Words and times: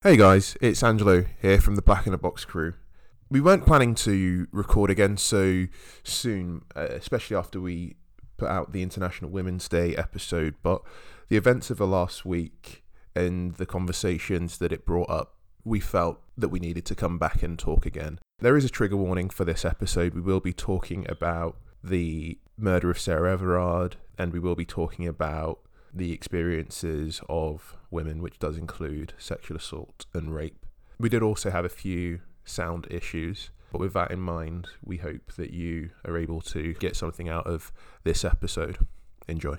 Hey 0.00 0.16
guys, 0.16 0.56
it's 0.60 0.84
Angelo 0.84 1.24
here 1.42 1.60
from 1.60 1.74
the 1.74 1.82
Black 1.82 2.06
in 2.06 2.14
a 2.14 2.18
Box 2.18 2.44
crew. 2.44 2.74
We 3.28 3.40
weren't 3.40 3.66
planning 3.66 3.96
to 3.96 4.46
record 4.52 4.90
again 4.90 5.16
so 5.16 5.66
soon, 6.04 6.62
uh, 6.76 6.86
especially 6.90 7.36
after 7.36 7.60
we 7.60 7.96
put 8.36 8.48
out 8.48 8.72
the 8.72 8.84
International 8.84 9.28
Women's 9.28 9.68
Day 9.68 9.96
episode, 9.96 10.54
but 10.62 10.82
the 11.28 11.36
events 11.36 11.68
of 11.70 11.78
the 11.78 11.86
last 11.86 12.24
week 12.24 12.84
and 13.16 13.56
the 13.56 13.66
conversations 13.66 14.58
that 14.58 14.70
it 14.70 14.86
brought 14.86 15.10
up, 15.10 15.34
we 15.64 15.80
felt 15.80 16.20
that 16.36 16.50
we 16.50 16.60
needed 16.60 16.84
to 16.84 16.94
come 16.94 17.18
back 17.18 17.42
and 17.42 17.58
talk 17.58 17.84
again. 17.84 18.20
There 18.38 18.56
is 18.56 18.64
a 18.64 18.70
trigger 18.70 18.96
warning 18.96 19.30
for 19.30 19.44
this 19.44 19.64
episode. 19.64 20.14
We 20.14 20.20
will 20.20 20.38
be 20.38 20.52
talking 20.52 21.10
about 21.10 21.56
the 21.82 22.38
murder 22.56 22.88
of 22.88 23.00
Sarah 23.00 23.32
Everard, 23.32 23.96
and 24.16 24.32
we 24.32 24.38
will 24.38 24.54
be 24.54 24.64
talking 24.64 25.08
about 25.08 25.58
the 25.98 26.12
experiences 26.12 27.20
of 27.28 27.76
women, 27.90 28.22
which 28.22 28.38
does 28.38 28.56
include 28.56 29.12
sexual 29.18 29.56
assault 29.56 30.06
and 30.14 30.32
rape. 30.32 30.64
We 30.98 31.08
did 31.08 31.22
also 31.22 31.50
have 31.50 31.64
a 31.64 31.68
few 31.68 32.20
sound 32.44 32.86
issues, 32.88 33.50
but 33.72 33.80
with 33.80 33.92
that 33.94 34.12
in 34.12 34.20
mind, 34.20 34.68
we 34.82 34.98
hope 34.98 35.32
that 35.36 35.52
you 35.52 35.90
are 36.06 36.16
able 36.16 36.40
to 36.42 36.72
get 36.74 36.94
something 36.94 37.28
out 37.28 37.46
of 37.46 37.72
this 38.04 38.24
episode. 38.24 38.78
Enjoy. 39.26 39.56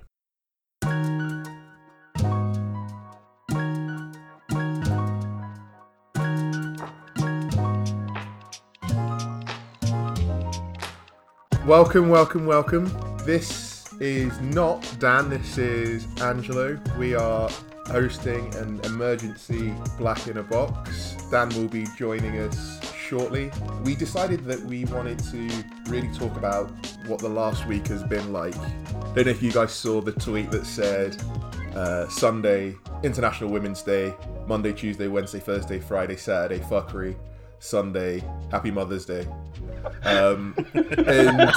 Welcome, 11.66 12.10
welcome, 12.10 12.46
welcome. 12.46 12.86
This 13.26 13.69
is 14.00 14.40
not 14.40 14.96
Dan, 15.00 15.30
this 15.30 15.58
is 15.58 16.08
Angelo. 16.22 16.80
We 16.98 17.16
are 17.16 17.50
hosting 17.88 18.54
an 18.56 18.80
emergency 18.86 19.74
Black 19.98 20.28
in 20.28 20.38
a 20.38 20.44
Box. 20.44 21.16
Dan 21.30 21.50
will 21.50 21.68
be 21.68 21.86
joining 21.98 22.40
us 22.40 22.80
shortly. 22.96 23.52
We 23.84 23.96
decided 23.96 24.46
that 24.46 24.62
we 24.62 24.86
wanted 24.86 25.20
to 25.32 25.50
really 25.88 26.08
talk 26.14 26.36
about 26.38 26.70
what 27.08 27.20
the 27.20 27.30
last 27.30 27.68
week 27.68 27.88
has 27.88 28.04
been 28.04 28.32
like. 28.32 28.56
Don't 29.16 29.26
know 29.26 29.32
if 29.32 29.44
you 29.44 29.52
guys 29.52 29.74
saw 29.74 30.00
the 30.00 30.14
tweet 30.14 30.50
that 30.52 30.66
said 30.66 31.22
uh, 31.76 32.08
Sunday, 32.08 32.76
International 33.04 33.50
Women's 33.50 33.82
Day, 33.82 34.14
Monday, 34.48 34.72
Tuesday, 34.72 35.08
Wednesday, 35.08 35.40
Thursday, 35.40 35.80
Friday, 35.80 36.16
Saturday, 36.16 36.64
fuckery, 36.64 37.18
Sunday, 37.60 38.24
Happy 38.50 38.72
Mother's 38.72 39.06
Day. 39.06 39.28
Um, 40.04 40.56
and, 40.74 41.52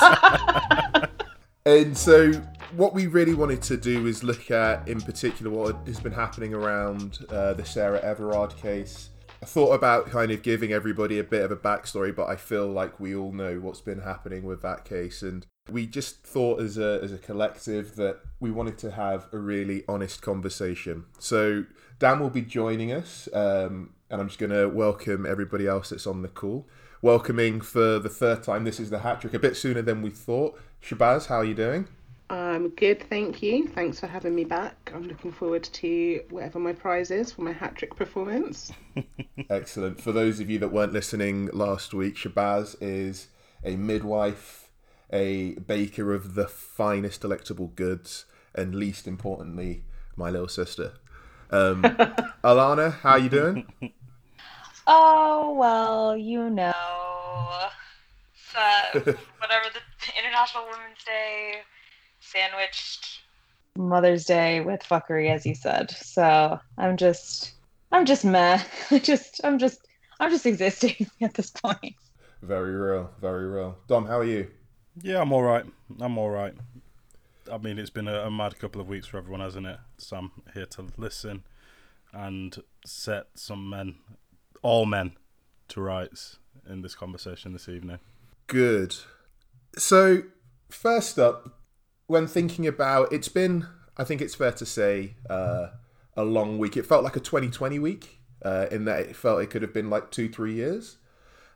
and 1.65 1.97
so 1.97 2.33
what 2.77 2.95
we 2.95 3.07
really 3.07 3.35
wanted 3.35 3.63
to 3.63 3.77
do 3.77 4.07
is 4.07 4.25
look 4.25 4.51
at, 4.51 4.87
in 4.89 5.01
particular, 5.01 5.51
what 5.51 5.77
has 5.87 6.01
been 6.01 6.13
happening 6.13 6.55
around 6.55 7.19
uh, 7.29 7.53
the 7.53 7.65
Sarah 7.65 8.01
Everard 8.01 8.57
case. 8.57 9.11
I 9.43 9.47
thought 9.47 9.73
about 9.73 10.07
kind 10.07 10.31
of 10.31 10.43
giving 10.43 10.73
everybody 10.73 11.19
a 11.19 11.25
bit 11.25 11.43
of 11.43 11.51
a 11.51 11.57
backstory, 11.57 12.15
but 12.15 12.29
I 12.29 12.37
feel 12.37 12.69
like 12.69 13.01
we 13.01 13.15
all 13.15 13.33
know 13.33 13.59
what's 13.59 13.81
been 13.81 14.01
happening 14.01 14.45
with 14.45 14.63
that 14.63 14.85
case, 14.85 15.23
and 15.23 15.45
we 15.71 15.87
just 15.87 16.25
thought 16.25 16.61
as 16.61 16.79
a 16.79 17.01
as 17.03 17.13
a 17.13 17.19
collective 17.19 17.97
that 17.97 18.21
we 18.39 18.53
wanted 18.53 18.79
to 18.79 18.93
have 18.93 19.27
a 19.33 19.39
really 19.39 19.83
honest 19.89 20.23
conversation. 20.23 21.07
So 21.19 21.65
Dan 21.99 22.21
will 22.21 22.31
be 22.31 22.43
joining 22.43 22.93
us, 22.93 23.29
um, 23.33 23.95
and 24.11 24.21
I'm 24.21 24.29
just 24.29 24.39
going 24.39 24.53
to 24.53 24.69
welcome 24.69 25.27
everybody 25.27 25.67
else 25.67 25.91
that's 25.91 26.07
on 26.07 26.23
the 26.23 26.29
call. 26.29 26.69
Welcoming 27.01 27.61
for 27.61 27.99
the 27.99 28.09
third 28.09 28.45
time. 28.45 28.63
This 28.63 28.79
is 28.79 28.91
the 28.91 29.01
hat 29.01 29.21
trick, 29.21 29.35
a 29.35 29.41
bit 29.41 29.57
sooner 29.57 29.83
than 29.83 30.03
we 30.03 30.11
thought. 30.11 30.57
Shabazz, 30.83 31.27
how 31.27 31.37
are 31.37 31.45
you 31.45 31.55
doing? 31.55 31.87
I'm 32.29 32.71
good, 32.71 33.09
thank 33.09 33.43
you. 33.43 33.69
Thanks 33.69 34.01
for 34.01 34.07
having 34.07 34.35
me 34.35 34.45
back. 34.45 34.91
I'm 34.95 35.07
looking 35.07 35.31
forward 35.31 35.65
to 35.65 36.23
whatever 36.31 36.59
my 36.59 36.73
prize 36.73 37.11
is 37.11 37.31
for 37.31 37.43
my 37.43 37.53
hat 37.53 37.77
trick 37.77 37.95
performance. 37.95 38.73
Excellent. 39.51 40.01
For 40.01 40.13
those 40.13 40.41
of 40.41 40.51
you 40.51 40.59
that 40.59 40.73
weren't 40.73 40.93
listening 40.93 41.51
last 41.53 41.95
week, 41.95 42.17
Shabazz 42.17 42.75
is 42.81 43.29
a 43.63 43.77
midwife, 43.77 44.71
a 45.13 45.55
baker 45.55 46.13
of 46.13 46.35
the 46.35 46.49
finest 46.49 47.21
delectable 47.21 47.69
goods, 47.69 48.25
and 48.55 48.75
least 48.75 49.07
importantly, 49.07 49.85
my 50.17 50.31
little 50.31 50.49
sister. 50.49 50.95
Um, 51.51 51.83
Alana, 52.43 52.95
how 53.01 53.11
are 53.11 53.19
you 53.19 53.29
doing? 53.29 53.93
Oh 54.87 55.55
well, 55.57 56.17
you 56.17 56.51
know, 56.51 56.73
so 58.53 59.01
whatever 59.39 59.67
the 59.73 60.19
International 60.19 60.65
Women's 60.65 61.03
Day 61.05 61.61
sandwiched 62.21 63.23
Mother's 63.77 64.27
Day 64.27 64.61
with 64.61 64.81
fuckery, 64.83 65.31
as 65.31 65.47
you 65.47 65.55
said. 65.55 65.91
So 65.91 66.59
I'm 66.79 66.97
just, 66.97 67.53
I'm 67.91 68.05
just 68.05 68.25
meh. 68.25 68.63
just, 69.03 69.41
I'm 69.45 69.59
just, 69.59 69.87
I'm 70.21 70.31
just 70.31 70.47
existing 70.47 71.07
at 71.23 71.35
this 71.35 71.51
point. 71.51 71.95
Very 72.43 72.75
real, 72.75 73.11
very 73.21 73.47
real. 73.47 73.79
Dom, 73.87 74.07
how 74.07 74.19
are 74.19 74.25
you? 74.25 74.49
Yeah, 75.01 75.23
I'm 75.23 75.33
all 75.33 75.43
right. 75.43 75.65
I'm 76.01 76.19
all 76.19 76.31
right. 76.31 76.55
I 77.51 77.59
mean, 77.59 77.79
it's 77.79 77.91
been 77.91 78.09
a, 78.09 78.27
a 78.27 78.31
mad 78.31 78.59
couple 78.59 78.81
of 78.81 78.89
weeks 78.89 79.07
for 79.07 79.17
everyone, 79.17 79.41
hasn't 79.41 79.67
it? 79.67 79.79
So 79.97 80.17
I'm 80.17 80.33
here 80.53 80.67
to 80.67 80.87
listen 80.97 81.45
and 82.13 82.63
set 82.85 83.27
some 83.35 83.71
men, 83.71 83.97
all 84.61 84.85
men, 84.87 85.13
to 85.69 85.81
rights 85.81 86.39
in 86.69 86.83
this 86.83 86.95
conversation 86.95 87.53
this 87.53 87.69
evening. 87.69 88.01
Good. 88.53 88.97
So, 89.79 90.25
first 90.69 91.19
up, 91.19 91.61
when 92.07 92.27
thinking 92.27 92.67
about 92.67 93.11
it's 93.11 93.29
been, 93.29 93.67
I 93.97 94.05
think 94.05 94.21
it's 94.21 94.35
fair 94.35 94.53
to 94.53 94.67
say, 94.67 95.15
uh, 95.31 95.69
a 96.19 96.23
long 96.23 96.59
week. 96.59 96.77
It 96.77 96.85
felt 96.85 97.03
like 97.03 97.17
a 97.17 97.21
2020 97.21 97.79
week 97.79 98.19
uh, 98.45 98.67
in 98.71 98.85
that 98.85 99.01
it 99.01 99.17
felt 99.17 99.41
it 99.41 99.49
could 99.49 99.63
have 99.63 99.73
been 99.73 99.89
like 99.89 100.11
two, 100.11 100.29
three 100.29 100.53
years. 100.53 100.99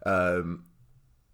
Um, 0.06 0.64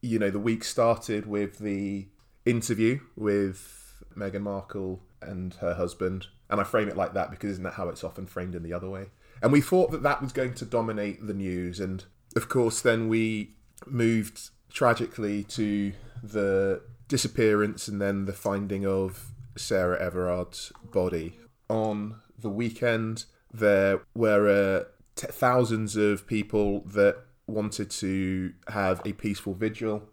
you 0.00 0.18
know, 0.18 0.30
the 0.30 0.40
week 0.40 0.64
started 0.64 1.26
with 1.26 1.58
the 1.58 2.08
interview 2.44 2.98
with 3.14 4.02
Meghan 4.16 4.42
Markle 4.42 5.04
and 5.20 5.54
her 5.60 5.74
husband, 5.74 6.26
and 6.50 6.60
I 6.60 6.64
frame 6.64 6.88
it 6.88 6.96
like 6.96 7.14
that 7.14 7.30
because 7.30 7.52
isn't 7.52 7.62
that 7.62 7.74
how 7.74 7.88
it's 7.88 8.02
often 8.02 8.26
framed 8.26 8.56
in 8.56 8.64
the 8.64 8.72
other 8.72 8.90
way? 8.90 9.10
And 9.40 9.52
we 9.52 9.60
thought 9.60 9.92
that 9.92 10.02
that 10.02 10.22
was 10.22 10.32
going 10.32 10.54
to 10.54 10.64
dominate 10.64 11.24
the 11.24 11.34
news, 11.34 11.78
and 11.78 12.04
of 12.34 12.48
course, 12.48 12.80
then 12.80 13.08
we 13.08 13.54
moved 13.86 14.50
tragically 14.72 15.44
to 15.44 15.92
the 16.22 16.82
disappearance 17.08 17.88
and 17.88 18.00
then 18.00 18.24
the 18.24 18.32
finding 18.32 18.86
of 18.86 19.32
Sarah 19.56 20.00
Everard's 20.00 20.72
body. 20.82 21.38
On 21.68 22.20
the 22.38 22.48
weekend, 22.48 23.26
there 23.52 24.00
were 24.14 24.48
uh, 24.48 24.84
t- 25.14 25.26
thousands 25.26 25.96
of 25.96 26.26
people 26.26 26.80
that 26.80 27.16
wanted 27.46 27.90
to 27.90 28.52
have 28.68 29.02
a 29.04 29.12
peaceful 29.12 29.54
vigil, 29.54 30.04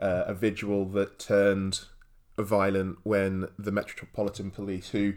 uh, 0.00 0.24
a 0.26 0.34
vigil 0.34 0.86
that 0.86 1.18
turned 1.18 1.80
violent 2.38 2.98
when 3.02 3.48
the 3.58 3.72
Metropolitan 3.72 4.50
Police, 4.50 4.90
who 4.90 5.14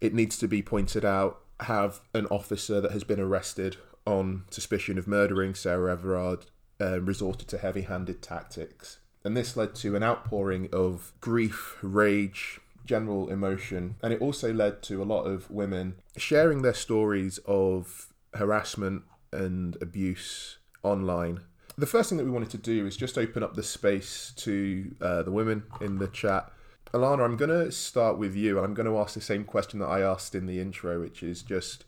it 0.00 0.14
needs 0.14 0.38
to 0.38 0.48
be 0.48 0.62
pointed 0.62 1.04
out, 1.04 1.40
have 1.60 2.00
an 2.14 2.26
officer 2.26 2.80
that 2.80 2.92
has 2.92 3.04
been 3.04 3.20
arrested 3.20 3.76
on 4.06 4.44
suspicion 4.50 4.98
of 4.98 5.06
murdering 5.06 5.54
Sarah 5.54 5.92
Everard, 5.92 6.46
uh, 6.82 7.00
resorted 7.00 7.46
to 7.48 7.58
heavy 7.58 7.82
handed 7.82 8.20
tactics 8.20 8.98
and 9.24 9.36
this 9.36 9.56
led 9.56 9.74
to 9.76 9.94
an 9.96 10.02
outpouring 10.02 10.68
of 10.72 11.12
grief, 11.20 11.76
rage, 11.82 12.60
general 12.84 13.28
emotion, 13.28 13.96
and 14.02 14.12
it 14.12 14.20
also 14.20 14.52
led 14.52 14.82
to 14.82 15.02
a 15.02 15.04
lot 15.04 15.22
of 15.22 15.50
women 15.50 15.94
sharing 16.16 16.62
their 16.62 16.74
stories 16.74 17.38
of 17.46 18.12
harassment 18.34 19.02
and 19.32 19.76
abuse 19.80 20.58
online. 20.82 21.40
The 21.78 21.86
first 21.86 22.08
thing 22.08 22.18
that 22.18 22.24
we 22.24 22.30
wanted 22.30 22.50
to 22.50 22.58
do 22.58 22.86
is 22.86 22.96
just 22.96 23.16
open 23.16 23.42
up 23.42 23.54
the 23.54 23.62
space 23.62 24.32
to 24.36 24.94
uh, 25.00 25.22
the 25.22 25.30
women 25.30 25.62
in 25.80 25.98
the 25.98 26.08
chat. 26.08 26.50
Alana, 26.92 27.24
I'm 27.24 27.36
going 27.36 27.50
to 27.50 27.72
start 27.72 28.18
with 28.18 28.34
you, 28.34 28.58
and 28.58 28.66
I'm 28.66 28.74
going 28.74 28.88
to 28.88 28.98
ask 28.98 29.14
the 29.14 29.20
same 29.20 29.44
question 29.44 29.78
that 29.78 29.86
I 29.86 30.00
asked 30.00 30.34
in 30.34 30.46
the 30.46 30.60
intro, 30.60 31.00
which 31.00 31.22
is 31.22 31.42
just, 31.42 31.84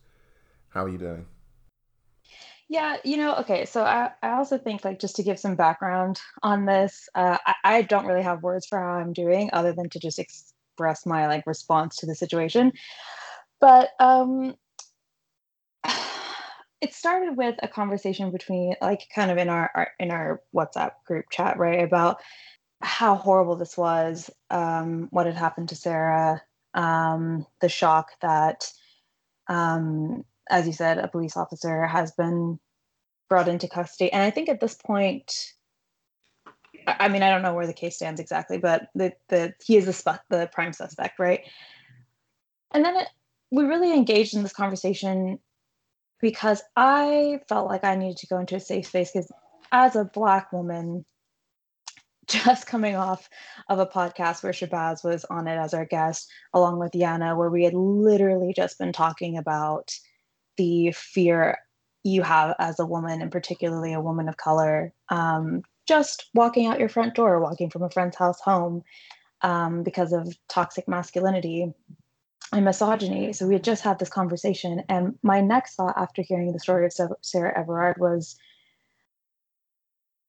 how 0.70 0.84
are 0.84 0.88
you 0.88 0.96
doing? 0.96 1.26
Yeah, 2.74 2.96
you 3.04 3.18
know, 3.18 3.36
okay. 3.36 3.66
So 3.66 3.84
I, 3.84 4.10
I 4.20 4.32
also 4.32 4.58
think 4.58 4.84
like 4.84 4.98
just 4.98 5.14
to 5.14 5.22
give 5.22 5.38
some 5.38 5.54
background 5.54 6.20
on 6.42 6.64
this, 6.66 7.08
uh, 7.14 7.38
I, 7.46 7.54
I 7.62 7.82
don't 7.82 8.04
really 8.04 8.24
have 8.24 8.42
words 8.42 8.66
for 8.66 8.80
how 8.80 8.94
I'm 8.94 9.12
doing 9.12 9.48
other 9.52 9.72
than 9.72 9.88
to 9.90 10.00
just 10.00 10.18
express 10.18 11.06
my 11.06 11.28
like 11.28 11.46
response 11.46 11.94
to 11.98 12.06
the 12.06 12.16
situation. 12.16 12.72
But 13.60 13.90
um 14.00 14.56
it 16.80 16.92
started 16.92 17.36
with 17.36 17.54
a 17.62 17.68
conversation 17.68 18.32
between 18.32 18.74
like 18.82 19.06
kind 19.14 19.30
of 19.30 19.38
in 19.38 19.48
our, 19.48 19.70
our 19.72 19.90
in 20.00 20.10
our 20.10 20.42
WhatsApp 20.52 20.94
group 21.06 21.26
chat, 21.30 21.56
right? 21.56 21.84
About 21.84 22.20
how 22.82 23.14
horrible 23.14 23.54
this 23.54 23.78
was, 23.78 24.30
um, 24.50 25.06
what 25.12 25.26
had 25.26 25.36
happened 25.36 25.68
to 25.68 25.76
Sarah, 25.76 26.42
um, 26.74 27.46
the 27.60 27.68
shock 27.68 28.08
that 28.20 28.68
um 29.46 30.24
as 30.50 30.66
you 30.66 30.72
said, 30.72 30.98
a 30.98 31.08
police 31.08 31.36
officer 31.36 31.86
has 31.86 32.12
been 32.12 32.58
brought 33.34 33.48
into 33.48 33.66
custody. 33.66 34.12
And 34.12 34.22
I 34.22 34.30
think 34.30 34.48
at 34.48 34.60
this 34.60 34.76
point, 34.76 35.34
I 36.86 37.08
mean, 37.08 37.24
I 37.24 37.30
don't 37.30 37.42
know 37.42 37.52
where 37.52 37.66
the 37.66 37.72
case 37.72 37.96
stands 37.96 38.20
exactly, 38.20 38.58
but 38.58 38.90
the 38.94 39.12
the 39.28 39.54
he 39.64 39.76
is 39.76 39.86
the 39.86 39.92
sp- 39.92 40.22
the 40.30 40.48
prime 40.52 40.72
suspect, 40.72 41.18
right? 41.18 41.40
And 42.70 42.84
then 42.84 42.94
it, 42.94 43.08
we 43.50 43.64
really 43.64 43.92
engaged 43.92 44.36
in 44.36 44.44
this 44.44 44.52
conversation 44.52 45.40
because 46.20 46.62
I 46.76 47.40
felt 47.48 47.68
like 47.68 47.82
I 47.82 47.96
needed 47.96 48.18
to 48.18 48.28
go 48.28 48.38
into 48.38 48.54
a 48.54 48.60
safe 48.60 48.86
space 48.86 49.10
because 49.12 49.32
as 49.72 49.96
a 49.96 50.04
black 50.04 50.52
woman, 50.52 51.04
just 52.28 52.68
coming 52.68 52.94
off 52.94 53.28
of 53.68 53.80
a 53.80 53.86
podcast 53.86 54.44
where 54.44 54.52
Shabazz 54.52 55.02
was 55.02 55.24
on 55.24 55.48
it 55.48 55.56
as 55.56 55.74
our 55.74 55.86
guest, 55.86 56.30
along 56.52 56.78
with 56.78 56.92
Yana, 56.92 57.36
where 57.36 57.50
we 57.50 57.64
had 57.64 57.74
literally 57.74 58.52
just 58.54 58.78
been 58.78 58.92
talking 58.92 59.36
about 59.36 59.90
the 60.56 60.92
fear 60.92 61.58
you 62.04 62.22
have 62.22 62.54
as 62.58 62.78
a 62.78 62.86
woman, 62.86 63.20
and 63.22 63.32
particularly 63.32 63.92
a 63.92 64.00
woman 64.00 64.28
of 64.28 64.36
color, 64.36 64.92
um, 65.08 65.62
just 65.88 66.30
walking 66.34 66.66
out 66.66 66.78
your 66.78 66.88
front 66.88 67.14
door, 67.14 67.40
walking 67.40 67.70
from 67.70 67.82
a 67.82 67.90
friend's 67.90 68.16
house 68.16 68.40
home 68.40 68.82
um, 69.42 69.82
because 69.82 70.12
of 70.12 70.36
toxic 70.48 70.86
masculinity 70.86 71.72
and 72.52 72.64
misogyny. 72.64 73.32
So 73.32 73.46
we 73.46 73.54
had 73.54 73.64
just 73.64 73.82
had 73.82 73.98
this 73.98 74.08
conversation. 74.08 74.82
And 74.88 75.18
my 75.22 75.40
next 75.40 75.74
thought 75.74 75.94
after 75.96 76.22
hearing 76.22 76.52
the 76.52 76.60
story 76.60 76.86
of 76.86 76.92
Sarah 77.22 77.58
Everard 77.58 77.98
was 77.98 78.36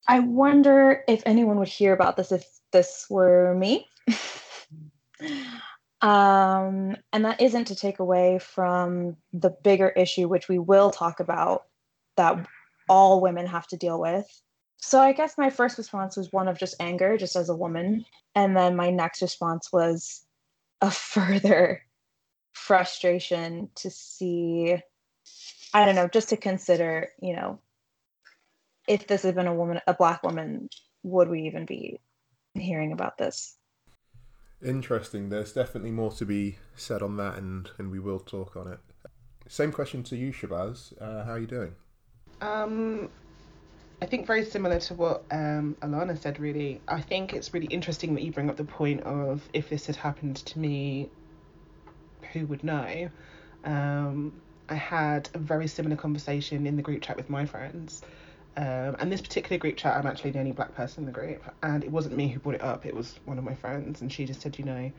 I 0.07 0.19
wonder 0.19 1.03
if 1.07 1.23
anyone 1.25 1.57
would 1.57 1.67
hear 1.67 1.91
about 1.91 2.15
this 2.15 2.31
if 2.31 2.45
this 2.71 3.07
were 3.09 3.55
me. 3.55 3.89
um, 6.01 6.95
and 7.13 7.25
that 7.25 7.41
isn't 7.41 7.65
to 7.65 7.75
take 7.75 7.99
away 7.99 8.39
from 8.39 9.17
the 9.33 9.51
bigger 9.63 9.89
issue, 9.89 10.27
which 10.27 10.47
we 10.47 10.59
will 10.59 10.91
talk 10.91 11.19
about, 11.19 11.65
that 12.17 12.45
all 12.89 13.21
women 13.21 13.45
have 13.47 13.67
to 13.67 13.77
deal 13.77 13.99
with. 13.99 14.27
So 14.77 14.99
I 14.99 15.13
guess 15.13 15.37
my 15.37 15.49
first 15.49 15.77
response 15.77 16.15
was 16.17 16.31
one 16.31 16.47
of 16.47 16.59
just 16.59 16.75
anger, 16.79 17.17
just 17.17 17.35
as 17.35 17.49
a 17.49 17.55
woman. 17.55 18.05
And 18.35 18.55
then 18.55 18.75
my 18.75 18.89
next 18.91 19.21
response 19.21 19.71
was 19.71 20.25
a 20.81 20.91
further 20.91 21.81
frustration 22.53 23.69
to 23.75 23.89
see, 23.89 24.77
I 25.73 25.85
don't 25.85 25.95
know, 25.95 26.07
just 26.07 26.29
to 26.29 26.37
consider, 26.37 27.09
you 27.21 27.35
know, 27.35 27.59
if 28.87 29.07
this 29.07 29.23
had 29.23 29.35
been 29.35 29.47
a 29.47 29.55
woman, 29.55 29.81
a 29.87 29.93
black 29.93 30.23
woman, 30.23 30.69
would 31.03 31.29
we 31.29 31.43
even 31.43 31.65
be 31.65 31.99
hearing 32.53 32.91
about 32.91 33.17
this? 33.17 33.57
Interesting. 34.63 35.29
There's 35.29 35.53
definitely 35.53 35.91
more 35.91 36.11
to 36.13 36.25
be 36.25 36.57
said 36.75 37.01
on 37.01 37.17
that, 37.17 37.37
and 37.37 37.69
and 37.77 37.91
we 37.91 37.99
will 37.99 38.19
talk 38.19 38.55
on 38.55 38.67
it. 38.67 38.79
Same 39.47 39.71
question 39.71 40.03
to 40.03 40.15
you, 40.15 40.31
Shabazz. 40.31 40.93
Uh, 40.99 41.23
how 41.23 41.33
are 41.33 41.39
you 41.39 41.47
doing? 41.47 41.75
Um, 42.41 43.09
I 44.01 44.05
think 44.05 44.25
very 44.25 44.45
similar 44.45 44.79
to 44.79 44.93
what 44.93 45.23
um, 45.31 45.75
Alana 45.81 46.17
said. 46.17 46.39
Really, 46.39 46.81
I 46.87 47.01
think 47.01 47.33
it's 47.33 47.53
really 47.53 47.67
interesting 47.67 48.15
that 48.15 48.23
you 48.23 48.31
bring 48.31 48.49
up 48.49 48.57
the 48.57 48.63
point 48.63 49.01
of 49.03 49.47
if 49.53 49.69
this 49.69 49.85
had 49.85 49.95
happened 49.95 50.37
to 50.37 50.59
me, 50.59 51.09
who 52.33 52.45
would 52.47 52.63
know? 52.63 53.09
Um, 53.63 54.33
I 54.67 54.75
had 54.75 55.29
a 55.33 55.37
very 55.37 55.67
similar 55.67 55.95
conversation 55.95 56.65
in 56.65 56.75
the 56.75 56.81
group 56.81 57.01
chat 57.01 57.17
with 57.17 57.29
my 57.29 57.45
friends. 57.45 58.01
Um, 58.57 58.95
and 58.99 59.11
this 59.11 59.21
particular 59.21 59.57
group 59.57 59.75
chat, 59.75 59.97
I'm 59.97 60.07
actually 60.07 60.31
the 60.31 60.39
only 60.39 60.53
black 60.53 60.73
person 60.75 61.01
in 61.01 61.05
the 61.05 61.11
group, 61.11 61.43
and 61.61 61.83
it 61.83 61.91
wasn't 61.91 62.15
me 62.15 62.29
who 62.29 62.39
brought 62.39 62.55
it 62.55 62.63
up. 62.63 62.85
It 62.85 62.95
was 62.95 63.19
one 63.25 63.37
of 63.37 63.43
my 63.43 63.53
friends, 63.53 64.01
and 64.01 64.11
she 64.11 64.25
just 64.25 64.41
said, 64.41 64.57
you 64.57 64.63
know, 64.63 64.91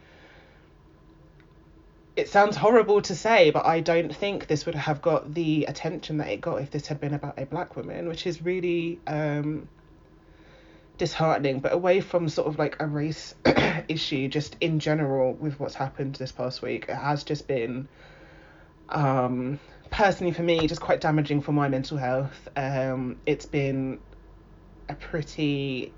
it 2.17 2.29
sounds 2.29 2.57
horrible 2.57 3.03
to 3.03 3.15
say, 3.15 3.51
but 3.51 3.67
I 3.67 3.81
don't 3.81 4.15
think 4.15 4.47
this 4.47 4.67
would 4.67 4.75
have 4.75 5.01
got 5.03 5.35
the 5.35 5.65
attention 5.67 6.19
that 6.19 6.29
it 6.29 6.41
got 6.41 6.63
if 6.63 6.71
this 6.71 6.87
had 6.87 6.99
been 6.99 7.15
about 7.15 7.39
a 7.39 7.47
black 7.47 7.77
woman, 7.77 8.09
which 8.09 8.27
is 8.27 8.43
really 8.43 8.99
um, 9.07 9.69
disheartening. 10.97 11.61
But 11.61 11.73
away 11.73 12.01
from 12.01 12.29
sort 12.31 12.49
of 12.49 12.59
like 12.59 12.77
a 12.81 12.87
race 12.87 13.35
issue, 13.89 14.29
just 14.29 14.57
in 14.61 14.81
general 14.81 15.35
with 15.35 15.61
what's 15.61 15.75
happened 15.75 16.15
this 16.17 16.33
past 16.33 16.63
week, 16.63 16.87
it 16.89 16.95
has 16.95 17.23
just 17.23 17.47
been 17.47 17.87
um, 18.89 19.61
personally 19.91 20.33
for 20.33 20.43
me 20.43 20.67
just 20.67 20.81
quite 20.81 21.01
damaging 21.01 21.41
for 21.41 21.53
my 21.53 21.69
mental 21.69 21.97
health. 21.97 22.49
Um, 22.57 23.19
it's 23.27 23.47
been 23.47 23.99
a 24.89 24.95
pretty 24.95 25.93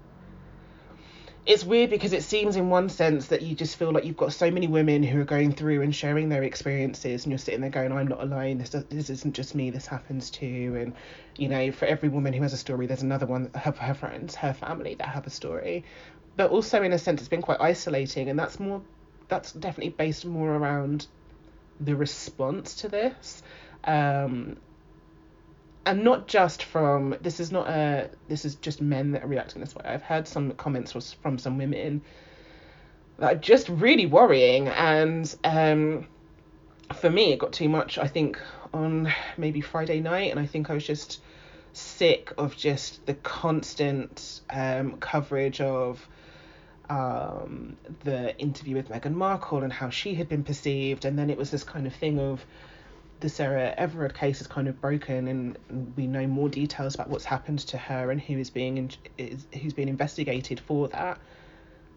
it's 1.48 1.64
weird 1.64 1.88
because 1.88 2.12
it 2.12 2.22
seems 2.22 2.56
in 2.56 2.68
one 2.68 2.90
sense 2.90 3.28
that 3.28 3.40
you 3.40 3.54
just 3.54 3.76
feel 3.76 3.90
like 3.90 4.04
you've 4.04 4.18
got 4.18 4.34
so 4.34 4.50
many 4.50 4.66
women 4.66 5.02
who 5.02 5.18
are 5.18 5.24
going 5.24 5.50
through 5.50 5.80
and 5.80 5.96
sharing 5.96 6.28
their 6.28 6.42
experiences 6.42 7.24
and 7.24 7.32
you're 7.32 7.38
sitting 7.38 7.62
there 7.62 7.70
going 7.70 7.90
i'm 7.90 8.06
not 8.06 8.22
alone. 8.22 8.58
This 8.58 8.70
this 8.90 9.08
isn't 9.08 9.34
just 9.34 9.54
me. 9.54 9.70
This 9.70 9.86
happens 9.86 10.30
too. 10.30 10.76
And 10.78 10.92
you 11.36 11.48
know 11.48 11.72
for 11.72 11.86
every 11.86 12.10
woman 12.10 12.34
who 12.34 12.42
has 12.42 12.52
a 12.52 12.58
story 12.58 12.86
there's 12.86 13.02
another 13.02 13.24
one 13.24 13.50
her, 13.54 13.72
her 13.72 13.94
friends 13.94 14.34
her 14.34 14.52
family 14.52 14.94
that 14.96 15.08
have 15.08 15.26
a 15.26 15.30
story. 15.30 15.84
But 16.36 16.50
also 16.50 16.82
in 16.82 16.92
a 16.92 16.98
sense 16.98 17.20
it's 17.20 17.30
been 17.30 17.42
quite 17.42 17.60
isolating 17.60 18.28
and 18.28 18.38
that's 18.38 18.60
more 18.60 18.82
that's 19.28 19.52
definitely 19.52 19.90
based 19.92 20.26
more 20.26 20.54
around 20.54 21.06
the 21.80 21.96
response 21.96 22.74
to 22.76 22.88
this 22.88 23.42
um, 23.84 24.56
and 25.86 26.04
not 26.04 26.28
just 26.28 26.64
from 26.64 27.16
this 27.22 27.40
is 27.40 27.50
not 27.50 27.68
a 27.68 28.10
this 28.28 28.44
is 28.44 28.56
just 28.56 28.82
men 28.82 29.12
that 29.12 29.24
are 29.24 29.26
reacting 29.26 29.60
this 29.60 29.74
way. 29.74 29.84
I've 29.86 30.02
heard 30.02 30.28
some 30.28 30.52
comments 30.52 31.14
from 31.22 31.38
some 31.38 31.56
women 31.56 32.02
that 33.18 33.32
are 33.32 33.38
just 33.38 33.68
really 33.68 34.06
worrying, 34.06 34.68
and 34.68 35.34
um, 35.44 36.06
for 36.94 37.08
me 37.08 37.32
it 37.32 37.38
got 37.38 37.52
too 37.52 37.68
much. 37.68 37.98
I 37.98 38.06
think 38.06 38.38
on 38.74 39.12
maybe 39.36 39.60
Friday 39.60 40.00
night, 40.00 40.30
and 40.30 40.38
I 40.38 40.46
think 40.46 40.68
I 40.68 40.74
was 40.74 40.86
just 40.86 41.20
sick 41.72 42.32
of 42.36 42.56
just 42.56 43.04
the 43.06 43.14
constant 43.14 44.40
um, 44.50 44.98
coverage 44.98 45.60
of 45.60 46.06
um, 46.90 47.76
the 48.04 48.36
interview 48.38 48.76
with 48.76 48.88
Meghan 48.88 49.14
Markle 49.14 49.62
and 49.62 49.72
how 49.72 49.90
she 49.90 50.14
had 50.14 50.28
been 50.28 50.44
perceived, 50.44 51.04
and 51.04 51.18
then 51.18 51.30
it 51.30 51.38
was 51.38 51.50
this 51.50 51.64
kind 51.64 51.86
of 51.86 51.94
thing 51.94 52.18
of 52.18 52.44
the 53.20 53.28
Sarah 53.28 53.74
Everard 53.76 54.14
case 54.14 54.40
is 54.40 54.46
kind 54.46 54.68
of 54.68 54.80
broken, 54.80 55.28
and 55.28 55.92
we 55.96 56.06
know 56.06 56.26
more 56.26 56.48
details 56.48 56.94
about 56.94 57.08
what's 57.10 57.24
happened 57.24 57.60
to 57.60 57.78
her 57.78 58.10
and 58.10 58.20
who 58.20 58.38
is 58.38 58.50
being 58.50 58.78
in, 58.78 58.90
is 59.16 59.46
who's 59.60 59.72
being 59.72 59.88
investigated 59.88 60.60
for 60.60 60.88
that. 60.88 61.18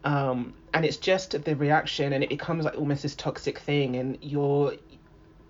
Um, 0.03 0.56
and 0.73 0.83
it's 0.83 0.97
just 0.97 1.44
the 1.44 1.56
reaction, 1.56 2.13
and 2.13 2.23
it 2.23 2.29
becomes 2.29 2.65
like 2.65 2.77
almost 2.77 3.03
this 3.03 3.15
toxic 3.15 3.59
thing, 3.59 3.95
and 3.97 4.18
you're 4.21 4.73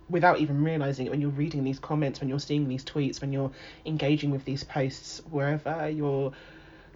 without 0.09 0.39
even 0.41 0.61
realizing 0.61 1.05
it 1.05 1.09
when 1.09 1.21
you're 1.21 1.29
reading 1.29 1.63
these 1.63 1.79
comments, 1.79 2.19
when 2.19 2.27
you're 2.27 2.39
seeing 2.39 2.67
these 2.67 2.83
tweets, 2.83 3.21
when 3.21 3.31
you're 3.31 3.51
engaging 3.85 4.29
with 4.29 4.43
these 4.43 4.63
posts, 4.63 5.21
wherever 5.29 5.89
you're 5.89 6.33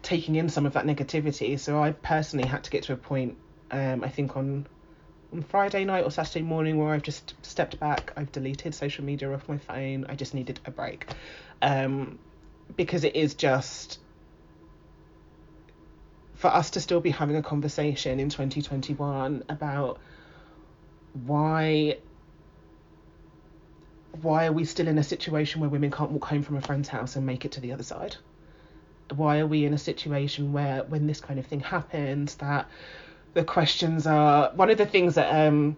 taking 0.01 0.36
in 0.36 0.50
some 0.50 0.66
of 0.66 0.74
that 0.74 0.86
negativity. 0.86 1.57
So 1.57 1.81
I 1.81 1.92
personally 1.92 2.45
had 2.45 2.66
to 2.66 2.71
get 2.71 2.83
to 2.83 2.94
a 2.94 2.98
point, 2.98 3.38
um, 3.71 4.04
I 4.04 4.10
think 4.10 4.36
on 4.36 4.68
on 5.33 5.44
Friday 5.44 5.86
night 5.86 6.04
or 6.04 6.12
Saturday 6.12 6.44
morning 6.44 6.77
where 6.77 6.94
I've 6.94 7.04
just 7.04 7.33
stepped 7.42 7.80
back, 7.80 8.13
I've 8.16 8.31
deleted 8.31 8.74
social 8.75 9.04
media 9.04 9.33
off 9.33 9.48
my 9.48 9.57
phone. 9.57 10.06
I 10.07 10.16
just 10.16 10.33
needed 10.33 10.60
a 10.66 10.72
break. 10.72 11.07
Um, 11.62 12.19
because 12.75 13.04
it 13.04 13.16
is 13.16 13.33
just 13.33 14.00
for 16.35 16.47
us 16.47 16.71
to 16.71 16.81
still 16.81 17.00
be 17.00 17.11
having 17.11 17.35
a 17.35 17.42
conversation 17.42 18.19
in 18.19 18.30
2021 18.30 19.44
about 19.50 20.00
why 21.26 21.97
why 24.21 24.45
are 24.45 24.52
we 24.52 24.64
still 24.64 24.88
in 24.88 24.97
a 24.97 25.04
situation 25.04 25.59
where 25.61 25.69
women 25.69 25.92
can't 25.92 26.11
walk 26.11 26.26
home 26.26 26.42
from 26.42 26.56
a 26.56 26.61
friend's 26.61 26.88
house 26.88 27.16
and 27.16 27.26
make 27.26 27.45
it 27.45 27.52
to 27.54 27.59
the 27.59 27.71
other 27.71 27.83
side? 27.83 28.16
Why 29.14 29.40
are 29.40 29.47
we 29.47 29.66
in 29.66 29.73
a 29.73 29.78
situation 29.78 30.54
where 30.54 30.83
when 30.83 31.06
this 31.06 31.19
kind 31.19 31.38
of 31.40 31.45
thing 31.45 31.59
happens 31.59 32.35
that 32.35 32.69
the 33.35 33.44
questions 33.44 34.07
are 34.07 34.49
one 34.56 34.69
of 34.69 34.77
the 34.77 34.85
things 34.85 35.15
that 35.15 35.47
um, 35.47 35.77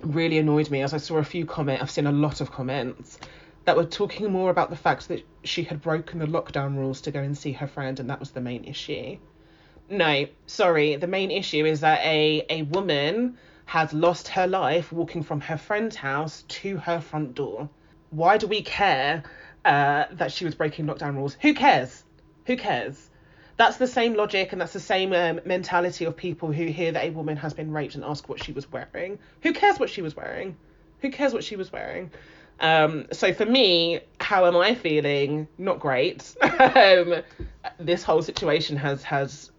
really 0.00 0.38
annoyed 0.38 0.70
me 0.70 0.82
as 0.82 0.94
I 0.94 0.96
saw 0.96 1.18
a 1.18 1.24
few 1.24 1.44
comments, 1.44 1.82
I've 1.82 1.90
seen 1.90 2.06
a 2.06 2.12
lot 2.12 2.40
of 2.40 2.50
comments 2.50 3.18
that 3.66 3.76
were 3.76 3.84
talking 3.84 4.32
more 4.32 4.50
about 4.50 4.70
the 4.70 4.76
fact 4.76 5.08
that 5.08 5.22
she 5.44 5.62
had 5.62 5.82
broken 5.82 6.18
the 6.18 6.26
lockdown 6.26 6.76
rules 6.76 7.02
to 7.02 7.10
go 7.10 7.20
and 7.20 7.36
see 7.36 7.52
her 7.52 7.66
friend, 7.66 8.00
and 8.00 8.08
that 8.08 8.18
was 8.18 8.30
the 8.30 8.40
main 8.40 8.64
issue. 8.64 9.18
No, 9.90 10.26
sorry, 10.46 10.96
the 10.96 11.06
main 11.06 11.30
issue 11.30 11.66
is 11.66 11.80
that 11.80 12.00
a, 12.00 12.46
a 12.48 12.62
woman 12.62 13.36
has 13.66 13.92
lost 13.92 14.28
her 14.28 14.46
life 14.46 14.90
walking 14.90 15.22
from 15.22 15.42
her 15.42 15.58
friend's 15.58 15.94
house 15.94 16.44
to 16.48 16.78
her 16.78 17.02
front 17.02 17.34
door. 17.34 17.68
Why 18.08 18.38
do 18.38 18.46
we 18.46 18.62
care 18.62 19.24
uh, 19.66 20.04
that 20.12 20.32
she 20.32 20.46
was 20.46 20.54
breaking 20.54 20.86
lockdown 20.86 21.16
rules? 21.16 21.36
Who 21.42 21.52
cares? 21.52 22.04
Who 22.46 22.56
cares? 22.56 23.07
That's 23.58 23.76
the 23.76 23.88
same 23.88 24.14
logic 24.14 24.52
and 24.52 24.60
that's 24.60 24.72
the 24.72 24.80
same 24.80 25.12
um, 25.12 25.40
mentality 25.44 26.04
of 26.04 26.16
people 26.16 26.52
who 26.52 26.66
hear 26.66 26.92
that 26.92 27.04
a 27.04 27.10
woman 27.10 27.36
has 27.36 27.52
been 27.52 27.72
raped 27.72 27.96
and 27.96 28.04
ask 28.04 28.28
what 28.28 28.42
she 28.42 28.52
was 28.52 28.70
wearing. 28.70 29.18
Who 29.42 29.52
cares 29.52 29.78
what 29.78 29.90
she 29.90 30.00
was 30.00 30.16
wearing? 30.16 30.56
Who 31.00 31.10
cares 31.10 31.32
what 31.34 31.42
she 31.42 31.56
was 31.56 31.70
wearing? 31.72 32.10
Um, 32.60 33.06
so 33.12 33.34
for 33.34 33.44
me, 33.44 34.00
how 34.20 34.46
am 34.46 34.56
I 34.56 34.74
feeling? 34.74 35.48
Not 35.58 35.80
great. 35.80 36.34
um, 36.60 37.22
this 37.78 38.04
whole 38.04 38.22
situation 38.22 38.76
has 38.76 39.02
has 39.02 39.50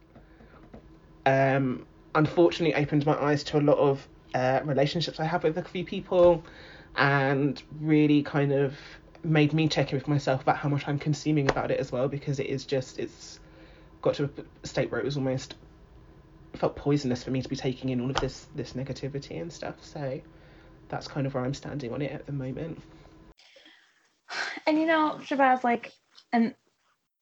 um, 1.26 1.86
unfortunately 2.16 2.76
opened 2.82 3.06
my 3.06 3.22
eyes 3.22 3.44
to 3.46 3.58
a 3.58 3.62
lot 3.62 3.78
of 3.78 4.08
uh, 4.34 4.62
relationships 4.64 5.20
I 5.20 5.26
have 5.26 5.44
with 5.44 5.58
a 5.58 5.64
few 5.64 5.84
people, 5.86 6.44
and 6.96 7.62
really 7.82 8.24
kind 8.24 8.52
of 8.54 8.74
made 9.24 9.54
me 9.54 9.68
check 9.68 9.92
in 9.92 9.98
with 9.98 10.08
myself 10.08 10.42
about 10.42 10.58
how 10.58 10.70
much 10.70 10.88
I'm 10.88 11.00
consuming 11.00 11.50
about 11.50 11.72
it 11.72 11.80
as 11.80 11.92
well 11.92 12.08
because 12.08 12.40
it 12.40 12.48
is 12.48 12.66
just 12.66 13.00
it's 13.00 13.29
got 14.02 14.16
to 14.16 14.30
a 14.64 14.68
state 14.68 14.92
where 14.92 15.00
it 15.00 15.06
was 15.06 15.18
almost 15.18 15.56
felt 16.56 16.76
poisonous 16.76 17.24
for 17.24 17.32
me 17.32 17.42
to 17.42 17.50
be 17.50 17.56
taking 17.56 17.90
in 17.90 18.02
all 18.02 18.10
of 18.10 18.16
this 18.18 18.48
this 18.56 18.74
negativity 18.74 19.42
and 19.42 19.52
stuff. 19.52 19.76
So 19.82 20.20
that's 20.90 21.08
kind 21.08 21.28
of 21.28 21.34
where 21.34 21.44
I'm 21.44 21.54
standing 21.54 21.94
on 21.94 22.02
it 22.02 22.12
at 22.12 22.26
the 22.26 22.32
moment. 22.32 22.82
And 24.66 24.78
you 24.78 24.86
know, 24.86 25.20
Shabazz, 25.24 25.64
like, 25.64 25.92
and 26.32 26.54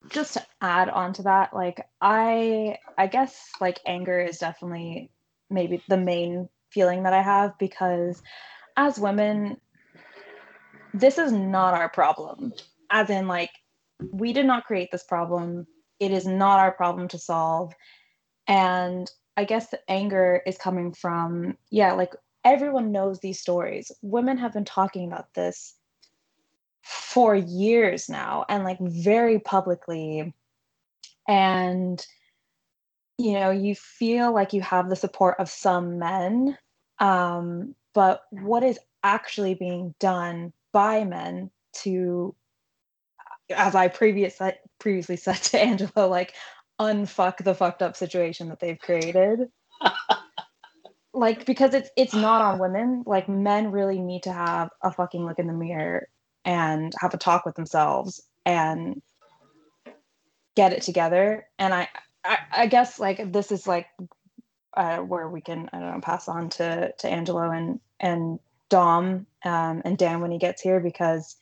just 0.10 0.34
to 0.34 0.46
add 0.62 0.90
on 0.90 1.14
to 1.14 1.24
that, 1.24 1.54
like, 1.54 1.86
I, 2.02 2.78
I 2.98 3.08
guess, 3.08 3.50
like, 3.62 3.80
anger 3.86 4.20
is 4.20 4.38
definitely 4.38 5.12
maybe 5.50 5.82
the 5.88 5.98
main 5.98 6.50
feeling 6.72 7.04
that 7.04 7.14
I 7.14 7.22
have 7.22 7.58
because 7.58 8.22
as 8.76 9.00
women, 9.00 9.58
this 10.94 11.18
is 11.18 11.32
not 11.32 11.74
our 11.74 11.90
problem. 11.90 12.54
As 12.90 13.10
in, 13.10 13.28
like, 13.28 13.52
we 14.12 14.34
did 14.34 14.46
not 14.46 14.66
create 14.66 14.90
this 14.92 15.04
problem. 15.04 15.68
It 16.00 16.12
is 16.12 16.26
not 16.26 16.60
our 16.60 16.72
problem 16.72 17.08
to 17.10 17.20
solve. 17.20 17.74
And 18.48 19.10
I 19.36 19.44
guess 19.44 19.70
the 19.70 19.80
anger 19.90 20.42
is 20.46 20.58
coming 20.58 20.94
from, 20.94 21.58
yeah, 21.70 21.94
like 21.94 22.14
everyone 22.44 22.92
knows 22.92 23.20
these 23.20 23.40
stories. 23.40 23.92
Women 24.02 24.38
have 24.38 24.54
been 24.54 24.66
talking 24.66 25.06
about 25.08 25.34
this 25.34 25.76
for 26.82 27.36
years 27.36 28.10
now 28.10 28.46
and 28.48 28.64
like 28.64 28.80
very 28.80 29.40
publicly. 29.40 30.34
And, 31.28 32.06
you 33.18 33.34
know, 33.34 33.52
you 33.52 33.76
feel 33.76 34.34
like 34.34 34.54
you 34.54 34.62
have 34.62 34.90
the 34.90 34.96
support 34.96 35.36
of 35.40 35.50
some 35.50 36.00
men. 36.00 36.58
Um, 37.00 37.76
but 37.94 38.24
what 38.32 38.64
is 38.64 38.80
actually 39.04 39.56
being 39.56 39.94
done 40.00 40.54
by 40.72 41.04
men 41.04 41.52
to 41.74 42.34
as 43.50 43.76
I 43.76 43.88
previous, 43.88 44.40
previously 44.80 45.18
said 45.18 45.36
to 45.36 45.62
Angelo, 45.62 46.08
like 46.08 46.34
unfuck 46.80 47.44
the 47.44 47.56
fucked 47.56 47.82
up 47.82 47.96
situation 47.96 48.50
that 48.50 48.60
they've 48.60 48.80
created. 48.80 49.50
like 51.14 51.46
because 51.46 51.74
it's 51.74 51.90
it's 51.98 52.14
not 52.14 52.42
on 52.42 52.60
women. 52.60 53.04
Like 53.06 53.28
men 53.28 53.72
really 53.72 54.00
need 54.00 54.24
to 54.24 54.34
have 54.34 54.70
a 54.82 54.92
fucking 54.92 55.26
look 55.26 55.40
in 55.40 55.48
the 55.48 55.54
mirror 55.54 56.08
and 56.46 56.94
have 57.00 57.14
a 57.14 57.18
talk 57.18 57.46
with 57.46 57.56
themselves 57.56 58.22
and 58.46 59.02
get 60.56 60.74
it 60.74 60.84
together. 60.84 61.48
And 61.58 61.74
I 61.74 61.90
I, 62.24 62.38
I 62.52 62.68
guess 62.68 63.00
like 63.00 63.32
this 63.32 63.52
is 63.52 63.68
like 63.68 63.88
uh, 64.76 64.98
where 64.98 65.28
we 65.28 65.42
can 65.42 65.70
I 65.74 65.80
don't 65.80 65.94
know 65.94 66.02
pass 66.02 66.28
on 66.28 66.50
to 66.52 66.92
to 66.92 67.10
Angelo 67.10 67.50
and 67.50 67.80
and 68.00 68.40
Dom 68.70 69.26
um, 69.44 69.82
and 69.86 69.98
Dan 69.98 70.22
when 70.22 70.32
he 70.32 70.38
gets 70.38 70.62
here 70.62 70.80
because 70.80 71.36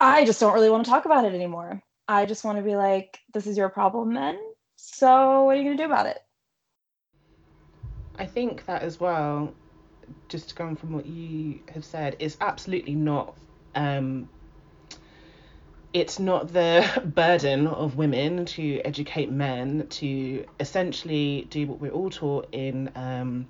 I 0.00 0.24
just 0.24 0.40
don't 0.40 0.54
really 0.54 0.70
want 0.70 0.84
to 0.84 0.90
talk 0.90 1.04
about 1.04 1.24
it 1.24 1.34
anymore. 1.34 1.82
I 2.06 2.26
just 2.26 2.44
want 2.44 2.58
to 2.58 2.64
be 2.64 2.76
like, 2.76 3.18
this 3.32 3.46
is 3.46 3.56
your 3.56 3.68
problem 3.68 4.14
then. 4.14 4.38
So 4.76 5.44
what 5.44 5.56
are 5.56 5.58
you 5.58 5.64
going 5.64 5.76
to 5.76 5.82
do 5.82 5.86
about 5.86 6.06
it? 6.06 6.18
I 8.18 8.26
think 8.26 8.66
that 8.66 8.82
as 8.82 9.00
well, 9.00 9.54
just 10.28 10.54
going 10.56 10.76
from 10.76 10.92
what 10.92 11.06
you 11.06 11.60
have 11.72 11.84
said, 11.84 12.16
is 12.18 12.36
absolutely 12.40 12.94
not. 12.94 13.36
Um, 13.74 14.28
it's 15.92 16.18
not 16.18 16.52
the 16.52 17.02
burden 17.14 17.66
of 17.66 17.96
women 17.96 18.44
to 18.46 18.80
educate 18.80 19.30
men 19.30 19.86
to 19.88 20.44
essentially 20.60 21.46
do 21.50 21.66
what 21.66 21.80
we're 21.80 21.92
all 21.92 22.10
taught 22.10 22.48
in 22.52 22.90
um, 22.94 23.46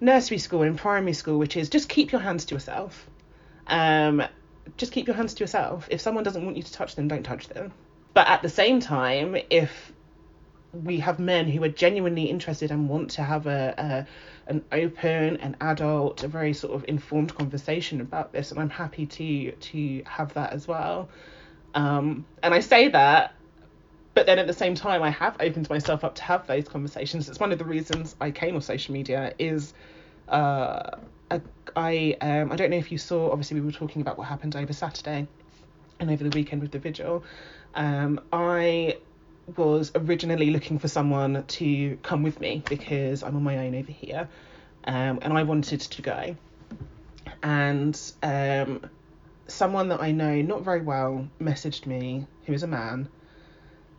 nursery 0.00 0.38
school 0.38 0.62
and 0.62 0.78
primary 0.78 1.14
school, 1.14 1.38
which 1.38 1.56
is 1.56 1.68
just 1.68 1.88
keep 1.88 2.12
your 2.12 2.20
hands 2.20 2.44
to 2.46 2.54
yourself. 2.54 3.08
Um, 3.66 4.22
just 4.76 4.92
keep 4.92 5.06
your 5.06 5.16
hands 5.16 5.34
to 5.34 5.44
yourself. 5.44 5.88
If 5.90 6.00
someone 6.00 6.24
doesn't 6.24 6.44
want 6.44 6.56
you 6.56 6.62
to 6.62 6.72
touch 6.72 6.94
them, 6.94 7.08
don't 7.08 7.22
touch 7.22 7.48
them. 7.48 7.72
But 8.14 8.28
at 8.28 8.42
the 8.42 8.48
same 8.48 8.80
time, 8.80 9.36
if 9.50 9.92
we 10.72 11.00
have 11.00 11.18
men 11.18 11.48
who 11.48 11.62
are 11.64 11.68
genuinely 11.68 12.24
interested 12.24 12.70
and 12.70 12.88
want 12.88 13.10
to 13.10 13.22
have 13.22 13.46
a, 13.46 13.74
a 13.76 14.50
an 14.50 14.64
open 14.72 15.36
and 15.38 15.56
adult, 15.60 16.22
a 16.22 16.28
very 16.28 16.52
sort 16.52 16.74
of 16.74 16.84
informed 16.88 17.34
conversation 17.34 18.00
about 18.00 18.32
this, 18.32 18.50
and 18.50 18.60
I'm 18.60 18.70
happy 18.70 19.06
to 19.06 19.52
to 19.52 20.02
have 20.06 20.34
that 20.34 20.52
as 20.52 20.66
well. 20.66 21.08
Um, 21.74 22.26
and 22.42 22.52
I 22.52 22.60
say 22.60 22.88
that, 22.88 23.34
but 24.14 24.26
then 24.26 24.38
at 24.38 24.46
the 24.46 24.52
same 24.52 24.74
time, 24.74 25.02
I 25.02 25.10
have 25.10 25.36
opened 25.40 25.70
myself 25.70 26.04
up 26.04 26.16
to 26.16 26.22
have 26.22 26.46
those 26.46 26.68
conversations. 26.68 27.28
It's 27.28 27.40
one 27.40 27.52
of 27.52 27.58
the 27.58 27.64
reasons 27.64 28.14
I 28.20 28.30
came 28.30 28.56
off 28.56 28.64
social 28.64 28.92
media 28.92 29.34
is 29.38 29.72
uh, 30.28 30.96
I 31.76 32.16
um, 32.20 32.52
I 32.52 32.56
don't 32.56 32.70
know 32.70 32.76
if 32.76 32.92
you 32.92 32.98
saw. 32.98 33.30
Obviously, 33.30 33.60
we 33.60 33.66
were 33.66 33.72
talking 33.72 34.02
about 34.02 34.18
what 34.18 34.26
happened 34.26 34.56
over 34.56 34.72
Saturday 34.72 35.26
and 36.00 36.10
over 36.10 36.24
the 36.24 36.36
weekend 36.36 36.62
with 36.62 36.72
the 36.72 36.78
vigil. 36.78 37.24
Um, 37.74 38.20
I 38.32 38.98
was 39.56 39.92
originally 39.94 40.50
looking 40.50 40.78
for 40.78 40.88
someone 40.88 41.44
to 41.46 41.96
come 42.02 42.22
with 42.22 42.40
me 42.40 42.62
because 42.68 43.22
I'm 43.22 43.36
on 43.36 43.42
my 43.42 43.58
own 43.58 43.74
over 43.74 43.92
here, 43.92 44.28
um, 44.84 45.18
and 45.22 45.32
I 45.32 45.42
wanted 45.42 45.80
to 45.80 46.02
go. 46.02 46.36
And 47.42 48.00
um, 48.22 48.88
someone 49.48 49.88
that 49.88 50.00
I 50.00 50.12
know 50.12 50.42
not 50.42 50.62
very 50.62 50.82
well 50.82 51.28
messaged 51.40 51.86
me, 51.86 52.26
who 52.46 52.52
is 52.52 52.62
a 52.62 52.66
man, 52.66 53.08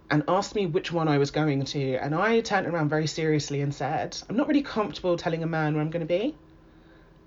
and 0.10 0.24
asked 0.28 0.56
me 0.56 0.66
which 0.66 0.92
one 0.92 1.08
I 1.08 1.18
was 1.18 1.32
going 1.32 1.64
to. 1.66 1.96
And 1.96 2.14
I 2.14 2.42
turned 2.42 2.68
around 2.68 2.90
very 2.90 3.08
seriously 3.08 3.62
and 3.62 3.74
said, 3.74 4.18
I'm 4.30 4.38
not 4.38 4.48
really 4.48 4.62
comfortable 4.62 5.18
telling 5.18 5.44
a 5.44 5.48
man 5.48 5.74
where 5.74 5.82
I'm 5.82 5.90
going 5.90 6.06
to 6.06 6.20
be. 6.20 6.36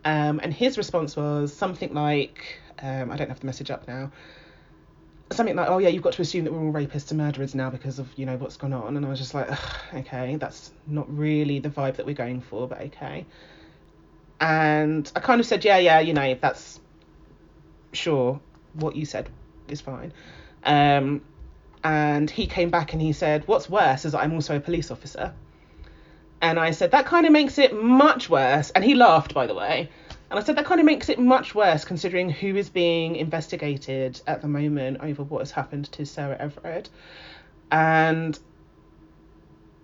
Um, 0.06 0.38
and 0.40 0.54
his 0.54 0.78
response 0.78 1.16
was 1.16 1.52
something 1.52 1.92
like, 1.92 2.60
um, 2.80 3.10
I 3.10 3.16
don't 3.16 3.28
have 3.28 3.40
the 3.40 3.46
message 3.46 3.72
up 3.72 3.88
now, 3.88 4.12
something 5.32 5.56
like, 5.56 5.68
oh 5.68 5.78
yeah, 5.78 5.88
you've 5.88 6.04
got 6.04 6.12
to 6.12 6.22
assume 6.22 6.44
that 6.44 6.52
we're 6.52 6.64
all 6.64 6.72
rapists 6.72 7.10
and 7.10 7.18
murderers 7.18 7.56
now 7.56 7.70
because 7.70 7.98
of, 7.98 8.08
you 8.16 8.24
know, 8.24 8.36
what's 8.36 8.56
gone 8.56 8.72
on. 8.72 8.96
And 8.96 9.04
I 9.04 9.08
was 9.08 9.18
just 9.18 9.34
like, 9.34 9.50
okay, 9.94 10.36
that's 10.36 10.70
not 10.86 11.12
really 11.14 11.58
the 11.58 11.70
vibe 11.70 11.96
that 11.96 12.06
we're 12.06 12.14
going 12.14 12.40
for, 12.40 12.68
but 12.68 12.80
okay. 12.82 13.26
And 14.40 15.10
I 15.16 15.18
kind 15.18 15.40
of 15.40 15.46
said, 15.46 15.64
yeah, 15.64 15.78
yeah, 15.78 15.98
you 15.98 16.14
know, 16.14 16.22
if 16.22 16.40
that's 16.40 16.78
sure, 17.92 18.38
what 18.74 18.94
you 18.94 19.06
said 19.06 19.28
is 19.66 19.80
fine. 19.80 20.12
Um, 20.62 21.20
and 21.82 22.30
he 22.30 22.46
came 22.46 22.70
back 22.70 22.92
and 22.92 23.02
he 23.02 23.12
said, 23.12 23.48
what's 23.48 23.68
worse 23.68 24.04
is 24.04 24.14
I'm 24.14 24.34
also 24.34 24.54
a 24.54 24.60
police 24.60 24.92
officer. 24.92 25.34
And 26.40 26.58
I 26.58 26.70
said, 26.70 26.90
that 26.90 27.06
kind 27.06 27.26
of 27.26 27.32
makes 27.32 27.58
it 27.58 27.74
much 27.74 28.28
worse. 28.28 28.70
And 28.70 28.84
he 28.84 28.94
laughed, 28.94 29.34
by 29.34 29.46
the 29.46 29.54
way. 29.54 29.88
And 30.30 30.38
I 30.38 30.42
said, 30.42 30.56
that 30.56 30.64
kind 30.64 30.80
of 30.80 30.86
makes 30.86 31.08
it 31.08 31.18
much 31.18 31.54
worse 31.54 31.84
considering 31.84 32.28
who 32.28 32.56
is 32.56 32.68
being 32.68 33.16
investigated 33.16 34.20
at 34.26 34.42
the 34.42 34.48
moment 34.48 34.98
over 35.00 35.22
what 35.22 35.38
has 35.40 35.50
happened 35.50 35.90
to 35.92 36.04
Sarah 36.04 36.36
Everard. 36.38 36.88
And 37.70 38.38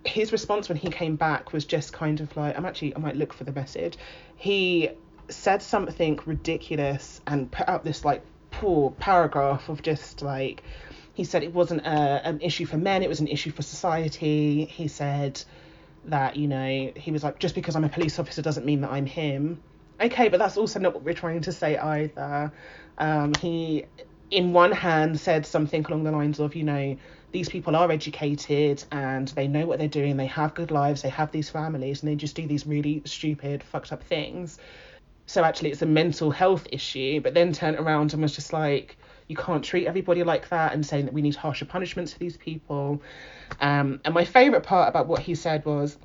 his 0.05 0.31
response 0.31 0.67
when 0.67 0.77
he 0.77 0.89
came 0.89 1.15
back 1.15 1.53
was 1.53 1.65
just 1.65 1.93
kind 1.93 2.19
of 2.19 2.35
like, 2.35 2.57
I'm 2.57 2.65
actually, 2.65 2.95
I 2.95 2.99
might 2.99 3.15
look 3.15 3.33
for 3.33 3.45
the 3.45 3.53
message. 3.53 3.97
He 4.35 4.89
said 5.29 5.61
something 5.61 6.19
ridiculous 6.25 7.21
and 7.25 7.49
put 7.49 7.67
out 7.69 7.85
this 7.85 8.03
like 8.03 8.21
poor 8.51 8.91
paragraph 8.91 9.69
of 9.69 9.81
just 9.81 10.21
like, 10.21 10.61
he 11.13 11.23
said 11.23 11.43
it 11.43 11.53
wasn't 11.53 11.81
a, 11.81 12.27
an 12.27 12.41
issue 12.41 12.65
for 12.65 12.77
men, 12.77 13.01
it 13.03 13.09
was 13.09 13.21
an 13.21 13.27
issue 13.27 13.51
for 13.51 13.61
society. 13.61 14.65
He 14.65 14.87
said, 14.87 15.41
that 16.05 16.35
you 16.35 16.47
know 16.47 16.91
he 16.95 17.11
was 17.11 17.23
like 17.23 17.39
just 17.39 17.55
because 17.55 17.75
I'm 17.75 17.83
a 17.83 17.89
police 17.89 18.19
officer 18.19 18.41
doesn't 18.41 18.65
mean 18.65 18.81
that 18.81 18.91
I'm 18.91 19.05
him. 19.05 19.61
Okay, 20.01 20.27
but 20.29 20.37
that's 20.37 20.57
also 20.57 20.79
not 20.79 20.93
what 20.93 21.03
we're 21.03 21.13
trying 21.13 21.41
to 21.41 21.51
say 21.51 21.77
either. 21.77 22.51
Um, 22.97 23.33
he, 23.39 23.85
in 24.31 24.51
one 24.51 24.71
hand, 24.71 25.19
said 25.19 25.45
something 25.45 25.85
along 25.85 26.03
the 26.03 26.11
lines 26.11 26.39
of, 26.39 26.55
you 26.55 26.63
know, 26.63 26.97
these 27.31 27.47
people 27.47 27.75
are 27.75 27.91
educated 27.91 28.83
and 28.91 29.27
they 29.29 29.47
know 29.47 29.65
what 29.65 29.79
they're 29.79 29.87
doing, 29.87 30.17
they 30.17 30.25
have 30.27 30.55
good 30.55 30.71
lives, 30.71 31.01
they 31.01 31.09
have 31.09 31.31
these 31.31 31.49
families, 31.49 32.01
and 32.01 32.11
they 32.11 32.15
just 32.15 32.35
do 32.35 32.47
these 32.47 32.65
really 32.65 33.01
stupid, 33.05 33.63
fucked 33.63 33.93
up 33.93 34.03
things. 34.03 34.59
So 35.25 35.43
actually, 35.43 35.71
it's 35.71 35.81
a 35.81 35.87
mental 35.87 36.31
health 36.31 36.67
issue, 36.71 37.21
but 37.21 37.33
then 37.33 37.53
turned 37.53 37.77
around 37.77 38.13
and 38.13 38.21
was 38.21 38.35
just 38.35 38.51
like, 38.51 38.97
you 39.27 39.35
can't 39.35 39.63
treat 39.63 39.87
everybody 39.87 40.23
like 40.23 40.49
that 40.49 40.73
and 40.73 40.85
saying 40.85 41.05
that 41.05 41.13
we 41.13 41.21
need 41.21 41.35
harsher 41.35 41.65
punishments 41.65 42.13
for 42.13 42.19
these 42.19 42.37
people. 42.37 43.01
Um, 43.59 43.99
and 44.03 44.13
my 44.13 44.25
favourite 44.25 44.63
part 44.63 44.89
about 44.89 45.07
what 45.07 45.21
he 45.21 45.35
said 45.35 45.65
was, 45.65 45.97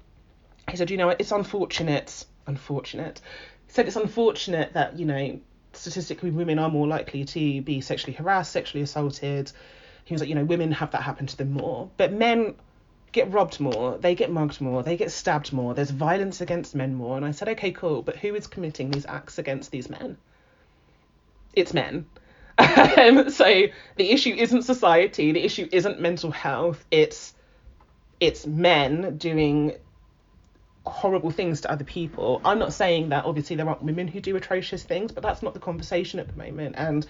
he 0.71 0.77
said, 0.77 0.91
you 0.91 0.97
know, 0.97 1.11
it's 1.11 1.33
unfortunate, 1.33 2.25
unfortunate. 2.47 3.21
He 3.67 3.73
said 3.73 3.87
it's 3.87 3.97
unfortunate 3.97 4.75
that, 4.75 4.99
you 4.99 5.07
know, 5.07 5.41
statistically 5.73 6.31
women 6.31 6.59
are 6.59 6.71
more 6.71 6.87
likely 6.87 7.25
to 7.25 7.63
be 7.63 7.81
sexually 7.81 8.15
harassed, 8.15 8.53
sexually 8.53 8.83
assaulted. 8.83 9.51
He 10.05 10.15
was 10.15 10.21
like, 10.23 10.29
you 10.29 10.35
know, 10.35 10.45
women 10.45 10.73
have 10.73 10.91
that 10.93 11.03
happen 11.03 11.27
to 11.27 11.37
them 11.37 11.53
more. 11.53 11.91
But 11.97 12.13
men 12.13 12.55
get 13.13 13.31
robbed 13.33 13.59
more, 13.59 13.99
they 13.99 14.15
get 14.15 14.31
mugged 14.31 14.61
more, 14.61 14.83
they 14.83 14.97
get 14.97 15.11
stabbed 15.11 15.53
more, 15.53 15.75
there's 15.75 15.91
violence 15.91 16.41
against 16.41 16.75
men 16.75 16.95
more. 16.95 17.17
And 17.17 17.25
I 17.25 17.31
said, 17.31 17.49
okay, 17.51 17.73
cool, 17.73 18.03
but 18.03 18.17
who 18.17 18.35
is 18.35 18.47
committing 18.47 18.91
these 18.91 19.07
acts 19.07 19.39
against 19.39 19.71
these 19.71 19.89
men? 19.89 20.19
It's 21.55 21.73
men. 21.73 22.07
Um, 22.99 23.31
so 23.31 23.45
the 23.97 24.11
issue 24.11 24.35
isn't 24.37 24.63
society, 24.63 25.31
the 25.31 25.45
issue 25.45 25.69
isn't 25.71 26.01
mental 26.01 26.33
health, 26.33 26.85
it's 26.91 27.33
it's 28.21 28.47
men 28.47 29.17
doing 29.17 29.77
horrible 30.85 31.31
things 31.31 31.61
to 31.61 31.71
other 31.71 31.85
people. 31.85 32.41
I'm 32.45 32.59
not 32.59 32.73
saying 32.73 33.11
that 33.11 33.25
obviously 33.25 33.57
there 33.57 33.69
aren't 33.69 33.83
women 33.83 34.09
who 34.09 34.21
do 34.21 34.35
atrocious 34.37 34.83
things, 34.83 35.13
but 35.13 35.23
that's 35.23 35.43
not 35.43 35.55
the 35.55 35.61
conversation 35.61 36.19
at 36.19 36.27
the 36.27 36.37
moment. 36.37 36.75
And 36.77 37.07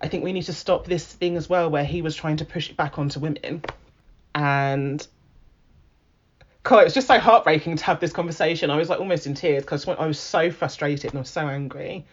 I 0.00 0.08
think 0.08 0.24
we 0.24 0.32
need 0.32 0.44
to 0.44 0.52
stop 0.52 0.86
this 0.86 1.06
thing 1.06 1.36
as 1.36 1.48
well 1.48 1.70
where 1.70 1.84
he 1.84 2.02
was 2.02 2.16
trying 2.16 2.38
to 2.38 2.44
push 2.44 2.70
it 2.70 2.76
back 2.76 2.98
onto 2.98 3.20
women. 3.20 3.62
And 4.34 5.06
God, 6.64 6.80
it 6.80 6.84
was 6.84 6.94
just 6.94 7.06
so 7.06 7.20
heartbreaking 7.20 7.76
to 7.76 7.84
have 7.84 8.00
this 8.00 8.12
conversation. 8.12 8.70
I 8.70 8.76
was 8.76 8.88
like 8.88 8.98
almost 8.98 9.26
in 9.26 9.34
tears 9.34 9.62
because 9.62 9.86
I 9.86 10.06
was 10.06 10.18
so 10.18 10.50
frustrated 10.50 11.12
and 11.12 11.18
I 11.18 11.20
was 11.20 11.30
so 11.30 11.46
angry 11.46 12.04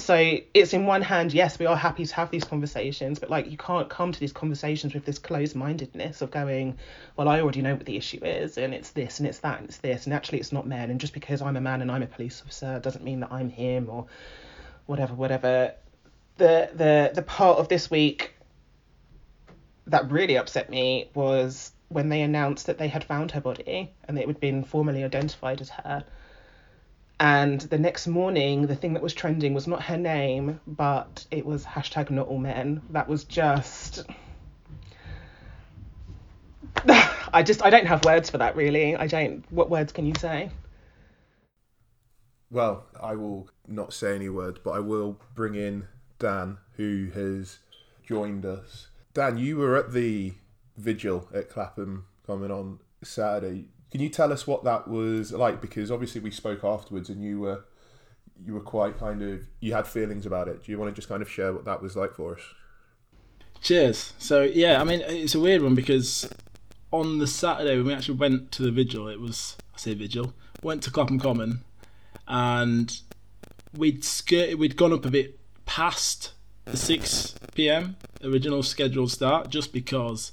so 0.00 0.38
it's 0.54 0.72
in 0.72 0.86
one 0.86 1.02
hand, 1.02 1.32
yes, 1.32 1.58
we 1.58 1.66
are 1.66 1.76
happy 1.76 2.04
to 2.04 2.14
have 2.14 2.30
these 2.30 2.44
conversations, 2.44 3.18
but 3.18 3.30
like 3.30 3.50
you 3.50 3.56
can't 3.56 3.88
come 3.88 4.12
to 4.12 4.20
these 4.20 4.32
conversations 4.32 4.94
with 4.94 5.04
this 5.04 5.18
closed 5.18 5.54
mindedness 5.54 6.22
of 6.22 6.30
going, 6.30 6.76
well, 7.16 7.28
I 7.28 7.40
already 7.40 7.62
know 7.62 7.74
what 7.74 7.86
the 7.86 7.96
issue 7.96 8.24
is, 8.24 8.58
and 8.58 8.74
it's 8.74 8.90
this 8.90 9.18
and 9.18 9.28
it's 9.28 9.38
that 9.40 9.60
and 9.60 9.68
it's 9.68 9.78
this, 9.78 10.06
and 10.06 10.14
actually 10.14 10.38
it's 10.38 10.52
not 10.52 10.66
men, 10.66 10.90
and 10.90 11.00
just 11.00 11.14
because 11.14 11.42
I'm 11.42 11.56
a 11.56 11.60
man 11.60 11.82
and 11.82 11.90
I'm 11.90 12.02
a 12.02 12.06
police 12.06 12.42
officer 12.42 12.80
doesn't 12.80 13.04
mean 13.04 13.20
that 13.20 13.32
I'm 13.32 13.50
him 13.50 13.88
or 13.88 14.06
whatever, 14.86 15.14
whatever. 15.14 15.74
The 16.38 16.70
the 16.74 17.12
the 17.14 17.22
part 17.22 17.58
of 17.58 17.68
this 17.68 17.90
week 17.90 18.34
that 19.86 20.10
really 20.10 20.36
upset 20.36 20.70
me 20.70 21.10
was 21.14 21.72
when 21.88 22.08
they 22.08 22.22
announced 22.22 22.66
that 22.66 22.78
they 22.78 22.88
had 22.88 23.02
found 23.02 23.32
her 23.32 23.40
body 23.40 23.90
and 24.06 24.18
it 24.18 24.26
had 24.26 24.38
been 24.38 24.62
formally 24.62 25.02
identified 25.02 25.60
as 25.60 25.68
her 25.70 26.04
and 27.20 27.60
the 27.60 27.78
next 27.78 28.06
morning, 28.06 28.66
the 28.66 28.74
thing 28.74 28.94
that 28.94 29.02
was 29.02 29.12
trending 29.12 29.52
was 29.52 29.66
not 29.66 29.82
her 29.82 29.98
name, 29.98 30.58
but 30.66 31.26
it 31.30 31.44
was 31.44 31.66
hashtag 31.66 32.08
not 32.10 32.28
all 32.28 32.38
men. 32.38 32.80
That 32.90 33.06
was 33.08 33.24
just. 33.24 34.06
I 37.32 37.42
just 37.42 37.62
I 37.62 37.68
don't 37.68 37.86
have 37.86 38.06
words 38.06 38.30
for 38.30 38.38
that 38.38 38.56
really. 38.56 38.96
I 38.96 39.06
don't. 39.06 39.44
What 39.50 39.68
words 39.68 39.92
can 39.92 40.06
you 40.06 40.14
say? 40.18 40.50
Well, 42.50 42.86
I 43.00 43.14
will 43.16 43.50
not 43.68 43.92
say 43.92 44.14
any 44.14 44.30
words, 44.30 44.58
but 44.64 44.70
I 44.70 44.80
will 44.80 45.20
bring 45.34 45.54
in 45.54 45.86
Dan, 46.18 46.56
who 46.76 47.10
has 47.12 47.58
joined 48.02 48.46
us. 48.46 48.88
Dan, 49.12 49.36
you 49.36 49.58
were 49.58 49.76
at 49.76 49.92
the 49.92 50.32
vigil 50.78 51.28
at 51.34 51.50
Clapham 51.50 52.06
Common 52.26 52.50
on 52.50 52.80
Saturday. 53.02 53.68
Can 53.90 54.00
you 54.00 54.08
tell 54.08 54.32
us 54.32 54.46
what 54.46 54.64
that 54.64 54.88
was 54.88 55.32
like? 55.32 55.60
Because 55.60 55.90
obviously 55.90 56.20
we 56.20 56.30
spoke 56.30 56.64
afterwards, 56.64 57.08
and 57.08 57.22
you 57.22 57.40
were 57.40 57.64
you 58.44 58.54
were 58.54 58.60
quite 58.60 58.98
kind 58.98 59.22
of 59.22 59.40
you 59.60 59.74
had 59.74 59.86
feelings 59.86 60.26
about 60.26 60.48
it. 60.48 60.64
Do 60.64 60.72
you 60.72 60.78
want 60.78 60.90
to 60.90 60.94
just 60.94 61.08
kind 61.08 61.22
of 61.22 61.30
share 61.30 61.52
what 61.52 61.64
that 61.64 61.82
was 61.82 61.96
like 61.96 62.14
for 62.14 62.34
us? 62.34 62.42
Cheers. 63.60 64.14
So 64.18 64.42
yeah, 64.42 64.80
I 64.80 64.84
mean 64.84 65.00
it's 65.00 65.34
a 65.34 65.40
weird 65.40 65.62
one 65.62 65.74
because 65.74 66.28
on 66.92 67.18
the 67.18 67.26
Saturday 67.26 67.76
when 67.76 67.86
we 67.86 67.92
actually 67.92 68.16
went 68.16 68.52
to 68.52 68.62
the 68.62 68.70
vigil, 68.70 69.08
it 69.08 69.20
was 69.20 69.56
I 69.74 69.78
say 69.78 69.94
vigil, 69.94 70.34
went 70.62 70.82
to 70.84 70.90
Clapham 70.90 71.18
Common, 71.18 71.64
and 72.28 73.00
we'd 73.76 74.04
skirted, 74.04 74.58
we'd 74.58 74.76
gone 74.76 74.92
up 74.92 75.04
a 75.04 75.10
bit 75.10 75.38
past 75.66 76.32
the 76.64 76.76
six 76.76 77.34
p.m. 77.54 77.96
original 78.22 78.62
scheduled 78.62 79.10
start 79.10 79.50
just 79.50 79.72
because 79.72 80.32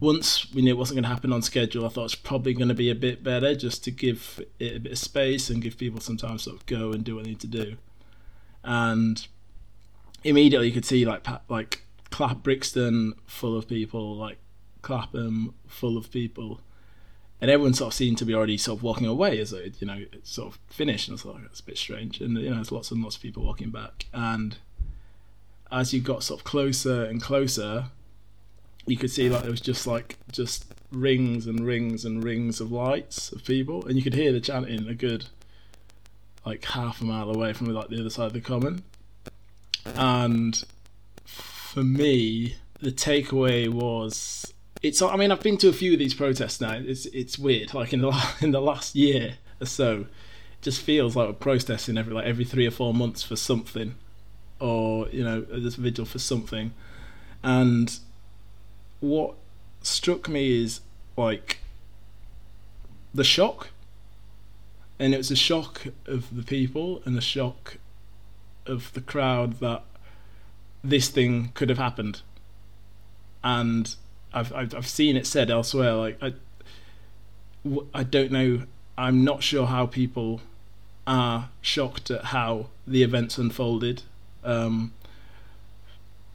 once 0.00 0.52
we 0.52 0.62
knew 0.62 0.70
it 0.70 0.78
wasn't 0.78 0.96
going 0.96 1.04
to 1.04 1.08
happen 1.08 1.32
on 1.32 1.42
schedule, 1.42 1.86
I 1.86 1.88
thought 1.88 2.06
it's 2.06 2.14
probably 2.14 2.52
going 2.52 2.68
to 2.68 2.74
be 2.74 2.90
a 2.90 2.94
bit 2.94 3.22
better 3.22 3.54
just 3.54 3.84
to 3.84 3.90
give 3.90 4.44
it 4.58 4.76
a 4.76 4.80
bit 4.80 4.92
of 4.92 4.98
space 4.98 5.50
and 5.50 5.62
give 5.62 5.78
people 5.78 6.00
some 6.00 6.16
time 6.16 6.36
to 6.36 6.42
sort 6.42 6.56
of 6.56 6.66
go 6.66 6.92
and 6.92 7.04
do 7.04 7.16
what 7.16 7.24
they 7.24 7.30
need 7.30 7.40
to 7.40 7.46
do. 7.46 7.76
And 8.64 9.26
immediately 10.24 10.68
you 10.68 10.72
could 10.72 10.84
see 10.84 11.04
like 11.04 11.26
like 11.48 11.84
Clap 12.10 12.42
Brixton 12.42 13.14
full 13.26 13.56
of 13.56 13.68
people, 13.68 14.16
like 14.16 14.38
Clapham 14.82 15.54
full 15.66 15.96
of 15.96 16.10
people, 16.10 16.60
and 17.40 17.50
everyone 17.50 17.74
sort 17.74 17.92
of 17.92 17.94
seemed 17.94 18.18
to 18.18 18.24
be 18.24 18.34
already 18.34 18.56
sort 18.56 18.78
of 18.78 18.82
walking 18.82 19.06
away 19.06 19.38
as 19.38 19.52
it 19.52 19.76
you 19.80 19.86
know 19.86 20.04
it's 20.12 20.30
sort 20.30 20.54
of 20.54 20.60
finished. 20.66 21.08
And 21.08 21.18
I 21.18 21.22
thought 21.22 21.40
it's 21.44 21.60
a 21.60 21.64
bit 21.64 21.78
strange, 21.78 22.20
and 22.20 22.36
you 22.38 22.50
know 22.50 22.56
there's 22.56 22.72
lots 22.72 22.90
and 22.90 23.02
lots 23.02 23.16
of 23.16 23.22
people 23.22 23.44
walking 23.44 23.70
back. 23.70 24.06
And 24.12 24.56
as 25.70 25.92
you 25.92 26.00
got 26.00 26.22
sort 26.22 26.40
of 26.40 26.44
closer 26.44 27.04
and 27.04 27.22
closer, 27.22 27.86
you 28.86 28.96
could 28.96 29.10
see 29.10 29.28
like 29.28 29.42
there 29.42 29.50
was 29.50 29.60
just 29.60 29.86
like 29.86 30.18
just 30.30 30.66
rings 30.90 31.46
and 31.46 31.60
rings 31.60 32.04
and 32.04 32.22
rings 32.22 32.60
of 32.60 32.70
lights 32.70 33.32
of 33.32 33.44
people, 33.44 33.84
and 33.86 33.96
you 33.96 34.02
could 34.02 34.14
hear 34.14 34.32
the 34.32 34.40
chanting 34.40 34.86
a 34.88 34.94
good 34.94 35.26
like 36.44 36.64
half 36.64 37.00
a 37.00 37.04
mile 37.04 37.30
away 37.30 37.52
from 37.52 37.66
like 37.68 37.88
the 37.88 38.00
other 38.00 38.10
side 38.10 38.26
of 38.26 38.32
the 38.32 38.40
common. 38.40 38.82
And 39.94 40.62
for 41.24 41.82
me, 41.82 42.56
the 42.80 42.92
takeaway 42.92 43.68
was 43.68 44.52
it's. 44.82 45.00
I 45.00 45.16
mean, 45.16 45.32
I've 45.32 45.42
been 45.42 45.58
to 45.58 45.68
a 45.68 45.72
few 45.72 45.92
of 45.92 45.98
these 45.98 46.14
protests 46.14 46.60
now. 46.60 46.74
It's 46.74 47.06
it's 47.06 47.38
weird. 47.38 47.74
Like 47.74 47.92
in 47.92 48.00
the 48.00 48.34
in 48.40 48.50
the 48.50 48.60
last 48.60 48.94
year 48.94 49.36
or 49.60 49.66
so, 49.66 50.00
it 50.00 50.62
just 50.62 50.80
feels 50.82 51.16
like 51.16 51.28
we're 51.28 51.34
protesting 51.34 51.98
every 51.98 52.14
like 52.14 52.26
every 52.26 52.44
three 52.44 52.66
or 52.66 52.70
four 52.70 52.92
months 52.92 53.22
for 53.22 53.36
something, 53.36 53.94
or 54.60 55.08
you 55.08 55.24
know, 55.24 55.40
this 55.40 55.76
vigil 55.76 56.04
for 56.04 56.18
something, 56.18 56.72
and 57.42 57.98
what 59.04 59.34
struck 59.82 60.28
me 60.28 60.62
is 60.62 60.80
like 61.16 61.58
the 63.12 63.24
shock. 63.24 63.68
And 64.98 65.12
it 65.12 65.18
was 65.18 65.30
a 65.30 65.36
shock 65.36 65.86
of 66.06 66.34
the 66.34 66.42
people 66.42 67.02
and 67.04 67.16
the 67.16 67.20
shock 67.20 67.78
of 68.66 68.92
the 68.94 69.00
crowd 69.00 69.60
that 69.60 69.82
this 70.82 71.08
thing 71.08 71.50
could 71.54 71.68
have 71.68 71.78
happened. 71.78 72.22
And 73.42 73.94
I've, 74.32 74.52
I've, 74.52 74.74
I've 74.74 74.88
seen 74.88 75.16
it 75.16 75.26
said 75.26 75.50
elsewhere 75.50 75.94
like 75.94 76.18
I, 76.22 76.34
I 77.94 78.02
don't 78.02 78.32
know 78.32 78.62
I'm 78.96 79.24
not 79.24 79.42
sure 79.42 79.66
how 79.66 79.86
people 79.86 80.40
are 81.06 81.50
shocked 81.60 82.10
at 82.10 82.26
how 82.26 82.66
the 82.86 83.02
events 83.02 83.38
unfolded 83.38 84.02
um, 84.42 84.92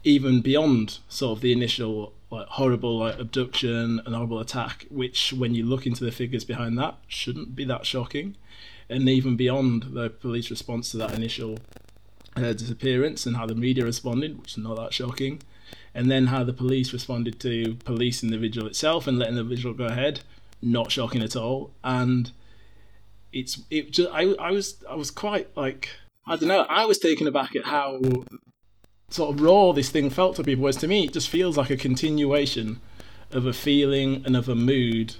even 0.04 0.40
beyond 0.40 0.98
sort 1.08 1.38
of 1.38 1.42
the 1.42 1.52
initial 1.52 2.12
like 2.30 2.46
horrible 2.46 2.98
like 2.98 3.18
abduction 3.18 4.00
and 4.04 4.14
horrible 4.14 4.38
attack, 4.38 4.86
which 4.90 5.32
when 5.32 5.54
you 5.54 5.64
look 5.64 5.86
into 5.86 6.04
the 6.04 6.12
figures 6.12 6.44
behind 6.44 6.78
that 6.78 6.96
shouldn't 7.08 7.54
be 7.56 7.64
that 7.64 7.84
shocking, 7.84 8.36
and 8.88 9.08
even 9.08 9.36
beyond 9.36 9.82
the 9.94 10.10
police 10.10 10.50
response 10.50 10.90
to 10.90 10.96
that 10.96 11.14
initial 11.14 11.58
uh, 12.36 12.52
disappearance 12.52 13.26
and 13.26 13.36
how 13.36 13.46
the 13.46 13.54
media 13.54 13.84
responded, 13.84 14.40
which 14.40 14.52
is 14.52 14.58
not 14.58 14.76
that 14.76 14.92
shocking, 14.92 15.40
and 15.94 16.10
then 16.10 16.26
how 16.26 16.44
the 16.44 16.52
police 16.52 16.92
responded 16.92 17.40
to 17.40 17.74
policing 17.84 18.30
the 18.30 18.38
vigil 18.38 18.66
itself 18.66 19.06
and 19.06 19.18
letting 19.18 19.36
the 19.36 19.44
vigil 19.44 19.72
go 19.72 19.86
ahead, 19.86 20.20
not 20.62 20.92
shocking 20.92 21.22
at 21.22 21.34
all, 21.34 21.72
and 21.82 22.30
it's 23.32 23.62
it 23.70 23.90
just 23.90 24.10
I 24.12 24.34
I 24.34 24.50
was 24.50 24.82
I 24.88 24.94
was 24.94 25.10
quite 25.10 25.56
like 25.56 25.88
I 26.26 26.36
don't 26.36 26.48
know 26.48 26.66
I 26.68 26.84
was 26.84 26.98
taken 26.98 27.26
aback 27.26 27.54
at 27.56 27.64
how 27.64 28.00
sort 29.10 29.34
of 29.34 29.40
raw 29.40 29.72
this 29.72 29.90
thing 29.90 30.10
felt 30.10 30.36
to 30.36 30.44
people. 30.44 30.62
Whereas 30.62 30.76
to 30.76 30.88
me, 30.88 31.04
it 31.04 31.12
just 31.12 31.28
feels 31.28 31.56
like 31.56 31.70
a 31.70 31.76
continuation 31.76 32.80
of 33.30 33.46
a 33.46 33.52
feeling 33.52 34.22
and 34.24 34.36
of 34.36 34.48
a 34.48 34.54
mood 34.54 35.16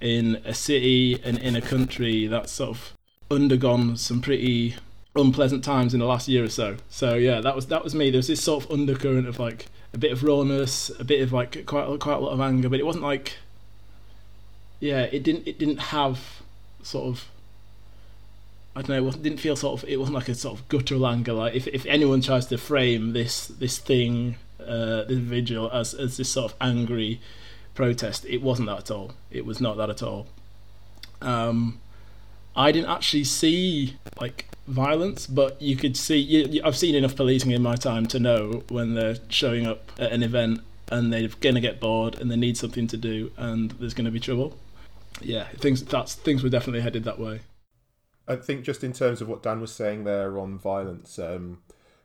in 0.00 0.40
a 0.44 0.54
city 0.54 1.20
and 1.22 1.38
in 1.38 1.54
a 1.54 1.60
country 1.60 2.26
that's 2.26 2.52
sort 2.52 2.70
of 2.70 2.92
undergone 3.30 3.96
some 3.96 4.20
pretty 4.20 4.74
unpleasant 5.14 5.62
times 5.62 5.94
in 5.94 6.00
the 6.00 6.06
last 6.06 6.28
year 6.28 6.44
or 6.44 6.48
so. 6.48 6.76
So 6.88 7.14
yeah, 7.14 7.40
that 7.40 7.54
was 7.54 7.66
that 7.66 7.84
was 7.84 7.94
me. 7.94 8.10
There 8.10 8.18
was 8.18 8.28
this 8.28 8.42
sort 8.42 8.64
of 8.64 8.70
undercurrent 8.70 9.28
of 9.28 9.38
like 9.38 9.66
a 9.92 9.98
bit 9.98 10.12
of 10.12 10.22
rawness, 10.22 10.90
a 10.98 11.04
bit 11.04 11.20
of 11.20 11.32
like 11.32 11.66
quite 11.66 12.00
quite 12.00 12.16
a 12.16 12.20
lot 12.20 12.32
of 12.32 12.40
anger, 12.40 12.68
but 12.68 12.80
it 12.80 12.86
wasn't 12.86 13.04
like 13.04 13.36
yeah, 14.80 15.02
it 15.02 15.22
didn't 15.22 15.46
it 15.46 15.58
didn't 15.58 15.78
have 15.78 16.42
sort 16.82 17.06
of 17.06 17.28
I 18.74 18.82
don't 18.82 19.04
know. 19.04 19.08
It 19.08 19.22
didn't 19.22 19.40
feel 19.40 19.56
sort 19.56 19.82
of. 19.82 19.88
It 19.88 19.98
wasn't 19.98 20.14
like 20.14 20.28
a 20.28 20.34
sort 20.34 20.58
of 20.58 20.68
guttural 20.68 21.06
anger. 21.06 21.32
Like 21.32 21.54
if 21.54 21.66
if 21.68 21.84
anyone 21.86 22.20
tries 22.22 22.46
to 22.46 22.58
frame 22.58 23.12
this 23.12 23.46
this 23.46 23.78
thing, 23.78 24.36
uh, 24.60 25.04
this 25.04 25.18
vigil 25.18 25.70
as 25.72 25.92
as 25.94 26.16
this 26.16 26.30
sort 26.30 26.52
of 26.52 26.58
angry 26.60 27.20
protest, 27.74 28.24
it 28.26 28.42
wasn't 28.42 28.68
that 28.68 28.78
at 28.78 28.90
all. 28.90 29.12
It 29.30 29.44
was 29.44 29.60
not 29.60 29.76
that 29.76 29.90
at 29.90 30.02
all. 30.02 30.26
Um, 31.20 31.80
I 32.56 32.72
didn't 32.72 32.90
actually 32.90 33.24
see 33.24 33.96
like 34.20 34.46
violence, 34.66 35.26
but 35.26 35.60
you 35.60 35.76
could 35.76 35.96
see. 35.96 36.18
You, 36.18 36.46
you, 36.46 36.62
I've 36.64 36.76
seen 36.76 36.94
enough 36.94 37.14
policing 37.14 37.50
in 37.50 37.62
my 37.62 37.76
time 37.76 38.06
to 38.06 38.18
know 38.18 38.62
when 38.68 38.94
they're 38.94 39.16
showing 39.28 39.66
up 39.66 39.92
at 39.98 40.12
an 40.12 40.22
event 40.22 40.60
and 40.90 41.12
they're 41.12 41.28
to 41.28 41.60
get 41.60 41.80
bored 41.80 42.18
and 42.18 42.30
they 42.30 42.36
need 42.36 42.56
something 42.56 42.86
to 42.86 42.96
do 42.96 43.32
and 43.36 43.72
there's 43.72 43.94
to 43.94 44.10
be 44.10 44.20
trouble. 44.20 44.58
Yeah, 45.20 45.44
things 45.58 45.84
that's 45.84 46.14
things 46.14 46.42
were 46.42 46.48
definitely 46.48 46.80
headed 46.80 47.04
that 47.04 47.18
way. 47.18 47.40
I 48.26 48.36
think 48.36 48.64
just 48.64 48.84
in 48.84 48.92
terms 48.92 49.20
of 49.20 49.28
what 49.28 49.42
Dan 49.42 49.60
was 49.60 49.72
saying 49.72 50.04
there 50.04 50.38
on 50.38 50.58
violence, 50.58 51.18
um, 51.18 51.62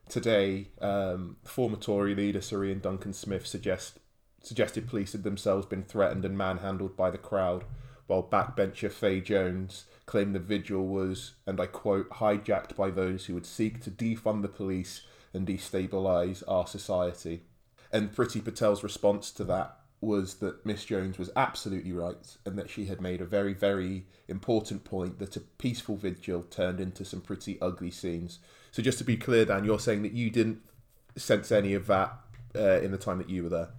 today, 0.09 0.69
um, 0.81 1.37
former 1.43 1.77
Tory 1.77 2.15
leader 2.15 2.41
Sir 2.41 2.65
Iain 2.65 2.79
Duncan 2.79 3.13
Smith 3.13 3.45
suggest, 3.45 3.99
suggested 4.41 4.87
police 4.87 5.11
had 5.11 5.23
themselves 5.23 5.65
been 5.65 5.83
threatened 5.83 6.25
and 6.25 6.37
manhandled 6.37 6.97
by 6.97 7.11
the 7.11 7.17
crowd, 7.17 7.65
while 8.07 8.23
backbencher 8.23 8.91
Fay 8.91 9.21
Jones 9.21 9.85
claimed 10.05 10.33
the 10.33 10.39
vigil 10.39 10.87
was, 10.87 11.33
and 11.45 11.59
I 11.59 11.67
quote, 11.67 12.09
hijacked 12.09 12.75
by 12.75 12.89
those 12.89 13.25
who 13.25 13.33
would 13.33 13.45
seek 13.45 13.81
to 13.81 13.91
defund 13.91 14.41
the 14.41 14.47
police 14.47 15.01
and 15.33 15.45
destabilise 15.45 16.41
our 16.47 16.65
society. 16.65 17.43
And 17.91 18.13
Priti 18.15 18.43
Patel's 18.43 18.83
response 18.83 19.31
to 19.31 19.43
that 19.45 19.77
was 20.07 20.35
that 20.35 20.65
Miss 20.65 20.85
Jones 20.85 21.19
was 21.19 21.29
absolutely 21.35 21.91
right 21.91 22.37
and 22.45 22.57
that 22.57 22.69
she 22.69 22.85
had 22.85 23.01
made 23.01 23.21
a 23.21 23.25
very, 23.25 23.53
very 23.53 24.05
important 24.27 24.83
point 24.83 25.19
that 25.19 25.35
a 25.35 25.41
peaceful 25.41 25.97
vigil 25.97 26.43
turned 26.43 26.79
into 26.79 27.05
some 27.05 27.21
pretty 27.21 27.59
ugly 27.61 27.91
scenes. 27.91 28.39
So, 28.71 28.81
just 28.81 28.97
to 28.99 29.03
be 29.03 29.17
clear, 29.17 29.45
Dan, 29.45 29.65
you're 29.65 29.79
saying 29.79 30.03
that 30.03 30.13
you 30.13 30.29
didn't 30.29 30.61
sense 31.17 31.51
any 31.51 31.73
of 31.73 31.87
that 31.87 32.13
uh, 32.55 32.79
in 32.79 32.91
the 32.91 32.97
time 32.97 33.17
that 33.17 33.29
you 33.29 33.43
were 33.43 33.49
there? 33.49 33.69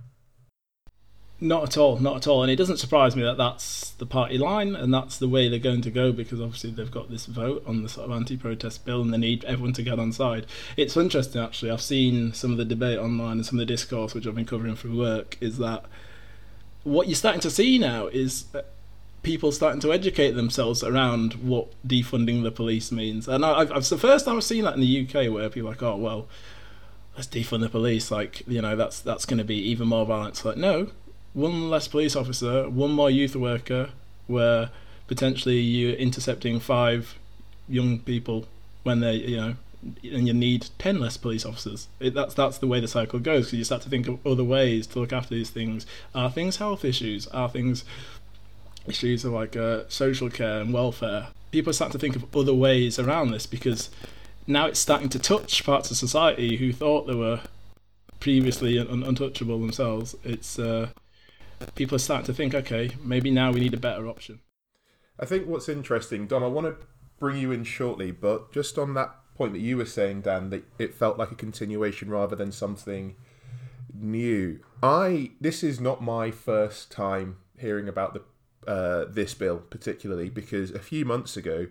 Not 1.40 1.62
at 1.62 1.76
all, 1.76 2.00
not 2.00 2.16
at 2.16 2.26
all. 2.26 2.42
And 2.42 2.50
it 2.50 2.56
doesn't 2.56 2.78
surprise 2.78 3.14
me 3.14 3.22
that 3.22 3.36
that's 3.36 3.90
the 3.92 4.06
party 4.06 4.38
line 4.38 4.74
and 4.74 4.92
that's 4.92 5.18
the 5.18 5.28
way 5.28 5.48
they're 5.48 5.60
going 5.60 5.82
to 5.82 5.90
go 5.90 6.10
because 6.10 6.40
obviously 6.40 6.72
they've 6.72 6.90
got 6.90 7.10
this 7.10 7.26
vote 7.26 7.62
on 7.64 7.84
the 7.84 7.88
sort 7.88 8.10
of 8.10 8.16
anti 8.16 8.36
protest 8.36 8.84
bill 8.84 9.02
and 9.02 9.14
they 9.14 9.18
need 9.18 9.44
everyone 9.44 9.72
to 9.74 9.84
get 9.84 10.00
on 10.00 10.10
side. 10.10 10.46
It's 10.76 10.96
interesting 10.96 11.40
actually. 11.40 11.70
I've 11.70 11.80
seen 11.80 12.32
some 12.32 12.50
of 12.50 12.58
the 12.58 12.64
debate 12.64 12.98
online 12.98 13.32
and 13.32 13.46
some 13.46 13.60
of 13.60 13.66
the 13.66 13.72
discourse 13.72 14.14
which 14.14 14.26
I've 14.26 14.34
been 14.34 14.46
covering 14.46 14.74
for 14.74 14.88
work 14.88 15.38
is 15.40 15.58
that 15.58 15.84
what 16.84 17.08
you're 17.08 17.16
starting 17.16 17.40
to 17.42 17.50
see 17.50 17.78
now 17.78 18.06
is 18.06 18.46
uh, 18.54 18.62
people 19.22 19.52
starting 19.52 19.80
to 19.80 19.92
educate 19.92 20.32
themselves 20.32 20.82
around 20.82 21.34
what 21.34 21.68
defunding 21.86 22.42
the 22.42 22.50
police 22.50 22.90
means. 22.92 23.28
And 23.28 23.44
I've, 23.44 23.70
it's 23.72 23.90
the 23.90 23.98
first 23.98 24.24
time 24.24 24.36
I've 24.36 24.44
seen 24.44 24.64
that 24.64 24.74
in 24.74 24.80
the 24.80 25.06
UK 25.06 25.32
where 25.32 25.48
people 25.50 25.68
are 25.68 25.72
like, 25.72 25.82
oh, 25.82 25.96
well, 25.96 26.28
let's 27.16 27.28
defund 27.28 27.60
the 27.60 27.68
police. 27.68 28.10
Like, 28.10 28.42
you 28.46 28.62
know, 28.62 28.76
that's 28.76 29.00
that's 29.00 29.26
going 29.26 29.38
to 29.38 29.44
be 29.44 29.56
even 29.56 29.88
more 29.88 30.06
violence. 30.06 30.44
Like, 30.44 30.56
no, 30.56 30.90
one 31.34 31.68
less 31.68 31.88
police 31.88 32.16
officer, 32.16 32.68
one 32.68 32.92
more 32.92 33.10
youth 33.10 33.36
worker, 33.36 33.90
where 34.26 34.70
potentially 35.06 35.58
you're 35.58 35.94
intercepting 35.94 36.60
five 36.60 37.18
young 37.68 37.98
people 37.98 38.46
when 38.82 39.00
they, 39.00 39.14
you 39.14 39.36
know, 39.36 39.54
and 39.82 40.26
you 40.26 40.32
need 40.32 40.68
10 40.78 40.98
less 40.98 41.16
police 41.16 41.46
officers. 41.46 41.88
It, 42.00 42.14
that's 42.14 42.34
that's 42.34 42.58
the 42.58 42.66
way 42.66 42.80
the 42.80 42.88
cycle 42.88 43.18
goes 43.18 43.46
because 43.46 43.58
you 43.58 43.64
start 43.64 43.82
to 43.82 43.88
think 43.88 44.08
of 44.08 44.24
other 44.26 44.44
ways 44.44 44.86
to 44.88 44.98
look 45.00 45.12
after 45.12 45.34
these 45.34 45.50
things. 45.50 45.86
Are 46.14 46.30
things 46.30 46.56
health 46.56 46.84
issues? 46.84 47.26
Are 47.28 47.48
things 47.48 47.84
issues 48.86 49.24
of 49.24 49.32
like 49.32 49.56
uh, 49.56 49.82
social 49.88 50.30
care 50.30 50.60
and 50.60 50.72
welfare? 50.72 51.28
People 51.52 51.72
starting 51.72 51.92
to 51.92 51.98
think 51.98 52.16
of 52.16 52.36
other 52.36 52.54
ways 52.54 52.98
around 52.98 53.30
this 53.30 53.46
because 53.46 53.90
now 54.46 54.66
it's 54.66 54.80
starting 54.80 55.08
to 55.10 55.18
touch 55.18 55.64
parts 55.64 55.90
of 55.90 55.96
society 55.96 56.56
who 56.56 56.72
thought 56.72 57.06
they 57.06 57.14
were 57.14 57.40
previously 58.20 58.78
un- 58.78 59.02
untouchable 59.02 59.60
themselves. 59.60 60.16
It's 60.24 60.58
uh, 60.58 60.88
people 61.74 61.96
are 61.96 62.00
starting 62.00 62.26
to 62.26 62.34
think, 62.34 62.54
okay, 62.54 62.90
maybe 63.02 63.30
now 63.30 63.52
we 63.52 63.60
need 63.60 63.74
a 63.74 63.78
better 63.78 64.08
option. 64.08 64.40
I 65.20 65.26
think 65.26 65.46
what's 65.46 65.68
interesting, 65.68 66.26
Dom, 66.26 66.44
I 66.44 66.48
want 66.48 66.66
to 66.66 66.86
bring 67.18 67.38
you 67.38 67.52
in 67.52 67.64
shortly, 67.64 68.10
but 68.12 68.52
just 68.52 68.78
on 68.78 68.94
that 68.94 69.14
point 69.38 69.52
that 69.54 69.60
you 69.60 69.76
were 69.76 69.86
saying, 69.86 70.22
Dan, 70.22 70.50
that 70.50 70.64
it 70.78 70.94
felt 70.94 71.16
like 71.16 71.30
a 71.30 71.36
continuation 71.36 72.10
rather 72.10 72.36
than 72.36 72.52
something 72.52 73.14
new. 73.94 74.60
I 74.82 75.30
this 75.40 75.62
is 75.62 75.80
not 75.80 76.02
my 76.02 76.30
first 76.30 76.90
time 76.92 77.38
hearing 77.56 77.88
about 77.88 78.14
the 78.14 78.22
uh, 78.70 79.06
this 79.08 79.32
bill 79.32 79.58
particularly 79.70 80.28
because 80.28 80.70
a 80.72 80.78
few 80.78 81.04
months 81.06 81.36
ago 81.36 81.68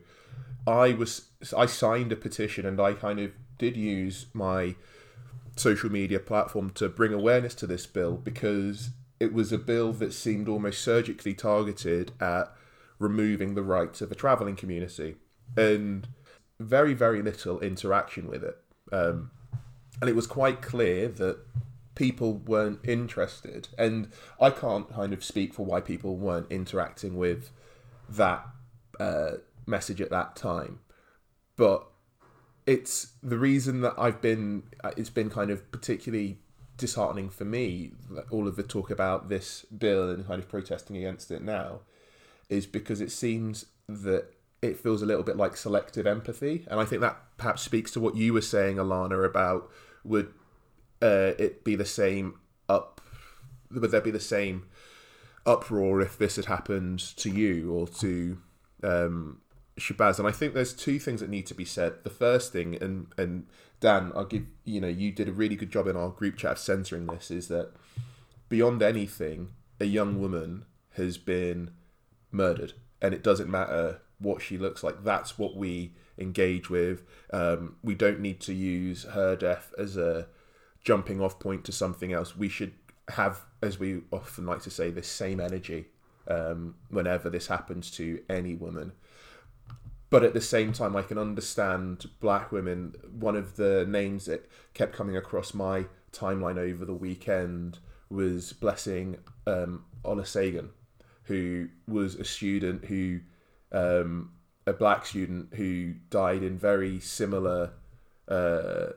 I 0.65 0.93
was 0.93 1.27
I 1.56 1.67
signed 1.67 2.12
a 2.12 2.15
petition 2.15 2.65
and 2.65 2.82
I 2.82 2.93
kind 2.93 3.19
of 3.19 3.32
did 3.60 3.77
use 3.77 4.25
my 4.34 4.75
social 5.56 5.91
media 5.91 6.19
platform 6.19 6.71
to 6.71 6.89
bring 6.89 7.13
awareness 7.13 7.53
to 7.56 7.67
this 7.67 7.86
bill 7.86 8.15
because 8.17 8.91
it 9.19 9.34
was 9.34 9.51
a 9.51 9.58
bill 9.58 9.93
that 9.93 10.13
seemed 10.13 10.47
almost 10.47 10.82
surgically 10.82 11.34
targeted 11.34 12.12
at 12.19 12.51
removing 12.99 13.53
the 13.53 13.63
rights 13.63 14.01
of 14.01 14.12
a 14.12 14.15
travelling 14.15 14.56
community 14.56 15.15
and 15.56 16.08
very 16.60 16.93
very 16.93 17.22
little 17.22 17.60
interaction 17.60 18.28
with 18.28 18.43
it. 18.43 18.58
Um, 18.91 19.32
and 20.02 20.10
it 20.10 20.15
was 20.15 20.28
quite 20.28 20.62
clear 20.62 21.08
that 21.08 21.39
people 21.96 22.34
weren't 22.34 22.80
interested. 22.84 23.70
And 23.78 24.10
i 24.39 24.50
can't 24.50 24.91
kind 24.93 25.13
of 25.13 25.24
speak 25.24 25.54
for 25.54 25.65
why 25.65 25.82
people 25.82 26.15
weren't 26.15 26.52
interacting 26.52 27.17
with 27.17 27.52
that 28.10 28.46
uh, 29.00 29.32
message 29.65 30.02
at 30.02 30.10
that 30.12 30.36
time. 30.36 30.80
But 31.56 31.88
it's 32.67 33.13
the 33.24 33.38
reason 33.38 33.82
that 33.82 33.93
i've 33.98 34.22
been 34.22 34.62
uh, 34.84 34.91
it's 34.98 35.10
been 35.10 35.30
kind 35.30 35.50
of 35.50 35.72
particularly 35.72 36.38
disheartening 36.76 37.30
for 37.30 37.46
me 37.46 37.91
all 38.30 38.48
of 38.48 38.56
the 38.56 38.62
talk 38.62 38.91
about 38.91 39.30
this 39.30 39.65
bill 39.76 40.12
and 40.12 40.28
kind 40.28 40.43
of 40.43 40.48
protesting 40.48 40.96
against 40.98 41.32
it 41.32 41.41
now 41.41 41.80
is 42.50 42.67
because 42.67 43.02
it 43.02 43.12
seems 43.12 43.65
that 43.88 44.28
it 44.62 44.78
feels 44.78 45.02
a 45.02 45.06
little 45.06 45.24
bit 45.24 45.38
like 45.38 45.56
selective 45.56 46.08
empathy 46.08 46.65
and 46.70 46.80
i 46.80 46.86
think 46.86 47.02
that 47.02 47.17
perhaps 47.38 47.62
speaks 47.62 47.91
to 47.91 48.00
what 48.00 48.15
you 48.15 48.34
were 48.34 48.41
saying 48.41 48.78
alana 48.78 49.26
about 49.26 49.70
would 50.04 50.34
uh, 51.02 51.34
it 51.38 51.63
be 51.63 51.76
the 51.76 51.86
same 51.86 52.34
up 52.67 53.02
would 53.72 53.91
there 53.91 54.02
be 54.02 54.12
the 54.12 54.20
same 54.20 54.65
uproar 55.46 56.02
if 56.02 56.17
this 56.17 56.36
had 56.36 56.46
happened 56.46 57.00
to 57.00 57.30
you 57.30 57.72
or 57.72 57.88
to 57.88 58.38
um, 58.84 59.41
Shabazz? 59.80 60.20
And 60.20 60.28
I 60.28 60.32
think 60.32 60.54
there's 60.54 60.74
two 60.74 61.00
things 61.00 61.22
that 61.22 61.30
need 61.30 61.46
to 61.48 61.54
be 61.54 61.65
said. 61.65 62.04
The 62.04 62.10
first 62.10 62.52
thing, 62.52 62.76
and 62.82 63.08
and 63.17 63.48
Dan, 63.80 64.12
I'll 64.15 64.26
give 64.26 64.46
you 64.63 64.82
know 64.82 64.88
you 64.88 65.12
did 65.12 65.30
a 65.30 65.34
really 65.34 65.56
good 65.56 65.72
job 65.72 65.88
in 65.88 65.96
our 65.96 66.10
group 66.10 66.38
chat 66.38 66.54
of 66.54 66.60
censoring 66.60 67.08
this, 67.08 67.32
is 67.32 67.48
that 67.48 67.72
beyond 68.50 68.82
anything, 68.82 69.50
a 69.80 69.86
young 69.86 70.20
woman 70.20 70.65
has 70.93 71.17
been 71.17 71.72
murdered, 72.32 72.74
and 73.02 73.13
it 73.13 73.24
doesn't 73.24 73.50
matter 73.50 74.02
what 74.19 74.41
she 74.41 74.58
looks 74.58 74.84
like. 74.84 75.03
That's 75.03 75.38
what 75.38 75.56
we 75.56 75.93
engage 76.17 76.69
with. 76.69 77.03
Um, 77.32 77.75
we 77.84 77.95
don't 77.95 78.19
need 78.19 78.39
to 78.41 78.53
use 78.53 79.03
her 79.03 79.36
death 79.36 79.73
as 79.77 79.97
a 79.97 80.27
jumping 80.84 81.21
off 81.21 81.39
point 81.39 81.63
to 81.65 81.71
something 81.71 82.13
else. 82.13 82.36
We 82.36 82.49
should 82.49 82.73
have, 83.10 83.41
as 83.62 83.80
we 83.80 84.01
often 84.12 84.45
like 84.45 84.62
to 84.63 84.69
say, 84.69 84.89
this 84.89 85.08
same 85.08 85.39
energy 85.39 85.88
um, 86.27 86.75
whenever 86.89 87.30
this 87.30 87.47
happens 87.47 87.91
to 87.91 88.21
any 88.30 88.56
woman. 88.56 88.93
But 90.10 90.23
at 90.23 90.34
the 90.34 90.41
same 90.41 90.71
time, 90.71 90.95
I 90.95 91.01
can 91.01 91.17
understand 91.17 92.06
black 92.19 92.51
women. 92.51 92.95
One 93.12 93.36
of 93.36 93.58
the 93.58 93.86
names 93.88 94.25
that 94.25 94.49
kept 94.73 94.95
coming 94.95 95.17
across 95.17 95.53
my 95.53 95.86
timeline 96.13 96.58
over 96.58 96.86
the 96.86 96.93
weekend 96.93 97.80
was 98.10 98.53
Blessing 98.53 99.17
um, 99.45 99.84
Olusegun, 100.06 100.69
who 101.23 101.67
was 101.88 102.15
a 102.15 102.23
student 102.23 102.86
who, 102.86 103.19
um, 103.78 104.32
a 104.66 104.74
black 104.74 105.06
student 105.06 105.54
who 105.54 105.94
died 106.10 106.44
in 106.44 106.58
very 106.58 107.00
similar 107.00 107.72
uh, 108.28 108.88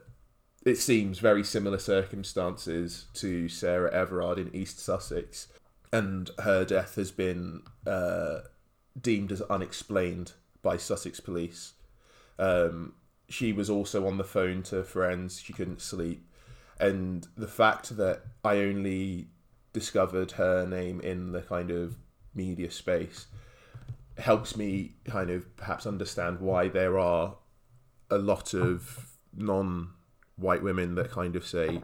it 0.65 0.75
seems 0.75 1.19
very 1.19 1.43
similar 1.43 1.79
circumstances 1.79 3.07
to 3.15 3.49
Sarah 3.49 3.91
Everard 3.91 4.37
in 4.37 4.55
East 4.55 4.79
Sussex, 4.79 5.47
and 5.91 6.29
her 6.39 6.63
death 6.63 6.95
has 6.95 7.11
been 7.11 7.63
uh, 7.87 8.41
deemed 8.99 9.31
as 9.31 9.41
unexplained 9.43 10.33
by 10.61 10.77
Sussex 10.77 11.19
police. 11.19 11.73
Um, 12.37 12.93
she 13.27 13.53
was 13.53 13.69
also 13.69 14.05
on 14.05 14.17
the 14.17 14.23
phone 14.23 14.61
to 14.63 14.83
friends; 14.83 15.41
she 15.41 15.53
couldn't 15.53 15.81
sleep, 15.81 16.27
and 16.79 17.27
the 17.35 17.47
fact 17.47 17.97
that 17.97 18.21
I 18.43 18.57
only 18.57 19.29
discovered 19.73 20.33
her 20.33 20.67
name 20.67 20.99
in 20.99 21.31
the 21.31 21.41
kind 21.41 21.71
of 21.71 21.95
media 22.35 22.69
space 22.69 23.27
helps 24.21 24.55
me 24.55 24.95
kind 25.05 25.29
of 25.29 25.55
perhaps 25.57 25.85
understand 25.85 26.39
why 26.39 26.67
there 26.67 26.97
are 26.97 27.35
a 28.09 28.17
lot 28.17 28.53
of 28.53 29.11
non 29.35 29.89
white 30.35 30.63
women 30.63 30.95
that 30.95 31.11
kind 31.11 31.35
of 31.35 31.45
say, 31.45 31.81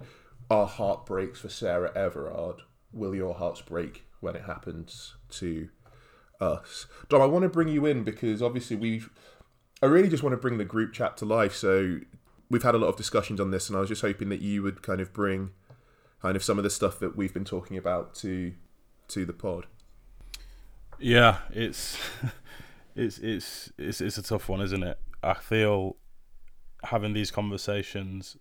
Our 0.50 0.68
heart 0.68 1.06
breaks 1.06 1.40
for 1.40 1.50
Sarah 1.50 1.92
Everard. 1.96 2.62
Will 2.92 3.16
your 3.16 3.36
hearts 3.36 3.62
break 3.62 4.06
when 4.20 4.36
it 4.36 4.44
happens 4.44 5.16
to 5.30 5.70
us? 6.40 6.88
Dom, 7.10 7.22
I 7.22 7.26
want 7.26 7.44
to 7.44 7.50
bring 7.50 7.68
you 7.68 7.86
in 7.86 8.04
because 8.04 8.42
obviously 8.42 8.76
we've. 8.76 9.10
I 9.82 9.86
really 9.86 10.10
just 10.10 10.24
want 10.24 10.34
to 10.34 10.38
bring 10.38 10.58
the 10.58 10.66
group 10.66 10.92
chat 10.92 11.18
to 11.18 11.26
life. 11.26 11.56
So 11.56 12.00
we've 12.50 12.64
had 12.64 12.74
a 12.74 12.80
lot 12.80 12.88
of 12.88 12.98
discussions 12.98 13.40
on 13.40 13.52
this, 13.52 13.70
and 13.70 13.78
I 13.78 13.82
was 13.82 13.90
just 13.90 14.02
hoping 14.02 14.30
that 14.30 14.42
you 14.42 14.64
would 14.64 14.82
kind 14.82 15.02
of 15.02 15.14
bring 15.14 15.52
kind 16.22 16.36
of 16.36 16.44
some 16.44 16.58
of 16.58 16.64
the 16.64 16.70
stuff 16.70 17.00
that 17.00 17.16
we've 17.16 17.34
been 17.34 17.46
talking 17.46 17.78
about 17.78 18.16
to 18.16 18.54
to 19.10 19.26
the 19.26 19.34
pod. 19.34 19.68
Yeah, 21.00 21.40
it's 21.52 21.98
it's 22.96 23.18
it's 23.20 23.72
it's 23.78 24.02
it's 24.02 24.18
a 24.18 24.24
tough 24.24 24.50
one, 24.50 24.62
isn't 24.62 24.84
it? 24.84 25.00
I 25.24 25.34
feel 25.34 25.98
having 26.84 27.14
these 27.14 27.32
conversations 27.32 28.38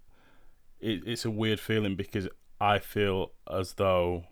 it, 0.80 1.02
it's 1.06 1.24
a 1.24 1.30
weird 1.30 1.60
feeling 1.60 1.96
because 1.96 2.28
I 2.60 2.78
feel 2.78 3.32
as 3.50 3.74
though 3.74 4.24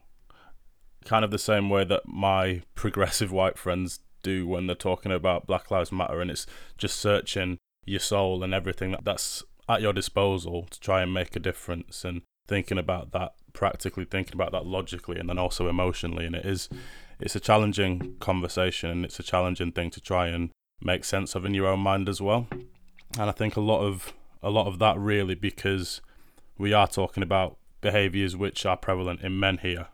kind 1.04 1.24
of 1.24 1.30
the 1.30 1.38
same 1.38 1.68
way 1.70 1.84
that 1.84 2.02
my 2.06 2.62
progressive 2.74 3.32
white 3.32 3.58
friends 3.58 4.00
do 4.22 4.46
when 4.46 4.66
they're 4.66 4.76
talking 4.76 5.12
about 5.12 5.46
Black 5.46 5.70
Lives 5.70 5.92
Matter 5.92 6.20
and 6.20 6.30
it's 6.30 6.46
just 6.78 6.98
searching 6.98 7.58
your 7.84 8.00
soul 8.00 8.42
and 8.42 8.54
everything 8.54 8.92
that, 8.92 9.04
that's 9.04 9.42
at 9.68 9.82
your 9.82 9.92
disposal 9.92 10.66
to 10.70 10.80
try 10.80 11.02
and 11.02 11.12
make 11.12 11.36
a 11.36 11.40
difference 11.40 12.04
and 12.04 12.22
thinking 12.46 12.78
about 12.78 13.12
that 13.12 13.34
practically 13.52 14.04
thinking 14.04 14.34
about 14.34 14.52
that 14.52 14.66
logically 14.66 15.18
and 15.18 15.28
then 15.28 15.38
also 15.38 15.68
emotionally 15.68 16.26
and 16.26 16.34
it 16.34 16.44
is 16.44 16.68
it's 17.24 17.34
a 17.34 17.40
challenging 17.40 18.16
conversation 18.20 18.90
and 18.90 19.04
it's 19.04 19.18
a 19.18 19.22
challenging 19.22 19.72
thing 19.72 19.90
to 19.90 20.00
try 20.00 20.28
and 20.28 20.50
make 20.80 21.04
sense 21.04 21.34
of 21.34 21.44
in 21.44 21.54
your 21.54 21.66
own 21.66 21.80
mind 21.80 22.08
as 22.08 22.20
well 22.20 22.46
and 23.18 23.28
I 23.30 23.32
think 23.32 23.56
a 23.56 23.60
lot 23.60 23.80
of 23.80 24.12
a 24.42 24.50
lot 24.50 24.66
of 24.66 24.78
that 24.78 24.98
really 24.98 25.34
because 25.34 26.00
we 26.58 26.72
are 26.72 26.86
talking 26.86 27.22
about 27.22 27.56
behaviors 27.80 28.36
which 28.36 28.64
are 28.66 28.76
prevalent 28.76 29.20
in 29.20 29.38
men 29.38 29.58
here. 29.58 29.88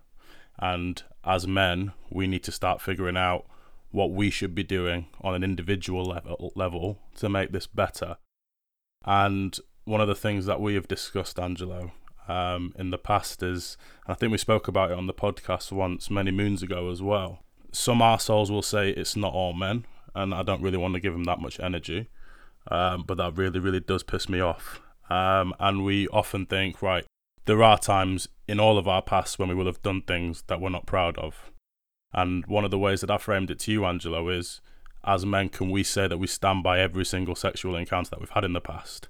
And 0.59 1.03
as 1.25 1.47
men, 1.47 1.93
we 2.11 2.27
need 2.27 2.45
to 2.45 2.53
start 2.53 2.81
figuring 2.81 3.16
out 3.16 3.47
what 3.90 4.12
we 4.12 4.31
should 4.31 4.55
be 4.55 4.62
doing 4.62 5.07
on 5.21 5.35
an 5.35 5.43
individual 5.43 6.05
level, 6.05 6.53
level 6.55 7.01
to 7.16 7.29
make 7.29 7.53
this 7.53 7.66
better. 7.66 8.16
And 9.05 9.59
one 9.85 10.01
of 10.01 10.09
the 10.09 10.14
things 10.14 10.47
that 10.47 10.61
we 10.61 10.75
have 10.75 10.87
discussed, 10.87 11.40
Angelo, 11.40 11.93
um, 12.31 12.73
in 12.79 12.90
the 12.90 12.99
past 12.99 13.43
is, 13.43 13.77
I 14.07 14.14
think 14.14 14.31
we 14.31 14.38
spoke 14.38 14.69
about 14.69 14.93
it 14.93 14.99
on 14.99 15.09
the 15.09 15.14
podcast 15.14 15.73
once 15.73 16.11
many 16.11 16.31
moons 16.31 16.62
ago 16.62 16.90
as 16.90 17.03
well. 17.03 17.43
Some 17.73 17.99
arseholes 17.99 18.51
will 18.51 18.62
say 18.62 18.90
it's 18.90 19.16
not 19.16 19.33
all 19.33 19.53
men, 19.53 19.85
and 20.14 20.33
I 20.33 20.43
don't 20.43 20.62
really 20.62 20.79
want 20.79 20.95
to 20.95 21.01
give 21.01 21.12
them 21.12 21.25
that 21.25 21.40
much 21.40 21.59
energy, 21.59 22.09
um, 22.71 23.03
but 23.07 23.16
that 23.16 23.37
really, 23.37 23.59
really 23.59 23.81
does 23.81 24.05
piss 24.05 24.29
me 24.29 24.40
off. 24.40 24.81
Um, 25.09 25.55
and 25.59 25.85
we 25.85 26.07
often 26.09 26.47
think, 26.47 26.83
right, 26.83 27.05
there 27.47 27.64
are 27.64 27.79
times 27.79 28.29
in 28.47 28.61
all 28.61 28.79
of 28.79 28.87
our 28.87 29.03
past 29.03 29.38
when 29.38 29.49
we 29.49 29.55
will 29.57 29.66
have 29.66 29.83
done 29.83 30.03
things 30.03 30.45
that 30.47 30.61
we're 30.61 30.69
not 30.69 30.87
proud 30.87 31.19
of. 31.19 31.51
And 32.12 32.47
one 32.47 32.64
of 32.64 32.71
the 32.71 32.79
ways 32.79 33.01
that 33.01 33.11
I 33.11 33.19
framed 33.19 33.51
it 33.51 33.59
to 33.61 33.73
you, 33.73 33.85
Angelo, 33.85 34.29
is 34.29 34.61
as 35.05 35.27
men, 35.27 35.49
can 35.49 35.71
we 35.71 35.83
say 35.83 36.07
that 36.07 36.19
we 36.19 36.27
stand 36.27 36.62
by 36.62 36.79
every 36.79 37.05
single 37.05 37.35
sexual 37.35 37.75
encounter 37.75 38.11
that 38.11 38.21
we've 38.21 38.31
had 38.31 38.45
in 38.45 38.53
the 38.53 38.61
past? 38.61 39.09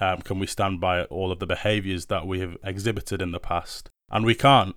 Um, 0.00 0.18
can 0.18 0.38
we 0.38 0.46
stand 0.46 0.80
by 0.80 1.04
all 1.04 1.32
of 1.32 1.38
the 1.38 1.46
behaviours 1.46 2.06
that 2.06 2.26
we 2.26 2.40
have 2.40 2.56
exhibited 2.62 3.20
in 3.20 3.32
the 3.32 3.40
past? 3.40 3.88
And 4.10 4.24
we 4.24 4.34
can't. 4.34 4.76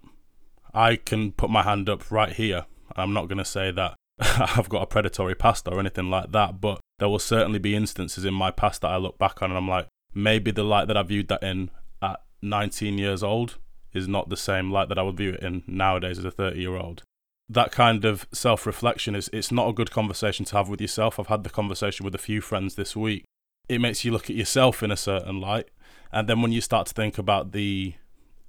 I 0.73 0.95
can 0.95 1.31
put 1.31 1.49
my 1.49 1.63
hand 1.63 1.89
up 1.89 2.09
right 2.09 2.31
here. 2.33 2.65
I'm 2.95 3.13
not 3.13 3.27
going 3.27 3.37
to 3.37 3.45
say 3.45 3.71
that 3.71 3.95
I've 4.19 4.69
got 4.69 4.83
a 4.83 4.87
predatory 4.87 5.35
past 5.35 5.67
or 5.67 5.79
anything 5.79 6.09
like 6.09 6.31
that, 6.31 6.59
but 6.59 6.79
there 6.99 7.09
will 7.09 7.19
certainly 7.19 7.59
be 7.59 7.75
instances 7.75 8.25
in 8.25 8.33
my 8.33 8.51
past 8.51 8.81
that 8.81 8.91
I 8.91 8.97
look 8.97 9.17
back 9.17 9.41
on 9.41 9.51
and 9.51 9.57
I'm 9.57 9.67
like, 9.67 9.87
maybe 10.13 10.51
the 10.51 10.63
light 10.63 10.87
that 10.87 10.97
I 10.97 11.03
viewed 11.03 11.27
that 11.29 11.43
in 11.43 11.71
at 12.01 12.21
19 12.41 12.97
years 12.97 13.23
old 13.23 13.57
is 13.93 14.07
not 14.07 14.29
the 14.29 14.37
same 14.37 14.71
light 14.71 14.89
that 14.89 14.97
I 14.97 15.03
would 15.03 15.17
view 15.17 15.31
it 15.31 15.43
in 15.43 15.63
nowadays 15.67 16.17
as 16.17 16.25
a 16.25 16.31
30 16.31 16.59
year 16.59 16.75
old. 16.75 17.03
That 17.49 17.71
kind 17.71 18.05
of 18.05 18.25
self 18.31 18.65
reflection 18.65 19.15
is 19.15 19.29
it's 19.33 19.51
not 19.51 19.67
a 19.69 19.73
good 19.73 19.91
conversation 19.91 20.45
to 20.45 20.55
have 20.55 20.69
with 20.69 20.81
yourself. 20.81 21.19
I've 21.19 21.27
had 21.27 21.43
the 21.43 21.49
conversation 21.49 22.03
with 22.03 22.15
a 22.15 22.19
few 22.19 22.41
friends 22.41 22.75
this 22.75 22.95
week 22.95 23.25
it 23.67 23.79
makes 23.79 24.03
you 24.03 24.11
look 24.11 24.29
at 24.29 24.35
yourself 24.35 24.83
in 24.83 24.91
a 24.91 24.97
certain 24.97 25.39
light. 25.39 25.69
And 26.11 26.27
then 26.27 26.41
when 26.41 26.51
you 26.51 26.61
start 26.61 26.87
to 26.87 26.93
think 26.93 27.17
about 27.17 27.51
the 27.51 27.95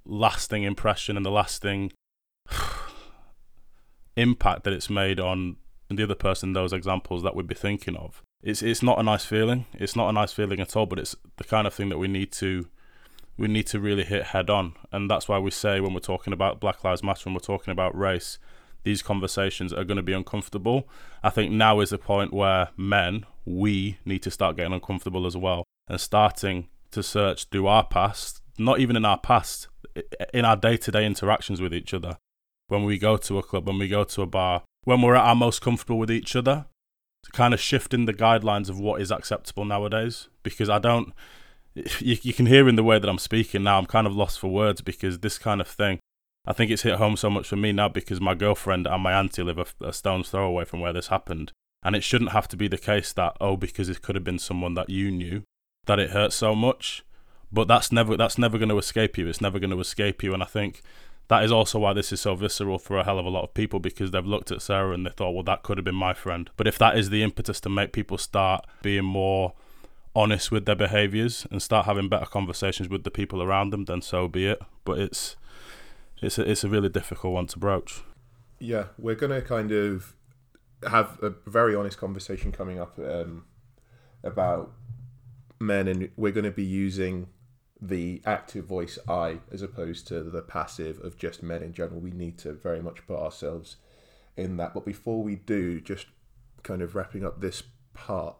lasting 0.05 0.63
impression 0.63 1.17
and 1.17 1.25
the 1.25 1.31
lasting 1.31 1.91
impact 4.15 4.63
that 4.63 4.73
it's 4.73 4.89
made 4.89 5.19
on 5.19 5.57
the 5.89 6.03
other 6.03 6.15
person, 6.15 6.53
those 6.53 6.73
examples 6.73 7.23
that 7.23 7.35
we'd 7.35 7.47
be 7.47 7.55
thinking 7.55 7.95
of, 7.95 8.21
it's 8.43 8.61
it's 8.61 8.83
not 8.83 8.99
a 8.99 9.03
nice 9.03 9.25
feeling. 9.25 9.65
It's 9.73 9.95
not 9.95 10.09
a 10.09 10.13
nice 10.13 10.31
feeling 10.31 10.59
at 10.59 10.75
all. 10.75 10.85
But 10.85 10.99
it's 10.99 11.15
the 11.37 11.43
kind 11.43 11.65
of 11.65 11.73
thing 11.73 11.89
that 11.89 11.97
we 11.97 12.07
need 12.07 12.31
to 12.33 12.67
we 13.37 13.47
need 13.47 13.67
to 13.67 13.79
really 13.79 14.03
hit 14.03 14.25
head 14.25 14.49
on, 14.49 14.75
and 14.91 15.09
that's 15.09 15.27
why 15.27 15.39
we 15.39 15.51
say 15.51 15.79
when 15.79 15.93
we're 15.93 15.99
talking 15.99 16.33
about 16.33 16.59
Black 16.59 16.83
Lives 16.83 17.03
Matter, 17.03 17.23
when 17.25 17.33
we're 17.33 17.39
talking 17.39 17.71
about 17.71 17.97
race, 17.97 18.37
these 18.85 19.01
conversations 19.01 19.73
are 19.73 19.83
going 19.83 19.97
to 19.97 20.03
be 20.03 20.13
uncomfortable. 20.13 20.87
I 21.23 21.29
think 21.29 21.51
now 21.51 21.81
is 21.81 21.89
the 21.89 21.97
point 21.97 22.31
where 22.31 22.69
men, 22.77 23.25
we 23.45 23.97
need 24.05 24.23
to 24.23 24.31
start 24.31 24.55
getting 24.55 24.73
uncomfortable 24.73 25.25
as 25.25 25.35
well 25.35 25.65
and 25.87 25.99
starting 25.99 26.69
to 26.91 27.03
search 27.03 27.45
through 27.45 27.67
our 27.67 27.85
past, 27.85 28.41
not 28.57 28.79
even 28.79 28.95
in 28.95 29.03
our 29.03 29.19
past, 29.19 29.67
in 30.33 30.45
our 30.45 30.55
day 30.55 30.77
to 30.77 30.91
day 30.91 31.05
interactions 31.05 31.59
with 31.59 31.73
each 31.73 31.93
other. 31.93 32.17
When 32.67 32.83
we 32.83 32.97
go 32.97 33.17
to 33.17 33.37
a 33.37 33.43
club, 33.43 33.67
when 33.67 33.77
we 33.77 33.87
go 33.87 34.03
to 34.03 34.21
a 34.21 34.25
bar, 34.25 34.63
when 34.85 35.01
we're 35.01 35.15
at 35.15 35.25
our 35.25 35.35
most 35.35 35.61
comfortable 35.61 35.99
with 35.99 36.11
each 36.11 36.35
other, 36.35 36.65
to 37.23 37.31
kind 37.31 37.53
of 37.53 37.59
shifting 37.59 38.05
the 38.05 38.13
guidelines 38.13 38.69
of 38.69 38.79
what 38.79 39.01
is 39.01 39.11
acceptable 39.11 39.65
nowadays. 39.65 40.29
Because 40.43 40.69
I 40.69 40.79
don't, 40.79 41.11
you, 41.73 42.17
you 42.21 42.33
can 42.33 42.45
hear 42.45 42.69
in 42.69 42.75
the 42.75 42.83
way 42.83 42.99
that 42.99 43.09
I'm 43.09 43.17
speaking 43.17 43.63
now, 43.63 43.79
I'm 43.79 43.87
kind 43.87 44.07
of 44.07 44.15
lost 44.15 44.39
for 44.39 44.47
words 44.47 44.81
because 44.81 45.19
this 45.19 45.37
kind 45.37 45.59
of 45.59 45.67
thing 45.67 45.99
I 46.47 46.53
think 46.53 46.71
it's 46.71 46.83
hit 46.83 46.95
home 46.95 47.17
so 47.17 47.29
much 47.29 47.47
for 47.47 47.55
me 47.55 47.71
now 47.71 47.89
because 47.89 48.21
my 48.21 48.35
girlfriend 48.35 48.87
and 48.87 49.01
my 49.01 49.13
auntie 49.13 49.43
live 49.43 49.57
a, 49.57 49.65
a 49.85 49.93
stone's 49.93 50.29
throw 50.29 50.45
away 50.45 50.65
from 50.65 50.79
where 50.79 50.93
this 50.93 51.07
happened. 51.07 51.51
And 51.83 51.95
it 51.95 52.03
shouldn't 52.03 52.31
have 52.31 52.47
to 52.49 52.57
be 52.57 52.67
the 52.67 52.77
case 52.77 53.13
that, 53.13 53.37
oh, 53.39 53.57
because 53.57 53.89
it 53.89 54.01
could 54.01 54.15
have 54.15 54.23
been 54.23 54.39
someone 54.39 54.73
that 54.73 54.89
you 54.89 55.11
knew, 55.11 55.43
that 55.85 55.99
it 55.99 56.11
hurts 56.11 56.35
so 56.35 56.55
much. 56.55 57.03
But 57.51 57.67
that's 57.67 57.91
never 57.91 58.17
that's 58.17 58.37
never 58.37 58.57
going 58.57 58.69
to 58.69 58.77
escape 58.77 59.17
you. 59.17 59.27
It's 59.27 59.41
never 59.41 59.59
going 59.59 59.69
to 59.69 59.79
escape 59.79 60.23
you. 60.23 60.33
And 60.33 60.41
I 60.41 60.47
think 60.47 60.81
that 61.27 61.43
is 61.43 61.51
also 61.51 61.79
why 61.79 61.93
this 61.93 62.11
is 62.11 62.21
so 62.21 62.35
visceral 62.35 62.79
for 62.79 62.97
a 62.97 63.03
hell 63.03 63.19
of 63.19 63.25
a 63.25 63.29
lot 63.29 63.43
of 63.43 63.53
people 63.53 63.79
because 63.79 64.11
they've 64.11 64.25
looked 64.25 64.51
at 64.51 64.61
Sarah 64.61 64.93
and 64.93 65.05
they 65.05 65.11
thought, 65.11 65.31
well, 65.31 65.43
that 65.43 65.63
could 65.63 65.77
have 65.77 65.85
been 65.85 65.95
my 65.95 66.13
friend. 66.13 66.49
But 66.57 66.67
if 66.67 66.77
that 66.79 66.97
is 66.97 67.09
the 67.09 67.23
impetus 67.23 67.59
to 67.61 67.69
make 67.69 67.93
people 67.93 68.17
start 68.17 68.65
being 68.81 69.05
more 69.05 69.53
honest 70.15 70.51
with 70.51 70.65
their 70.65 70.75
behaviors 70.75 71.45
and 71.51 71.61
start 71.61 71.85
having 71.85 72.09
better 72.09 72.25
conversations 72.25 72.89
with 72.89 73.03
the 73.03 73.11
people 73.11 73.41
around 73.41 73.71
them, 73.71 73.85
then 73.85 74.01
so 74.01 74.27
be 74.27 74.47
it. 74.47 74.61
But 74.83 74.99
it's 74.99 75.35
it's 76.21 76.37
a, 76.37 76.49
it's 76.49 76.63
a 76.63 76.69
really 76.69 76.89
difficult 76.89 77.33
one 77.33 77.47
to 77.47 77.59
broach. 77.59 78.03
Yeah, 78.59 78.85
we're 78.97 79.15
going 79.15 79.31
to 79.31 79.41
kind 79.41 79.71
of 79.71 80.15
have 80.89 81.19
a 81.21 81.33
very 81.45 81.75
honest 81.75 81.97
conversation 81.97 82.51
coming 82.51 82.79
up 82.79 82.97
um, 82.99 83.45
about 84.23 84.71
men, 85.59 85.87
and 85.87 86.09
we're 86.15 86.31
going 86.31 86.45
to 86.45 86.51
be 86.51 86.63
using 86.63 87.27
the 87.81 88.21
active 88.25 88.65
voice 88.65 88.97
I 89.07 89.39
as 89.51 89.61
opposed 89.61 90.07
to 90.07 90.23
the 90.23 90.41
passive 90.41 90.99
of 91.03 91.17
just 91.17 91.43
men 91.43 91.61
in 91.61 91.73
general. 91.73 91.99
We 91.99 92.11
need 92.11 92.37
to 92.39 92.53
very 92.53 92.81
much 92.81 93.05
put 93.05 93.19
ourselves 93.19 93.77
in 94.37 94.57
that. 94.57 94.73
But 94.73 94.85
before 94.85 95.21
we 95.21 95.35
do, 95.35 95.81
just 95.81 96.07
kind 96.63 96.81
of 96.81 96.95
wrapping 96.95 97.25
up 97.25 97.41
this 97.41 97.63
part, 97.93 98.37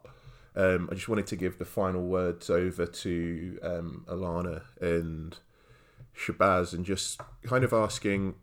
um, 0.54 0.88
I 0.90 0.94
just 0.94 1.08
wanted 1.08 1.26
to 1.28 1.36
give 1.36 1.58
the 1.58 1.64
final 1.64 2.02
words 2.02 2.48
over 2.48 2.86
to 2.86 3.58
um, 3.62 4.04
Alana 4.08 4.62
and 4.80 5.38
Shabazz 6.16 6.72
and 6.72 6.84
just 6.84 7.20
kind 7.44 7.64
of 7.64 7.72
asking 7.72 8.34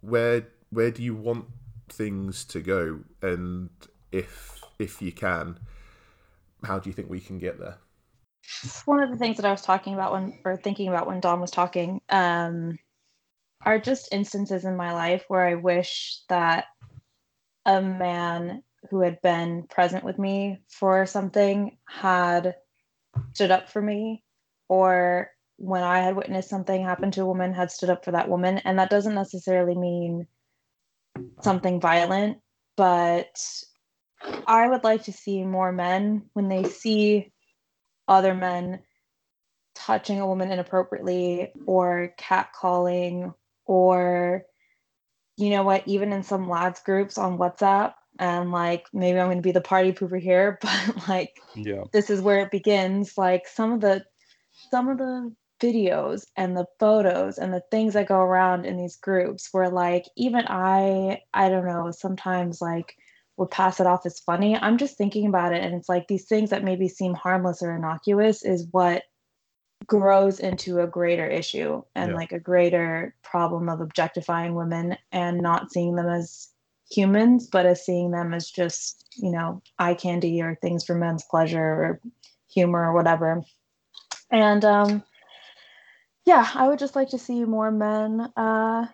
where 0.00 0.48
where 0.70 0.90
do 0.90 1.02
you 1.02 1.14
want 1.14 1.46
things 1.88 2.44
to 2.46 2.60
go? 2.60 3.00
And 3.20 3.70
if 4.10 4.62
if 4.78 5.02
you 5.02 5.12
can 5.12 5.58
how 6.64 6.78
do 6.78 6.88
you 6.88 6.94
think 6.94 7.10
we 7.10 7.20
can 7.20 7.38
get 7.38 7.58
there? 7.58 7.78
One 8.84 9.02
of 9.02 9.10
the 9.10 9.16
things 9.16 9.36
that 9.36 9.46
i 9.46 9.50
was 9.50 9.62
talking 9.62 9.94
about 9.94 10.12
when 10.12 10.38
or 10.44 10.56
thinking 10.56 10.88
about 10.88 11.06
when 11.06 11.20
dom 11.20 11.40
was 11.40 11.50
talking 11.50 12.00
um, 12.08 12.78
are 13.64 13.78
just 13.78 14.12
instances 14.12 14.64
in 14.64 14.76
my 14.76 14.92
life 14.92 15.24
where 15.28 15.46
i 15.46 15.54
wish 15.54 16.20
that 16.28 16.66
a 17.64 17.80
man 17.80 18.62
who 18.90 19.00
had 19.00 19.22
been 19.22 19.64
present 19.68 20.02
with 20.02 20.18
me 20.18 20.58
for 20.68 21.06
something 21.06 21.78
had 21.88 22.56
stood 23.32 23.52
up 23.52 23.70
for 23.70 23.80
me 23.80 24.24
or 24.68 25.30
when 25.62 25.84
I 25.84 26.00
had 26.00 26.16
witnessed 26.16 26.50
something 26.50 26.82
happen 26.82 27.12
to 27.12 27.22
a 27.22 27.26
woman, 27.26 27.52
had 27.52 27.70
stood 27.70 27.88
up 27.88 28.04
for 28.04 28.10
that 28.10 28.28
woman. 28.28 28.58
And 28.58 28.80
that 28.80 28.90
doesn't 28.90 29.14
necessarily 29.14 29.76
mean 29.76 30.26
something 31.40 31.80
violent, 31.80 32.38
but 32.76 33.40
I 34.48 34.66
would 34.68 34.82
like 34.82 35.04
to 35.04 35.12
see 35.12 35.44
more 35.44 35.70
men 35.70 36.24
when 36.32 36.48
they 36.48 36.64
see 36.64 37.30
other 38.08 38.34
men 38.34 38.80
touching 39.76 40.18
a 40.18 40.26
woman 40.26 40.50
inappropriately 40.50 41.52
or 41.64 42.12
catcalling 42.18 43.32
or 43.64 44.42
you 45.36 45.50
know 45.50 45.62
what 45.62 45.86
even 45.86 46.12
in 46.12 46.24
some 46.24 46.48
lads 46.48 46.80
groups 46.82 47.16
on 47.16 47.38
whatsapp 47.38 47.94
and 48.18 48.52
like 48.52 48.86
maybe 48.92 49.18
i'm 49.18 49.28
going 49.28 49.38
to 49.38 49.42
be 49.42 49.50
the 49.50 49.62
party 49.62 49.92
pooper 49.92 50.20
here 50.20 50.58
but 50.62 51.08
like 51.08 51.40
yeah 51.54 51.84
this 51.92 52.10
is 52.10 52.20
where 52.20 52.40
it 52.40 52.50
begins 52.50 53.16
like 53.16 53.48
some 53.48 53.72
of 53.72 53.80
the 53.80 54.04
some 54.70 54.88
of 54.88 54.98
the 54.98 55.32
videos 55.62 56.26
and 56.36 56.56
the 56.56 56.66
photos 56.80 57.38
and 57.38 57.54
the 57.54 57.62
things 57.70 57.94
that 57.94 58.08
go 58.08 58.18
around 58.18 58.66
in 58.66 58.76
these 58.76 58.96
groups 58.96 59.48
where 59.52 59.70
like 59.70 60.06
even 60.16 60.44
I 60.48 61.22
I 61.32 61.48
don't 61.48 61.66
know 61.66 61.90
sometimes 61.90 62.60
like 62.60 62.96
would 63.36 63.50
pass 63.50 63.80
it 63.80 63.86
off 63.86 64.04
as 64.04 64.20
funny. 64.20 64.56
I'm 64.56 64.76
just 64.76 64.98
thinking 64.98 65.26
about 65.26 65.54
it 65.54 65.62
and 65.62 65.74
it's 65.74 65.88
like 65.88 66.08
these 66.08 66.26
things 66.26 66.50
that 66.50 66.64
maybe 66.64 66.88
seem 66.88 67.14
harmless 67.14 67.62
or 67.62 67.74
innocuous 67.74 68.44
is 68.44 68.66
what 68.72 69.04
grows 69.86 70.40
into 70.40 70.80
a 70.80 70.86
greater 70.86 71.26
issue 71.26 71.82
and 71.94 72.10
yeah. 72.10 72.16
like 72.16 72.32
a 72.32 72.38
greater 72.38 73.14
problem 73.22 73.68
of 73.68 73.80
objectifying 73.80 74.54
women 74.54 74.96
and 75.10 75.40
not 75.40 75.72
seeing 75.72 75.96
them 75.96 76.08
as 76.08 76.48
humans 76.90 77.48
but 77.50 77.66
as 77.66 77.84
seeing 77.84 78.10
them 78.10 78.34
as 78.34 78.50
just 78.50 79.06
you 79.16 79.30
know 79.30 79.62
eye 79.78 79.94
candy 79.94 80.42
or 80.42 80.54
things 80.56 80.84
for 80.84 80.94
men's 80.94 81.24
pleasure 81.24 81.58
or 81.58 82.00
humor 82.52 82.90
or 82.90 82.92
whatever 82.92 83.42
and 84.30 84.64
um 84.64 85.02
yeah, 86.24 86.48
I 86.54 86.68
would 86.68 86.78
just 86.78 86.96
like 86.96 87.10
to 87.10 87.18
see 87.18 87.44
more 87.44 87.70
men 87.70 88.32
uh, 88.36 88.86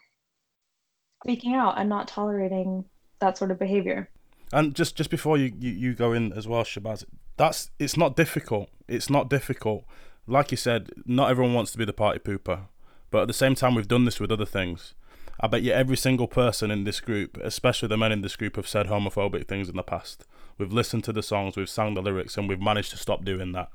speaking 1.23 1.55
out 1.55 1.79
and 1.79 1.88
not 1.88 2.09
tolerating 2.09 2.85
that 3.21 3.37
sort 3.37 3.51
of 3.51 3.59
behavior. 3.59 4.11
And 4.53 4.75
just 4.75 4.97
just 4.97 5.11
before 5.11 5.37
you, 5.37 5.53
you, 5.59 5.71
you 5.71 5.95
go 5.95 6.12
in 6.12 6.33
as 6.33 6.49
well, 6.49 6.62
Shabazz, 6.64 7.05
that's 7.37 7.71
it's 7.79 7.97
not 7.97 8.17
difficult. 8.17 8.71
It's 8.87 9.11
not 9.11 9.29
difficult. 9.29 9.85
Like 10.27 10.51
you 10.51 10.57
said, 10.57 10.91
not 11.05 11.31
everyone 11.31 11.55
wants 11.55 11.73
to 11.73 11.79
be 11.79 11.85
the 11.85 11.93
party 11.93 12.19
pooper, 12.19 12.62
but 13.11 13.23
at 13.23 13.29
the 13.29 13.35
same 13.35 13.55
time, 13.55 13.75
we've 13.75 13.88
done 13.88 14.05
this 14.05 14.21
with 14.21 14.33
other 14.33 14.47
things. 14.47 14.95
I 15.41 15.47
bet 15.47 15.62
you 15.62 15.73
every 15.73 15.97
single 15.97 16.27
person 16.27 16.71
in 16.71 16.85
this 16.85 17.01
group, 17.01 17.38
especially 17.43 17.88
the 17.88 17.97
men 17.97 18.11
in 18.12 18.23
this 18.23 18.37
group, 18.37 18.57
have 18.57 18.67
said 18.67 18.87
homophobic 18.87 19.47
things 19.47 19.69
in 19.69 19.77
the 19.77 19.83
past. 19.83 20.25
We've 20.59 20.73
listened 20.73 21.05
to 21.05 21.12
the 21.12 21.23
songs, 21.23 21.57
we've 21.57 21.69
sang 21.69 21.95
the 21.95 22.03
lyrics, 22.03 22.37
and 22.37 22.49
we've 22.49 22.61
managed 22.61 22.91
to 22.91 22.97
stop 22.97 23.25
doing 23.25 23.53
that. 23.53 23.71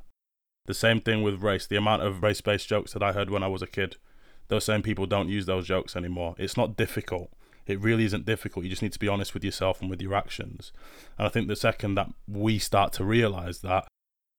The 0.65 0.73
same 0.73 1.01
thing 1.01 1.23
with 1.23 1.43
race. 1.43 1.67
The 1.67 1.75
amount 1.75 2.03
of 2.03 2.23
race 2.23 2.41
based 2.41 2.67
jokes 2.67 2.93
that 2.93 3.03
I 3.03 3.11
heard 3.11 3.29
when 3.29 3.43
I 3.43 3.47
was 3.47 3.61
a 3.61 3.67
kid, 3.67 3.97
those 4.47 4.65
same 4.65 4.81
people 4.81 5.05
don't 5.05 5.29
use 5.29 5.45
those 5.45 5.67
jokes 5.67 5.95
anymore. 5.95 6.35
It's 6.37 6.57
not 6.57 6.77
difficult. 6.77 7.31
It 7.65 7.79
really 7.79 8.05
isn't 8.05 8.25
difficult. 8.25 8.65
You 8.65 8.69
just 8.69 8.81
need 8.81 8.93
to 8.93 8.99
be 8.99 9.07
honest 9.07 9.33
with 9.33 9.43
yourself 9.43 9.81
and 9.81 9.89
with 9.89 10.01
your 10.01 10.13
actions. 10.13 10.71
And 11.17 11.25
I 11.25 11.29
think 11.29 11.47
the 11.47 11.55
second 11.55 11.95
that 11.95 12.09
we 12.27 12.59
start 12.59 12.93
to 12.93 13.03
realize 13.03 13.59
that, 13.59 13.87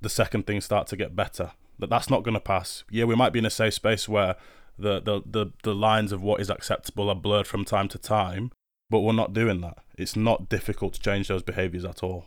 the 0.01 0.09
second 0.11 0.47
things 0.47 0.65
start 0.65 0.87
to 0.89 0.97
get 0.97 1.17
better. 1.17 1.53
That 1.79 1.91
that's 1.91 2.11
not 2.11 2.23
going 2.23 2.35
to 2.35 2.41
pass. 2.41 2.85
Yeah, 2.91 3.05
we 3.05 3.17
might 3.17 3.33
be 3.33 3.39
in 3.39 3.47
a 3.47 3.51
safe 3.51 3.75
space 3.75 4.09
where 4.09 4.37
the, 4.79 5.01
the, 5.01 5.23
the, 5.25 5.53
the 5.63 5.75
lines 5.75 6.13
of 6.13 6.23
what 6.23 6.41
is 6.41 6.51
acceptable 6.51 7.09
are 7.09 7.15
blurred 7.15 7.47
from 7.47 7.65
time 7.65 7.89
to 7.89 7.99
time, 7.99 8.51
but 8.91 9.01
we're 9.01 9.13
not 9.13 9.33
doing 9.33 9.61
that. 9.63 9.79
It's 9.97 10.17
not 10.17 10.49
difficult 10.49 10.95
to 10.95 11.01
change 11.01 11.29
those 11.29 11.43
behaviours 11.43 11.85
at 11.85 12.03
all. 12.03 12.27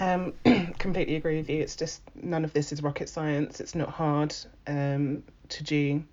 Um, 0.00 0.34
completely 0.78 1.16
agree 1.16 1.38
with 1.38 1.50
you. 1.50 1.60
It's 1.60 1.76
just 1.76 2.02
none 2.14 2.44
of 2.44 2.52
this 2.52 2.72
is 2.72 2.82
rocket 2.82 3.08
science. 3.08 3.60
It's 3.60 3.74
not 3.74 3.90
hard 3.90 4.34
um, 4.66 5.24
to 5.48 5.64
do. 5.64 6.04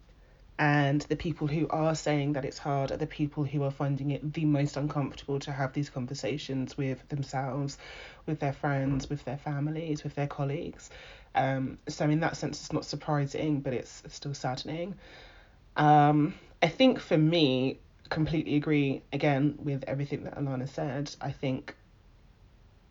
And 0.58 1.02
the 1.02 1.17
people 1.17 1.48
who 1.48 1.67
are 1.67 1.95
saying 1.95 2.34
that 2.34 2.45
it's 2.45 2.58
hard 2.58 2.91
are 2.91 2.98
the 2.98 3.06
people 3.06 3.43
who 3.43 3.63
are 3.63 3.71
finding 3.71 4.12
it 4.12 4.34
the 4.34 4.45
most 4.45 4.78
uncomfortable 4.78 5.38
to 5.39 5.52
have 5.52 5.74
these 5.74 5.89
conversations 5.89 6.78
with 6.78 7.08
themselves, 7.10 7.78
with 8.26 8.39
their 8.39 8.54
friends, 8.54 9.10
with 9.10 9.26
their 9.26 9.38
families, 9.38 10.04
with 10.04 10.15
their 10.15 10.28
colleagues. 10.28 10.89
Um, 11.36 11.78
so 11.89 12.06
in 12.06 12.21
that 12.21 12.38
sense, 12.38 12.62
it's 12.62 12.71
not 12.71 12.86
surprising, 12.86 13.60
but 13.60 13.74
it's 13.74 14.02
still 14.08 14.34
saddening. 14.34 14.95
Um, 15.76 16.34
I 16.63 16.69
think 16.69 17.00
for 17.00 17.17
me, 17.17 17.80
completely 18.10 18.56
agree 18.56 19.04
again 19.12 19.56
with 19.62 19.84
everything 19.88 20.24
that 20.24 20.38
Alana 20.38 20.69
said. 20.69 21.13
I 21.19 21.32
think 21.32 21.76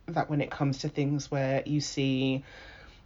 that 0.07 0.29
when 0.29 0.41
it 0.41 0.51
comes 0.51 0.79
to 0.79 0.89
things 0.89 1.31
where 1.31 1.63
you 1.67 1.81
see 1.81 2.45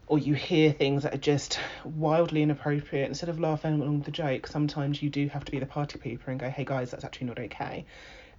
or 0.07 0.19
you 0.19 0.35
hear 0.35 0.73
things 0.73 1.03
that 1.03 1.15
are 1.15 1.19
just 1.19 1.59
wildly 1.85 2.43
inappropriate, 2.43 3.09
instead 3.09 3.29
of 3.29 3.39
laughing 3.39 3.75
along 3.75 3.99
with 3.99 4.05
the 4.07 4.11
joke, 4.11 4.47
sometimes 4.47 5.03
you 5.03 5.11
do 5.11 5.29
have 5.29 5.45
to 5.45 5.53
be 5.53 5.59
the 5.59 5.67
party 5.67 5.99
pooper 5.99 6.29
and 6.29 6.41
go, 6.41 6.49
hey 6.49 6.65
guys, 6.65 6.91
that's 6.91 7.05
actually 7.05 7.27
not 7.27 7.39
okay. 7.39 7.85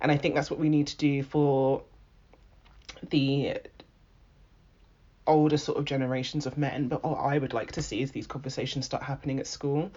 And 0.01 0.11
I 0.11 0.17
think 0.17 0.33
that's 0.35 0.49
what 0.49 0.59
we 0.59 0.69
need 0.69 0.87
to 0.87 0.97
do 0.97 1.23
for 1.23 1.83
the 3.09 3.59
older 5.27 5.57
sort 5.57 5.77
of 5.77 5.85
generations 5.85 6.47
of 6.47 6.57
men. 6.57 6.87
But 6.87 7.03
what 7.03 7.19
I 7.19 7.37
would 7.37 7.53
like 7.53 7.73
to 7.73 7.81
see 7.81 8.01
is 8.01 8.11
these 8.11 8.27
conversations 8.27 8.85
start 8.85 9.03
happening 9.03 9.39
at 9.39 9.45
school 9.45 9.91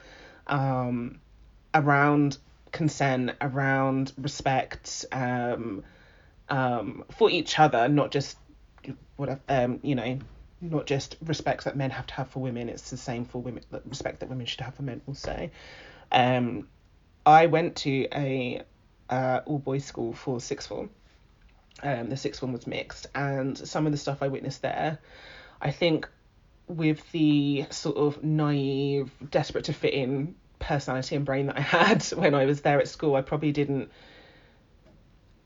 um, 0.47 1.21
around 1.75 2.37
consent, 2.71 3.33
around 3.41 4.13
respect 4.19 5.07
um, 5.13 5.85
um, 6.49 7.05
for 7.17 7.31
each 7.31 7.59
other, 7.59 7.89
not 7.89 8.11
just 8.11 8.37
whatever, 9.17 9.41
um, 9.49 9.81
you 9.83 9.95
know, 9.95 10.19
not 10.61 10.87
just 10.87 11.17
respect 11.23 11.65
that 11.65 11.77
men 11.77 11.91
have 11.91 12.07
to 12.07 12.15
have 12.15 12.31
for 12.31 12.41
women. 12.41 12.69
It's 12.69 12.91
the 12.91 12.97
same 12.97 13.25
for 13.25 13.43
women, 13.43 13.65
respect 13.87 14.21
that 14.21 14.29
women 14.29 14.47
should 14.47 14.61
have 14.61 14.75
for 14.75 14.83
men 14.83 15.01
also. 15.07 15.51
Um, 16.11 16.69
I 17.27 17.47
went 17.47 17.77
to 17.77 18.07
a 18.15 18.63
uh, 19.11 19.41
all 19.45 19.59
boys 19.59 19.85
school 19.85 20.13
for 20.13 20.41
sixth 20.41 20.69
form. 20.69 20.91
Um, 21.83 22.09
the 22.09 22.17
sixth 22.17 22.43
one 22.43 22.53
was 22.53 22.67
mixed, 22.67 23.07
and 23.15 23.57
some 23.57 23.87
of 23.87 23.93
the 23.93 23.99
stuff 23.99 24.23
I 24.23 24.29
witnessed 24.29 24.63
there, 24.63 24.99
I 25.61 25.71
think, 25.71 26.09
with 26.69 27.11
the 27.13 27.67
sort 27.71 27.97
of 27.97 28.23
naive, 28.23 29.11
desperate 29.31 29.65
to 29.65 29.73
fit 29.73 29.95
in 29.95 30.35
personality 30.59 31.17
and 31.17 31.25
brain 31.25 31.47
that 31.47 31.59
I 31.59 31.61
had 31.61 32.03
when 32.13 32.35
I 32.35 32.47
was 32.47 32.61
there 32.61 32.81
at 32.81 32.89
school, 32.89 33.17
I 33.17 33.23
probably 33.23 33.53
didn't 33.53 33.91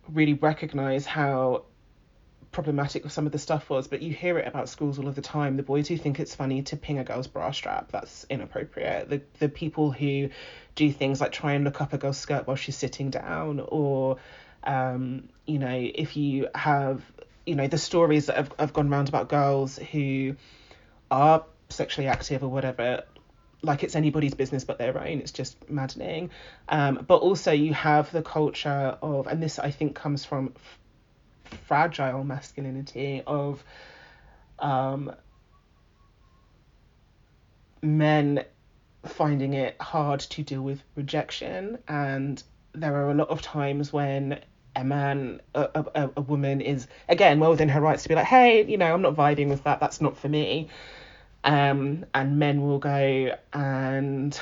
really 0.09 0.35
recognize 0.35 1.07
how 1.07 1.64
problematic 2.57 3.05
with 3.05 3.12
some 3.12 3.27
of 3.27 3.33
the 3.33 3.38
stuff 3.38 3.69
was, 3.69 3.87
but 3.87 4.01
you 4.01 4.14
hear 4.14 4.38
it 4.38 4.49
about 4.49 4.71
schools 4.71 4.99
all 4.99 5.09
of 5.09 5.14
the 5.14 5.21
time. 5.21 5.59
The 5.59 5.62
boys 5.62 5.88
who 5.88 5.99
think 5.99 6.19
it's 6.19 6.35
funny 6.35 6.62
to 6.62 6.77
ping 6.79 6.99
a 6.99 7.05
girl's 7.05 7.27
bra 7.27 7.51
strap, 7.51 7.92
that's 7.92 8.25
inappropriate. 8.31 9.11
The 9.11 9.21
the 9.40 9.51
people 9.51 9.92
who 9.92 10.31
do 10.75 10.90
things 10.90 11.21
like 11.21 11.33
try 11.33 11.53
and 11.53 11.64
look 11.64 11.83
up 11.83 11.92
a 11.92 11.99
girl's 11.99 12.16
skirt 12.16 12.47
while 12.47 12.57
she's 12.57 12.75
sitting 12.75 13.11
down, 13.11 13.61
or 13.61 14.16
um, 14.64 15.29
you 15.45 15.59
know, 15.59 15.90
if 15.95 16.16
you 16.16 16.49
have 16.55 17.03
you 17.45 17.57
know 17.57 17.69
the 17.69 17.77
stories 17.77 18.25
that 18.27 18.37
have, 18.37 18.53
have 18.59 18.73
gone 18.73 18.90
around 18.90 19.11
about 19.11 19.29
girls 19.29 19.77
who 19.77 20.35
are 21.11 21.45
sexually 21.69 22.09
active 22.09 22.42
or 22.42 22.49
whatever 22.49 23.03
like 23.62 23.83
it's 23.83 23.97
anybody's 23.97 24.35
business 24.35 24.64
but 24.64 24.79
their 24.79 24.99
own 24.99 25.19
it's 25.19 25.33
just 25.33 25.57
maddening 25.69 26.31
um, 26.69 27.05
but 27.07 27.16
also 27.16 27.53
you 27.53 27.73
have 27.75 28.11
the 28.12 28.23
culture 28.23 28.97
of 29.03 29.27
and 29.27 29.42
this 29.42 29.59
i 29.59 29.71
think 29.71 29.95
comes 29.95 30.25
from 30.25 30.53
fragile 31.66 32.24
masculinity 32.24 33.22
of 33.26 33.62
um, 34.59 35.12
men 37.82 38.44
finding 39.04 39.54
it 39.54 39.80
hard 39.80 40.20
to 40.20 40.42
deal 40.42 40.62
with 40.62 40.82
rejection. 40.94 41.78
And 41.88 42.42
there 42.74 42.94
are 42.94 43.11
a 43.11 43.14
lot 43.14 43.28
of 43.28 43.42
times 43.42 43.92
when 43.92 44.40
a 44.74 44.85
man 44.85 45.40
a, 45.54 45.85
a, 45.94 46.11
a 46.16 46.20
woman 46.20 46.61
is 46.61 46.87
again 47.09 47.40
well 47.40 47.50
within 47.50 47.70
her 47.70 47.80
rights 47.80 48.02
to 48.02 48.11
be 48.11 48.14
like 48.14 48.26
hey 48.26 48.62
you 48.66 48.76
know 48.76 48.92
i'm 48.92 49.00
not 49.00 49.16
vibing 49.16 49.48
with 49.48 49.64
that. 49.64 49.80
That's 49.80 50.02
not 50.02 50.18
for 50.18 50.28
me. 50.28 50.68
Um, 51.44 52.04
and 52.12 52.38
men 52.38 52.61
will 52.61 52.78
go 52.78 53.32
and 53.52 54.38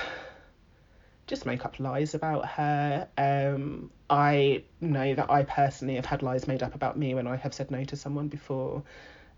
just 1.26 1.46
make 1.46 1.64
up 1.64 1.80
lies 1.80 2.14
about 2.14 2.46
her. 2.46 3.08
Um, 3.16 3.90
I 4.10 4.64
know 4.80 5.14
that 5.14 5.30
I 5.30 5.44
personally 5.44 5.96
have 5.96 6.06
had 6.06 6.22
lies 6.22 6.46
made 6.46 6.62
up 6.62 6.74
about 6.74 6.98
me 6.98 7.14
when 7.14 7.26
I 7.26 7.36
have 7.36 7.54
said 7.54 7.70
no 7.70 7.84
to 7.84 7.96
someone 7.96 8.28
before 8.28 8.82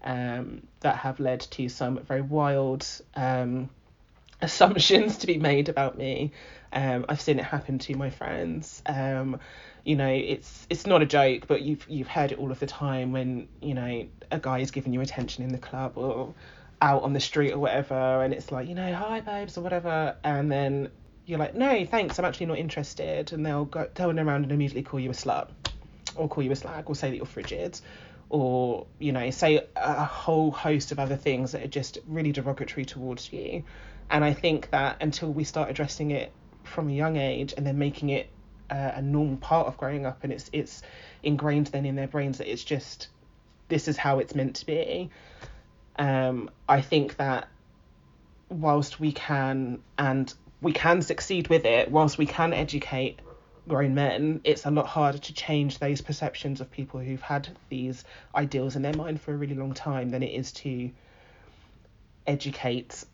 um, 0.03 0.67
that 0.81 0.97
have 0.97 1.21
led 1.21 1.41
to 1.41 1.69
some 1.69 1.99
very 2.01 2.23
wild 2.23 2.87
um, 3.15 3.71
assumptions 4.41 5.19
to 5.19 5.27
be 5.27 5.39
made 5.39 5.69
about 5.69 5.97
me. 5.97 6.33
Um, 6.73 7.07
I've 7.09 7.21
seen 7.21 7.39
it 7.39 7.45
happen 7.45 7.79
to 7.81 7.97
my 7.97 8.11
friends. 8.11 8.83
Um, 8.87 9.41
you 9.85 9.95
know, 9.95 10.09
it's 10.09 10.67
it's 10.69 10.85
not 10.85 11.01
a 11.01 11.07
joke, 11.07 11.47
but 11.47 11.63
you've 11.63 11.87
you've 11.89 12.09
heard 12.09 12.33
it 12.33 12.39
all 12.39 12.51
of 12.51 12.59
the 12.59 12.67
time 12.67 13.13
when 13.13 13.49
you 13.63 13.75
know 13.75 14.07
a 14.33 14.39
guy 14.41 14.59
is 14.59 14.73
giving 14.73 14.93
you 14.93 15.01
attention 15.01 15.45
in 15.45 15.53
the 15.53 15.59
club 15.59 15.93
or 15.97 16.35
out 16.83 17.05
on 17.05 17.13
the 17.13 17.21
street 17.21 17.53
or 17.53 17.59
whatever, 17.59 18.23
and 18.23 18.35
it's 18.35 18.51
like 18.51 18.69
you 18.69 18.75
know 18.75 18.93
hi 18.93 19.21
babes 19.21 19.57
or 19.57 19.61
whatever, 19.61 20.17
and 20.25 20.51
then 20.51 20.91
you're 21.27 21.39
like, 21.39 21.55
no, 21.55 21.85
thanks, 21.85 22.19
I'm 22.19 22.25
actually 22.25 22.47
not 22.47 22.59
interested, 22.59 23.33
and 23.33 23.45
they'll 23.45 23.65
go 23.65 23.89
turn 23.95 24.19
around 24.19 24.45
and 24.45 24.53
immediately 24.53 24.83
call 24.83 25.01
you 25.01 25.11
a 25.11 25.15
slut, 25.15 25.49
or 26.15 26.29
call 26.29 26.43
you 26.45 26.53
a 26.53 26.57
slag, 26.57 26.85
or 26.89 26.95
say 26.95 27.11
that 27.11 27.17
you're 27.17 27.27
frigid, 27.27 27.79
or 28.29 28.87
you 28.99 29.13
know, 29.13 29.31
say 29.31 29.67
a 29.77 30.05
whole 30.05 30.51
host 30.51 30.93
of 30.93 30.99
other 30.99 31.17
things 31.17 31.53
that 31.53 31.63
are 31.63 31.69
just 31.69 31.99
really 32.07 32.33
derogatory 32.33 32.85
towards 32.85 33.33
you. 33.33 33.65
And 34.09 34.25
I 34.25 34.33
think 34.33 34.71
that 34.71 35.03
until 35.03 35.33
we 35.33 35.43
start 35.45 35.69
addressing 35.69 36.13
it 36.13 36.33
from 36.63 36.89
a 36.89 36.93
young 36.93 37.17
age 37.17 37.55
and 37.57 37.67
then 37.67 37.79
making 37.79 38.11
it 38.11 38.29
uh, 38.71 38.93
a 38.95 39.03
normal 39.03 39.37
part 39.37 39.67
of 39.67 39.77
growing 39.77 40.07
up, 40.07 40.23
and 40.23 40.33
it's 40.33 40.49
it's 40.53 40.83
ingrained 41.25 41.67
then 41.69 41.87
in 41.87 41.97
their 41.97 42.09
brains 42.09 42.39
that 42.39 42.51
it's 42.51 42.65
just 42.65 43.09
this 43.69 43.89
is 43.89 43.97
how 43.97 44.21
it's 44.21 44.35
meant 44.35 44.57
to 44.57 44.67
be. 44.67 45.11
Um, 45.99 46.51
I 46.69 46.83
think 46.83 47.17
that 47.17 47.49
whilst 48.49 49.01
we 49.01 49.11
can 49.11 49.81
and 49.99 50.33
we 50.61 50.73
can 50.73 51.03
succeed 51.03 51.49
with 51.49 51.65
it, 51.65 51.91
whilst 51.91 52.19
we 52.19 52.27
can 52.27 52.53
educate 52.53 53.21
grown 53.69 53.95
men, 53.95 54.41
it's 54.45 54.65
a 54.65 54.71
lot 54.71 54.87
harder 54.87 55.19
to 55.19 55.35
change 55.35 55.79
those 55.79 56.01
perceptions 56.01 56.61
of 56.61 56.71
people 56.71 57.01
who've 57.01 57.21
had 57.21 57.49
these 57.69 58.05
ideals 58.35 58.77
in 58.77 58.83
their 58.83 58.95
mind 58.95 59.21
for 59.21 59.35
a 59.35 59.37
really 59.37 59.55
long 59.55 59.75
time 59.75 60.11
than 60.11 60.23
it 60.23 60.33
is 60.33 60.53
to 60.53 60.91
educate 62.27 63.05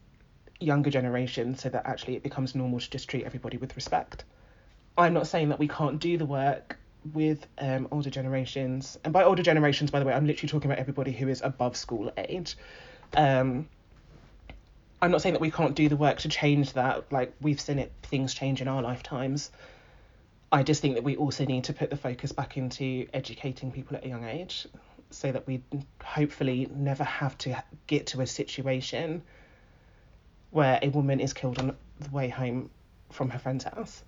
younger 0.61 0.91
generations 0.91 1.63
so 1.63 1.69
that 1.69 1.87
actually 1.87 2.17
it 2.17 2.23
becomes 2.23 2.55
normal 2.55 2.79
to 2.79 2.91
just 2.91 3.09
treat 3.09 3.25
everybody 3.25 3.57
with 3.57 3.75
respect. 3.77 4.25
I'm 4.97 5.15
not 5.15 5.27
saying 5.27 5.49
that 5.49 5.59
we 5.59 5.69
can't 5.69 5.99
do 5.99 6.19
the 6.19 6.27
work 6.27 6.79
with 7.15 7.47
um, 7.59 7.89
older 7.91 8.11
generations, 8.11 8.99
and 9.05 9.13
by 9.13 9.25
older 9.25 9.43
generations, 9.43 9.91
by 9.91 9.99
the 9.99 10.05
way, 10.05 10.13
I'm 10.13 10.27
literally 10.27 10.49
talking 10.49 10.71
about 10.71 10.79
everybody 10.79 11.11
who 11.11 11.29
is 11.29 11.41
above 11.43 11.77
school 11.77 12.13
age. 12.17 12.57
Um, 13.15 13.69
I'm 15.03 15.11
not 15.11 15.21
saying 15.21 15.33
that 15.33 15.41
we 15.41 15.51
can't 15.51 15.75
do 15.75 15.89
the 15.89 15.97
work 15.97 16.19
to 16.19 16.29
change 16.29 16.75
that. 16.75 17.11
Like 17.11 17.35
we've 17.41 17.61
seen 17.61 17.81
it, 17.81 17.91
things 18.05 18.33
change 18.33 18.61
in 18.61 18.69
our 18.69 18.81
lifetimes. 18.81 19.51
I 20.53 20.63
just 20.63 20.81
think 20.81 20.95
that 20.95 21.03
we 21.03 21.17
also 21.17 21.45
need 21.45 21.65
to 21.65 21.73
put 21.73 21.91
the 21.91 21.97
focus 21.97 22.31
back 22.31 22.57
into 22.57 23.09
educating 23.13 23.73
people 23.73 23.97
at 23.97 24.05
a 24.05 24.09
young 24.09 24.25
age, 24.25 24.69
so 25.11 25.33
that 25.33 25.45
we 25.47 25.61
hopefully 26.05 26.69
never 26.73 27.03
have 27.03 27.37
to 27.39 27.61
get 27.89 28.07
to 28.09 28.21
a 28.21 28.27
situation 28.27 29.23
where 30.51 30.79
a 30.83 30.89
woman 30.91 31.19
is 31.19 31.33
killed 31.33 31.59
on 31.59 31.75
the 31.99 32.11
way 32.11 32.29
home 32.29 32.71
from 33.11 33.29
her 33.31 33.39
friend's 33.39 33.65
house. 33.65 34.05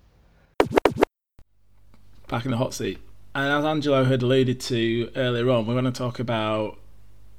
Back 2.29 2.45
in 2.45 2.51
the 2.51 2.57
hot 2.57 2.73
seat. 2.73 2.99
And 3.33 3.51
as 3.51 3.65
Angelo 3.65 4.05
had 4.05 4.21
alluded 4.21 4.61
to 4.61 5.11
earlier 5.15 5.49
on, 5.49 5.67
we're 5.67 5.73
going 5.73 5.85
to 5.85 5.91
talk 5.91 6.19
about 6.19 6.79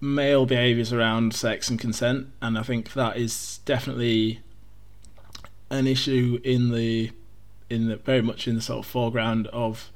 male 0.07 0.47
behaviours 0.47 0.93
around 0.93 1.35
sex 1.35 1.69
and 1.69 1.79
consent, 1.79 2.29
and 2.41 2.57
I 2.59 2.63
think 2.63 2.93
that 2.95 3.17
is 3.17 3.61
definitely 3.65 4.41
an 5.69 5.87
issue 5.87 6.41
in 6.45 6.71
the 6.71 7.11
in 7.69 7.89
the 7.89 7.97
very 7.97 8.23
much 8.23 8.47
in 8.47 8.55
the 8.55 8.63
sort 8.63 8.79
of 8.79 8.87
foreground 8.87 9.49
of 9.49 9.91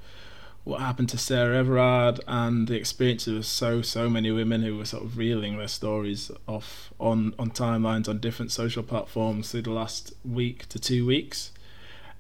what 0.65 0.81
happened 0.81 1.09
to 1.09 1.17
Sarah 1.17 1.57
Everard 1.57 2.21
and 2.27 2.67
the 2.67 2.75
experience 2.75 3.27
of 3.29 3.47
so 3.47 3.81
so 3.83 4.11
many 4.11 4.31
women 4.31 4.63
who 4.63 4.77
were 4.77 4.85
sort 4.85 5.05
of 5.05 5.17
reeling 5.17 5.57
their 5.57 5.69
stories 5.69 6.31
off 6.47 6.93
on 6.99 7.35
on 7.39 7.51
timelines 7.51 8.09
on 8.09 8.19
different 8.19 8.51
social 8.51 8.83
platforms 8.83 9.53
through 9.53 9.63
the 9.63 9.71
last 9.71 10.13
week 10.25 10.69
to 10.71 10.79
two 10.79 11.07
weeks, 11.07 11.53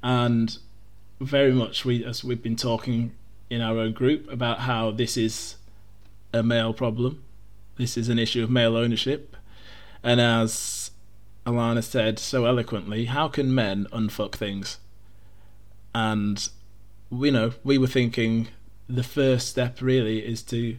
and 0.02 0.58
very 1.20 1.52
much 1.52 1.84
we 1.84 2.04
as 2.04 2.22
we've 2.22 2.42
been 2.42 2.56
talking 2.56 3.12
in 3.50 3.60
our 3.60 3.78
own 3.78 3.92
group 3.92 4.30
about 4.30 4.60
how 4.60 4.92
this 4.92 5.16
is 5.16 5.56
a 6.32 6.40
male 6.40 6.72
problem 6.72 7.20
this 7.80 7.96
is 7.96 8.08
an 8.08 8.18
issue 8.18 8.42
of 8.42 8.50
male 8.50 8.76
ownership. 8.76 9.36
And 10.02 10.20
as 10.20 10.90
Alana 11.46 11.82
said 11.82 12.18
so 12.18 12.44
eloquently, 12.44 13.06
how 13.06 13.28
can 13.28 13.54
men 13.54 13.86
unfuck 13.92 14.34
things? 14.34 14.78
And 15.94 16.48
you 17.10 17.30
know, 17.30 17.54
we 17.64 17.78
were 17.78 17.86
thinking 17.86 18.48
the 18.88 19.02
first 19.02 19.48
step 19.48 19.80
really 19.80 20.18
is 20.20 20.42
to 20.44 20.76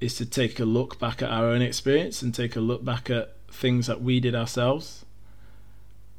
is 0.00 0.16
to 0.16 0.26
take 0.26 0.58
a 0.58 0.64
look 0.64 0.98
back 0.98 1.22
at 1.22 1.30
our 1.30 1.46
own 1.46 1.62
experience 1.62 2.22
and 2.22 2.34
take 2.34 2.56
a 2.56 2.60
look 2.60 2.84
back 2.84 3.08
at 3.08 3.36
things 3.48 3.86
that 3.86 4.02
we 4.02 4.18
did 4.18 4.34
ourselves 4.34 5.04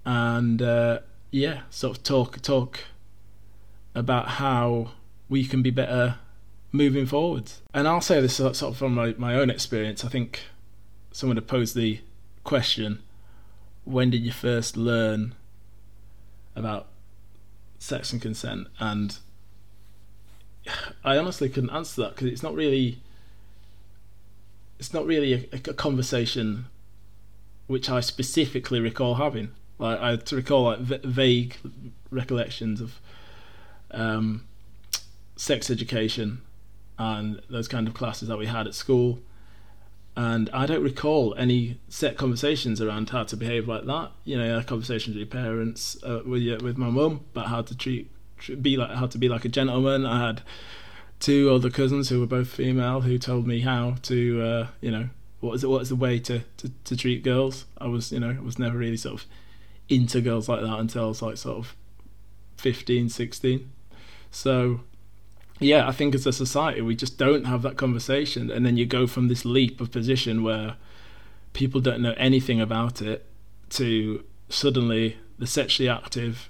and 0.06 0.62
uh, 0.62 1.00
yeah 1.32 1.62
sort 1.70 1.98
of 1.98 2.04
talk 2.04 2.42
talk 2.42 2.80
about 3.94 4.30
how 4.30 4.92
we 5.28 5.44
can 5.44 5.62
be 5.62 5.70
better 5.70 6.16
moving 6.74 7.06
forwards 7.06 7.62
and 7.74 7.88
i'll 7.88 8.02
say 8.02 8.20
this 8.20 8.36
sort 8.36 8.62
of 8.62 8.76
from 8.76 8.94
my, 8.94 9.14
my 9.18 9.36
own 9.36 9.50
experience 9.50 10.04
i 10.04 10.10
think 10.10 10.42
someone 11.12 11.38
had 11.38 11.48
posed 11.48 11.76
the 11.76 12.02
question 12.44 13.02
when 13.86 14.10
did 14.10 14.22
you 14.22 14.32
first 14.32 14.76
learn 14.76 15.34
about 16.56 16.88
sex 17.80 18.12
and 18.12 18.22
consent 18.22 18.68
and 18.80 19.20
I 21.04 21.18
honestly 21.18 21.50
couldn't 21.50 21.72
answer 21.72 22.02
that 22.04 22.16
because 22.16 22.28
it's 22.28 22.44
not 22.44 22.54
really 22.54 23.00
it's 24.80 24.94
not 24.94 25.06
really 25.06 25.50
a, 25.52 25.56
a, 25.56 25.74
conversation 25.74 26.66
which 27.68 27.90
I 27.90 28.02
specifically 28.02 28.80
recall 28.80 29.16
having. 29.16 29.52
Like 29.78 30.00
I 30.00 30.16
to 30.16 30.36
recall 30.36 30.64
like 30.64 30.80
v- 30.80 31.00
vague 31.04 31.58
recollections 32.12 32.82
of 32.82 33.00
um, 33.92 34.46
sex 35.36 35.70
education 35.70 36.42
and 36.98 37.42
those 37.50 37.68
kind 37.68 37.88
of 37.88 37.94
classes 37.94 38.28
that 38.28 38.38
we 38.38 38.46
had 38.46 38.68
at 38.68 38.76
school. 38.76 39.20
And 40.16 40.50
I 40.54 40.68
don't 40.68 40.84
recall 40.84 41.34
any 41.36 41.80
set 41.90 42.18
conversations 42.18 42.80
around 42.80 43.10
how 43.10 43.24
to 43.24 43.36
behave 43.36 43.68
like 43.68 43.86
that. 43.86 44.12
You 44.26 44.38
know, 44.38 44.62
conversations 44.62 45.16
with 45.16 45.28
your 45.28 45.44
parents, 45.44 45.98
uh, 46.04 46.22
with 46.26 46.62
with 46.62 46.78
my 46.78 46.90
mum 46.90 47.22
about 47.34 47.48
how 47.48 47.64
to 47.64 47.76
treat 47.76 48.12
be 48.62 48.78
like 48.78 48.92
how 48.92 49.08
to 49.08 49.18
be 49.18 49.30
like 49.30 49.46
a 49.46 49.50
gentleman. 49.50 50.06
I 50.06 50.26
had 50.28 50.42
two 51.20 51.52
other 51.52 51.70
cousins 51.70 52.10
who 52.10 52.20
were 52.20 52.28
both 52.28 52.50
female 52.50 53.02
who 53.02 53.18
told 53.18 53.48
me 53.48 53.62
how 53.62 53.96
to 54.04 54.42
uh, 54.42 54.68
you 54.82 54.92
know 54.92 55.10
what 55.40 55.54
is 55.54 55.64
it 55.64 55.68
what 55.68 55.82
is 55.82 55.90
the 55.90 55.96
way 55.96 56.20
to, 56.20 56.42
to, 56.58 56.72
to 56.84 56.96
treat 56.96 57.24
girls. 57.24 57.66
I 57.80 57.88
was 57.88 58.12
you 58.12 58.20
know 58.20 58.36
I 58.38 58.42
was 58.42 58.60
never 58.60 58.78
really 58.78 58.98
sort 58.98 59.22
of 59.22 59.28
into 59.90 60.22
girls 60.22 60.48
like 60.48 60.62
that 60.62 60.80
until 60.80 61.06
I 61.06 61.08
was 61.08 61.22
like 61.22 61.38
sort 61.38 61.58
of 61.58 61.76
15, 62.58 63.10
16. 63.10 63.70
So 64.32 64.82
yeah, 65.64 65.88
I 65.88 65.92
think 65.92 66.16
as 66.16 66.26
a 66.26 66.34
society 66.34 66.82
we 66.82 66.96
just 66.96 67.18
don't 67.18 67.46
have 67.46 67.62
that 67.64 67.78
conversation, 67.78 68.52
and 68.52 68.66
then 68.66 68.78
you 68.78 68.86
go 68.86 69.08
from 69.08 69.28
this 69.28 69.46
leap 69.46 69.82
of 69.82 69.92
position 69.92 70.44
where 70.44 70.76
people 71.54 71.82
don't 71.82 72.02
know 72.02 72.14
anything 72.18 72.60
about 72.60 73.02
it 73.02 73.26
to 73.70 74.24
suddenly 74.50 75.18
the 75.40 75.48
sexually 75.48 75.90
active. 75.90 76.50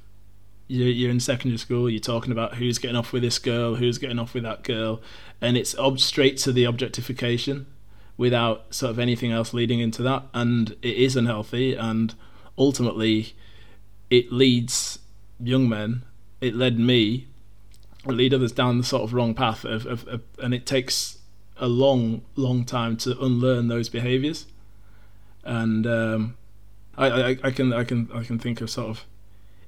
You're, 0.68 1.12
in 1.12 1.20
secondary 1.20 1.58
school, 1.58 1.90
you're 1.90 2.00
talking 2.00 2.32
about 2.32 2.56
who's 2.56 2.80
getting 2.80 2.96
off 2.96 3.12
with 3.12 3.22
this 3.22 3.38
girl, 3.38 3.76
who's 3.76 3.98
getting 3.98 4.18
off 4.18 4.34
with 4.34 4.44
that 4.44 4.64
girl, 4.64 5.02
and 5.42 5.58
it's 5.58 5.78
ob- 5.78 6.00
straight 6.00 6.38
to 6.38 6.52
the 6.52 6.64
objectification 6.64 7.68
without 8.16 8.74
sort 8.74 8.90
of 8.90 8.98
anything 8.98 9.32
else 9.32 9.54
leading 9.54 9.80
into 9.80 10.02
that. 10.04 10.24
And 10.34 10.72
it 10.82 10.96
is 10.96 11.16
unhealthy, 11.16 11.76
and 11.76 12.16
ultimately, 12.58 13.36
it 14.10 14.32
leads 14.32 15.00
young 15.40 15.68
men, 15.68 16.04
it 16.40 16.56
led 16.56 16.80
me, 16.80 17.28
lead 18.06 18.34
others 18.34 18.52
down 18.52 18.78
the 18.78 18.84
sort 18.84 19.04
of 19.04 19.14
wrong 19.14 19.34
path, 19.34 19.64
of, 19.66 19.86
of, 19.86 20.08
of 20.08 20.22
and 20.40 20.54
it 20.54 20.66
takes 20.66 21.20
a 21.58 21.68
long, 21.68 22.22
long 22.36 22.66
time 22.66 22.98
to 22.98 23.18
unlearn 23.24 23.68
those 23.68 23.90
behaviours. 23.90 24.46
And 25.44 25.86
um, 25.86 26.38
I, 26.98 27.08
I, 27.08 27.38
I 27.44 27.52
can 27.52 27.74
I 27.74 27.84
can 27.84 28.10
I 28.14 28.24
can 28.24 28.40
think 28.40 28.62
of 28.62 28.70
sort 28.70 28.90
of 28.90 29.06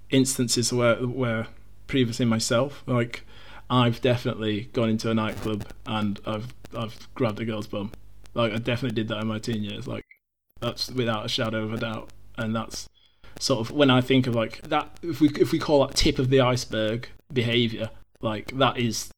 instances 0.09 0.71
where 0.71 0.95
where 0.95 1.47
previously 1.87 2.25
myself 2.25 2.83
like 2.87 3.23
I've 3.69 4.01
definitely 4.01 4.69
gone 4.73 4.89
into 4.89 5.09
a 5.09 5.13
nightclub 5.13 5.65
and 5.85 6.19
I've 6.25 6.53
I've 6.75 7.13
grabbed 7.15 7.39
a 7.39 7.45
girl's 7.45 7.67
bum. 7.67 7.91
Like 8.33 8.53
I 8.53 8.57
definitely 8.57 8.95
did 8.95 9.07
that 9.09 9.21
in 9.21 9.27
my 9.27 9.39
teen 9.39 9.63
years. 9.63 9.87
Like 9.87 10.05
that's 10.61 10.91
without 10.91 11.25
a 11.25 11.29
shadow 11.29 11.63
of 11.63 11.73
a 11.73 11.77
doubt. 11.77 12.09
And 12.37 12.55
that's 12.55 12.89
sort 13.39 13.61
of 13.61 13.71
when 13.71 13.89
I 13.89 14.01
think 14.01 14.27
of 14.27 14.35
like 14.35 14.61
that 14.63 14.97
if 15.01 15.19
we 15.19 15.29
if 15.39 15.51
we 15.51 15.59
call 15.59 15.85
that 15.87 15.95
tip 15.95 16.19
of 16.19 16.29
the 16.29 16.41
iceberg 16.41 17.09
behavior, 17.33 17.89
like 18.21 18.57
that 18.57 18.77
is 18.77 19.09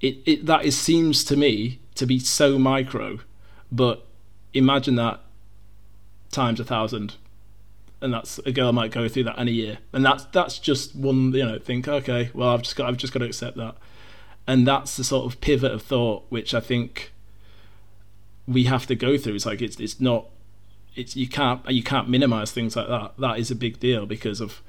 it, 0.00 0.18
it 0.26 0.46
that 0.46 0.64
is 0.64 0.78
seems 0.78 1.24
to 1.24 1.36
me 1.36 1.80
to 1.94 2.06
be 2.06 2.18
so 2.18 2.58
micro, 2.58 3.18
but 3.70 4.06
imagine 4.54 4.94
that 4.96 5.20
times 6.30 6.60
a 6.60 6.64
thousand 6.64 7.14
and 8.00 8.12
that's 8.12 8.38
a 8.40 8.52
girl 8.52 8.72
might 8.72 8.90
go 8.90 9.08
through 9.08 9.24
that 9.24 9.38
in 9.38 9.48
a 9.48 9.50
year, 9.50 9.78
and 9.92 10.04
that's 10.04 10.24
that's 10.26 10.58
just 10.58 10.94
one 10.94 11.32
you 11.32 11.44
know 11.44 11.58
think 11.58 11.88
okay, 11.88 12.30
well 12.32 12.50
I've 12.50 12.62
just 12.62 12.76
got 12.76 12.88
I've 12.88 12.96
just 12.96 13.12
got 13.12 13.20
to 13.20 13.26
accept 13.26 13.56
that, 13.56 13.76
and 14.46 14.66
that's 14.66 14.96
the 14.96 15.04
sort 15.04 15.26
of 15.26 15.40
pivot 15.40 15.72
of 15.72 15.82
thought 15.82 16.24
which 16.28 16.54
I 16.54 16.60
think 16.60 17.12
we 18.46 18.64
have 18.64 18.86
to 18.86 18.94
go 18.94 19.18
through. 19.18 19.34
It's 19.34 19.46
like 19.46 19.60
it's 19.60 19.78
it's 19.80 20.00
not 20.00 20.26
it's 20.94 21.16
you 21.16 21.28
can't 21.28 21.68
you 21.68 21.82
can't 21.82 22.08
minimize 22.08 22.52
things 22.52 22.76
like 22.76 22.88
that. 22.88 23.14
That 23.18 23.38
is 23.38 23.50
a 23.50 23.56
big 23.56 23.80
deal 23.80 24.06
because 24.06 24.40
of 24.40 24.62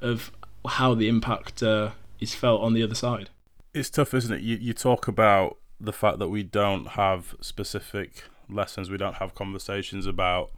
of 0.00 0.30
how 0.68 0.94
the 0.94 1.08
impact 1.08 1.62
uh, 1.62 1.90
is 2.20 2.34
felt 2.34 2.62
on 2.62 2.74
the 2.74 2.82
other 2.82 2.94
side. 2.94 3.30
It's 3.74 3.90
tough, 3.90 4.14
isn't 4.14 4.32
it? 4.32 4.42
You 4.42 4.56
you 4.56 4.72
talk 4.72 5.08
about 5.08 5.58
the 5.80 5.92
fact 5.92 6.18
that 6.18 6.28
we 6.28 6.42
don't 6.42 6.88
have 6.88 7.34
specific 7.40 8.24
lessons, 8.48 8.90
we 8.90 8.96
don't 8.96 9.16
have 9.16 9.34
conversations 9.34 10.06
about 10.06 10.50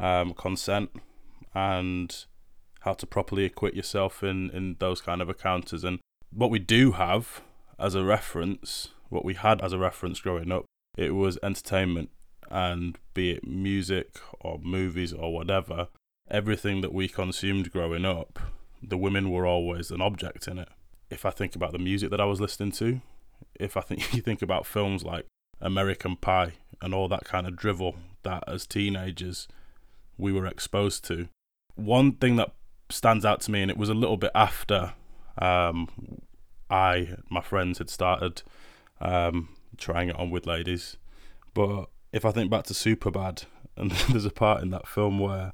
um, 0.00 0.32
consent 0.34 0.90
and 1.54 2.24
how 2.80 2.94
to 2.94 3.06
properly 3.06 3.44
equip 3.44 3.74
yourself 3.74 4.22
in, 4.22 4.50
in 4.50 4.76
those 4.78 5.00
kind 5.00 5.20
of 5.20 5.28
encounters. 5.28 5.84
And 5.84 5.98
what 6.30 6.50
we 6.50 6.58
do 6.58 6.92
have 6.92 7.42
as 7.78 7.94
a 7.94 8.04
reference, 8.04 8.88
what 9.08 9.24
we 9.24 9.34
had 9.34 9.60
as 9.60 9.72
a 9.72 9.78
reference 9.78 10.20
growing 10.20 10.52
up, 10.52 10.64
it 10.96 11.14
was 11.14 11.38
entertainment 11.42 12.10
and 12.50 12.98
be 13.14 13.32
it 13.32 13.46
music 13.46 14.18
or 14.40 14.58
movies 14.62 15.12
or 15.12 15.32
whatever, 15.32 15.88
everything 16.30 16.80
that 16.80 16.94
we 16.94 17.08
consumed 17.08 17.70
growing 17.72 18.04
up, 18.04 18.38
the 18.82 18.96
women 18.96 19.30
were 19.30 19.46
always 19.46 19.90
an 19.90 20.00
object 20.00 20.48
in 20.48 20.58
it. 20.58 20.68
If 21.10 21.24
I 21.24 21.30
think 21.30 21.56
about 21.56 21.72
the 21.72 21.78
music 21.78 22.10
that 22.10 22.20
I 22.20 22.24
was 22.24 22.40
listening 22.40 22.72
to, 22.72 23.00
if 23.54 23.76
I 23.76 23.80
think 23.80 24.12
you 24.14 24.22
think 24.22 24.42
about 24.42 24.66
films 24.66 25.04
like 25.04 25.26
American 25.60 26.16
Pie 26.16 26.52
and 26.80 26.94
all 26.94 27.08
that 27.08 27.24
kind 27.24 27.46
of 27.46 27.56
drivel 27.56 27.96
that 28.22 28.44
as 28.46 28.66
teenagers 28.66 29.48
we 30.16 30.32
were 30.32 30.46
exposed 30.46 31.04
to, 31.06 31.28
one 31.74 32.12
thing 32.12 32.36
that 32.36 32.52
stands 32.90 33.24
out 33.24 33.40
to 33.42 33.50
me, 33.50 33.62
and 33.62 33.70
it 33.70 33.76
was 33.76 33.88
a 33.88 33.94
little 33.94 34.16
bit 34.16 34.30
after 34.34 34.94
um, 35.38 35.88
I, 36.70 37.16
my 37.30 37.40
friends 37.40 37.78
had 37.78 37.90
started 37.90 38.42
um, 39.00 39.50
trying 39.76 40.08
it 40.08 40.16
on 40.16 40.30
with 40.30 40.46
ladies. 40.46 40.96
But 41.54 41.86
if 42.12 42.24
I 42.24 42.30
think 42.30 42.50
back 42.50 42.64
to 42.64 42.74
Superbad, 42.74 43.44
and 43.76 43.90
there's 43.90 44.24
a 44.24 44.30
part 44.30 44.62
in 44.62 44.70
that 44.70 44.88
film 44.88 45.18
where 45.18 45.52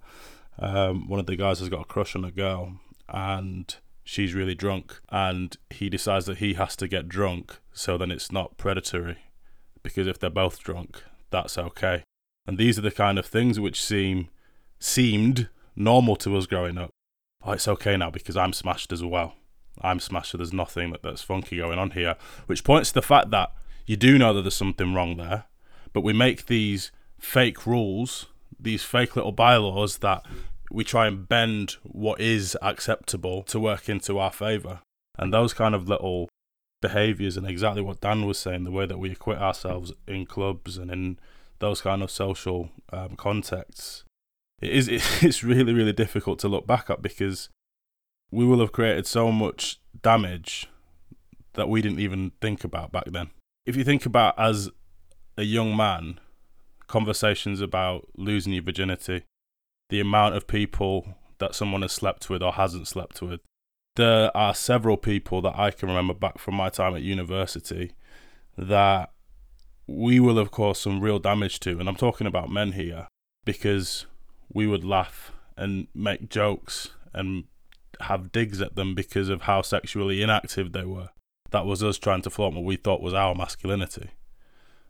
um, 0.58 1.08
one 1.08 1.20
of 1.20 1.26
the 1.26 1.36
guys 1.36 1.58
has 1.58 1.68
got 1.68 1.82
a 1.82 1.84
crush 1.84 2.16
on 2.16 2.24
a 2.24 2.30
girl, 2.30 2.80
and 3.08 3.76
she's 4.04 4.34
really 4.34 4.54
drunk, 4.54 5.00
and 5.08 5.56
he 5.70 5.88
decides 5.88 6.26
that 6.26 6.38
he 6.38 6.54
has 6.54 6.76
to 6.76 6.86
get 6.86 7.08
drunk, 7.08 7.58
so 7.72 7.98
then 7.98 8.10
it's 8.10 8.30
not 8.30 8.56
predatory, 8.56 9.18
because 9.82 10.06
if 10.06 10.18
they're 10.18 10.30
both 10.30 10.62
drunk, 10.62 11.02
that's 11.30 11.58
okay. 11.58 12.04
And 12.46 12.58
these 12.58 12.78
are 12.78 12.82
the 12.82 12.90
kind 12.90 13.18
of 13.18 13.26
things 13.26 13.58
which 13.58 13.82
seem 13.82 14.28
seemed 14.78 15.48
normal 15.74 16.14
to 16.16 16.36
us 16.36 16.46
growing 16.46 16.76
up. 16.76 16.90
Oh, 17.42 17.52
it's 17.52 17.68
okay 17.68 17.96
now 17.96 18.10
because 18.10 18.36
I'm 18.36 18.52
smashed 18.52 18.92
as 18.92 19.02
well. 19.02 19.34
I'm 19.80 19.98
smashed, 19.98 20.32
so 20.32 20.38
there's 20.38 20.52
nothing 20.52 20.92
that, 20.92 21.02
that's 21.02 21.22
funky 21.22 21.56
going 21.56 21.78
on 21.78 21.92
here. 21.92 22.16
Which 22.46 22.64
points 22.64 22.90
to 22.90 22.94
the 22.94 23.02
fact 23.02 23.30
that 23.30 23.52
you 23.86 23.96
do 23.96 24.18
know 24.18 24.32
that 24.34 24.42
there's 24.42 24.54
something 24.54 24.94
wrong 24.94 25.16
there, 25.16 25.44
but 25.92 26.02
we 26.02 26.12
make 26.12 26.46
these 26.46 26.92
fake 27.18 27.66
rules, 27.66 28.26
these 28.60 28.82
fake 28.82 29.16
little 29.16 29.32
bylaws 29.32 29.98
that 29.98 30.24
we 30.74 30.82
try 30.82 31.06
and 31.06 31.28
bend 31.28 31.76
what 31.84 32.20
is 32.20 32.58
acceptable 32.60 33.44
to 33.44 33.60
work 33.60 33.88
into 33.88 34.18
our 34.18 34.32
favour. 34.32 34.80
And 35.16 35.32
those 35.32 35.54
kind 35.54 35.72
of 35.72 35.88
little 35.88 36.28
behaviours, 36.82 37.36
and 37.36 37.46
exactly 37.46 37.80
what 37.80 38.00
Dan 38.00 38.26
was 38.26 38.38
saying, 38.38 38.64
the 38.64 38.72
way 38.72 38.84
that 38.84 38.98
we 38.98 39.12
acquit 39.12 39.38
ourselves 39.38 39.92
in 40.08 40.26
clubs 40.26 40.76
and 40.76 40.90
in 40.90 41.20
those 41.60 41.80
kind 41.80 42.02
of 42.02 42.10
social 42.10 42.70
um, 42.92 43.14
contexts, 43.14 44.02
it 44.60 44.70
is 44.70 44.88
it's 45.22 45.44
really 45.44 45.72
really 45.72 45.92
difficult 45.92 46.40
to 46.40 46.48
look 46.48 46.66
back 46.66 46.90
at 46.90 47.00
because 47.00 47.48
we 48.32 48.44
will 48.44 48.58
have 48.58 48.72
created 48.72 49.06
so 49.06 49.30
much 49.30 49.78
damage 50.02 50.66
that 51.52 51.68
we 51.68 51.80
didn't 51.80 52.00
even 52.00 52.32
think 52.40 52.64
about 52.64 52.90
back 52.90 53.04
then. 53.06 53.30
If 53.64 53.76
you 53.76 53.84
think 53.84 54.04
about 54.04 54.36
as 54.36 54.70
a 55.38 55.44
young 55.44 55.76
man, 55.76 56.18
conversations 56.88 57.60
about 57.60 58.08
losing 58.16 58.52
your 58.52 58.64
virginity, 58.64 59.22
the 59.94 60.00
amount 60.00 60.34
of 60.34 60.48
people 60.48 61.14
that 61.38 61.54
someone 61.54 61.82
has 61.82 61.92
slept 61.92 62.28
with 62.28 62.42
or 62.42 62.54
hasn't 62.54 62.88
slept 62.88 63.22
with. 63.22 63.38
There 63.94 64.36
are 64.36 64.52
several 64.52 64.96
people 64.96 65.40
that 65.42 65.56
I 65.56 65.70
can 65.70 65.88
remember 65.88 66.14
back 66.14 66.38
from 66.38 66.56
my 66.56 66.68
time 66.68 66.96
at 66.96 67.02
university 67.02 67.92
that 68.58 69.12
we 69.86 70.18
will 70.18 70.36
have 70.36 70.50
caused 70.50 70.82
some 70.82 71.00
real 71.00 71.20
damage 71.20 71.60
to, 71.60 71.78
and 71.78 71.88
I'm 71.88 71.94
talking 71.94 72.26
about 72.26 72.50
men 72.50 72.72
here 72.72 73.06
because 73.44 74.06
we 74.52 74.66
would 74.66 74.82
laugh 74.82 75.30
and 75.56 75.86
make 75.94 76.28
jokes 76.28 76.90
and 77.12 77.44
have 78.00 78.32
digs 78.32 78.60
at 78.60 78.74
them 78.74 78.96
because 78.96 79.28
of 79.28 79.42
how 79.42 79.62
sexually 79.62 80.22
inactive 80.22 80.72
they 80.72 80.84
were. 80.84 81.10
That 81.52 81.66
was 81.66 81.84
us 81.84 81.98
trying 81.98 82.22
to 82.22 82.30
flaunt 82.30 82.56
what 82.56 82.64
we 82.64 82.74
thought 82.74 83.00
was 83.00 83.14
our 83.14 83.36
masculinity. 83.36 84.10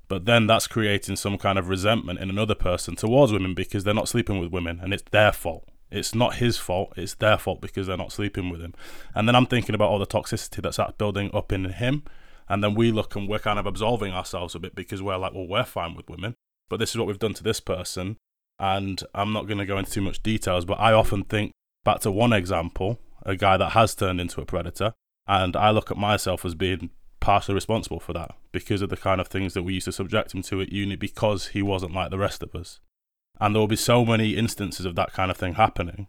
But 0.09 0.27
then 0.27 0.47
that's 0.47 0.67
creating 0.67 1.17
some 1.17 1.39
kind 1.39 1.59
of 1.59 1.69
resentment 1.69 2.21
in 2.21 2.31
another 2.31 2.55
person 2.55 2.97
towards 2.97 3.33
women 3.33 3.55
because 3.55 3.85
they're 3.85 3.95
not 3.95 4.09
sleeping 4.09 4.39
with 4.39 4.53
women 4.53 4.81
and 4.83 4.93
it's 4.93 5.05
their 5.11 5.33
fault. 5.33 5.69
It's 5.91 6.15
not 6.15 6.37
his 6.37 6.57
fault, 6.59 6.93
it's 6.97 7.15
their 7.15 7.39
fault 7.39 7.61
because 7.61 7.87
they're 7.87 7.97
not 7.97 8.13
sleeping 8.13 8.51
with 8.51 8.61
him. 8.61 8.75
And 9.15 9.29
then 9.29 9.37
I'm 9.37 9.47
thinking 9.47 9.75
about 9.75 9.91
all 9.91 9.99
the 9.99 10.07
toxicity 10.07 10.61
that's 10.61 10.79
building 10.99 11.31
up 11.33 11.53
in 11.53 11.65
him. 11.67 12.03
And 12.49 12.63
then 12.63 12.75
we 12.75 12.91
look 12.93 13.15
and 13.17 13.29
we're 13.29 13.39
kind 13.39 13.59
of 13.59 13.67
absolving 13.67 14.13
ourselves 14.13 14.55
a 14.55 14.59
bit 14.59 14.75
because 14.75 15.01
we're 15.01 15.17
like, 15.17 15.33
well, 15.33 15.47
we're 15.47 15.65
fine 15.65 15.95
with 15.95 16.11
women, 16.11 16.35
but 16.69 16.79
this 16.79 16.91
is 16.91 16.99
what 16.99 17.07
we've 17.07 17.19
done 17.19 17.35
to 17.35 17.43
this 17.43 17.61
person. 17.61 18.17
And 18.59 19.03
I'm 19.15 19.33
not 19.33 19.47
going 19.47 19.59
to 19.59 19.67
go 19.67 19.79
into 19.79 19.91
too 19.91 20.03
much 20.03 20.23
details, 20.23 20.65
but 20.65 20.79
I 20.79 20.93
often 20.93 21.25
think 21.25 21.53
back 21.85 22.01
to 22.01 22.11
one 22.11 22.33
example, 22.33 23.01
a 23.23 23.37
guy 23.37 23.57
that 23.57 23.71
has 23.71 23.95
turned 23.95 24.21
into 24.21 24.41
a 24.41 24.47
predator. 24.47 24.93
And 25.27 25.57
I 25.57 25.71
look 25.71 25.91
at 25.91 25.97
myself 25.97 26.45
as 26.45 26.55
being 26.55 26.91
partially 27.25 27.55
responsible 27.55 27.99
for 27.99 28.13
that 28.13 28.33
because 28.53 28.83
of 28.83 28.91
the 28.91 28.99
kind 28.99 29.19
of 29.19 29.29
things 29.29 29.55
that 29.55 29.63
we 29.63 29.73
used 29.73 29.87
to 29.87 29.93
subject 29.93 30.35
him 30.35 30.43
to 30.43 30.61
at 30.61 30.71
uni 30.71 30.95
because 30.95 31.49
he 31.49 31.63
wasn't 31.63 31.95
like 31.95 32.11
the 32.11 32.19
rest 32.19 32.43
of 32.43 32.55
us. 32.55 32.81
And 33.41 33.55
there 33.55 33.61
will 33.61 33.67
be 33.67 33.77
so 33.77 34.05
many 34.05 34.37
instances 34.37 34.85
of 34.85 34.95
that 34.97 35.15
kind 35.15 35.31
of 35.31 35.37
thing 35.39 35.55
happening 35.55 36.07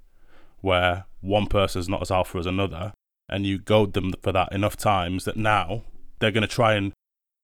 where 0.59 1.05
one 1.21 1.47
person 1.47 1.79
is 1.79 1.87
not 1.87 2.01
as 2.01 2.11
alpha 2.11 2.37
as 2.37 2.45
another, 2.45 2.91
and 3.29 3.45
you 3.45 3.57
goad 3.57 3.93
them 3.93 4.11
for 4.21 4.33
that 4.33 4.51
enough 4.51 4.75
times 4.75 5.23
that 5.23 5.37
now 5.37 5.83
they're 6.19 6.31
going 6.31 6.41
to 6.41 6.53
try 6.53 6.73
and 6.73 6.91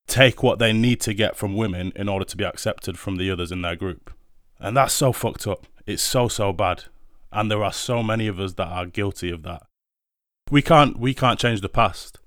take 0.05 0.43
what 0.43 0.59
they 0.59 0.73
need 0.73 0.99
to 0.99 1.13
get 1.13 1.37
from 1.37 1.55
women 1.55 1.93
in 1.95 2.09
order 2.09 2.25
to 2.25 2.35
be 2.35 2.43
accepted 2.43 2.99
from 2.99 3.15
the 3.15 3.31
others 3.31 3.53
in 3.53 3.61
their 3.61 3.77
group. 3.77 4.11
And 4.59 4.75
that's 4.75 4.93
so 4.93 5.13
fucked 5.13 5.47
up. 5.47 5.65
It's 5.85 6.03
so, 6.03 6.27
so 6.27 6.51
bad. 6.51 6.83
And 7.31 7.49
there 7.49 7.63
are 7.63 7.71
so 7.71 8.03
many 8.03 8.27
of 8.27 8.37
us 8.37 8.53
that 8.55 8.67
are 8.67 8.85
guilty 8.85 9.31
of 9.31 9.43
that. 9.43 9.63
We 10.49 10.61
can't 10.61 10.99
we 10.99 11.13
can't 11.13 11.39
change 11.39 11.61
the 11.61 11.69
past. 11.69 12.19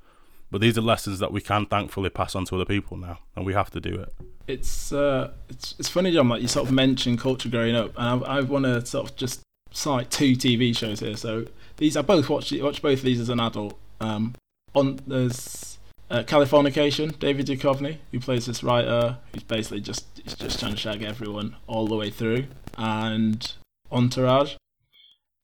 But 0.55 0.61
these 0.61 0.79
are 0.79 0.83
lessons 0.83 1.19
that 1.19 1.33
we 1.33 1.41
can 1.41 1.67
thankfully 1.67 2.11
pass 2.11 2.37
on 2.37 2.45
to 2.45 2.55
other 2.55 2.65
people 2.65 2.97
now, 2.97 3.19
and 3.35 3.45
we 3.45 3.55
have 3.55 3.73
to 3.73 3.81
do 3.81 3.93
it. 3.93 4.15
It's 4.47 4.93
uh, 4.93 5.33
it's 5.49 5.75
it's 5.81 5.89
funny, 5.89 6.13
John. 6.13 6.29
Like 6.29 6.43
you 6.43 6.47
sort 6.47 6.69
of 6.69 6.73
mentioned 6.73 7.19
culture 7.19 7.49
growing 7.49 7.75
up, 7.75 7.91
and 7.97 8.25
I, 8.25 8.37
I 8.37 8.41
want 8.43 8.65
to 8.65 8.87
sort 8.87 9.11
of 9.11 9.17
just 9.17 9.43
cite 9.73 10.13
two 10.13 10.37
TV 10.37 10.77
shows 10.77 11.01
here. 11.01 11.17
So 11.17 11.47
these 11.79 11.97
I 11.97 12.03
both 12.03 12.31
watched 12.31 12.53
watch 12.63 12.81
both 12.83 13.01
of 13.01 13.05
these 13.05 13.19
as 13.19 13.31
an 13.31 13.41
adult. 13.41 13.77
Um, 14.01 14.37
on 14.77 15.01
there's 15.09 15.79
uh, 16.09 16.23
Californication, 16.23 17.19
David 17.19 17.49
Duchovny, 17.49 17.97
who 18.13 18.21
plays 18.21 18.47
this 18.47 18.63
writer 18.63 19.19
who's 19.33 19.43
basically 19.43 19.81
just 19.81 20.07
he's 20.23 20.37
just 20.37 20.61
trying 20.61 20.71
to 20.71 20.79
shag 20.79 21.03
everyone 21.03 21.57
all 21.67 21.89
the 21.89 21.97
way 21.97 22.11
through, 22.11 22.47
and 22.79 23.55
Entourage. 23.91 24.55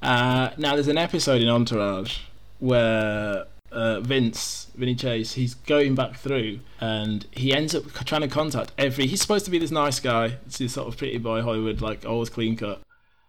Uh, 0.00 0.50
now 0.56 0.74
there's 0.74 0.86
an 0.86 0.98
episode 0.98 1.42
in 1.42 1.48
Entourage 1.48 2.18
where 2.60 3.46
uh, 3.72 4.00
Vince, 4.00 4.68
Vinny 4.74 4.94
Chase, 4.94 5.34
he's 5.34 5.54
going 5.54 5.94
back 5.94 6.16
through 6.16 6.60
and 6.80 7.26
he 7.32 7.54
ends 7.54 7.74
up 7.74 7.92
trying 8.04 8.22
to 8.22 8.28
contact 8.28 8.72
every. 8.76 9.06
He's 9.06 9.20
supposed 9.20 9.44
to 9.44 9.50
be 9.50 9.58
this 9.58 9.70
nice 9.70 10.00
guy, 10.00 10.36
this 10.46 10.72
sort 10.72 10.88
of 10.88 10.96
pretty 10.96 11.18
boy 11.18 11.42
Hollywood, 11.42 11.80
like 11.80 12.04
always 12.04 12.28
clean 12.28 12.56
cut, 12.56 12.80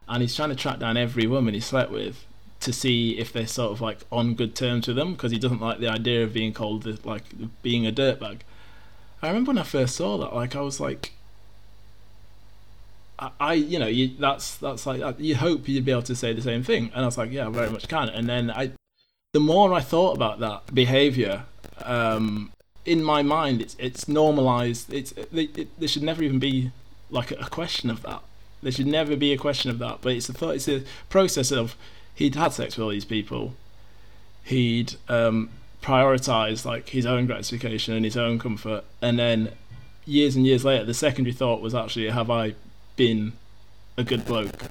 and 0.07 0.21
he's 0.21 0.35
trying 0.35 0.49
to 0.49 0.55
track 0.55 0.79
down 0.79 0.97
every 0.97 1.27
woman 1.27 1.53
he 1.53 1.59
slept 1.59 1.91
with 1.91 2.25
to 2.61 2.71
see 2.71 3.17
if 3.17 3.33
they're 3.33 3.47
sort 3.47 3.71
of 3.71 3.81
like 3.81 3.99
on 4.11 4.35
good 4.35 4.55
terms 4.55 4.87
with 4.87 4.97
him 4.97 5.13
because 5.13 5.31
he 5.31 5.39
doesn't 5.39 5.61
like 5.61 5.79
the 5.79 5.87
idea 5.87 6.23
of 6.23 6.33
being 6.33 6.53
called 6.53 6.83
the, 6.83 6.99
like 7.03 7.23
being 7.61 7.85
a 7.87 7.91
dirtbag. 7.91 8.41
I 9.21 9.27
remember 9.27 9.49
when 9.49 9.57
I 9.57 9.63
first 9.63 9.95
saw 9.95 10.17
that, 10.17 10.33
like 10.33 10.55
I 10.55 10.61
was 10.61 10.79
like, 10.79 11.13
I, 13.39 13.53
you 13.53 13.77
know, 13.77 13.87
you, 13.87 14.15
that's 14.19 14.55
that's 14.57 14.87
like 14.87 15.19
you 15.19 15.35
hope 15.35 15.67
you'd 15.67 15.85
be 15.85 15.91
able 15.91 16.01
to 16.03 16.15
say 16.15 16.33
the 16.33 16.41
same 16.41 16.63
thing, 16.63 16.91
and 16.95 17.03
I 17.03 17.05
was 17.05 17.19
like, 17.19 17.31
yeah, 17.31 17.49
very 17.49 17.69
much 17.69 17.87
can. 17.87 18.09
And 18.09 18.27
then 18.27 18.49
I 18.49 18.71
the 19.33 19.39
more 19.39 19.73
I 19.73 19.79
thought 19.79 20.15
about 20.15 20.39
that 20.39 20.73
behavior, 20.73 21.43
um, 21.83 22.51
in 22.85 23.03
my 23.03 23.21
mind, 23.21 23.61
it's 23.61 23.75
it's 23.79 24.07
normalized. 24.07 24.93
It's 24.93 25.11
it, 25.13 25.57
it, 25.57 25.79
there 25.79 25.87
should 25.87 26.03
never 26.03 26.23
even 26.23 26.39
be 26.39 26.71
like 27.09 27.31
a, 27.31 27.49
question 27.49 27.89
of 27.89 28.01
that. 28.03 28.21
There 28.61 28.71
should 28.71 28.87
never 28.87 29.15
be 29.15 29.33
a 29.33 29.37
question 29.37 29.69
of 29.69 29.79
that. 29.79 29.99
But 30.01 30.13
it's 30.13 30.29
a 30.29 30.33
thought. 30.33 30.55
It's 30.55 30.67
a 30.67 30.83
process 31.09 31.51
of 31.51 31.75
he'd 32.15 32.35
had 32.35 32.53
sex 32.53 32.75
with 32.75 32.83
all 32.83 32.89
these 32.89 33.05
people. 33.05 33.53
He'd 34.43 34.95
um, 35.07 35.49
prioritized 35.81 36.65
like 36.65 36.89
his 36.89 37.05
own 37.05 37.25
gratification 37.25 37.93
and 37.93 38.03
his 38.03 38.17
own 38.17 38.39
comfort, 38.39 38.83
and 39.01 39.17
then 39.17 39.51
years 40.05 40.35
and 40.35 40.45
years 40.45 40.65
later, 40.65 40.83
the 40.83 40.93
secondary 40.93 41.33
thought 41.33 41.61
was 41.61 41.75
actually, 41.75 42.09
have 42.09 42.29
I 42.29 42.55
been 42.95 43.33
a 43.97 44.03
good 44.03 44.25
bloke 44.25 44.63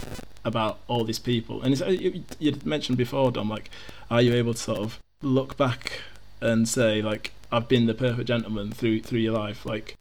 about 0.45 0.79
all 0.89 1.05
these 1.05 1.19
people? 1.19 1.63
And 1.63 1.81
uh, 1.81 1.87
you, 1.87 2.25
you 2.39 2.57
mentioned 2.65 2.99
before, 2.99 3.31
Dom, 3.31 3.49
like 3.49 3.71
are 4.11 4.23
you 4.23 4.35
able 4.35 4.55
to 4.55 4.61
sort 4.61 4.79
of 4.79 4.99
look 5.23 5.57
back 5.57 6.01
and 6.41 6.69
say 6.69 7.03
like 7.03 7.33
I've 7.53 7.69
been 7.69 7.87
the 7.87 7.95
perfect 7.95 8.29
gentleman 8.29 8.73
through 8.73 9.01
through 9.01 9.21
your 9.21 9.35
life? 9.35 9.65
Like 9.67 9.97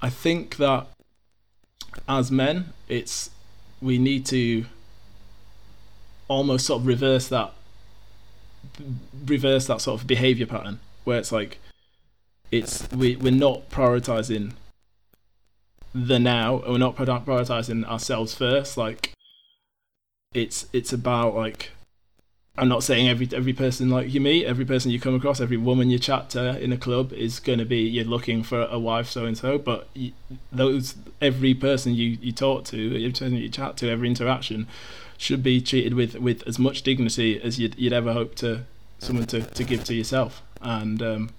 I 0.00 0.10
think 0.10 0.56
that 0.56 0.86
as 2.08 2.30
men, 2.30 2.72
it's 2.88 3.30
we 3.80 3.98
need 3.98 4.26
to 4.26 4.66
almost 6.28 6.66
sort 6.66 6.82
of 6.82 6.86
reverse 6.86 7.28
that 7.28 7.52
reverse 9.26 9.66
that 9.66 9.80
sort 9.80 10.00
of 10.00 10.06
behavior 10.06 10.46
pattern 10.46 10.78
where 11.04 11.18
it's 11.18 11.32
like 11.32 11.58
it's 12.50 12.88
we 12.92 13.16
we're 13.16 13.32
not 13.32 13.68
prioritizing 13.70 14.52
the 15.94 16.18
now 16.18 16.60
and 16.60 16.72
we're 16.72 16.78
not 16.78 16.96
prioritizing 16.96 17.84
ourselves 17.84 18.34
first 18.34 18.76
like 18.76 19.12
it's 20.34 20.66
it's 20.72 20.92
about 20.92 21.34
like 21.34 21.70
I'm 22.58 22.68
not 22.68 22.82
saying 22.82 23.08
every 23.08 23.28
every 23.32 23.52
person 23.52 23.88
like 23.88 24.12
you 24.12 24.20
meet, 24.20 24.44
every 24.44 24.64
person 24.64 24.90
you 24.90 24.98
come 24.98 25.14
across, 25.14 25.40
every 25.40 25.56
woman 25.56 25.90
you 25.90 25.98
chat 25.98 26.28
to 26.30 26.60
in 26.60 26.72
a 26.72 26.76
club 26.76 27.12
is 27.12 27.38
going 27.38 27.60
to 27.60 27.64
be 27.64 27.78
you're 27.78 28.04
looking 28.04 28.42
for 28.42 28.62
a 28.62 28.78
wife 28.80 29.08
so 29.08 29.26
and 29.26 29.38
so. 29.38 29.58
But 29.58 29.88
those 30.50 30.96
every 31.20 31.54
person 31.54 31.94
you, 31.94 32.18
you 32.20 32.32
talk 32.32 32.64
to, 32.66 32.96
every 32.96 33.10
person 33.10 33.34
you 33.34 33.48
chat 33.48 33.76
to, 33.78 33.88
every 33.88 34.08
interaction 34.08 34.66
should 35.16 35.42
be 35.42 35.60
treated 35.60 35.94
with, 35.94 36.16
with 36.16 36.46
as 36.46 36.58
much 36.58 36.82
dignity 36.82 37.40
as 37.40 37.58
you'd, 37.58 37.76
you'd 37.78 37.92
ever 37.92 38.12
hope 38.12 38.34
to 38.36 38.64
someone 38.98 39.26
to, 39.26 39.42
to 39.42 39.64
give 39.64 39.84
to 39.84 39.94
yourself. 39.94 40.42
And 40.60 41.02
um, 41.02 41.30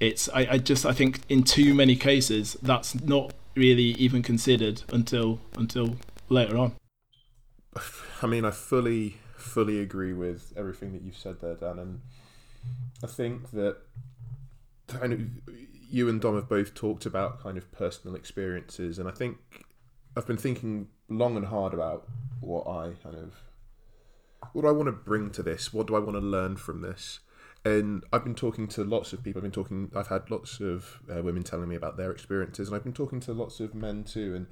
it's 0.00 0.28
I, 0.30 0.48
I 0.52 0.58
just 0.58 0.84
I 0.86 0.92
think 0.92 1.20
in 1.28 1.42
too 1.42 1.74
many 1.74 1.94
cases 1.94 2.56
that's 2.62 3.00
not 3.00 3.34
really 3.54 3.92
even 3.98 4.22
considered 4.22 4.82
until 4.92 5.40
until 5.56 5.96
later 6.28 6.56
on. 6.56 6.74
I 8.22 8.26
mean, 8.26 8.44
I 8.44 8.50
fully 8.50 9.16
fully 9.36 9.80
agree 9.80 10.12
with 10.12 10.52
everything 10.56 10.92
that 10.92 11.02
you've 11.02 11.16
said 11.16 11.40
there, 11.40 11.54
Dan. 11.54 11.78
And 11.78 12.00
I 13.02 13.06
think 13.06 13.50
that 13.52 13.78
you 15.90 16.08
and 16.08 16.20
Dom 16.20 16.36
have 16.36 16.48
both 16.48 16.74
talked 16.74 17.06
about 17.06 17.42
kind 17.42 17.56
of 17.58 17.70
personal 17.72 18.16
experiences, 18.16 18.98
and 18.98 19.08
I 19.08 19.12
think 19.12 19.38
I've 20.16 20.26
been 20.26 20.36
thinking 20.36 20.88
long 21.08 21.36
and 21.36 21.46
hard 21.46 21.74
about 21.74 22.08
what 22.40 22.66
I 22.66 22.92
kind 23.02 23.16
of 23.16 23.34
what 24.52 24.62
do 24.62 24.68
I 24.68 24.72
want 24.72 24.86
to 24.86 24.92
bring 24.92 25.30
to 25.32 25.42
this? 25.42 25.72
What 25.72 25.86
do 25.86 25.94
I 25.94 25.98
want 25.98 26.14
to 26.14 26.20
learn 26.20 26.56
from 26.56 26.80
this? 26.80 27.20
And 27.64 28.04
I've 28.12 28.24
been 28.24 28.34
talking 28.34 28.68
to 28.68 28.84
lots 28.84 29.12
of 29.12 29.22
people. 29.22 29.40
I've 29.40 29.44
been 29.44 29.52
talking. 29.52 29.90
I've 29.94 30.08
had 30.08 30.30
lots 30.30 30.60
of 30.60 31.00
uh, 31.14 31.22
women 31.22 31.42
telling 31.42 31.68
me 31.68 31.76
about 31.76 31.96
their 31.96 32.10
experiences, 32.10 32.68
and 32.68 32.76
I've 32.76 32.84
been 32.84 32.92
talking 32.92 33.20
to 33.20 33.32
lots 33.32 33.60
of 33.60 33.74
men 33.74 34.04
too. 34.04 34.34
And 34.34 34.46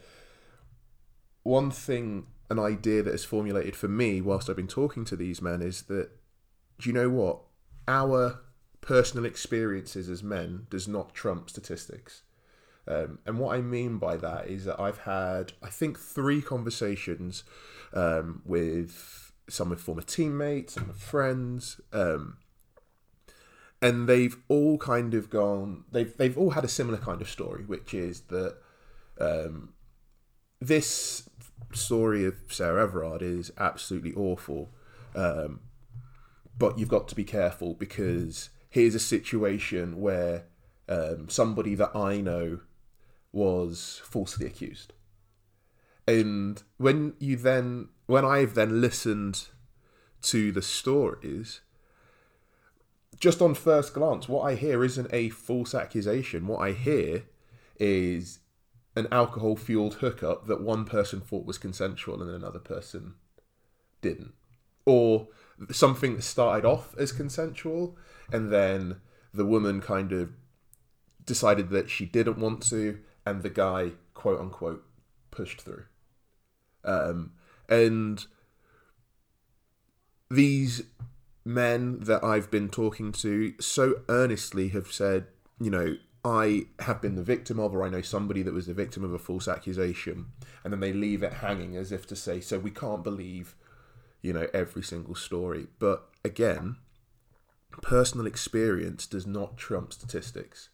one 1.42 1.70
thing 1.70 2.26
an 2.50 2.59
idea 2.59 3.02
that 3.02 3.12
has 3.12 3.24
formulated 3.24 3.76
for 3.76 3.88
me 3.88 4.20
whilst 4.20 4.48
I've 4.48 4.56
been 4.56 4.66
talking 4.66 5.04
to 5.06 5.16
these 5.16 5.42
men 5.42 5.61
is 5.61 5.82
that 5.82 6.11
do 6.78 6.88
you 6.88 6.94
know 6.94 7.11
what 7.11 7.40
our 7.86 8.40
personal 8.80 9.24
experiences 9.24 10.09
as 10.09 10.22
men 10.22 10.66
does 10.70 10.88
not 10.88 11.14
trump 11.14 11.50
statistics. 11.50 12.22
Um, 12.86 13.18
and 13.26 13.38
what 13.38 13.54
I 13.54 13.61
mean 13.61 13.98
by 13.98 14.16
that 14.16 14.48
is 14.48 14.64
that 14.64 14.80
I've 14.80 15.00
had, 15.00 15.52
I 15.62 15.68
think, 15.68 15.98
three 15.98 16.40
conversations 16.40 17.44
um, 17.92 18.40
with 18.46 19.32
some 19.48 19.70
with 19.70 19.80
former 19.80 20.02
teammates, 20.02 20.74
some 20.74 20.88
with 20.88 20.96
friends, 20.96 21.80
um, 21.92 22.38
and 23.81 24.09
they've 24.09 24.37
all 24.49 24.79
kind 24.79 25.14
of 25.14 25.31
gone. 25.31 25.85
They've 25.93 26.16
they've 26.16 26.37
all 26.37 26.51
had 26.51 26.64
a 26.64 26.68
similar 26.68 26.99
kind 26.99 27.20
of 27.20 27.29
story, 27.29 27.64
which 27.64 27.95
is 27.95 28.22
that 28.22 28.57
um, 29.20 29.74
this 30.61 31.29
story 31.72 32.24
of 32.24 32.35
Sarah 32.49 32.83
Everard 32.83 33.22
is 33.22 33.53
absolutely 33.59 34.12
awful. 34.14 34.70
Um, 35.14 35.61
but 36.59 36.79
you've 36.79 36.89
got 36.89 37.09
to 37.09 37.14
be 37.14 37.24
careful 37.24 37.74
because 37.74 38.51
here's 38.68 38.95
a 38.95 39.01
situation 39.01 40.01
where 40.01 40.47
um, 40.89 41.29
somebody 41.29 41.74
that 41.76 41.95
I 41.95 42.20
know 42.20 42.61
was 43.33 44.01
falsely 44.05 44.47
accused. 44.47 44.93
And 46.07 46.62
when 46.79 47.14
you 47.18 47.37
then, 47.37 47.89
when 48.07 48.24
I've 48.24 48.55
then 48.55 48.81
listened 48.81 49.49
to 50.22 50.51
the 50.51 50.62
stories, 50.62 51.61
just 53.18 53.42
on 53.42 53.54
first 53.54 53.94
glance, 53.94 54.28
what 54.28 54.42
I 54.42 54.54
hear 54.54 54.84
isn't 54.84 55.08
a 55.12 55.30
false 55.30 55.74
accusation. 55.74 56.46
What 56.46 56.58
I 56.58 56.72
hear 56.72 57.24
is 57.78 58.40
an 58.94 59.08
alcohol 59.12 59.56
fueled 59.56 59.94
hookup 59.94 60.46
that 60.46 60.60
one 60.60 60.84
person 60.84 61.20
thought 61.20 61.46
was 61.46 61.58
consensual 61.58 62.22
and 62.22 62.30
another 62.30 62.58
person 62.58 63.14
didn't. 64.00 64.34
Or 64.86 65.28
something 65.70 66.16
that 66.16 66.22
started 66.22 66.64
off 66.66 66.94
as 66.96 67.12
consensual 67.12 67.96
and 68.32 68.52
then 68.52 69.00
the 69.34 69.44
woman 69.44 69.80
kind 69.80 70.12
of 70.12 70.30
decided 71.24 71.70
that 71.70 71.90
she 71.90 72.06
didn't 72.06 72.38
want 72.38 72.62
to 72.62 72.98
and 73.26 73.42
the 73.42 73.50
guy 73.50 73.92
quote 74.14 74.40
unquote 74.40 74.84
pushed 75.30 75.60
through. 75.60 75.84
Um, 76.84 77.32
and 77.68 78.24
these 80.30 80.82
men 81.49 82.01
that 82.01 82.22
I've 82.22 82.51
been 82.51 82.68
talking 82.68 83.11
to 83.12 83.55
so 83.59 84.03
earnestly 84.11 84.68
have 84.68 84.92
said, 84.92 85.28
you 85.59 85.70
know, 85.70 85.96
I 86.22 86.66
have 86.80 87.01
been 87.01 87.14
the 87.14 87.22
victim 87.22 87.59
of, 87.59 87.74
or 87.74 87.82
I 87.82 87.88
know 87.88 88.03
somebody 88.03 88.42
that 88.42 88.53
was 88.53 88.66
the 88.66 88.74
victim 88.74 89.03
of 89.03 89.14
a 89.14 89.18
false 89.18 89.49
accusation, 89.49 90.26
and 90.62 90.74
then 90.74 90.80
they 90.80 90.92
leave 90.92 91.22
it 91.22 91.32
hanging 91.32 91.74
as 91.74 91.90
if 91.90 92.07
to 92.09 92.16
say, 92.16 92.40
so 92.42 92.59
we 92.59 92.70
can't 92.70 93.03
believe, 93.03 93.55
you 94.20 94.34
know, 94.34 94.46
every 94.53 94.82
single 94.82 95.14
story. 95.14 95.68
But 95.78 96.07
again, 96.22 96.76
personal 97.80 98.26
experience 98.26 99.07
does 99.07 99.26
not 99.26 99.57
trump 99.57 99.94
statistics. 99.94 100.68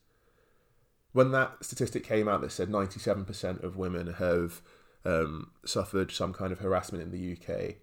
When 1.12 1.30
that 1.30 1.64
statistic 1.64 2.02
came 2.02 2.26
out 2.26 2.40
that 2.40 2.50
said 2.50 2.68
97% 2.68 3.62
of 3.62 3.76
women 3.76 4.14
have 4.14 4.60
um, 5.04 5.52
suffered 5.64 6.10
some 6.10 6.32
kind 6.32 6.50
of 6.50 6.58
harassment 6.58 7.04
in 7.04 7.12
the 7.12 7.32
UK, 7.34 7.76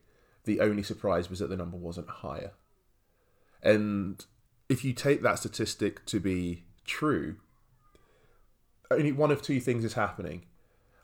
the 0.44 0.60
only 0.60 0.84
surprise 0.84 1.30
was 1.30 1.40
that 1.40 1.48
the 1.48 1.56
number 1.56 1.78
wasn't 1.78 2.10
higher. 2.10 2.52
And 3.64 4.24
if 4.70 4.84
you 4.84 4.94
take 4.94 5.22
that 5.22 5.40
statistic 5.40 6.06
to 6.08 6.20
be 6.20 6.64
true, 6.86 7.38
only 8.90 9.12
one 9.12 9.32
of 9.32 9.42
two 9.42 9.60
things 9.60 9.84
is 9.84 9.94
happening. 9.94 10.46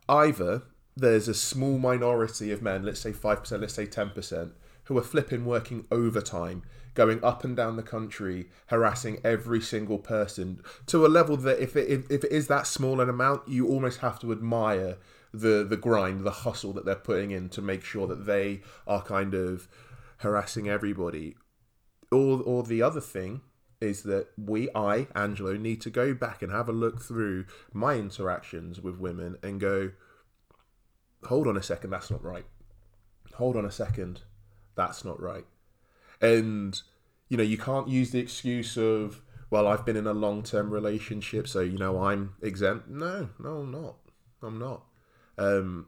Either 0.10 0.64
there's 0.96 1.28
a 1.28 1.34
small 1.34 1.78
minority 1.78 2.52
of 2.52 2.62
men, 2.62 2.84
let's 2.84 3.00
say 3.00 3.12
5%, 3.12 3.62
let's 3.62 3.74
say 3.74 3.86
10%, 3.86 4.52
who 4.86 4.98
are 4.98 5.04
flipping 5.04 5.46
working 5.46 5.86
overtime, 5.92 6.64
going 6.94 7.24
up 7.24 7.44
and 7.44 7.56
down 7.56 7.76
the 7.76 7.84
country, 7.84 8.48
harassing 8.68 9.20
every 9.24 9.62
single 9.62 10.00
person 10.00 10.62
to 10.88 11.06
a 11.06 11.08
level 11.08 11.38
that 11.38 11.60
if 11.60 11.76
it, 11.76 12.06
if 12.10 12.24
it 12.24 12.32
is 12.32 12.48
that 12.48 12.66
small 12.66 13.00
an 13.00 13.10
amount, 13.10 13.48
you 13.48 13.68
almost 13.68 14.00
have 14.00 14.18
to 14.20 14.32
admire 14.32 14.98
the, 15.34 15.64
the 15.64 15.78
grind, 15.78 16.26
the 16.26 16.32
hustle 16.32 16.74
that 16.74 16.86
they're 16.86 16.96
putting 16.96 17.32
in 17.32 17.50
to 17.50 17.62
make 17.62 17.84
sure 17.84 18.08
that 18.08 18.26
they 18.26 18.62
are 18.88 19.02
kind 19.02 19.34
of 19.34 19.68
harassing 20.20 20.68
everybody. 20.68 21.36
Or, 22.12 22.42
or 22.42 22.64
the 22.64 22.82
other 22.82 23.02
thing 23.02 23.42
is 23.80 24.04
that 24.04 24.28
we, 24.38 24.70
I, 24.74 25.08
Angelo, 25.14 25.54
need 25.56 25.82
to 25.82 25.90
go 25.90 26.14
back 26.14 26.42
and 26.42 26.52
have 26.52 26.70
a 26.70 26.74
look 26.74 27.02
through 27.02 27.46
my 27.74 27.96
interactions 27.96 28.82
with 28.82 28.98
women 28.98 29.38
and 29.44 29.60
go, 29.60 29.92
hold 31.26 31.48
on 31.48 31.58
a 31.58 31.64
second, 31.64 31.92
that's 31.92 32.10
not 32.10 32.24
right. 32.24 32.46
Hold 33.36 33.56
on 33.56 33.66
a 33.66 33.72
second, 33.72 34.22
that's 34.76 35.06
not 35.06 35.22
right. 35.22 35.46
And, 36.22 36.82
you 37.30 37.38
know, 37.38 37.44
you 37.44 37.58
can't 37.58 37.88
use 37.88 38.12
the 38.12 38.20
excuse 38.20 38.78
of, 38.78 39.22
well, 39.50 39.68
I've 39.68 39.86
been 39.86 39.98
in 39.98 40.08
a 40.08 40.14
long 40.14 40.44
term 40.44 40.72
relationship, 40.72 41.48
so, 41.48 41.62
you 41.62 41.78
know, 41.78 42.04
I'm 42.04 42.34
exempt. 42.42 42.90
No, 42.90 43.30
no, 43.40 43.58
I'm 43.60 43.72
not. 43.72 43.96
I'm 44.42 44.60
not. 44.60 44.84
Um, 45.38 45.88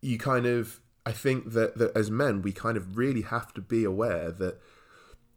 you 0.00 0.18
kind 0.18 0.46
of, 0.46 0.80
I 1.04 1.12
think 1.12 1.52
that, 1.52 1.76
that 1.76 1.96
as 1.96 2.10
men, 2.10 2.40
we 2.42 2.52
kind 2.52 2.76
of 2.76 2.96
really 2.96 3.22
have 3.22 3.52
to 3.54 3.60
be 3.60 3.84
aware 3.84 4.30
that 4.30 4.60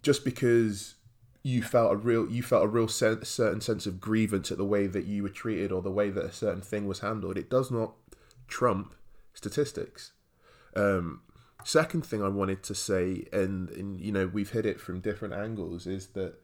just 0.07 0.23
because 0.23 0.95
you 1.43 1.61
felt 1.61 1.91
a 1.91 1.97
real 1.97 2.31
you 2.31 2.41
felt 2.41 2.63
a 2.63 2.67
real 2.67 2.87
sen- 2.87 3.25
certain 3.25 3.59
sense 3.59 3.85
of 3.85 3.99
grievance 3.99 4.49
at 4.53 4.57
the 4.57 4.63
way 4.63 4.87
that 4.87 5.03
you 5.03 5.21
were 5.21 5.27
treated 5.27 5.69
or 5.69 5.81
the 5.81 5.91
way 5.91 6.09
that 6.09 6.23
a 6.23 6.31
certain 6.31 6.61
thing 6.61 6.87
was 6.87 7.01
handled 7.01 7.37
it 7.37 7.49
does 7.49 7.69
not 7.69 7.91
trump 8.47 8.95
statistics. 9.33 10.13
Um, 10.77 11.23
second 11.65 12.05
thing 12.05 12.23
i 12.23 12.29
wanted 12.29 12.63
to 12.63 12.73
say 12.73 13.25
and, 13.33 13.69
and 13.71 13.99
you 13.99 14.13
know 14.13 14.27
we've 14.27 14.51
hit 14.51 14.65
it 14.65 14.79
from 14.79 15.01
different 15.01 15.33
angles 15.33 15.85
is 15.85 16.07
that 16.19 16.35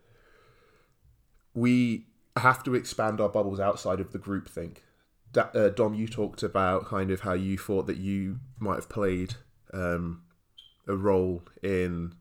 we 1.53 2.07
have 2.35 2.63
to 2.63 2.75
expand 2.75 3.21
our 3.21 3.29
bubbles 3.29 3.61
outside 3.61 4.01
of 4.01 4.11
the 4.11 4.17
group 4.17 4.49
think. 4.49 4.83
That, 5.31 5.55
uh, 5.55 5.69
dom 5.69 5.93
you 5.93 6.09
talked 6.09 6.43
about 6.43 6.85
kind 6.85 7.11
of 7.11 7.21
how 7.21 7.33
you 7.33 7.57
thought 7.57 7.87
that 7.87 7.97
you 7.97 8.39
might 8.59 8.75
have 8.75 8.89
played 8.89 9.35
um, 9.73 10.23
a 10.85 10.97
role 10.97 11.43
in 11.63 12.13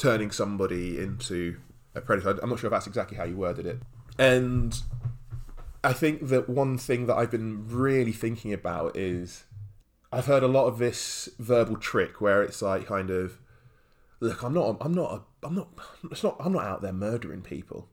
turning 0.00 0.30
somebody 0.30 0.98
into 0.98 1.58
a 1.94 2.00
predator. 2.00 2.38
I'm 2.42 2.50
not 2.50 2.58
sure 2.58 2.68
if 2.68 2.72
that's 2.72 2.86
exactly 2.86 3.16
how 3.16 3.24
you 3.24 3.36
worded 3.36 3.66
it. 3.66 3.80
And 4.18 4.76
I 5.84 5.92
think 5.92 6.28
that 6.28 6.48
one 6.48 6.78
thing 6.78 7.06
that 7.06 7.16
I've 7.16 7.30
been 7.30 7.68
really 7.68 8.12
thinking 8.12 8.52
about 8.52 8.96
is 8.96 9.44
I've 10.12 10.26
heard 10.26 10.42
a 10.42 10.48
lot 10.48 10.66
of 10.66 10.78
this 10.78 11.28
verbal 11.38 11.76
trick 11.76 12.20
where 12.20 12.42
it's 12.42 12.62
like 12.62 12.86
kind 12.86 13.10
of 13.10 13.38
look, 14.20 14.42
I'm 14.42 14.54
not 14.54 14.78
I'm 14.80 14.94
not 14.94 15.12
a, 15.12 15.46
I'm 15.46 15.54
not 15.54 15.68
it's 16.10 16.22
not 16.22 16.36
I'm 16.40 16.52
not 16.52 16.64
out 16.64 16.82
there 16.82 16.92
murdering 16.92 17.42
people. 17.42 17.88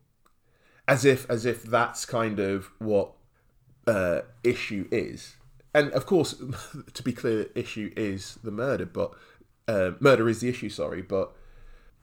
As 0.87 1.03
if 1.03 1.29
as 1.29 1.45
if 1.45 1.63
that's 1.63 2.05
kind 2.05 2.39
of 2.39 2.71
what 2.79 3.11
uh, 3.85 4.21
issue 4.43 4.87
is. 4.91 5.35
And 5.73 5.91
of 5.91 6.05
course, 6.05 6.41
to 6.93 7.03
be 7.03 7.11
clear, 7.11 7.47
issue 7.53 7.91
is 7.95 8.39
the 8.43 8.51
murder, 8.51 8.85
but 8.85 9.13
uh, 9.67 9.91
murder 9.99 10.29
is 10.29 10.39
the 10.39 10.49
issue. 10.49 10.69
Sorry, 10.69 11.01
but 11.01 11.33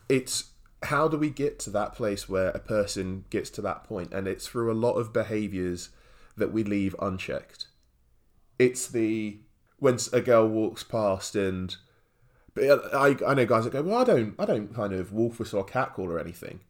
it's 0.08 0.52
how 0.84 1.08
do 1.08 1.16
we 1.16 1.30
get 1.30 1.58
to 1.60 1.70
that 1.70 1.94
place 1.94 2.28
where 2.28 2.48
a 2.48 2.58
person 2.58 3.24
gets 3.30 3.50
to 3.50 3.62
that 3.62 3.84
point? 3.84 4.12
And 4.12 4.28
it's 4.28 4.46
through 4.46 4.70
a 4.70 4.74
lot 4.74 4.94
of 4.94 5.12
behaviors 5.12 5.90
that 6.36 6.52
we 6.52 6.64
leave 6.64 6.94
unchecked. 7.00 7.68
It's 8.58 8.86
the 8.86 9.38
when 9.78 9.98
a 10.12 10.20
girl 10.20 10.46
walks 10.46 10.82
past 10.82 11.34
and 11.34 11.76
uh, 12.56 12.76
I, 12.92 13.16
I 13.26 13.34
know 13.34 13.44
guys 13.44 13.64
that 13.64 13.72
go 13.72 13.82
well 13.82 14.00
i 14.00 14.04
don't 14.04 14.34
i 14.38 14.46
don't 14.46 14.72
kind 14.72 14.92
of 14.92 15.12
wolf 15.12 15.38
whistle 15.38 15.58
or 15.58 15.64
catcall 15.64 16.10
or 16.10 16.18
anything. 16.18 16.60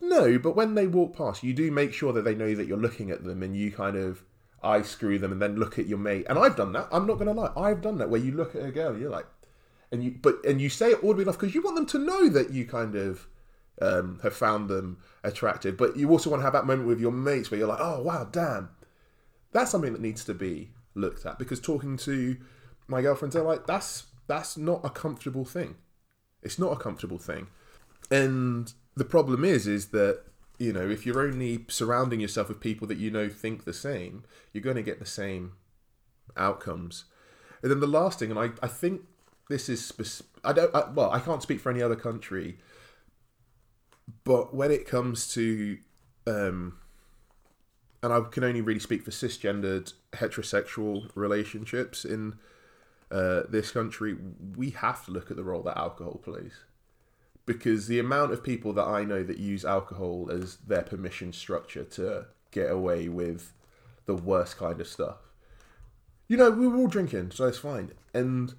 No 0.00 0.38
but 0.38 0.56
when 0.56 0.74
they 0.74 0.86
walk 0.86 1.16
past 1.16 1.42
you 1.42 1.52
do 1.52 1.70
make 1.70 1.92
sure 1.92 2.12
that 2.12 2.22
they 2.22 2.34
know 2.34 2.54
that 2.54 2.66
you're 2.66 2.78
looking 2.78 3.10
at 3.10 3.24
them 3.24 3.42
and 3.42 3.56
you 3.56 3.70
kind 3.70 3.96
of 3.96 4.24
eye 4.62 4.82
screw 4.82 5.18
them 5.18 5.30
and 5.30 5.42
then 5.42 5.56
look 5.56 5.78
at 5.78 5.86
your 5.86 5.98
mate. 5.98 6.26
And 6.28 6.38
i've 6.38 6.56
done 6.56 6.72
that 6.72 6.88
i'm 6.90 7.06
not 7.06 7.18
gonna 7.18 7.32
lie 7.32 7.52
i've 7.56 7.82
done 7.82 7.98
that 7.98 8.10
where 8.10 8.20
you 8.20 8.32
look 8.32 8.54
at 8.54 8.64
a 8.64 8.72
girl 8.72 8.92
and 8.92 9.00
you're 9.00 9.10
like 9.10 9.26
and 9.94 10.02
you 10.02 10.14
but 10.20 10.44
and 10.44 10.60
you 10.60 10.68
say 10.68 10.90
it 10.90 10.98
audibly 11.04 11.22
enough 11.22 11.38
because 11.38 11.54
you 11.54 11.62
want 11.62 11.76
them 11.76 11.86
to 11.86 11.98
know 11.98 12.28
that 12.28 12.50
you 12.50 12.66
kind 12.66 12.96
of 12.96 13.28
um, 13.80 14.18
have 14.24 14.34
found 14.34 14.68
them 14.68 14.98
attractive. 15.22 15.76
But 15.76 15.96
you 15.96 16.10
also 16.10 16.30
want 16.30 16.40
to 16.40 16.44
have 16.44 16.52
that 16.52 16.66
moment 16.66 16.88
with 16.88 17.00
your 17.00 17.12
mates 17.12 17.50
where 17.50 17.58
you're 17.58 17.68
like, 17.68 17.80
oh 17.80 18.02
wow, 18.02 18.24
damn, 18.24 18.70
that's 19.52 19.70
something 19.70 19.92
that 19.92 20.02
needs 20.02 20.24
to 20.24 20.34
be 20.34 20.70
looked 20.96 21.24
at 21.24 21.38
because 21.38 21.60
talking 21.60 21.96
to 21.98 22.36
my 22.88 23.02
girlfriends, 23.02 23.34
they're 23.34 23.44
like, 23.44 23.66
that's 23.66 24.06
that's 24.26 24.56
not 24.56 24.80
a 24.84 24.90
comfortable 24.90 25.44
thing. 25.44 25.76
It's 26.42 26.58
not 26.58 26.72
a 26.72 26.76
comfortable 26.76 27.18
thing, 27.18 27.46
and 28.10 28.72
the 28.96 29.04
problem 29.04 29.44
is, 29.44 29.68
is 29.68 29.86
that 29.88 30.22
you 30.58 30.72
know 30.72 30.90
if 30.90 31.06
you're 31.06 31.22
only 31.22 31.64
surrounding 31.68 32.18
yourself 32.18 32.48
with 32.48 32.58
people 32.58 32.88
that 32.88 32.98
you 32.98 33.12
know 33.12 33.28
think 33.28 33.64
the 33.64 33.72
same, 33.72 34.24
you're 34.52 34.62
going 34.62 34.76
to 34.76 34.82
get 34.82 34.98
the 34.98 35.06
same 35.06 35.52
outcomes. 36.36 37.04
And 37.62 37.70
then 37.70 37.80
the 37.80 37.86
last 37.86 38.18
thing, 38.18 38.30
and 38.30 38.38
I, 38.38 38.50
I 38.62 38.68
think 38.68 39.02
this 39.48 39.68
is 39.68 40.22
I 40.42 40.52
don't 40.52 40.74
I, 40.74 40.90
well 40.90 41.10
I 41.10 41.20
can't 41.20 41.42
speak 41.42 41.60
for 41.60 41.70
any 41.70 41.82
other 41.82 41.96
country, 41.96 42.58
but 44.24 44.54
when 44.54 44.70
it 44.70 44.86
comes 44.86 45.32
to 45.34 45.78
um, 46.26 46.78
and 48.04 48.12
I 48.12 48.20
can 48.20 48.44
only 48.44 48.60
really 48.60 48.80
speak 48.80 49.02
for 49.02 49.10
cisgendered 49.10 49.94
heterosexual 50.12 51.10
relationships 51.14 52.04
in 52.04 52.34
uh, 53.10 53.44
this 53.48 53.70
country, 53.70 54.16
we 54.56 54.70
have 54.70 55.06
to 55.06 55.10
look 55.10 55.30
at 55.30 55.38
the 55.38 55.42
role 55.44 55.62
that 55.62 55.78
alcohol 55.78 56.20
plays. 56.22 56.52
Because 57.46 57.86
the 57.86 57.98
amount 57.98 58.32
of 58.32 58.42
people 58.42 58.74
that 58.74 58.86
I 58.86 59.04
know 59.04 59.22
that 59.22 59.38
use 59.38 59.64
alcohol 59.64 60.30
as 60.30 60.56
their 60.56 60.82
permission 60.82 61.32
structure 61.32 61.84
to 61.84 62.26
get 62.50 62.70
away 62.70 63.08
with 63.08 63.52
the 64.04 64.14
worst 64.14 64.58
kind 64.58 64.80
of 64.82 64.88
stuff. 64.88 65.18
You 66.28 66.36
know, 66.36 66.50
we 66.50 66.66
were 66.66 66.76
all 66.76 66.88
drinking, 66.88 67.30
so 67.30 67.46
it's 67.46 67.58
fine. 67.58 67.92
And 68.12 68.54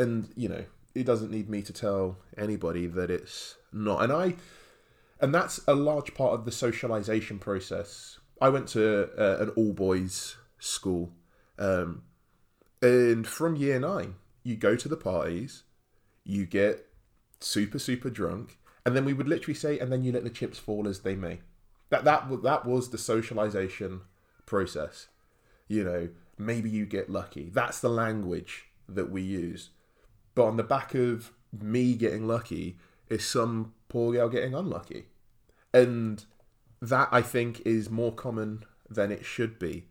and 0.00 0.30
you 0.34 0.48
know 0.48 0.64
it 0.94 1.04
doesn't 1.04 1.30
need 1.30 1.48
me 1.48 1.62
to 1.62 1.72
tell 1.72 2.18
anybody 2.36 2.86
that 2.86 3.10
it's 3.10 3.56
not. 3.72 4.02
And 4.02 4.12
i 4.12 4.34
and 5.20 5.34
that's 5.34 5.60
a 5.68 5.74
large 5.74 6.14
part 6.14 6.32
of 6.32 6.46
the 6.46 6.50
socialization 6.50 7.38
process. 7.38 8.18
I 8.40 8.48
went 8.48 8.68
to 8.68 9.10
uh, 9.18 9.42
an 9.42 9.50
all 9.50 9.74
boys 9.74 10.36
school 10.58 11.12
um, 11.58 12.02
and 12.80 13.26
from 13.26 13.54
year 13.54 13.78
nine 13.78 14.14
you 14.42 14.56
go 14.56 14.76
to 14.76 14.88
the 14.88 14.96
parties 14.96 15.64
you 16.24 16.46
get 16.46 16.86
super 17.40 17.78
super 17.78 18.08
drunk 18.08 18.58
and 18.86 18.96
then 18.96 19.04
we 19.04 19.12
would 19.12 19.28
literally 19.28 19.54
say 19.54 19.78
and 19.78 19.92
then 19.92 20.02
you 20.02 20.12
let 20.12 20.24
the 20.24 20.30
chips 20.30 20.58
fall 20.58 20.88
as 20.88 21.00
they 21.00 21.14
may. 21.14 21.40
That 21.90 22.04
that 22.04 22.42
that 22.42 22.64
was 22.64 22.88
the 22.90 22.98
socialization 22.98 24.00
process. 24.46 25.08
You 25.68 25.84
know 25.84 26.08
maybe 26.38 26.70
you 26.70 26.86
get 26.86 27.10
lucky. 27.10 27.50
That's 27.52 27.80
the 27.80 27.90
language 27.90 28.70
that 28.88 29.10
we 29.10 29.20
use 29.20 29.68
but 30.34 30.44
on 30.44 30.56
the 30.56 30.62
back 30.62 30.94
of 30.94 31.32
me 31.52 31.94
getting 31.94 32.26
lucky 32.26 32.76
is 33.08 33.24
some 33.26 33.72
poor 33.88 34.12
girl 34.12 34.28
getting 34.28 34.54
unlucky. 34.54 35.06
And 35.72 36.24
that 36.80 37.08
I 37.12 37.22
think 37.22 37.60
is 37.64 37.90
more 37.90 38.12
common 38.12 38.64
than 38.88 39.12
it 39.12 39.24
should 39.24 39.58
be. 39.58 39.86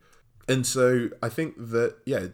And 0.48 0.66
so 0.66 1.10
I 1.22 1.30
think 1.30 1.56
that 1.58 1.98
yeah, 2.06 2.28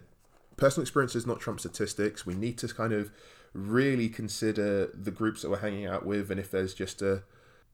personal 0.56 0.82
experience 0.82 1.14
is 1.14 1.26
not 1.26 1.40
trump 1.40 1.60
statistics. 1.60 2.24
We 2.24 2.34
need 2.34 2.58
to 2.58 2.68
kind 2.68 2.92
of 2.92 3.10
really 3.52 4.08
consider 4.08 4.86
the 4.86 5.10
groups 5.10 5.42
that 5.42 5.50
we're 5.50 5.58
hanging 5.58 5.86
out 5.86 6.04
with, 6.04 6.30
and 6.30 6.40
if 6.40 6.50
there's 6.50 6.74
just 6.74 7.02
a 7.02 7.22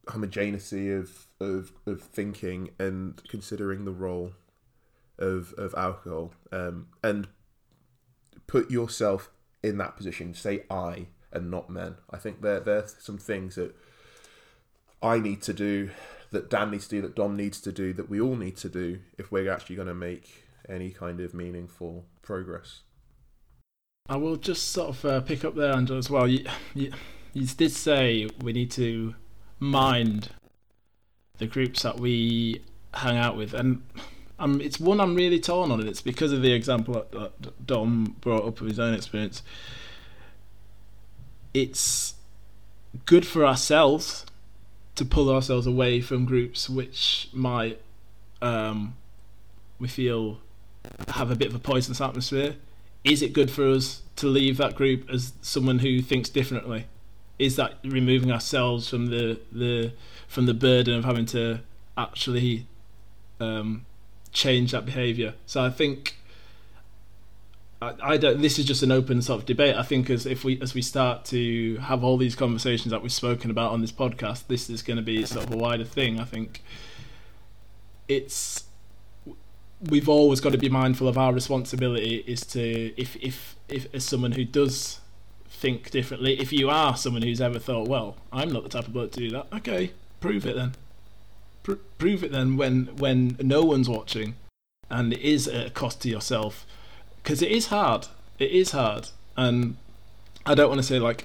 homogeneity 0.09 0.91
of 0.91 1.26
of, 1.41 1.72
of 1.87 2.01
thinking 2.01 2.70
and 2.78 3.22
considering 3.28 3.85
the 3.85 3.93
role 3.93 4.33
of 5.18 5.53
of 5.57 5.74
alcohol 5.76 6.33
um, 6.51 6.89
and 7.05 7.28
put 8.47 8.70
yourself 8.70 9.30
in 9.63 9.79
that 9.79 9.97
position 9.97 10.35
say 10.35 10.65
i 10.71 11.07
and 11.33 11.51
not 11.51 11.71
men 11.71 11.97
i 12.11 12.17
think 12.17 12.43
there 12.43 12.61
there's 12.61 12.97
some 12.99 13.19
things 13.19 13.55
that 13.55 13.75
i 15.03 15.19
need 15.19 15.41
to 15.43 15.53
do 15.53 15.91
that 16.31 16.49
dan 16.51 16.71
needs 16.71 16.89
to 16.89 16.97
do 16.97 17.03
that 17.03 17.15
dom 17.15 17.37
needs 17.37 17.61
to 17.61 17.73
do 17.73 17.93
that 17.93 18.09
we 18.09 18.21
all 18.21 18.37
need 18.37 18.57
to 18.57 18.69
do 18.69 18.99
if 19.19 19.31
we're 19.31 19.51
actually 19.51 19.77
going 19.77 19.89
to 19.89 19.95
make 19.95 20.45
any 20.69 20.91
kind 20.91 21.21
of 21.21 21.35
meaningful 21.35 22.05
progress 22.23 22.83
I 24.09 24.17
will 24.17 24.37
just 24.37 24.71
sort 24.71 24.91
of 24.91 25.05
uh, 25.05 25.21
pick 25.21 25.45
up 25.45 25.55
there, 25.55 25.73
Angelo, 25.73 25.99
as 25.99 26.11
well. 26.11 26.27
You, 26.27 26.45
you, 26.75 26.93
you 27.33 27.47
did 27.47 27.71
say 27.71 28.29
we 28.43 28.53
need 28.53 28.71
to 28.73 29.15
mind 29.61 30.31
the 31.39 31.47
groups 31.47 31.83
that 31.83 32.01
we 32.01 32.63
hang 32.95 33.17
out 33.17 33.37
with, 33.37 33.55
and 33.55 33.83
um, 34.43 34.61
it's 34.61 34.80
one 34.80 35.01
I'm 35.01 35.14
really 35.14 35.38
torn 35.38 35.70
on, 35.70 35.78
and 35.78 35.88
it's 35.88 36.03
because 36.03 36.32
of 36.32 36.43
the 36.43 36.53
example 36.53 36.95
that, 36.95 37.12
that 37.12 37.66
Dom 37.66 38.16
brought 38.20 38.45
up 38.45 38.61
of 38.61 38.66
his 38.66 38.80
own 38.80 38.93
experience. 38.93 39.40
It's 41.55 42.14
good 43.07 43.24
for 43.24 43.47
ourselves 43.47 44.26
to 44.97 45.05
pull 45.05 45.30
ourselves 45.30 45.66
away 45.66 46.01
from 46.01 46.24
groups 46.24 46.68
which 46.68 47.28
might 47.32 47.80
um, 48.43 48.97
we 49.78 49.86
feel 49.86 50.40
have 51.09 51.30
a 51.30 51.36
bit 51.36 51.49
of 51.49 51.55
a 51.55 51.61
poisonous 51.61 52.01
atmosphere. 52.01 52.57
Is 53.05 53.22
it 53.22 53.32
good 53.32 53.51
for 53.51 53.68
us 53.68 54.03
to 54.16 54.26
leave 54.26 54.57
that 54.57 54.74
group 54.74 55.09
as 55.09 55.34
someone 55.40 55.78
who 55.78 56.03
thinks 56.03 56.28
differently? 56.28 56.86
Is 57.38 57.55
that 57.57 57.78
removing 57.84 58.32
ourselves 58.32 58.88
from 58.88 59.07
the 59.07 59.38
the 59.53 59.93
from 60.26 60.47
the 60.47 60.55
burden 60.55 60.95
of 60.95 61.05
having 61.05 61.26
to 61.26 61.61
actually 61.97 62.66
um, 63.38 63.86
change 64.33 64.72
that 64.72 64.85
behaviour? 64.85 65.35
So 65.47 65.62
I 65.62 65.70
think 65.70 66.16
I, 67.80 67.95
I 68.03 68.16
don't. 68.16 68.41
This 68.41 68.59
is 68.59 68.64
just 68.64 68.83
an 68.83 68.93
open 68.93 69.20
sort 69.22 69.41
of 69.41 69.47
debate. 69.47 69.76
I 69.76 69.83
think 69.83 70.09
as 70.09 70.24
if 70.24 70.45
we 70.45 70.61
as 70.61 70.74
we 70.74 70.83
start 70.83 71.24
to 71.26 71.76
have 71.78 72.05
all 72.05 72.16
these 72.16 72.37
conversations 72.37 72.91
that 72.93 73.03
we've 73.03 73.12
spoken 73.12 73.51
about 73.51 73.72
on 73.72 73.80
this 73.80 73.93
podcast, 73.93 74.47
this 74.47 74.70
is 74.70 74.83
going 74.83 74.99
to 74.99 75.03
be 75.03 75.24
sort 75.26 75.47
of 75.47 75.53
a 75.53 75.57
wider 75.57 75.85
thing. 75.85 76.20
I 76.20 76.24
think 76.24 76.62
it's 78.09 78.64
we've 79.91 80.09
always 80.09 80.41
got 80.41 80.53
to 80.53 80.59
be 80.59 80.68
mindful 80.68 81.09
of 81.09 81.18
our 81.18 81.33
responsibility 81.33 82.22
is 82.26 82.43
to 82.43 82.93
if 83.01 83.16
if 83.16 83.57
if 83.68 83.93
as 83.95 84.05
someone 84.05 84.33
who 84.33 84.45
does 84.45 85.01
think 85.49 85.91
differently 85.91 86.39
if 86.41 86.53
you 86.53 86.70
are 86.70 86.97
someone 86.97 87.22
who's 87.22 87.41
ever 87.41 87.59
thought 87.59 87.89
well 87.89 88.16
i'm 88.33 88.51
not 88.51 88.62
the 88.62 88.68
type 88.68 88.87
of 88.87 88.93
bloke 88.93 89.12
to 89.12 89.20
do 89.20 89.30
that 89.30 89.47
okay 89.53 89.93
prove 90.20 90.47
it 90.47 90.57
then 90.57 90.72
Pr- 91.63 91.75
prove 91.99 92.25
it 92.25 92.33
then 92.33 92.57
when 92.57 92.87
when 92.97 93.37
no 93.41 93.63
one's 93.63 93.89
watching 93.89 94.35
and 94.91 95.13
it 95.13 95.21
is 95.21 95.47
a 95.47 95.71
cost 95.71 96.03
to 96.03 96.09
yourself. 96.09 96.67
Because 97.23 97.41
it 97.41 97.51
is 97.51 97.67
hard. 97.67 98.09
It 98.39 98.51
is 98.51 98.73
hard. 98.73 99.09
And 99.37 99.77
i 100.45 100.57
don't 100.57 100.69
want 100.69 100.81
to 100.81 100.87
say 100.87 100.99
like 100.99 101.25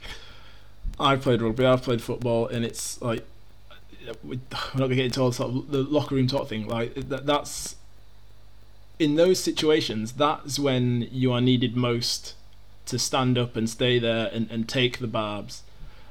i've 0.99 1.23
played 1.23 1.41
rugby 1.41 1.65
i've 1.65 1.81
played 1.81 1.99
football 1.99 2.47
and 2.47 2.63
it's 2.63 3.01
like 3.01 3.25
we're 4.23 4.39
not 4.51 4.77
going 4.77 4.89
to 4.91 4.95
get 4.95 5.05
into 5.05 5.19
all 5.19 5.31
sort 5.31 5.49
of 5.49 5.71
the 5.71 5.79
locker 5.79 6.13
room 6.13 6.27
talk 6.27 6.47
thing 6.47 6.67
like 6.67 6.93
that, 6.93 7.25
that's 7.25 7.77
in 8.99 9.15
those 9.15 9.39
situations, 9.39 10.13
that's 10.13 10.57
when 10.57 11.07
you 11.11 11.31
are 11.31 11.41
needed 11.41 11.75
most 11.75 12.33
to 12.87 12.97
stand 12.97 13.37
up 13.37 13.55
and 13.55 13.69
stay 13.69 13.99
there 13.99 14.29
and, 14.33 14.49
and 14.49 14.67
take 14.67 14.99
the 14.99 15.07
barbs 15.07 15.61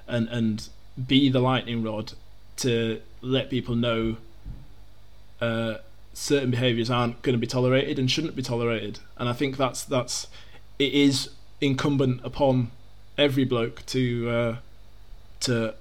and, 0.06 0.28
and 0.28 0.68
be 1.06 1.28
the 1.28 1.40
lightning 1.40 1.82
rod 1.82 2.12
to 2.56 3.00
let 3.20 3.50
people 3.50 3.74
know 3.74 4.16
uh, 5.40 5.76
certain 6.12 6.50
behaviours 6.50 6.90
aren't 6.90 7.20
going 7.22 7.34
to 7.34 7.38
be 7.38 7.46
tolerated 7.46 7.98
and 7.98 8.10
shouldn't 8.10 8.34
be 8.34 8.42
tolerated. 8.42 9.00
And 9.16 9.28
I 9.28 9.32
think 9.32 9.56
that's 9.56 9.84
that's 9.84 10.28
it 10.78 10.92
is 10.92 11.30
incumbent 11.60 12.20
upon 12.24 12.70
every 13.18 13.44
bloke 13.44 13.84
to 13.86 14.30
uh, 14.30 14.56
to 15.40 15.74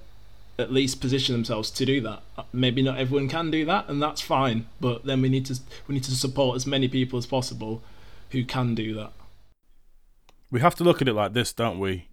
at 0.57 0.71
least 0.71 1.01
position 1.01 1.33
themselves 1.33 1.69
to 1.69 1.85
do 1.85 1.99
that. 2.01 2.21
Maybe 2.53 2.81
not 2.81 2.97
everyone 2.97 3.27
can 3.27 3.51
do 3.51 3.65
that, 3.65 3.89
and 3.89 4.01
that's 4.01 4.21
fine. 4.21 4.67
But 4.79 5.05
then 5.05 5.21
we 5.21 5.29
need 5.29 5.45
to 5.47 5.59
we 5.87 5.95
need 5.95 6.03
to 6.05 6.15
support 6.15 6.55
as 6.55 6.65
many 6.65 6.87
people 6.87 7.17
as 7.17 7.25
possible 7.25 7.81
who 8.31 8.43
can 8.43 8.75
do 8.75 8.93
that. 8.95 9.11
We 10.51 10.59
have 10.61 10.75
to 10.75 10.83
look 10.83 11.01
at 11.01 11.07
it 11.07 11.13
like 11.13 11.33
this, 11.33 11.53
don't 11.53 11.79
we? 11.79 12.07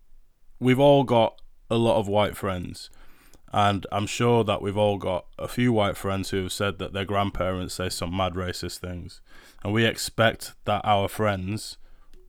We've 0.59 0.81
all 0.81 1.05
got 1.05 1.41
a 1.71 1.77
lot 1.77 1.99
of 1.99 2.09
white 2.09 2.37
friends, 2.37 2.91
and 3.53 3.87
I'm 3.93 4.07
sure 4.07 4.45
that 4.45 4.63
we've 4.63 4.77
all 4.77 4.99
got 4.99 5.27
a 5.39 5.49
few 5.49 5.73
white 5.73 5.97
friends 5.97 6.31
who 6.31 6.43
have 6.43 6.53
said 6.53 6.79
that 6.79 6.93
their 6.93 7.05
grandparents 7.05 7.75
say 7.75 7.89
some 7.89 8.17
mad 8.17 8.35
racist 8.35 8.79
things, 8.79 9.21
and 9.63 9.73
we 9.73 9.85
expect 9.85 10.55
that 10.65 10.81
our 10.85 11.09
friends 11.09 11.77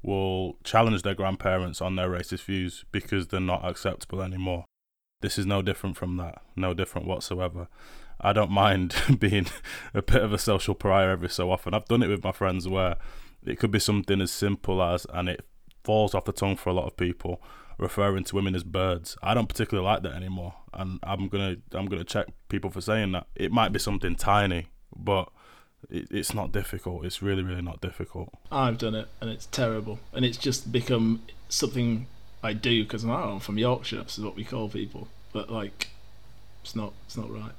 will 0.01 0.57
challenge 0.63 1.01
their 1.03 1.15
grandparents 1.15 1.81
on 1.81 1.95
their 1.95 2.09
racist 2.09 2.43
views 2.43 2.83
because 2.91 3.27
they're 3.27 3.39
not 3.39 3.63
acceptable 3.63 4.21
anymore. 4.21 4.65
This 5.21 5.37
is 5.37 5.45
no 5.45 5.61
different 5.61 5.95
from 5.95 6.17
that, 6.17 6.41
no 6.57 6.73
different 6.73 7.07
whatsoever. 7.07 7.69
I 8.19 8.33
don't 8.33 8.51
mind 8.51 8.95
being 9.19 9.47
a 9.93 10.01
bit 10.01 10.21
of 10.21 10.33
a 10.33 10.37
social 10.37 10.75
pariah 10.75 11.09
every 11.09 11.29
so 11.29 11.49
often. 11.49 11.73
I've 11.73 11.85
done 11.85 12.03
it 12.03 12.09
with 12.09 12.23
my 12.23 12.33
friends 12.33 12.67
where 12.67 12.97
it 13.45 13.57
could 13.57 13.71
be 13.71 13.79
something 13.79 14.19
as 14.19 14.31
simple 14.31 14.83
as, 14.83 15.07
and 15.13 15.29
it 15.29 15.45
falls 15.83 16.13
off 16.13 16.25
the 16.25 16.33
tongue 16.33 16.57
for 16.57 16.69
a 16.69 16.73
lot 16.73 16.85
of 16.85 16.97
people, 16.97 17.41
referring 17.83 18.23
to 18.23 18.35
women 18.35 18.55
as 18.55 18.63
birds. 18.63 19.17
I 19.21 19.33
don't 19.33 19.47
particularly 19.47 19.85
like 19.85 20.01
that 20.03 20.13
anymore, 20.13 20.55
and 20.73 20.99
I'm 21.03 21.27
gonna 21.27 21.57
I'm 21.73 21.85
gonna 21.85 22.03
check 22.05 22.27
people 22.49 22.71
for 22.71 22.81
saying 22.81 23.11
that. 23.11 23.27
It 23.35 23.51
might 23.51 23.71
be 23.71 23.79
something 23.79 24.15
tiny, 24.15 24.67
but 24.95 25.29
it, 25.89 26.07
it's 26.09 26.33
not 26.33 26.51
difficult. 26.51 27.05
It's 27.05 27.21
really 27.21 27.43
really 27.43 27.61
not 27.61 27.81
difficult. 27.81 28.29
I've 28.51 28.79
done 28.79 28.95
it, 28.95 29.07
and 29.21 29.29
it's 29.29 29.45
terrible, 29.47 29.99
and 30.13 30.25
it's 30.25 30.37
just 30.37 30.71
become 30.71 31.21
something 31.49 32.07
I 32.41 32.53
do 32.53 32.83
because 32.83 33.03
I'm 33.03 33.39
from 33.39 33.57
Yorkshire. 33.59 34.03
This 34.03 34.17
is 34.17 34.23
what 34.23 34.35
we 34.35 34.45
call 34.45 34.69
people, 34.69 35.09
but 35.33 35.51
like, 35.51 35.89
it's 36.63 36.75
not. 36.75 36.93
It's 37.05 37.17
not 37.17 37.29
right. 37.29 37.53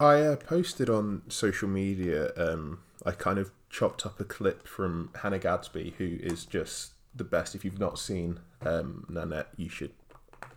I 0.00 0.20
uh, 0.22 0.36
posted 0.36 0.90
on 0.90 1.22
social 1.28 1.68
media. 1.68 2.32
Um, 2.36 2.80
I 3.06 3.12
kind 3.12 3.38
of 3.38 3.52
chopped 3.70 4.04
up 4.04 4.18
a 4.18 4.24
clip 4.24 4.66
from 4.66 5.10
Hannah 5.22 5.38
Gadsby, 5.38 5.94
who 5.98 6.18
is 6.20 6.44
just 6.44 6.92
the 7.14 7.24
best. 7.24 7.54
If 7.54 7.64
you've 7.64 7.78
not 7.78 7.98
seen 7.98 8.40
um, 8.64 9.06
Nanette, 9.08 9.48
you 9.56 9.68
should 9.68 9.92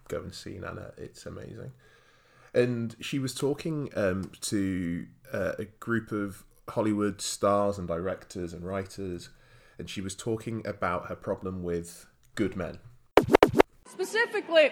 go 0.08 0.22
and 0.22 0.34
see 0.34 0.58
Nanette. 0.58 0.94
It's 0.98 1.26
amazing. 1.26 1.72
And 2.54 2.96
she 3.00 3.20
was 3.20 3.34
talking 3.34 3.90
um, 3.96 4.32
to 4.42 5.06
uh, 5.32 5.54
a 5.60 5.66
group 5.66 6.12
of 6.12 6.44
Hollywood 6.70 7.22
stars 7.22 7.78
and 7.78 7.88
directors 7.88 8.54
and 8.54 8.66
writers, 8.66 9.30
and 9.78 9.90
she 9.90 10.02
was 10.02 10.16
talking 10.16 10.66
about 10.66 11.08
her 11.08 11.16
problem 11.16 11.64
with 11.64 12.08
good 12.36 12.56
men 12.56 12.80
Specifically, 13.98 14.70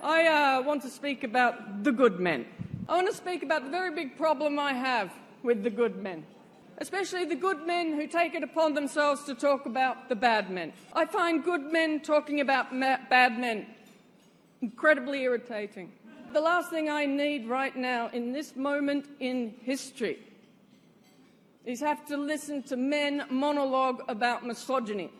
I 0.00 0.26
uh, 0.26 0.62
want 0.62 0.80
to 0.82 0.88
speak 0.88 1.24
about 1.24 1.82
the 1.82 1.90
good 1.90 2.20
men. 2.20 2.46
I 2.88 2.94
want 2.94 3.08
to 3.08 3.14
speak 3.14 3.42
about 3.42 3.64
the 3.64 3.70
very 3.70 3.92
big 3.92 4.16
problem 4.16 4.58
I 4.58 4.72
have 4.72 5.12
with 5.42 5.64
the 5.64 5.70
good 5.70 5.96
men, 5.96 6.24
especially 6.78 7.24
the 7.24 7.36
good 7.36 7.66
men 7.66 7.94
who 7.94 8.06
take 8.06 8.34
it 8.34 8.42
upon 8.42 8.74
themselves 8.74 9.24
to 9.24 9.34
talk 9.34 9.66
about 9.66 10.08
the 10.08 10.16
bad 10.16 10.50
men. 10.50 10.72
I 10.92 11.06
find 11.06 11.42
good 11.42 11.72
men 11.72 12.00
talking 12.00 12.40
about 12.40 12.74
ma- 12.74 12.98
bad 13.08 13.38
men 13.38 13.66
incredibly 14.60 15.22
irritating. 15.22 15.92
The 16.32 16.40
last 16.40 16.70
thing 16.70 16.88
I 16.88 17.06
need 17.06 17.46
right 17.46 17.74
now 17.76 18.08
in 18.12 18.32
this 18.32 18.56
moment 18.56 19.06
in 19.20 19.54
history 19.62 20.18
is 21.64 21.80
have 21.80 22.06
to 22.06 22.16
listen 22.16 22.62
to 22.64 22.76
men 22.76 23.24
monologue 23.30 24.02
about 24.08 24.46
misogyny 24.46 25.10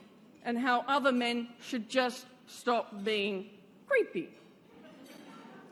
and 0.44 0.58
how 0.58 0.84
other 0.86 1.12
men 1.12 1.48
should 1.60 1.88
just 1.88 2.26
stop 2.46 3.04
being 3.04 3.46
creepy. 3.86 4.28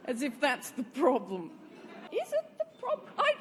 As 0.05 0.23
if 0.23 0.41
that's 0.41 0.71
the 0.71 0.83
problem. 0.83 1.51
Is 2.13 2.33
it 2.33 2.53
the 2.59 2.67
problem? 2.79 3.09
I, 3.19 3.35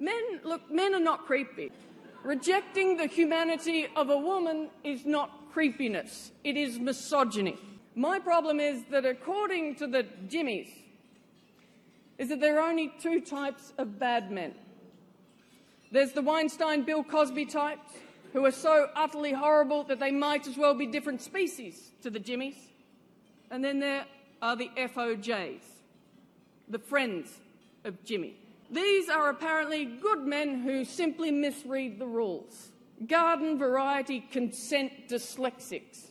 men, 0.00 0.40
look, 0.44 0.70
men 0.70 0.94
are 0.94 1.00
not 1.00 1.26
creepy. 1.26 1.72
Rejecting 2.22 2.96
the 2.96 3.06
humanity 3.06 3.86
of 3.94 4.10
a 4.10 4.18
woman 4.18 4.68
is 4.82 5.06
not 5.06 5.52
creepiness, 5.52 6.32
it 6.44 6.56
is 6.56 6.78
misogyny. 6.78 7.56
My 7.94 8.18
problem 8.18 8.60
is 8.60 8.84
that 8.90 9.06
according 9.06 9.76
to 9.76 9.86
the 9.86 10.06
Jimmies, 10.28 10.68
is 12.18 12.28
that 12.28 12.40
there 12.40 12.58
are 12.60 12.68
only 12.68 12.92
two 13.00 13.20
types 13.20 13.72
of 13.78 13.98
bad 13.98 14.30
men. 14.30 14.54
There's 15.92 16.12
the 16.12 16.22
Weinstein 16.22 16.82
Bill 16.82 17.04
Cosby 17.04 17.46
types, 17.46 17.92
who 18.32 18.44
are 18.44 18.50
so 18.50 18.90
utterly 18.94 19.32
horrible 19.32 19.84
that 19.84 20.00
they 20.00 20.10
might 20.10 20.46
as 20.46 20.56
well 20.56 20.74
be 20.74 20.86
different 20.86 21.22
species 21.22 21.92
to 22.02 22.10
the 22.10 22.18
Jimmies. 22.18 22.56
And 23.50 23.64
then 23.64 23.80
there 23.80 24.04
are 24.42 24.56
the 24.56 24.70
FOJs, 24.76 25.62
the 26.68 26.78
friends 26.78 27.30
of 27.84 28.04
Jimmy. 28.04 28.36
These 28.70 29.08
are 29.08 29.28
apparently 29.28 29.84
good 29.84 30.26
men 30.26 30.60
who 30.62 30.84
simply 30.84 31.30
misread 31.30 31.98
the 31.98 32.06
rules. 32.06 32.70
garden 33.06 33.58
variety 33.58 34.20
consent 34.20 35.08
dyslexics. 35.08 36.08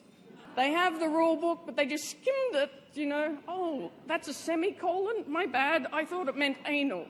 They 0.56 0.72
have 0.72 1.00
the 1.00 1.08
rule 1.08 1.36
book, 1.36 1.62
but 1.66 1.76
they 1.76 1.86
just 1.86 2.10
skimmed 2.10 2.56
it, 2.56 2.72
you 2.94 3.08
know. 3.08 3.38
Oh, 3.48 3.92
that's 4.08 4.28
a 4.28 4.34
semicolon? 4.34 5.26
My 5.28 5.46
bad. 5.46 5.88
I 5.92 6.06
thought 6.06 6.30
it 6.30 6.38
meant 6.38 6.58
anal. 6.66 7.08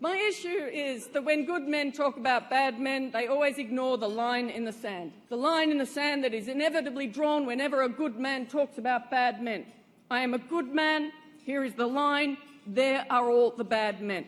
My 0.00 0.16
issue 0.16 0.48
is 0.48 1.08
that 1.08 1.24
when 1.24 1.44
good 1.44 1.66
men 1.66 1.90
talk 1.92 2.16
about 2.16 2.50
bad 2.50 2.78
men, 2.78 3.10
they 3.10 3.26
always 3.26 3.58
ignore 3.58 3.98
the 3.98 4.08
line 4.08 4.48
in 4.48 4.64
the 4.64 4.72
sand. 4.72 5.12
The 5.28 5.36
line 5.36 5.70
in 5.70 5.78
the 5.78 5.86
sand 5.86 6.22
that 6.24 6.34
is 6.34 6.48
inevitably 6.48 7.06
drawn 7.08 7.46
whenever 7.46 7.82
a 7.82 7.88
good 7.88 8.18
man 8.18 8.46
talks 8.46 8.78
about 8.78 9.10
bad 9.10 9.42
men. 9.42 9.66
I 10.10 10.20
am 10.20 10.34
a 10.34 10.38
good 10.38 10.72
man. 10.72 11.12
Here 11.44 11.64
is 11.64 11.74
the 11.74 11.86
line. 11.86 12.36
There 12.66 13.04
are 13.10 13.30
all 13.30 13.50
the 13.50 13.64
bad 13.64 14.00
men. 14.00 14.26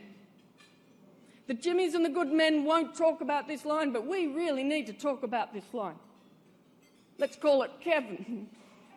The 1.46 1.54
Jimmies 1.54 1.94
and 1.94 2.04
the 2.04 2.10
good 2.10 2.32
men 2.32 2.64
won't 2.64 2.96
talk 2.96 3.20
about 3.20 3.48
this 3.48 3.64
line, 3.64 3.92
but 3.92 4.06
we 4.06 4.28
really 4.28 4.62
need 4.62 4.86
to 4.86 4.92
talk 4.92 5.22
about 5.22 5.52
this 5.52 5.64
line. 5.72 5.96
Let's 7.18 7.36
call 7.36 7.62
it 7.62 7.70
Kevin. 7.80 8.48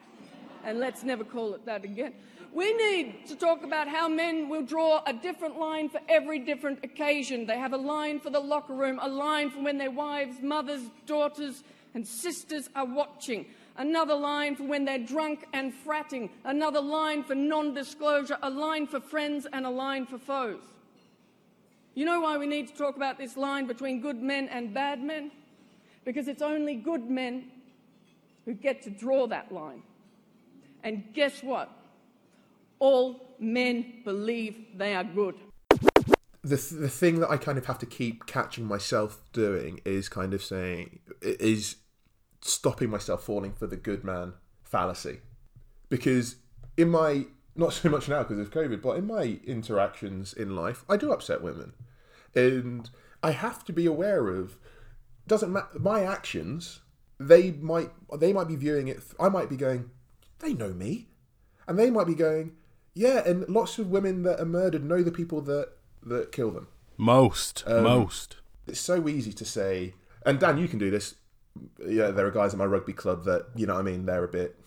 and 0.64 0.80
let's 0.80 1.04
never 1.04 1.24
call 1.24 1.54
it 1.54 1.66
that 1.66 1.84
again. 1.84 2.14
We 2.54 2.74
need 2.74 3.26
to 3.28 3.36
talk 3.36 3.64
about 3.64 3.88
how 3.88 4.08
men 4.08 4.48
will 4.48 4.64
draw 4.64 5.04
a 5.06 5.12
different 5.12 5.60
line 5.60 5.90
for 5.90 6.00
every 6.08 6.40
different 6.40 6.86
occasion. 6.86 7.46
They 7.46 7.58
have 7.58 7.74
a 7.74 7.78
line 7.78 8.20
for 8.20 8.30
the 8.30 8.40
locker 8.40 8.74
room, 8.74 9.00
a 9.02 9.10
line 9.10 9.50
for 9.50 9.62
when 9.62 9.78
their 9.78 9.92
wives, 9.92 10.38
mothers, 10.42 10.82
daughters, 11.06 11.64
and 11.94 12.08
sisters 12.08 12.70
are 12.76 12.86
watching, 12.86 13.46
another 13.78 14.16
line 14.16 14.56
for 14.56 14.64
when 14.64 14.86
they're 14.86 15.00
drunk 15.00 15.46
and 15.52 15.74
fratting, 15.74 16.30
another 16.44 16.82
line 16.82 17.24
for 17.24 17.36
non 17.36 17.74
disclosure, 17.74 18.38
a 18.42 18.50
line 18.50 18.88
for 18.88 19.00
friends, 19.00 19.46
and 19.52 19.66
a 19.66 19.70
line 19.70 20.06
for 20.06 20.18
foes. 20.18 20.62
You 21.96 22.04
know 22.04 22.20
why 22.20 22.38
we 22.38 22.46
need 22.46 22.68
to 22.68 22.74
talk 22.74 22.98
about 22.98 23.18
this 23.18 23.38
line 23.38 23.68
between 23.68 24.02
good 24.02 24.22
men 24.22 24.50
and 24.50 24.74
bad 24.74 25.02
men? 25.02 25.32
Because 26.04 26.28
it's 26.28 26.42
only 26.42 26.76
good 26.76 27.10
men 27.10 27.46
who 28.44 28.54
get 28.54 28.82
to 28.82 28.90
draw 28.90 29.28
that 29.28 29.50
line. 29.50 29.82
And 30.84 31.06
guess 31.14 31.42
what? 31.42 31.72
All 32.80 33.36
men 33.40 34.02
believe 34.04 34.58
they 34.76 34.94
are 34.94 35.06
good. 35.06 35.36
The, 36.44 36.58
th- 36.58 36.82
the 36.82 36.90
thing 36.90 37.22
that 37.22 37.32
I 37.32 37.38
kind 37.38 37.58
of 37.58 37.66
have 37.68 37.80
to 37.80 37.86
keep 37.86 38.26
catching 38.26 38.66
myself 38.66 39.22
doing 39.32 39.80
is 39.86 40.10
kind 40.10 40.34
of 40.34 40.44
saying, 40.44 41.00
is 41.22 41.78
stopping 42.42 42.90
myself 42.90 43.24
falling 43.24 43.54
for 43.54 43.68
the 43.68 43.78
good 43.78 44.04
man 44.04 44.34
fallacy. 44.66 45.22
Because 45.88 46.36
in 46.76 46.90
my, 46.90 47.26
not 47.56 47.72
so 47.72 47.90
much 47.90 48.10
now 48.10 48.22
because 48.24 48.40
of 48.40 48.52
COVID, 48.52 48.82
but 48.82 48.98
in 48.98 49.08
my 49.08 49.40
interactions 49.46 50.34
in 50.34 50.58
life, 50.58 50.84
I 50.90 50.98
do 50.98 51.14
upset 51.14 51.42
women. 51.42 51.72
And 52.36 52.90
I 53.24 53.32
have 53.32 53.64
to 53.66 53.74
be 53.74 53.86
aware 53.86 54.28
of, 54.28 54.58
doesn't 55.28 55.52
matter, 55.52 55.80
my 55.80 56.04
actions 56.04 56.82
they 57.20 57.52
might 57.52 57.92
they 58.20 58.34
might 58.34 58.48
be 58.48 58.56
viewing 58.56 58.88
it. 58.88 59.00
I 59.20 59.30
might 59.30 59.50
be 59.50 59.58
going, 59.58 59.90
they 60.40 60.54
know 60.54 60.74
me, 60.74 61.08
and 61.68 61.80
they 61.80 61.90
might 61.90 62.08
be 62.08 62.16
going, 62.16 62.54
yeah. 62.94 63.24
And 63.26 63.48
lots 63.48 63.80
of 63.80 63.90
women 63.90 64.24
that 64.24 64.40
are 64.40 64.46
murdered 64.46 64.84
know 64.84 65.02
the 65.02 65.12
people 65.12 65.42
that 65.42 65.70
that 66.04 66.32
kill 66.32 66.52
them. 66.52 66.68
Most, 66.98 67.64
um, 67.68 67.84
most. 67.84 68.38
It's 68.68 68.80
so 68.80 69.08
easy 69.08 69.34
to 69.34 69.46
say, 69.46 69.94
and 70.26 70.40
Dan, 70.40 70.58
you 70.58 70.68
can 70.68 70.80
do 70.80 70.90
this. 70.90 71.16
Yeah, 71.86 72.12
there 72.12 72.26
are 72.26 72.32
guys 72.32 72.54
at 72.54 72.60
my 72.60 72.66
rugby 72.66 72.94
club 72.94 73.26
that 73.26 73.48
you 73.56 73.66
know. 73.66 73.76
what 73.76 73.82
I 73.82 73.84
mean, 73.84 74.06
they're 74.06 74.24
a 74.24 74.30
bit, 74.30 74.60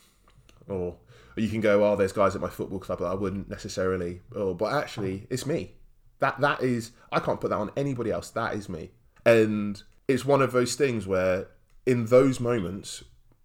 or, 0.68 0.96
or 1.36 1.40
you 1.40 1.48
can 1.48 1.60
go, 1.60 1.84
oh, 1.84 1.96
there's 1.96 2.12
guys 2.12 2.34
at 2.34 2.40
my 2.40 2.48
football 2.48 2.78
club 2.78 3.00
that 3.00 3.06
I 3.06 3.14
wouldn't 3.14 3.48
necessarily. 3.48 4.22
Oh, 4.34 4.54
but 4.54 4.72
actually, 4.72 5.26
it's 5.28 5.44
me. 5.44 5.72
That 6.20 6.40
that 6.40 6.62
is. 6.62 6.92
I 7.12 7.20
can't 7.20 7.40
put 7.40 7.50
that 7.50 7.58
on 7.58 7.70
anybody 7.76 8.10
else. 8.10 8.30
That 8.30 8.54
is 8.54 8.68
me, 8.68 8.90
and 9.24 9.82
it's 10.06 10.24
one 10.24 10.42
of 10.42 10.52
those 10.52 10.74
things 10.74 11.06
where 11.06 11.48
in 11.86 12.06
those 12.06 12.40
moments, 12.40 13.04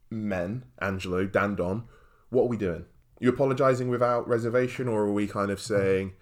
men, 0.09 0.65
Angelo, 0.81 1.25
Dan, 1.25 1.55
Dom, 1.55 1.87
what 2.29 2.43
are 2.43 2.47
we 2.47 2.57
doing? 2.57 2.85
You 3.19 3.29
apologising 3.29 3.89
without 3.89 4.27
reservation, 4.27 4.87
or 4.87 5.03
are 5.03 5.11
we 5.11 5.27
kind 5.27 5.51
of 5.51 5.61
saying, 5.61 6.13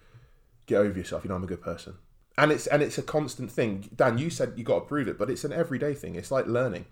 "Get 0.66 0.78
over 0.78 0.98
yourself"? 0.98 1.24
You 1.24 1.30
know, 1.30 1.36
I'm 1.36 1.44
a 1.44 1.46
good 1.46 1.62
person. 1.62 1.94
And 2.38 2.52
it's 2.52 2.66
and 2.66 2.82
it's 2.82 2.98
a 2.98 3.02
constant 3.02 3.50
thing. 3.50 3.90
Dan, 3.94 4.18
you 4.18 4.30
said 4.30 4.54
you 4.56 4.64
got 4.64 4.80
to 4.80 4.84
prove 4.86 5.08
it, 5.08 5.18
but 5.18 5.30
it's 5.30 5.44
an 5.44 5.52
everyday 5.52 5.94
thing. 5.94 6.16
It's 6.16 6.30
like 6.30 6.46
learning. 6.46 6.86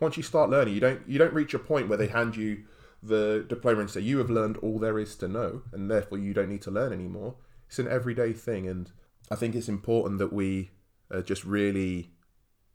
Once 0.00 0.16
you 0.16 0.22
start 0.22 0.50
learning, 0.50 0.74
you 0.74 0.80
don't 0.80 1.00
you 1.06 1.18
don't 1.18 1.34
reach 1.34 1.54
a 1.54 1.58
point 1.58 1.88
where 1.88 1.98
they 1.98 2.06
hand 2.06 2.36
you 2.36 2.64
the 3.02 3.44
diploma 3.48 3.80
and 3.80 3.90
say 3.90 4.00
you 4.00 4.18
have 4.18 4.30
learned 4.30 4.56
all 4.58 4.78
there 4.78 4.98
is 4.98 5.16
to 5.16 5.28
know, 5.28 5.62
and 5.72 5.90
therefore 5.90 6.18
you 6.18 6.34
don't 6.34 6.48
need 6.48 6.62
to 6.62 6.70
learn 6.70 6.92
anymore. 6.92 7.34
It's 7.68 7.78
an 7.78 7.88
everyday 7.88 8.32
thing, 8.32 8.66
and 8.66 8.90
I 9.30 9.36
think 9.36 9.54
it's 9.54 9.68
important 9.68 10.18
that 10.18 10.32
we 10.32 10.70
uh, 11.10 11.22
just 11.22 11.44
really 11.44 12.10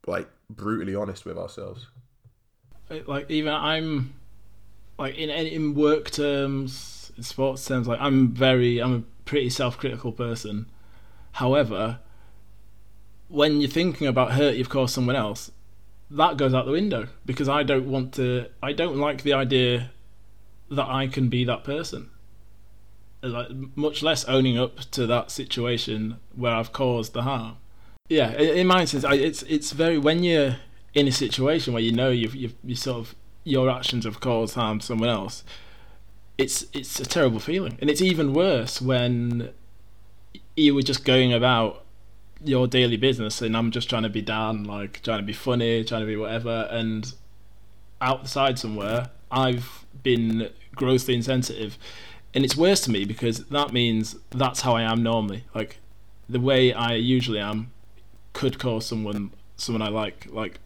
like 0.06 0.28
brutally 0.50 0.94
honest 0.94 1.24
with 1.24 1.38
ourselves. 1.38 1.88
Like 3.06 3.30
even 3.30 3.52
I'm 3.52 4.14
like 4.98 5.16
in 5.16 5.30
in 5.30 5.74
work 5.74 6.10
terms, 6.10 7.12
in 7.16 7.22
sports 7.22 7.64
terms, 7.66 7.88
like 7.88 8.00
I'm 8.00 8.32
very 8.32 8.80
I'm 8.80 8.94
a 8.94 9.02
pretty 9.24 9.50
self-critical 9.50 10.12
person. 10.12 10.66
However, 11.32 11.98
when 13.28 13.60
you're 13.60 13.70
thinking 13.70 14.06
about 14.06 14.32
hurt 14.32 14.54
you've 14.54 14.68
caused 14.68 14.94
someone 14.94 15.16
else, 15.16 15.50
that 16.10 16.36
goes 16.36 16.54
out 16.54 16.66
the 16.66 16.72
window 16.72 17.08
because 17.26 17.48
I 17.48 17.62
don't 17.62 17.86
want 17.86 18.14
to. 18.14 18.46
I 18.62 18.72
don't 18.72 18.98
like 18.98 19.22
the 19.22 19.32
idea 19.32 19.90
that 20.70 20.86
I 20.86 21.06
can 21.08 21.28
be 21.28 21.44
that 21.44 21.64
person. 21.64 22.10
Like 23.24 23.48
much 23.74 24.02
less 24.02 24.24
owning 24.26 24.58
up 24.58 24.80
to 24.92 25.06
that 25.06 25.30
situation 25.30 26.16
where 26.34 26.54
I've 26.54 26.72
caused 26.72 27.12
the 27.12 27.22
harm 27.22 27.56
yeah, 28.08 28.32
in 28.32 28.66
my 28.66 28.82
instance, 28.82 29.04
it's 29.08 29.42
it's 29.44 29.72
very 29.72 29.96
when 29.96 30.22
you're 30.22 30.56
in 30.92 31.08
a 31.08 31.12
situation 31.12 31.72
where 31.72 31.82
you 31.82 31.90
know 31.92 32.10
you've 32.10 32.34
you've 32.34 32.54
you 32.62 32.76
sort 32.76 32.98
of 32.98 33.14
your 33.44 33.70
actions 33.70 34.04
have 34.04 34.20
caused 34.20 34.56
harm 34.56 34.80
to 34.80 34.86
someone 34.86 35.08
else. 35.08 35.42
It's 36.36 36.66
it's 36.74 37.00
a 37.00 37.06
terrible 37.06 37.40
feeling, 37.40 37.78
and 37.80 37.88
it's 37.88 38.02
even 38.02 38.34
worse 38.34 38.82
when 38.82 39.50
you 40.54 40.74
were 40.74 40.82
just 40.82 41.06
going 41.06 41.32
about 41.32 41.86
your 42.44 42.66
daily 42.66 42.98
business, 42.98 43.40
and 43.40 43.56
I'm 43.56 43.70
just 43.70 43.88
trying 43.88 44.02
to 44.02 44.10
be 44.10 44.20
down, 44.20 44.64
like 44.64 45.02
trying 45.02 45.20
to 45.20 45.24
be 45.24 45.32
funny, 45.32 45.82
trying 45.82 46.02
to 46.02 46.06
be 46.06 46.16
whatever, 46.16 46.68
and 46.70 47.10
outside 48.02 48.58
somewhere, 48.58 49.08
I've 49.30 49.86
been 50.02 50.50
grossly 50.74 51.14
insensitive, 51.14 51.78
and 52.34 52.44
it's 52.44 52.56
worse 52.56 52.80
to 52.82 52.90
me 52.90 53.04
because 53.04 53.44
that 53.44 53.72
means 53.72 54.16
that's 54.30 54.62
how 54.62 54.74
I 54.74 54.82
am 54.82 55.02
normally, 55.02 55.44
like 55.54 55.78
the 56.28 56.40
way 56.40 56.72
I 56.72 56.94
usually 56.94 57.38
am 57.38 57.70
could 58.32 58.58
cause 58.58 58.86
someone 58.86 59.30
someone 59.56 59.82
I 59.82 59.88
like 59.88 60.26
like 60.30 60.58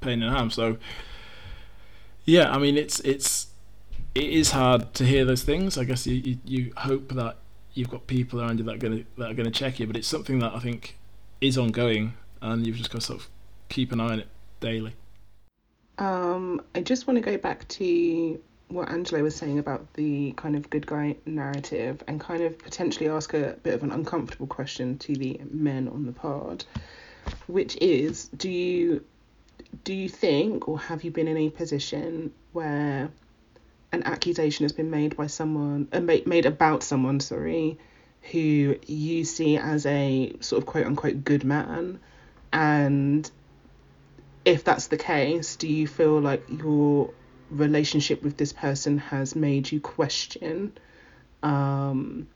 pain 0.00 0.22
and 0.22 0.34
harm. 0.34 0.50
So 0.50 0.78
yeah, 2.24 2.50
I 2.50 2.58
mean 2.58 2.76
it's 2.76 3.00
it's 3.00 3.48
it 4.14 4.24
is 4.24 4.52
hard 4.52 4.94
to 4.94 5.04
hear 5.04 5.24
those 5.24 5.42
things. 5.42 5.76
I 5.76 5.84
guess 5.84 6.06
you 6.06 6.14
you, 6.14 6.38
you 6.44 6.72
hope 6.76 7.12
that 7.12 7.36
you've 7.74 7.90
got 7.90 8.06
people 8.06 8.40
around 8.40 8.58
you 8.58 8.64
that 8.64 8.76
are 8.76 8.78
gonna 8.78 9.04
that 9.18 9.30
are 9.30 9.34
gonna 9.34 9.50
check 9.50 9.78
you, 9.78 9.86
but 9.86 9.96
it's 9.96 10.08
something 10.08 10.38
that 10.38 10.54
I 10.54 10.58
think 10.58 10.96
is 11.40 11.58
ongoing, 11.58 12.14
and 12.40 12.66
you've 12.66 12.76
just 12.76 12.90
got 12.90 13.00
to 13.00 13.06
sort 13.06 13.20
of 13.20 13.28
keep 13.68 13.92
an 13.92 14.00
eye 14.00 14.12
on 14.12 14.20
it 14.20 14.28
daily. 14.60 14.94
Um, 15.98 16.62
I 16.74 16.80
just 16.80 17.06
want 17.06 17.16
to 17.16 17.20
go 17.20 17.36
back 17.36 17.68
to 17.68 18.40
what 18.74 18.90
Angelo 18.90 19.22
was 19.22 19.36
saying 19.36 19.58
about 19.58 19.94
the 19.94 20.32
kind 20.32 20.56
of 20.56 20.68
good 20.68 20.86
guy 20.86 21.16
narrative 21.24 22.02
and 22.08 22.20
kind 22.20 22.42
of 22.42 22.58
potentially 22.58 23.08
ask 23.08 23.32
a 23.32 23.56
bit 23.62 23.74
of 23.74 23.82
an 23.82 23.92
uncomfortable 23.92 24.46
question 24.46 24.98
to 24.98 25.14
the 25.14 25.40
men 25.50 25.88
on 25.88 26.06
the 26.06 26.12
pod, 26.12 26.64
which 27.46 27.76
is 27.76 28.28
do 28.36 28.50
you 28.50 29.04
do 29.84 29.94
you 29.94 30.08
think 30.08 30.68
or 30.68 30.78
have 30.78 31.04
you 31.04 31.10
been 31.10 31.28
in 31.28 31.36
a 31.36 31.50
position 31.50 32.32
where 32.52 33.10
an 33.92 34.02
accusation 34.02 34.64
has 34.64 34.72
been 34.72 34.90
made 34.90 35.16
by 35.16 35.28
someone 35.28 35.88
uh, 35.92 36.00
made, 36.00 36.26
made 36.26 36.46
about 36.46 36.82
someone 36.82 37.20
sorry 37.20 37.78
who 38.32 38.76
you 38.86 39.24
see 39.24 39.56
as 39.56 39.86
a 39.86 40.32
sort 40.40 40.62
of 40.62 40.66
quote 40.66 40.86
unquote 40.86 41.24
good 41.24 41.44
man? 41.44 42.00
And 42.52 43.30
if 44.44 44.64
that's 44.64 44.88
the 44.88 44.98
case 44.98 45.56
do 45.56 45.68
you 45.68 45.86
feel 45.86 46.20
like 46.20 46.44
you're 46.48 47.12
relationship 47.54 48.22
with 48.22 48.36
this 48.36 48.52
person 48.52 48.98
has 48.98 49.34
made 49.34 49.70
you 49.70 49.80
question 49.80 50.72
um, 51.42 52.26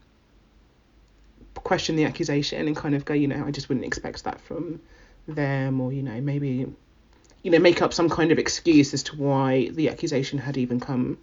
question 1.54 1.96
the 1.96 2.04
accusation 2.04 2.66
and 2.66 2.76
kind 2.76 2.94
of 2.94 3.04
go, 3.04 3.14
you 3.14 3.26
know, 3.26 3.44
I 3.44 3.50
just 3.50 3.68
wouldn't 3.68 3.86
expect 3.86 4.24
that 4.24 4.40
from 4.40 4.80
them, 5.26 5.80
or 5.80 5.92
you 5.92 6.02
know, 6.02 6.20
maybe 6.20 6.66
you 7.42 7.50
know, 7.50 7.58
make 7.58 7.82
up 7.82 7.92
some 7.92 8.08
kind 8.08 8.32
of 8.32 8.38
excuse 8.38 8.94
as 8.94 9.02
to 9.04 9.16
why 9.16 9.68
the 9.70 9.88
accusation 9.88 10.38
had 10.38 10.56
even 10.56 10.80
come 10.80 11.18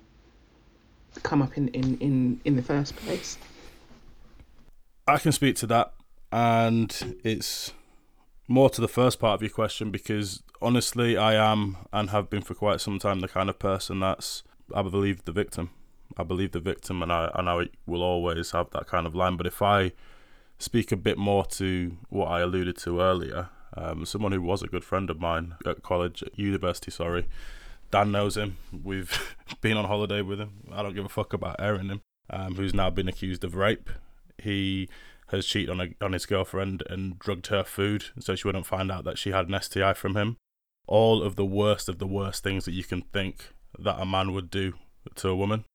come 1.24 1.42
up 1.42 1.58
in 1.58 1.70
in 1.70 1.98
in, 2.00 2.42
in 2.46 2.56
the 2.56 2.62
first 2.62 2.96
place. 2.98 3.38
I 5.08 5.18
can 5.18 5.32
speak 5.32 5.56
to 5.58 5.68
that, 5.68 5.94
and 6.32 7.20
it's 7.24 7.72
more 8.48 8.70
to 8.70 8.82
the 8.82 8.88
first 8.88 9.20
part 9.20 9.36
of 9.36 9.42
your 9.42 9.52
question 9.52 9.92
because 9.92 10.42
honestly, 10.62 11.18
I 11.18 11.34
am 11.34 11.78
and 11.92 12.10
have 12.10 12.30
been 12.30 12.42
for 12.42 12.54
quite 12.56 12.82
some 12.82 13.00
time 13.00 13.20
the 13.20 13.28
kind 13.28 13.50
of 13.50 13.60
person 13.60 14.00
that's 14.00 14.44
I 14.74 14.82
believe 14.82 15.26
the 15.26 15.32
victim. 15.32 15.70
I 16.18 16.24
believe 16.24 16.52
the 16.52 16.60
victim, 16.60 17.02
and 17.04 17.12
I 17.12 17.30
and 17.36 17.50
I 17.50 17.68
will 17.86 18.04
always 18.04 18.52
have 18.52 18.70
that 18.72 18.88
kind 18.88 19.06
of 19.06 19.16
line. 19.16 19.38
But 19.38 19.48
if 19.48 19.62
I 19.62 19.92
speak 20.58 20.92
a 20.92 20.98
bit 20.98 21.18
more 21.18 21.46
to 21.46 21.98
what 22.10 22.28
I 22.28 22.42
alluded 22.42 22.78
to 22.78 23.02
earlier, 23.02 23.50
Um, 23.78 24.06
someone 24.06 24.32
who 24.32 24.42
was 24.42 24.64
a 24.64 24.68
good 24.68 24.86
friend 24.86 25.10
of 25.10 25.20
mine 25.20 25.56
at 25.66 25.84
college, 25.84 26.24
at 26.24 26.40
university, 26.40 26.92
sorry. 26.92 27.26
Dan 27.92 28.12
knows 28.12 28.38
him. 28.38 28.58
We've 28.72 29.36
been 29.62 29.76
on 29.78 29.86
holiday 29.86 30.22
with 30.22 30.40
him. 30.40 30.52
I 30.72 30.82
don't 30.82 30.96
give 30.96 31.06
a 31.06 31.10
fuck 31.10 31.34
about 31.34 31.58
airing 31.60 31.90
him. 31.90 32.02
Um, 32.30 32.56
who's 32.56 32.74
now 32.74 32.90
been 32.90 33.08
accused 33.10 33.44
of 33.44 33.56
rape. 33.56 33.90
He 34.38 34.88
has 35.28 35.46
cheated 35.46 35.70
on 35.70 35.82
a, 35.82 36.06
on 36.06 36.14
his 36.14 36.26
girlfriend 36.26 36.84
and 36.90 37.20
drugged 37.20 37.48
her 37.48 37.64
food 37.64 38.06
so 38.20 38.36
she 38.36 38.48
wouldn't 38.48 38.66
find 38.66 38.92
out 38.92 39.04
that 39.04 39.18
she 39.18 39.32
had 39.32 39.50
an 39.50 39.60
STI 39.62 39.94
from 39.94 40.16
him. 40.16 40.38
All 40.88 41.24
of 41.24 41.36
the 41.36 41.46
worst 41.46 41.90
of 41.90 42.00
the 42.00 42.08
worst 42.08 42.44
things 42.44 42.66
that 42.66 42.74
you 42.74 42.84
can 42.84 43.02
think 43.02 43.54
that 43.78 44.00
a 44.00 44.06
man 44.06 44.34
would 44.34 44.50
do 44.50 44.74
to 45.16 45.30
a 45.30 45.36
woman, 45.36 45.66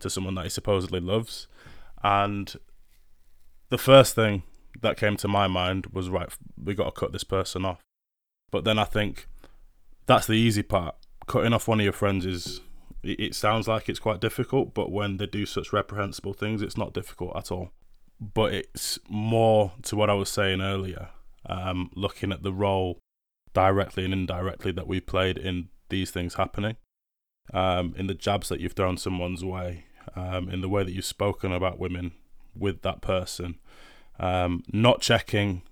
to 0.00 0.10
someone 0.10 0.34
that 0.34 0.44
he 0.44 0.50
supposedly 0.50 1.00
loves. 1.00 1.46
And 2.02 2.54
the 3.70 3.78
first 3.78 4.14
thing 4.14 4.42
that 4.80 4.96
came 4.96 5.16
to 5.18 5.28
my 5.28 5.46
mind 5.46 5.86
was 5.86 6.08
right, 6.08 6.28
we 6.62 6.74
got 6.74 6.94
to 6.94 7.00
cut 7.00 7.12
this 7.12 7.24
person 7.24 7.64
off. 7.64 7.80
But 8.50 8.64
then 8.64 8.78
I 8.78 8.84
think 8.84 9.26
that's 10.06 10.26
the 10.26 10.34
easy 10.34 10.62
part. 10.62 10.94
Cutting 11.26 11.52
off 11.52 11.68
one 11.68 11.80
of 11.80 11.84
your 11.84 11.92
friends 11.92 12.24
is, 12.24 12.60
it 13.02 13.34
sounds 13.34 13.68
like 13.68 13.88
it's 13.88 13.98
quite 13.98 14.20
difficult, 14.20 14.74
but 14.74 14.90
when 14.90 15.18
they 15.18 15.26
do 15.26 15.46
such 15.46 15.72
reprehensible 15.72 16.32
things, 16.32 16.62
it's 16.62 16.76
not 16.76 16.94
difficult 16.94 17.36
at 17.36 17.52
all 17.52 17.72
but 18.20 18.52
it's 18.52 18.98
more 19.08 19.72
to 19.82 19.96
what 19.96 20.10
I 20.10 20.14
was 20.14 20.28
saying 20.28 20.60
earlier, 20.60 21.10
um, 21.46 21.90
looking 21.94 22.32
at 22.32 22.42
the 22.42 22.52
role 22.52 22.98
directly 23.52 24.04
and 24.04 24.12
indirectly 24.12 24.72
that 24.72 24.86
we 24.86 25.00
played 25.00 25.38
in 25.38 25.68
these 25.88 26.10
things 26.10 26.34
happening, 26.34 26.76
um, 27.52 27.94
in 27.96 28.06
the 28.06 28.14
jabs 28.14 28.48
that 28.48 28.60
you've 28.60 28.72
thrown 28.72 28.96
someone's 28.96 29.44
way, 29.44 29.84
um, 30.14 30.48
in 30.48 30.60
the 30.60 30.68
way 30.68 30.84
that 30.84 30.92
you've 30.92 31.04
spoken 31.04 31.52
about 31.52 31.78
women 31.78 32.12
with 32.54 32.82
that 32.82 33.00
person, 33.00 33.58
um, 34.18 34.62
not 34.72 35.00
checking 35.00 35.62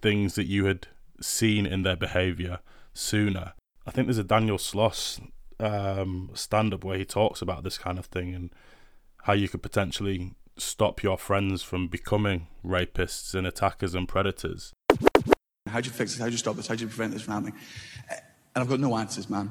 things 0.00 0.34
that 0.34 0.46
you 0.46 0.66
had 0.66 0.88
seen 1.20 1.66
in 1.66 1.82
their 1.82 1.96
behaviour 1.96 2.58
sooner. 2.92 3.52
I 3.86 3.90
think 3.90 4.06
there's 4.06 4.18
a 4.18 4.24
Daniel 4.24 4.58
Sloss 4.58 5.20
um, 5.58 6.30
stand 6.34 6.74
up 6.74 6.84
where 6.84 6.98
he 6.98 7.04
talks 7.04 7.40
about 7.40 7.64
this 7.64 7.78
kind 7.78 7.98
of 7.98 8.06
thing 8.06 8.34
and 8.34 8.50
how 9.22 9.32
you 9.32 9.48
could 9.48 9.62
potentially 9.62 10.34
stop 10.58 11.02
your 11.02 11.16
friends 11.16 11.62
from 11.62 11.88
becoming 11.88 12.48
rapists 12.64 13.34
and 13.34 13.46
attackers 13.46 13.94
and 13.94 14.08
predators. 14.08 14.72
How 15.72 15.80
do 15.80 15.86
you 15.86 15.92
fix 15.92 16.12
this? 16.12 16.20
How 16.20 16.26
do 16.26 16.32
you 16.32 16.38
stop 16.38 16.56
this? 16.56 16.66
How 16.66 16.74
do 16.74 16.82
you 16.82 16.88
prevent 16.88 17.12
this 17.12 17.22
from 17.22 17.34
happening? 17.34 17.54
And 18.10 18.62
I've 18.62 18.68
got 18.68 18.80
no 18.80 18.96
answers, 18.96 19.30
man. 19.30 19.50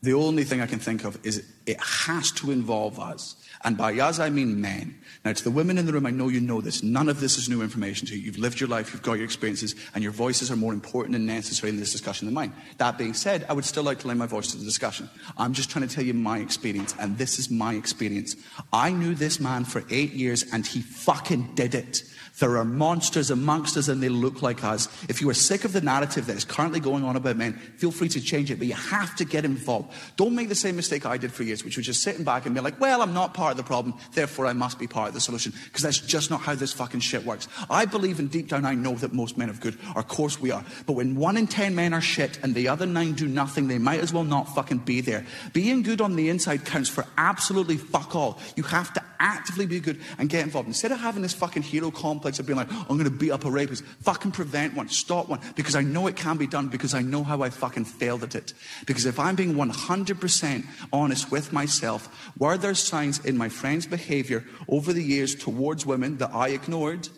The 0.00 0.14
only 0.14 0.44
thing 0.44 0.60
I 0.60 0.66
can 0.66 0.78
think 0.78 1.04
of 1.04 1.18
is 1.26 1.44
it 1.66 1.80
has 1.80 2.30
to 2.32 2.52
involve 2.52 3.00
us. 3.00 3.34
And 3.64 3.76
by 3.76 3.98
us, 3.98 4.20
I 4.20 4.30
mean 4.30 4.60
men. 4.60 4.96
Now, 5.24 5.32
to 5.32 5.42
the 5.42 5.50
women 5.50 5.76
in 5.76 5.86
the 5.86 5.92
room, 5.92 6.06
I 6.06 6.10
know 6.10 6.28
you 6.28 6.40
know 6.40 6.60
this. 6.60 6.84
None 6.84 7.08
of 7.08 7.18
this 7.18 7.36
is 7.36 7.48
new 7.48 7.62
information 7.62 8.06
to 8.06 8.16
you. 8.16 8.22
You've 8.22 8.38
lived 8.38 8.60
your 8.60 8.68
life, 8.68 8.92
you've 8.92 9.02
got 9.02 9.14
your 9.14 9.24
experiences, 9.24 9.74
and 9.94 10.04
your 10.04 10.12
voices 10.12 10.52
are 10.52 10.56
more 10.56 10.72
important 10.72 11.16
and 11.16 11.26
necessary 11.26 11.70
in 11.70 11.78
this 11.78 11.90
discussion 11.90 12.26
than 12.26 12.34
mine. 12.34 12.52
That 12.76 12.96
being 12.96 13.12
said, 13.12 13.44
I 13.48 13.54
would 13.54 13.64
still 13.64 13.82
like 13.82 13.98
to 13.98 14.06
lend 14.06 14.20
my 14.20 14.26
voice 14.26 14.52
to 14.52 14.56
the 14.56 14.64
discussion. 14.64 15.10
I'm 15.36 15.52
just 15.52 15.68
trying 15.68 15.88
to 15.88 15.92
tell 15.92 16.04
you 16.04 16.14
my 16.14 16.38
experience, 16.38 16.94
and 17.00 17.18
this 17.18 17.40
is 17.40 17.50
my 17.50 17.74
experience. 17.74 18.36
I 18.72 18.92
knew 18.92 19.16
this 19.16 19.40
man 19.40 19.64
for 19.64 19.82
eight 19.90 20.12
years, 20.12 20.44
and 20.52 20.64
he 20.64 20.80
fucking 20.80 21.56
did 21.56 21.74
it. 21.74 22.04
There 22.38 22.56
are 22.56 22.64
monsters 22.64 23.30
amongst 23.30 23.76
us 23.76 23.88
and 23.88 24.02
they 24.02 24.08
look 24.08 24.42
like 24.42 24.62
us. 24.62 24.88
If 25.08 25.20
you 25.20 25.28
are 25.28 25.34
sick 25.34 25.64
of 25.64 25.72
the 25.72 25.80
narrative 25.80 26.26
that 26.26 26.36
is 26.36 26.44
currently 26.44 26.78
going 26.78 27.04
on 27.04 27.16
about 27.16 27.36
men, 27.36 27.54
feel 27.76 27.90
free 27.90 28.08
to 28.10 28.20
change 28.20 28.50
it, 28.50 28.58
but 28.58 28.68
you 28.68 28.74
have 28.74 29.16
to 29.16 29.24
get 29.24 29.44
involved. 29.44 29.92
Don't 30.16 30.34
make 30.34 30.48
the 30.48 30.54
same 30.54 30.76
mistake 30.76 31.04
I 31.04 31.16
did 31.16 31.32
for 31.32 31.42
years, 31.42 31.64
which 31.64 31.76
was 31.76 31.86
just 31.86 32.02
sitting 32.02 32.24
back 32.24 32.46
and 32.46 32.54
being 32.54 32.64
like, 32.64 32.80
well, 32.80 33.02
I'm 33.02 33.12
not 33.12 33.34
part 33.34 33.52
of 33.52 33.56
the 33.56 33.64
problem, 33.64 33.94
therefore 34.12 34.46
I 34.46 34.52
must 34.52 34.78
be 34.78 34.86
part 34.86 35.08
of 35.08 35.14
the 35.14 35.20
solution. 35.20 35.52
Because 35.64 35.82
that's 35.82 35.98
just 35.98 36.30
not 36.30 36.40
how 36.40 36.54
this 36.54 36.72
fucking 36.72 37.00
shit 37.00 37.24
works. 37.24 37.48
I 37.68 37.86
believe 37.86 38.18
and 38.20 38.30
deep 38.30 38.48
down 38.48 38.64
I 38.64 38.74
know 38.74 38.94
that 38.96 39.12
most 39.12 39.36
men 39.36 39.50
are 39.50 39.54
good. 39.54 39.76
Of 39.96 40.06
course 40.06 40.40
we 40.40 40.52
are. 40.52 40.64
But 40.86 40.92
when 40.92 41.16
one 41.16 41.36
in 41.36 41.48
ten 41.48 41.74
men 41.74 41.92
are 41.92 42.00
shit 42.00 42.38
and 42.42 42.54
the 42.54 42.68
other 42.68 42.86
nine 42.86 43.14
do 43.14 43.26
nothing, 43.26 43.68
they 43.68 43.78
might 43.78 44.00
as 44.00 44.12
well 44.12 44.24
not 44.24 44.54
fucking 44.54 44.78
be 44.78 45.00
there. 45.00 45.26
Being 45.52 45.82
good 45.82 46.00
on 46.00 46.16
the 46.16 46.28
inside 46.28 46.64
counts 46.64 46.88
for 46.88 47.04
absolutely 47.16 47.78
fuck 47.78 48.14
all. 48.14 48.38
You 48.54 48.62
have 48.64 48.92
to 48.92 49.02
actively 49.20 49.66
be 49.66 49.80
good 49.80 50.00
and 50.18 50.28
get 50.28 50.44
involved. 50.44 50.68
Instead 50.68 50.92
of 50.92 51.00
having 51.00 51.22
this 51.22 51.34
fucking 51.34 51.62
hero 51.62 51.90
complex 51.90 52.27
of 52.38 52.46
being 52.46 52.56
like, 52.56 52.70
I'm 52.70 52.98
going 52.98 53.04
to 53.04 53.10
beat 53.10 53.30
up 53.30 53.44
a 53.44 53.50
rapist, 53.50 53.84
fucking 54.02 54.32
prevent 54.32 54.74
one, 54.74 54.88
stop 54.88 55.28
one, 55.28 55.40
because 55.56 55.74
I 55.74 55.82
know 55.82 56.06
it 56.06 56.16
can 56.16 56.36
be 56.36 56.46
done, 56.46 56.68
because 56.68 56.94
I 56.94 57.02
know 57.02 57.24
how 57.24 57.42
I 57.42 57.50
fucking 57.50 57.86
failed 57.86 58.22
at 58.22 58.34
it. 58.34 58.52
Because 58.86 59.06
if 59.06 59.18
I'm 59.18 59.36
being 59.36 59.54
100% 59.54 60.66
honest 60.92 61.30
with 61.30 61.52
myself, 61.52 62.32
were 62.38 62.58
there 62.58 62.74
signs 62.74 63.24
in 63.24 63.38
my 63.38 63.48
friend's 63.48 63.86
behavior 63.86 64.44
over 64.68 64.92
the 64.92 65.02
years 65.02 65.34
towards 65.34 65.86
women 65.86 66.18
that 66.18 66.34
I 66.34 66.48
ignored? 66.48 67.08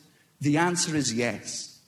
The 0.40 0.58
answer 0.58 0.94
is 0.94 1.12
yes. 1.12 1.80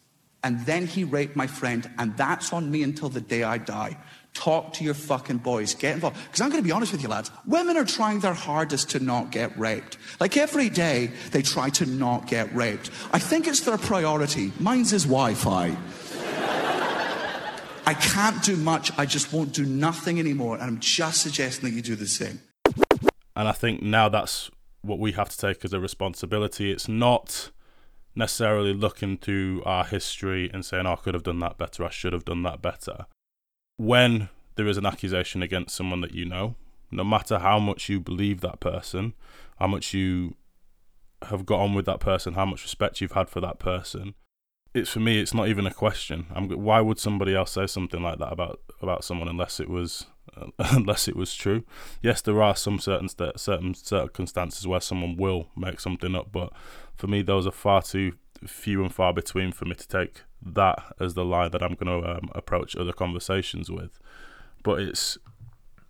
And 0.45 0.67
then 0.67 0.87
he 0.87 1.05
raped 1.05 1.37
my 1.37 1.47
friend, 1.47 1.89
and 1.99 2.17
that's 2.17 2.53
on 2.53 2.71
me 2.71 2.83
until 2.83 3.09
the 3.09 3.21
day 3.21 3.45
I 3.45 3.59
die. 3.59 3.97
Talk 4.35 4.73
to 4.75 4.85
your 4.85 4.95
fucking 4.95 5.39
boys. 5.39 5.75
Get 5.75 5.95
involved. 5.95 6.17
Because 6.25 6.41
I'm 6.41 6.49
going 6.49 6.63
to 6.63 6.67
be 6.67 6.73
honest 6.73 6.93
with 6.93 7.03
you, 7.03 7.09
lads. 7.09 7.31
Women 7.47 7.77
are 7.77 7.85
trying 7.85 8.21
their 8.21 8.33
hardest 8.33 8.91
to 8.91 9.01
not 9.01 9.31
get 9.31 9.57
raped. 9.59 9.99
Like 10.21 10.37
every 10.37 10.71
day, 10.71 11.11
they 11.33 11.43
try 11.43 11.69
to 11.71 11.87
not 11.87 12.27
get 12.27 12.55
raped. 12.55 12.91
I 13.13 13.19
think 13.19 13.47
it's 13.47 13.61
their 13.61 13.77
priority. 13.77 14.53
Mine's 14.59 14.93
is 14.95 15.05
Wi 15.05 15.35
Fi. 15.35 15.77
I 17.87 17.95
can't 17.95 18.43
do 18.43 18.57
much. 18.57 18.91
I 18.97 19.05
just 19.05 19.33
won't 19.33 19.53
do 19.53 19.67
nothing 19.67 20.19
anymore. 20.19 20.55
And 20.55 20.65
I'm 20.65 20.81
just 20.81 21.21
suggesting 21.21 21.69
that 21.69 21.77
you 21.77 21.83
do 21.83 21.95
the 21.95 22.07
same. 22.07 22.41
And 23.37 23.49
I 23.49 23.53
think 23.53 23.83
now 23.83 24.09
that's 24.09 24.51
what 24.81 24.99
we 24.99 25.13
have 25.13 25.29
to 25.29 25.37
take 25.37 25.63
as 25.65 25.75
a 25.75 25.81
responsibility. 25.81 26.73
It's 26.73 26.89
not 26.89 27.51
necessarily 28.15 28.73
looking 28.73 29.19
through 29.19 29.63
our 29.65 29.85
history 29.85 30.51
and 30.53 30.65
saying, 30.65 30.87
oh, 30.87 30.93
I 30.93 30.97
could 30.97 31.15
have 31.15 31.23
done 31.23 31.39
that 31.41 31.59
better, 31.59 31.85
I 31.85 31.91
should 31.91 32.13
have 32.15 32.25
done 32.25 32.43
that 32.45 32.63
better 32.63 33.07
when 33.83 34.29
there 34.55 34.69
is 34.69 34.77
an 34.77 34.87
accusation 34.87 35.43
against 35.43 35.75
someone 35.75 36.01
that 36.03 36.15
you 36.15 36.25
know, 36.25 36.55
no 36.93 37.03
matter 37.03 37.41
how 37.41 37.59
much 37.59 37.89
you 37.89 37.99
believe 37.99 38.41
that 38.41 38.61
person, 38.61 39.13
how 39.59 39.67
much 39.67 39.93
you 39.93 40.37
have 41.23 41.45
got 41.45 41.59
on 41.59 41.75
with 41.75 41.85
that 41.87 41.99
person, 41.99 42.35
how 42.35 42.45
much 42.45 42.63
respect 42.63 43.01
you've 43.01 43.13
had 43.13 43.29
for 43.29 43.41
that 43.41 43.59
person, 43.59 44.15
it's 44.73 44.91
for 44.91 45.01
me. 45.01 45.21
It's 45.21 45.35
not 45.35 45.49
even 45.49 45.67
a 45.67 45.75
question. 45.75 46.27
I'm, 46.33 46.49
why 46.49 46.81
would 46.81 46.99
somebody 46.99 47.35
else 47.35 47.53
say 47.53 47.67
something 47.67 48.03
like 48.03 48.19
that 48.21 48.33
about 48.33 48.61
about 48.81 49.05
someone 49.05 49.29
unless 49.29 49.61
it 49.61 49.69
was 49.69 50.07
unless 50.59 51.09
it 51.09 51.17
was 51.17 51.35
true? 51.35 51.65
Yes, 52.01 52.23
there 52.23 52.41
are 52.41 52.57
some 52.57 52.79
certain 52.79 53.09
certain 53.37 53.75
circumstances 53.75 54.67
where 54.67 54.81
someone 54.81 55.17
will 55.17 55.49
make 55.57 55.81
something 55.81 56.15
up, 56.15 56.31
but 56.31 56.53
for 56.95 57.09
me, 57.09 57.21
those 57.23 57.47
are 57.47 57.53
far 57.53 57.83
too 57.83 58.13
few 58.47 58.83
and 58.83 58.95
far 58.95 59.13
between 59.13 59.53
for 59.53 59.65
me 59.67 59.75
to 59.75 59.87
take 59.87 60.23
that 60.45 60.95
as 61.01 61.15
the 61.15 61.25
line 61.25 61.51
that 61.53 61.63
I'm 61.63 61.75
going 61.75 62.03
to 62.03 62.17
um, 62.17 62.31
approach 62.35 62.77
other 62.77 62.93
conversations 62.93 63.71
with. 63.71 63.99
But 64.63 64.81
it's 64.81 65.19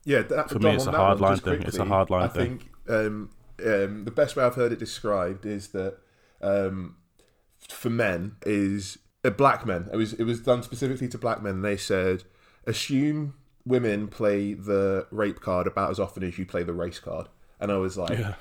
yeah, 0.05 0.23
that, 0.23 0.51
for 0.51 0.59
me, 0.59 0.71
it's 0.75 0.87
a 0.87 0.93
hard 0.93 1.21
line 1.21 1.37
thing. 1.37 1.43
Quickly, 1.43 1.67
it's 1.67 1.79
a 1.79 1.85
hard 1.85 2.11
line 2.11 2.25
I 2.25 2.29
thing. 2.29 2.59
think 2.59 2.71
um, 2.89 3.31
um, 3.65 4.05
the 4.05 4.11
best 4.11 4.37
way 4.37 4.45
I've 4.45 4.55
heard 4.55 4.73
it 4.73 4.79
described 4.79 5.47
is 5.47 5.69
that 5.69 5.99
um, 6.41 6.97
for 7.69 7.91
men 7.91 8.37
is 8.45 8.99
uh, 9.25 9.31
black 9.31 9.67
men. 9.67 9.89
It 9.93 9.97
was 9.97 10.13
it 10.15 10.25
was 10.25 10.41
done 10.41 10.63
specifically 10.63 11.09
to 11.09 11.19
black 11.19 11.43
men. 11.43 11.63
They 11.63 11.77
said 11.77 12.25
assume 12.67 13.35
women 13.65 14.09
play 14.09 14.55
the 14.55 15.07
rape 15.11 15.41
card 15.41 15.67
about 15.67 15.91
as 15.91 16.01
often 16.01 16.25
as 16.25 16.39
you 16.39 16.47
play 16.47 16.63
the 16.63 16.73
race 16.73 16.99
card, 16.99 17.29
and 17.61 17.71
I 17.71 17.77
was 17.77 17.97
like. 17.97 18.19
Yeah. 18.19 18.35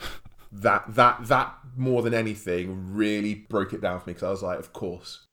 That 0.54 0.96
that 0.96 1.28
that 1.28 1.56
more 1.78 2.02
than 2.02 2.14
anything 2.14 2.94
really 2.94 3.36
broke 3.36 3.72
it 3.72 3.80
down 3.80 4.02
for 4.02 4.10
me 4.10 4.14
because 4.16 4.28
I 4.28 4.32
was 4.32 4.44
like, 4.44 4.60
of 4.60 4.74
course, 4.74 5.28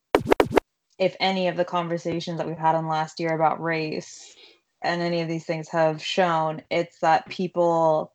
if 0.99 1.17
any 1.21 1.49
of 1.49 1.57
the 1.57 1.65
conversations 1.65 2.39
that 2.39 2.47
we've 2.47 2.59
had 2.59 2.77
in 2.77 2.89
last 2.89 3.21
year 3.21 3.35
about 3.35 3.63
race 3.63 4.35
and 4.83 5.01
any 5.01 5.21
of 5.21 5.29
these 5.29 5.45
things 5.45 5.69
have 5.69 6.03
shown, 6.03 6.63
it's 6.71 6.99
that 7.01 7.29
people 7.29 8.13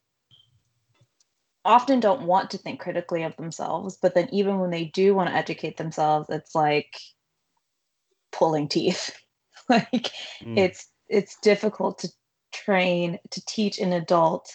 often 1.65 1.99
don't 1.99 2.23
want 2.23 2.51
to 2.51 2.57
think 2.57 2.79
critically 2.79 3.23
of 3.23 3.35
themselves, 3.37 3.97
but 4.01 4.13
then 4.13 4.27
even 4.31 4.59
when 4.59 4.69
they 4.69 4.85
do 4.85 5.15
want 5.15 5.29
to 5.29 5.35
educate 5.35 5.77
themselves, 5.77 6.29
it's 6.29 6.53
like 6.53 6.99
pulling 8.31 8.67
teeth. 8.67 9.11
like 9.69 10.11
mm. 10.41 10.57
it's 10.57 10.89
it's 11.07 11.37
difficult 11.41 11.99
to 11.99 12.09
train 12.51 13.17
to 13.31 13.45
teach 13.45 13.79
an 13.79 13.93
adult 13.93 14.53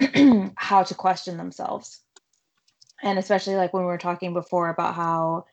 how 0.56 0.82
to 0.82 0.94
question 0.94 1.38
themselves. 1.38 2.02
And 3.02 3.18
especially 3.18 3.56
like 3.56 3.72
when 3.72 3.84
we 3.84 3.88
were 3.88 3.98
talking 3.98 4.34
before 4.34 4.68
about 4.68 4.94
how 4.94 5.46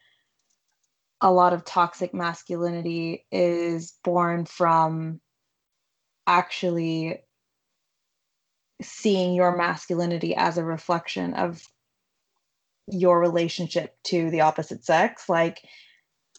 a 1.24 1.32
lot 1.32 1.54
of 1.54 1.64
toxic 1.64 2.14
masculinity 2.14 3.26
is 3.32 3.94
born 4.04 4.46
from 4.46 5.22
actually 6.28 7.24
seeing 8.82 9.34
your 9.34 9.56
masculinity 9.56 10.36
as 10.36 10.58
a 10.58 10.66
reflection 10.66 11.34
of 11.34 11.66
your 12.88 13.22
relationship 13.22 13.96
to 14.04 14.30
the 14.32 14.42
opposite 14.42 14.84
sex. 14.84 15.30
Like 15.30 15.62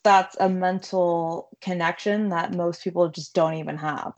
that's 0.05 0.37
a 0.39 0.51
mental 0.51 1.49
connection 1.63 2.29
that 2.29 2.53
most 2.53 2.85
people 2.85 3.09
just 3.09 3.35
don't 3.35 3.55
even 3.55 3.79
have. 3.79 4.13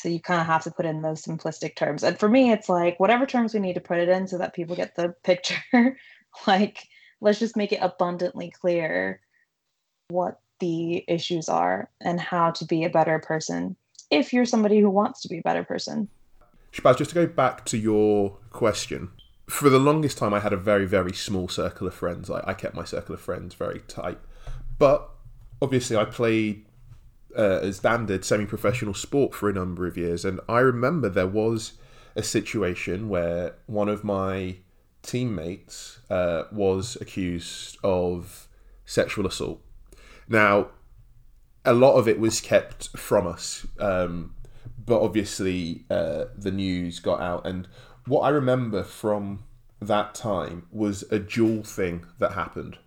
So 0.00 0.08
you 0.08 0.20
kind 0.20 0.40
of 0.40 0.48
have 0.48 0.64
to 0.64 0.72
put 0.72 0.84
in 0.84 1.00
those 1.00 1.22
simplistic 1.22 1.76
terms. 1.76 2.02
And 2.02 2.18
for 2.18 2.28
me 2.28 2.50
it's 2.50 2.68
like 2.68 2.98
whatever 2.98 3.24
terms 3.24 3.54
we 3.54 3.60
need 3.60 3.74
to 3.74 3.80
put 3.80 3.98
it 3.98 4.08
in 4.08 4.26
so 4.26 4.38
that 4.38 4.52
people 4.52 4.74
get 4.74 4.96
the 4.96 5.14
picture 5.22 5.96
like 6.48 6.88
let's 7.20 7.38
just 7.38 7.56
make 7.56 7.70
it 7.70 7.78
abundantly 7.80 8.50
clear 8.50 9.20
what 10.08 10.40
the 10.60 11.04
issues 11.08 11.48
are 11.48 11.90
and 12.00 12.20
how 12.20 12.50
to 12.50 12.64
be 12.64 12.84
a 12.84 12.90
better 12.90 13.18
person 13.18 13.76
if 14.10 14.32
you're 14.32 14.44
somebody 14.44 14.80
who 14.80 14.90
wants 14.90 15.20
to 15.22 15.28
be 15.28 15.38
a 15.38 15.42
better 15.42 15.64
person. 15.64 16.08
Shabazz, 16.72 16.98
just 16.98 17.10
to 17.10 17.14
go 17.14 17.26
back 17.26 17.64
to 17.66 17.78
your 17.78 18.38
question, 18.50 19.10
for 19.48 19.68
the 19.68 19.78
longest 19.78 20.18
time, 20.18 20.34
I 20.34 20.40
had 20.40 20.52
a 20.52 20.56
very, 20.56 20.86
very 20.86 21.12
small 21.12 21.48
circle 21.48 21.86
of 21.86 21.94
friends. 21.94 22.30
I, 22.30 22.42
I 22.46 22.54
kept 22.54 22.74
my 22.74 22.84
circle 22.84 23.14
of 23.14 23.20
friends 23.20 23.54
very 23.54 23.80
tight. 23.88 24.18
But 24.78 25.08
obviously, 25.62 25.96
I 25.96 26.04
played, 26.04 26.66
uh, 27.36 27.60
as 27.62 27.78
Dan 27.78 28.06
did, 28.06 28.24
semi 28.24 28.44
professional 28.44 28.94
sport 28.94 29.34
for 29.34 29.48
a 29.48 29.52
number 29.52 29.86
of 29.86 29.96
years. 29.96 30.24
And 30.24 30.40
I 30.48 30.58
remember 30.60 31.08
there 31.08 31.26
was 31.26 31.74
a 32.14 32.22
situation 32.22 33.08
where 33.08 33.54
one 33.66 33.88
of 33.88 34.04
my 34.04 34.56
teammates 35.02 36.00
uh, 36.10 36.44
was 36.52 36.96
accused 37.00 37.78
of 37.84 38.48
sexual 38.84 39.26
assault. 39.26 39.62
Now, 40.28 40.68
a 41.64 41.72
lot 41.72 41.94
of 41.94 42.08
it 42.08 42.18
was 42.18 42.40
kept 42.40 42.96
from 42.96 43.26
us, 43.26 43.66
um, 43.78 44.34
but 44.84 45.00
obviously 45.00 45.84
uh, 45.90 46.26
the 46.36 46.52
news 46.52 47.00
got 47.00 47.20
out. 47.20 47.46
And 47.46 47.68
what 48.06 48.20
I 48.20 48.28
remember 48.30 48.82
from 48.82 49.44
that 49.80 50.14
time 50.14 50.66
was 50.70 51.04
a 51.10 51.18
dual 51.18 51.62
thing 51.62 52.06
that 52.18 52.32
happened, 52.32 52.78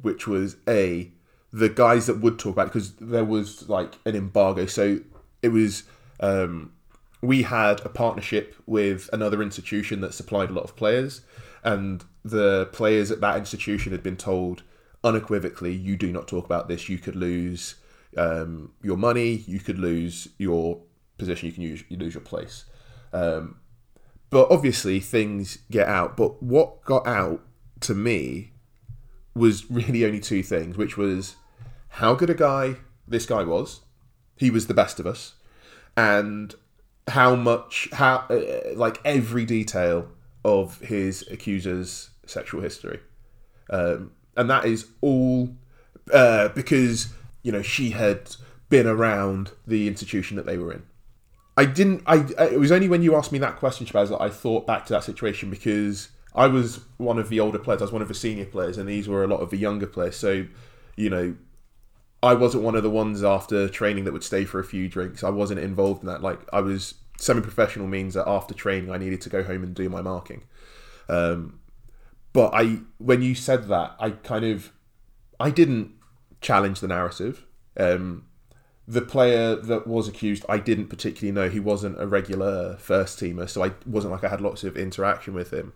which 0.00 0.26
was 0.26 0.56
a 0.68 1.12
the 1.52 1.68
guys 1.68 2.06
that 2.06 2.20
would 2.20 2.36
talk 2.36 2.52
about 2.54 2.66
because 2.66 2.94
there 2.94 3.24
was 3.24 3.68
like 3.68 3.98
an 4.04 4.16
embargo, 4.16 4.66
so 4.66 5.00
it 5.42 5.48
was. 5.48 5.84
Um, 6.20 6.72
we 7.20 7.42
had 7.42 7.80
a 7.86 7.88
partnership 7.88 8.54
with 8.66 9.08
another 9.10 9.42
institution 9.42 10.02
that 10.02 10.12
supplied 10.12 10.50
a 10.50 10.52
lot 10.52 10.64
of 10.64 10.76
players, 10.76 11.22
and 11.62 12.04
the 12.22 12.66
players 12.66 13.10
at 13.10 13.20
that 13.22 13.38
institution 13.38 13.92
had 13.92 14.02
been 14.02 14.16
told 14.16 14.62
unequivocally, 15.04 15.72
"You 15.72 15.96
do 15.96 16.10
not 16.10 16.26
talk 16.26 16.44
about 16.44 16.68
this. 16.68 16.88
You 16.88 16.98
could 16.98 17.16
lose 17.16 17.76
um, 18.16 18.72
your 18.82 18.96
money. 18.96 19.44
You 19.46 19.60
could 19.60 19.78
lose 19.78 20.28
your 20.38 20.80
position. 21.18 21.46
You 21.46 21.52
can 21.52 21.62
use, 21.62 21.84
you 21.88 21.96
lose 21.96 22.14
your 22.14 22.22
place." 22.22 22.64
Um, 23.12 23.56
but 24.30 24.50
obviously, 24.50 24.98
things 25.00 25.58
get 25.70 25.86
out. 25.86 26.16
But 26.16 26.42
what 26.42 26.84
got 26.84 27.06
out 27.06 27.42
to 27.80 27.94
me 27.94 28.52
was 29.34 29.70
really 29.70 30.04
only 30.04 30.20
two 30.20 30.42
things, 30.42 30.76
which 30.76 30.96
was 30.96 31.36
how 31.88 32.14
good 32.14 32.30
a 32.30 32.34
guy 32.34 32.76
this 33.06 33.26
guy 33.26 33.44
was. 33.44 33.80
He 34.36 34.50
was 34.50 34.66
the 34.66 34.74
best 34.74 34.98
of 34.98 35.06
us, 35.06 35.34
and 35.96 36.54
how 37.08 37.34
much 37.36 37.88
how 37.92 38.26
uh, 38.30 38.74
like 38.74 39.00
every 39.04 39.44
detail 39.44 40.08
of 40.44 40.80
his 40.80 41.24
accuser's 41.30 42.10
sexual 42.26 42.60
history 42.60 43.00
um, 43.70 44.12
and 44.36 44.50
that 44.50 44.64
is 44.64 44.88
all 45.00 45.48
uh, 46.12 46.48
because 46.48 47.08
you 47.42 47.52
know 47.52 47.62
she 47.62 47.90
had 47.90 48.36
been 48.68 48.86
around 48.86 49.52
the 49.66 49.86
institution 49.86 50.36
that 50.36 50.46
they 50.46 50.58
were 50.58 50.72
in 50.72 50.82
i 51.56 51.64
didn't 51.64 52.02
i 52.06 52.16
it 52.38 52.58
was 52.58 52.72
only 52.72 52.88
when 52.88 53.02
you 53.02 53.14
asked 53.14 53.30
me 53.30 53.38
that 53.38 53.56
question 53.56 53.86
Shabazz, 53.86 54.08
that 54.08 54.20
i 54.20 54.28
thought 54.28 54.66
back 54.66 54.86
to 54.86 54.92
that 54.92 55.04
situation 55.04 55.50
because 55.50 56.08
i 56.34 56.46
was 56.46 56.80
one 56.96 57.18
of 57.18 57.28
the 57.28 57.38
older 57.38 57.58
players 57.58 57.80
i 57.80 57.84
was 57.84 57.92
one 57.92 58.02
of 58.02 58.08
the 58.08 58.14
senior 58.14 58.46
players 58.46 58.78
and 58.78 58.88
these 58.88 59.08
were 59.08 59.22
a 59.22 59.26
lot 59.26 59.40
of 59.40 59.50
the 59.50 59.56
younger 59.56 59.86
players 59.86 60.16
so 60.16 60.46
you 60.96 61.10
know 61.10 61.34
I 62.24 62.32
wasn't 62.32 62.62
one 62.64 62.74
of 62.74 62.82
the 62.82 62.88
ones 62.88 63.22
after 63.22 63.68
training 63.68 64.04
that 64.04 64.12
would 64.14 64.24
stay 64.24 64.46
for 64.46 64.58
a 64.58 64.64
few 64.64 64.88
drinks. 64.88 65.22
I 65.22 65.28
wasn't 65.28 65.60
involved 65.60 66.00
in 66.00 66.06
that. 66.06 66.22
Like 66.22 66.40
I 66.54 66.62
was 66.62 66.94
semi-professional 67.18 67.86
means 67.86 68.14
that 68.14 68.26
after 68.26 68.54
training 68.54 68.90
I 68.90 68.96
needed 68.96 69.20
to 69.22 69.28
go 69.28 69.42
home 69.42 69.62
and 69.62 69.74
do 69.74 69.90
my 69.90 70.00
marking. 70.00 70.42
Um, 71.10 71.60
but 72.34 72.50
I, 72.52 72.80
when 72.98 73.22
you 73.22 73.34
said 73.34 73.68
that, 73.68 73.96
I 73.98 74.10
kind 74.10 74.44
of, 74.44 74.72
I 75.40 75.50
didn't 75.50 75.92
challenge 76.42 76.80
the 76.80 76.88
narrative. 76.88 77.46
Um, 77.78 78.26
the 78.86 79.00
player 79.00 79.56
that 79.56 79.86
was 79.86 80.06
accused, 80.06 80.44
I 80.46 80.58
didn't 80.58 80.88
particularly 80.88 81.32
know. 81.32 81.48
He 81.48 81.60
wasn't 81.60 81.98
a 81.98 82.06
regular 82.06 82.76
first 82.76 83.18
teamer, 83.18 83.48
so 83.48 83.64
I 83.64 83.72
wasn't 83.86 84.12
like 84.12 84.24
I 84.24 84.28
had 84.28 84.42
lots 84.42 84.62
of 84.62 84.76
interaction 84.76 85.32
with 85.32 85.50
him. 85.50 85.72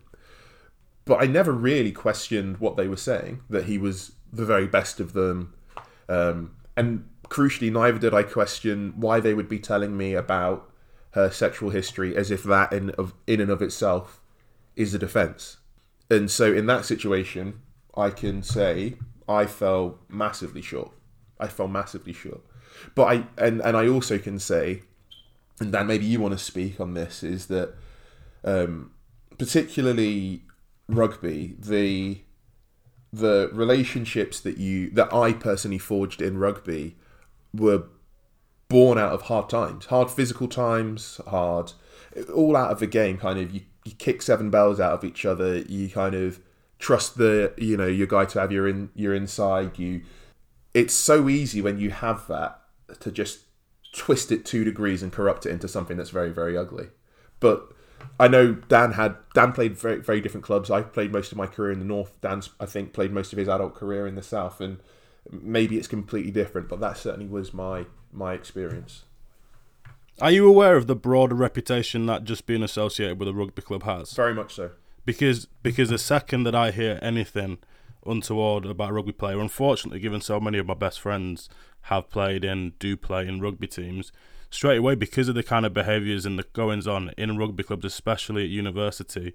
But 1.05 1.23
I 1.23 1.25
never 1.25 1.51
really 1.51 1.91
questioned 1.91 2.57
what 2.59 2.77
they 2.77 2.87
were 2.87 2.95
saying. 2.95 3.41
That 3.49 3.65
he 3.65 3.79
was 3.79 4.11
the 4.31 4.45
very 4.45 4.67
best 4.67 4.99
of 4.99 5.13
them 5.13 5.55
um, 6.09 6.55
and 6.75 7.07
crucially, 7.29 7.71
neither 7.71 7.99
did 7.99 8.13
I 8.13 8.23
question 8.23 8.93
why 8.97 9.19
they 9.19 9.33
would 9.33 9.47
be 9.47 9.59
telling 9.59 9.95
me 9.95 10.15
about 10.15 10.69
her 11.11 11.29
sexual 11.29 11.69
history 11.69 12.15
as 12.15 12.31
if 12.31 12.43
that 12.43 12.73
in 12.73 12.89
of 12.91 13.13
in 13.25 13.39
and 13.39 13.49
of 13.49 13.61
itself 13.61 14.19
is 14.75 14.93
a 14.93 14.99
defence. 14.99 15.57
And 16.09 16.29
so 16.29 16.51
in 16.51 16.65
that 16.67 16.85
situation, 16.85 17.61
I 17.95 18.09
can 18.09 18.41
say 18.43 18.95
I 19.27 19.45
fell 19.45 19.99
massively 20.09 20.61
short. 20.61 20.91
I 21.39 21.47
fell 21.47 21.67
massively 21.67 22.13
short. 22.13 22.41
But 22.95 23.03
I 23.05 23.27
and, 23.37 23.61
and 23.61 23.77
I 23.77 23.87
also 23.87 24.17
can 24.17 24.39
say, 24.39 24.83
and 25.59 25.71
Dan, 25.71 25.87
maybe 25.87 26.05
you 26.05 26.19
want 26.19 26.37
to 26.37 26.43
speak 26.43 26.79
on 26.79 26.93
this, 26.93 27.23
is 27.23 27.47
that 27.47 27.75
um, 28.43 28.91
particularly 29.37 30.43
rugby, 30.87 31.55
the 31.59 32.21
the 33.11 33.49
relationships 33.53 34.39
that 34.41 34.57
you 34.57 34.89
that 34.91 35.13
I 35.13 35.33
personally 35.33 35.79
forged 35.79 36.21
in 36.21 36.37
rugby 36.37 36.97
were 37.53 37.83
born 38.67 38.97
out 38.97 39.11
of 39.13 39.23
hard 39.23 39.49
times, 39.49 39.85
hard 39.85 40.11
physical 40.11 40.47
times, 40.47 41.19
hard 41.27 41.73
all 42.33 42.55
out 42.55 42.71
of 42.71 42.79
the 42.79 42.87
game. 42.87 43.17
Kind 43.17 43.39
of 43.39 43.51
you, 43.51 43.61
you 43.89 43.95
kick 43.95 44.21
seven 44.21 44.49
bells 44.51 44.79
out 44.79 44.93
of 44.93 45.03
each 45.03 45.25
other. 45.25 45.59
You 45.59 45.89
kind 45.89 46.13
of 46.13 46.39
trust 46.77 47.17
the 47.17 47.53
you 47.57 47.75
know 47.75 47.87
your 47.87 48.07
guy 48.07 48.25
to 48.25 48.39
have 48.39 48.51
your 48.51 48.67
in 48.67 48.89
your 48.95 49.13
inside. 49.13 49.79
You 49.79 50.01
it's 50.73 50.93
so 50.93 51.27
easy 51.27 51.61
when 51.61 51.79
you 51.79 51.89
have 51.89 52.27
that 52.27 52.61
to 52.99 53.11
just 53.11 53.39
twist 53.93 54.31
it 54.31 54.45
two 54.45 54.63
degrees 54.63 55.01
and 55.01 55.11
corrupt 55.11 55.45
it 55.45 55.49
into 55.49 55.67
something 55.67 55.97
that's 55.97 56.11
very 56.11 56.29
very 56.29 56.55
ugly. 56.55 56.89
But 57.39 57.71
I 58.19 58.27
know 58.27 58.53
Dan 58.53 58.93
had 58.93 59.15
Dan 59.33 59.53
played 59.53 59.75
very 59.75 59.97
very 59.97 60.21
different 60.21 60.45
clubs. 60.45 60.69
I 60.69 60.83
played 60.83 61.11
most 61.11 61.31
of 61.31 61.37
my 61.37 61.47
career 61.47 61.71
in 61.71 61.79
the 61.79 61.85
north. 61.85 62.19
Dan's 62.21 62.51
I 62.59 62.67
think 62.67 62.93
played 62.93 63.11
most 63.11 63.33
of 63.33 63.39
his 63.39 63.47
adult 63.47 63.73
career 63.73 64.05
in 64.05 64.15
the 64.15 64.21
south, 64.21 64.61
and 64.61 64.77
maybe 65.31 65.77
it's 65.77 65.87
completely 65.87 66.31
different, 66.31 66.69
but 66.69 66.79
that 66.79 66.97
certainly 66.97 67.27
was 67.27 67.53
my 67.53 67.87
my 68.11 68.33
experience. 68.33 69.03
Are 70.21 70.31
you 70.31 70.47
aware 70.47 70.75
of 70.75 70.87
the 70.87 70.95
broader 70.95 71.35
reputation 71.35 72.05
that 72.07 72.25
just 72.25 72.45
being 72.45 72.63
associated 72.63 73.19
with 73.19 73.29
a 73.29 73.33
rugby 73.33 73.61
club 73.61 73.83
has? 73.83 74.11
Very 74.13 74.33
much 74.33 74.55
so. 74.55 74.71
Because 75.05 75.47
because 75.63 75.89
the 75.89 75.97
second 75.97 76.43
that 76.43 76.55
I 76.55 76.71
hear 76.71 76.99
anything 77.01 77.59
untoward 78.05 78.65
about 78.65 78.91
a 78.91 78.93
rugby 78.93 79.13
player, 79.13 79.39
unfortunately, 79.39 79.99
given 79.99 80.21
so 80.21 80.39
many 80.39 80.57
of 80.57 80.65
my 80.65 80.73
best 80.73 80.99
friends 80.99 81.49
have 81.83 82.09
played 82.09 82.43
and 82.43 82.77
do 82.79 82.97
play 82.97 83.27
in 83.27 83.39
rugby 83.39 83.67
teams, 83.67 84.11
straight 84.49 84.77
away 84.77 84.95
because 84.95 85.29
of 85.29 85.35
the 85.35 85.43
kind 85.43 85.65
of 85.65 85.73
behaviours 85.73 86.25
and 86.25 86.37
the 86.37 86.45
goings 86.53 86.87
on 86.87 87.11
in 87.17 87.37
rugby 87.37 87.63
clubs, 87.63 87.85
especially 87.85 88.43
at 88.43 88.49
university, 88.49 89.33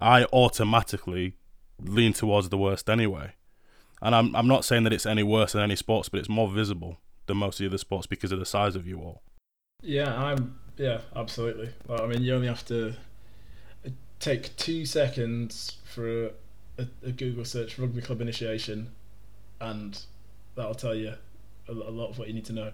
I 0.00 0.24
automatically 0.24 1.36
lean 1.80 2.12
towards 2.12 2.50
the 2.50 2.58
worst 2.58 2.90
anyway. 2.90 3.32
And 4.02 4.14
I'm 4.14 4.36
I'm 4.36 4.48
not 4.48 4.64
saying 4.64 4.84
that 4.84 4.92
it's 4.92 5.06
any 5.06 5.22
worse 5.22 5.52
than 5.52 5.62
any 5.62 5.76
sports, 5.76 6.08
but 6.08 6.20
it's 6.20 6.28
more 6.28 6.50
visible 6.50 6.98
than 7.26 7.38
most 7.38 7.60
of 7.60 7.64
the 7.64 7.70
other 7.70 7.78
sports 7.78 8.06
because 8.06 8.32
of 8.32 8.38
the 8.38 8.46
size 8.46 8.76
of 8.76 8.86
you 8.86 9.00
all. 9.00 9.22
Yeah, 9.82 10.14
I'm. 10.14 10.58
Yeah, 10.76 11.00
absolutely. 11.14 11.70
Well, 11.86 12.02
I 12.02 12.06
mean, 12.06 12.22
you 12.22 12.34
only 12.34 12.48
have 12.48 12.64
to 12.66 12.94
uh, 13.86 13.90
take 14.20 14.56
two 14.56 14.84
seconds 14.84 15.76
for 15.84 16.26
a, 16.26 16.30
a, 16.78 16.86
a 17.06 17.12
Google 17.12 17.44
search 17.44 17.78
rugby 17.78 18.00
club 18.02 18.20
initiation, 18.20 18.90
and 19.60 20.00
that'll 20.56 20.74
tell 20.74 20.94
you 20.94 21.14
a, 21.68 21.72
a 21.72 21.72
lot 21.72 22.10
of 22.10 22.18
what 22.18 22.28
you 22.28 22.34
need 22.34 22.44
to 22.46 22.52
know. 22.52 22.72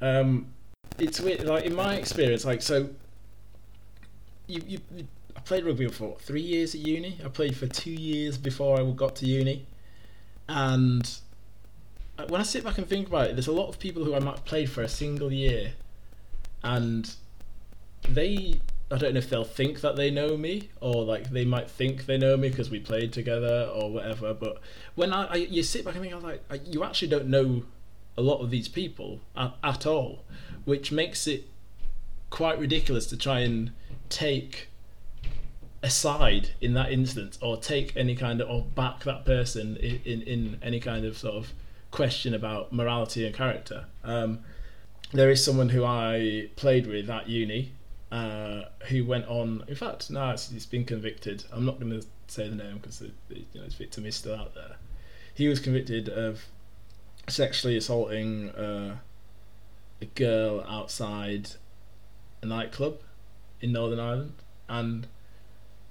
Um, 0.00 0.52
it's 0.98 1.20
weird. 1.20 1.44
Like 1.44 1.64
in 1.64 1.74
my 1.74 1.96
experience, 1.96 2.44
like 2.44 2.62
so, 2.62 2.90
you 4.46 4.62
you. 4.66 4.80
I 5.36 5.40
played 5.40 5.64
rugby 5.64 5.88
for 5.88 6.16
three 6.20 6.42
years 6.42 6.74
at 6.74 6.82
uni. 6.82 7.20
I 7.24 7.28
played 7.28 7.56
for 7.56 7.66
two 7.66 7.90
years 7.90 8.38
before 8.38 8.80
I 8.80 8.90
got 8.92 9.16
to 9.16 9.26
uni, 9.26 9.66
and 10.48 11.10
uh, 12.18 12.26
when 12.28 12.40
I 12.40 12.44
sit 12.44 12.64
back 12.64 12.78
and 12.78 12.86
think 12.88 13.08
about 13.08 13.28
it, 13.28 13.36
there's 13.36 13.48
a 13.48 13.52
lot 13.52 13.68
of 13.68 13.78
people 13.78 14.04
who 14.04 14.14
I 14.14 14.20
might 14.20 14.44
played 14.44 14.70
for 14.70 14.82
a 14.82 14.88
single 14.88 15.32
year, 15.32 15.72
and 16.64 17.14
they 18.08 18.60
I 18.90 18.98
don't 18.98 19.14
know 19.14 19.18
if 19.18 19.30
they'll 19.30 19.44
think 19.44 19.80
that 19.80 19.96
they 19.96 20.10
know 20.10 20.36
me 20.36 20.70
or 20.80 21.04
like 21.04 21.30
they 21.30 21.44
might 21.44 21.70
think 21.70 22.06
they 22.06 22.18
know 22.18 22.36
me 22.36 22.48
because 22.48 22.70
we 22.70 22.80
played 22.80 23.12
together 23.12 23.70
or 23.72 23.90
whatever. 23.90 24.34
But 24.34 24.58
when 24.94 25.12
I, 25.12 25.26
I 25.26 25.36
you 25.36 25.62
sit 25.62 25.84
back 25.84 25.94
and 25.94 26.02
think, 26.02 26.14
I'm 26.14 26.22
like 26.22 26.42
you 26.66 26.84
actually 26.84 27.08
don't 27.08 27.28
know 27.28 27.64
a 28.16 28.22
lot 28.22 28.40
of 28.40 28.50
these 28.50 28.68
people 28.68 29.20
at, 29.36 29.54
at 29.62 29.86
all 29.86 30.24
which 30.64 30.92
makes 30.92 31.26
it 31.26 31.48
quite 32.30 32.58
ridiculous 32.58 33.06
to 33.06 33.16
try 33.16 33.40
and 33.40 33.70
take 34.08 34.68
a 35.82 35.90
side 35.90 36.50
in 36.60 36.74
that 36.74 36.90
instance 36.90 37.38
or 37.42 37.56
take 37.58 37.94
any 37.96 38.16
kind 38.16 38.40
of 38.40 38.48
or 38.48 38.62
back 38.62 39.04
that 39.04 39.24
person 39.24 39.76
in, 39.76 40.00
in, 40.04 40.22
in 40.22 40.58
any 40.62 40.80
kind 40.80 41.04
of 41.04 41.18
sort 41.18 41.34
of 41.34 41.52
question 41.90 42.32
about 42.32 42.72
morality 42.72 43.26
and 43.26 43.34
character. 43.34 43.84
Um, 44.02 44.40
there 45.12 45.30
is 45.30 45.44
someone 45.44 45.68
who 45.68 45.84
I 45.84 46.48
played 46.56 46.86
with 46.86 47.08
at 47.10 47.28
uni 47.28 47.72
uh, 48.10 48.62
who 48.88 49.04
went 49.04 49.26
on. 49.26 49.64
In 49.68 49.74
fact, 49.74 50.10
no, 50.10 50.30
it's, 50.30 50.50
it's 50.52 50.66
been 50.66 50.84
convicted. 50.84 51.44
I'm 51.52 51.64
not 51.64 51.80
going 51.80 52.00
to 52.00 52.06
say 52.26 52.48
the 52.48 52.56
name 52.56 52.78
because 52.78 53.00
you 53.00 53.44
know, 53.54 53.66
victim 53.76 54.06
is 54.06 54.16
still 54.16 54.34
out 54.34 54.54
there. 54.54 54.76
He 55.34 55.48
was 55.48 55.60
convicted 55.60 56.08
of 56.08 56.44
sexually 57.28 57.76
assaulting 57.76 58.50
uh, 58.50 58.96
a 60.00 60.04
girl 60.06 60.64
outside 60.68 61.50
a 62.42 62.46
nightclub 62.46 63.00
in 63.60 63.72
Northern 63.72 63.98
Ireland, 64.00 64.34
and 64.68 65.06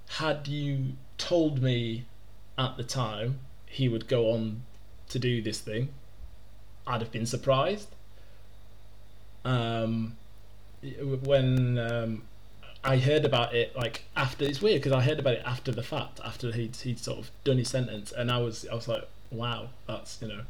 had 0.08 0.46
you 0.48 0.92
told 1.18 1.62
me 1.62 2.06
at 2.56 2.76
the 2.76 2.84
time 2.84 3.40
he 3.66 3.88
would 3.88 4.06
go 4.06 4.30
on 4.30 4.62
to 5.08 5.18
do 5.18 5.42
this 5.42 5.60
thing, 5.60 5.88
I'd 6.86 7.00
have 7.00 7.10
been 7.10 7.26
surprised. 7.26 7.93
Um, 9.44 10.16
when 11.22 11.78
um, 11.78 12.22
I 12.82 12.98
heard 12.98 13.24
about 13.24 13.54
it, 13.54 13.74
like 13.76 14.04
after 14.16 14.44
it's 14.44 14.60
weird 14.60 14.82
because 14.82 14.92
I 14.92 15.02
heard 15.02 15.18
about 15.18 15.34
it 15.34 15.42
after 15.44 15.72
the 15.72 15.82
fact, 15.82 16.20
after 16.24 16.52
he'd 16.52 16.76
he'd 16.76 16.98
sort 16.98 17.18
of 17.18 17.30
done 17.44 17.58
his 17.58 17.68
sentence, 17.68 18.12
and 18.12 18.30
I 18.30 18.38
was 18.38 18.66
I 18.70 18.74
was 18.74 18.88
like, 18.88 19.06
wow, 19.30 19.68
that's 19.86 20.20
you 20.20 20.28
know, 20.28 20.40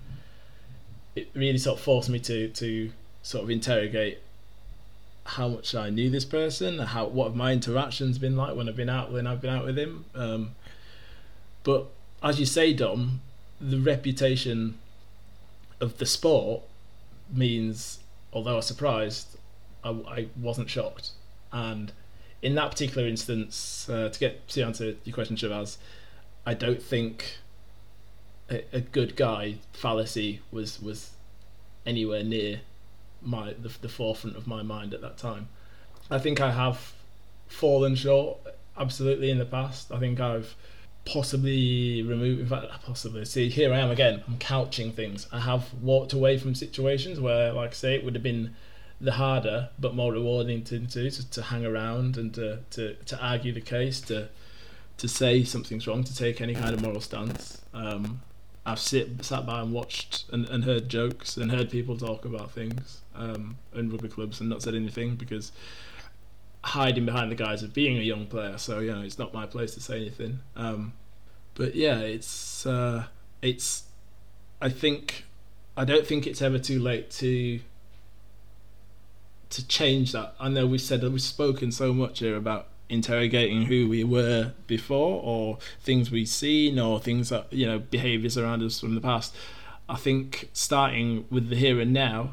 it 1.14 1.30
really 1.34 1.58
sort 1.58 1.78
of 1.78 1.84
forced 1.84 2.08
me 2.08 2.18
to 2.20 2.48
to 2.48 2.90
sort 3.22 3.44
of 3.44 3.50
interrogate 3.50 4.18
how 5.26 5.48
much 5.48 5.74
I 5.74 5.88
knew 5.90 6.10
this 6.10 6.24
person, 6.24 6.78
how 6.78 7.06
what 7.06 7.28
have 7.28 7.36
my 7.36 7.52
interactions 7.52 8.18
been 8.18 8.36
like 8.36 8.54
when 8.54 8.68
I've 8.68 8.76
been 8.76 8.90
out 8.90 9.12
when 9.12 9.26
I've 9.26 9.40
been 9.40 9.54
out 9.54 9.64
with 9.64 9.78
him. 9.78 10.04
Um, 10.14 10.50
but 11.62 11.86
as 12.22 12.38
you 12.38 12.46
say, 12.46 12.72
Dom, 12.72 13.20
the 13.60 13.78
reputation 13.78 14.78
of 15.80 15.98
the 15.98 16.06
sport 16.06 16.62
means, 17.32 18.00
although 18.34 18.52
I 18.52 18.56
was 18.56 18.66
surprised, 18.66 19.38
I, 19.82 19.90
I 19.90 20.28
wasn't 20.40 20.68
shocked. 20.68 21.10
And 21.52 21.92
in 22.42 22.54
that 22.56 22.70
particular 22.70 23.06
instance, 23.06 23.88
uh, 23.88 24.08
to 24.10 24.18
get 24.18 24.48
to 24.48 24.62
answer 24.62 24.96
your 25.04 25.14
question, 25.14 25.36
Shabazz, 25.36 25.78
I 26.44 26.52
don't 26.54 26.82
think 26.82 27.38
a, 28.50 28.64
a 28.72 28.80
good 28.80 29.16
guy 29.16 29.56
fallacy 29.72 30.40
was 30.50 30.82
was 30.82 31.12
anywhere 31.86 32.22
near 32.22 32.60
my 33.22 33.54
the, 33.54 33.72
the 33.80 33.88
forefront 33.88 34.36
of 34.36 34.46
my 34.46 34.62
mind 34.62 34.92
at 34.92 35.00
that 35.00 35.16
time. 35.16 35.48
I 36.10 36.18
think 36.18 36.40
I 36.40 36.50
have 36.50 36.92
fallen 37.46 37.94
short 37.94 38.38
absolutely 38.76 39.30
in 39.30 39.38
the 39.38 39.46
past. 39.46 39.90
I 39.92 39.98
think 39.98 40.20
I've 40.20 40.54
possibly 41.04 42.02
remove 42.02 42.40
in 42.40 42.46
fact 42.46 42.66
possibly. 42.84 43.24
See 43.24 43.48
here 43.48 43.72
I 43.72 43.78
am 43.78 43.90
again. 43.90 44.22
I'm 44.26 44.38
couching 44.38 44.92
things. 44.92 45.26
I 45.32 45.40
have 45.40 45.72
walked 45.82 46.12
away 46.12 46.38
from 46.38 46.54
situations 46.54 47.20
where 47.20 47.52
like 47.52 47.70
I 47.70 47.74
say 47.74 47.94
it 47.94 48.04
would 48.04 48.14
have 48.14 48.22
been 48.22 48.54
the 49.00 49.12
harder 49.12 49.68
but 49.78 49.94
more 49.94 50.12
rewarding 50.12 50.64
to 50.64 50.86
to, 50.86 51.30
to 51.30 51.42
hang 51.42 51.66
around 51.66 52.16
and 52.16 52.32
to, 52.34 52.60
to, 52.70 52.94
to 52.94 53.18
argue 53.24 53.52
the 53.52 53.60
case 53.60 54.00
to 54.02 54.28
to 54.96 55.08
say 55.08 55.44
something's 55.44 55.86
wrong 55.86 56.04
to 56.04 56.14
take 56.14 56.40
any 56.40 56.54
kind 56.54 56.72
of 56.74 56.80
moral 56.80 57.00
stance. 57.00 57.60
Um, 57.74 58.22
I've 58.64 58.78
sit 58.78 59.24
sat 59.24 59.44
by 59.44 59.60
and 59.60 59.72
watched 59.72 60.24
and, 60.32 60.48
and 60.48 60.64
heard 60.64 60.88
jokes 60.88 61.36
and 61.36 61.50
heard 61.50 61.70
people 61.70 61.98
talk 61.98 62.24
about 62.24 62.52
things 62.52 63.00
um, 63.14 63.56
in 63.74 63.90
rugby 63.90 64.08
clubs 64.08 64.40
and 64.40 64.48
not 64.48 64.62
said 64.62 64.74
anything 64.74 65.16
because 65.16 65.52
hiding 66.64 67.04
behind 67.04 67.30
the 67.30 67.34
guise 67.34 67.62
of 67.62 67.74
being 67.74 67.98
a 67.98 68.02
young 68.02 68.26
player. 68.26 68.58
So 68.58 68.80
you 68.80 68.92
know, 68.92 69.02
it's 69.02 69.18
not 69.18 69.32
my 69.34 69.46
place 69.46 69.74
to 69.74 69.80
say 69.80 69.96
anything. 69.96 70.40
Um, 70.56 70.94
but 71.54 71.74
yeah, 71.74 71.98
it's 71.98 72.66
uh, 72.66 73.06
it's. 73.42 73.84
I 74.60 74.68
think 74.70 75.24
I 75.76 75.84
don't 75.84 76.06
think 76.06 76.26
it's 76.26 76.42
ever 76.42 76.58
too 76.58 76.80
late 76.80 77.10
to 77.12 77.60
to 79.50 79.68
change 79.68 80.12
that. 80.12 80.34
I 80.40 80.48
know 80.48 80.66
we 80.66 80.78
said 80.78 81.02
we've 81.02 81.20
spoken 81.22 81.70
so 81.70 81.92
much 81.92 82.20
here 82.20 82.36
about 82.36 82.68
interrogating 82.88 83.62
who 83.62 83.88
we 83.88 84.04
were 84.04 84.52
before 84.66 85.20
or 85.22 85.58
things 85.80 86.10
we've 86.10 86.28
seen 86.28 86.78
or 86.78 87.00
things 87.00 87.30
that 87.30 87.50
you 87.52 87.66
know 87.66 87.78
behaviors 87.78 88.36
around 88.36 88.62
us 88.62 88.78
from 88.78 88.94
the 88.94 89.00
past 89.00 89.34
i 89.88 89.96
think 89.96 90.50
starting 90.52 91.24
with 91.30 91.48
the 91.48 91.56
here 91.56 91.80
and 91.80 91.94
now 91.94 92.30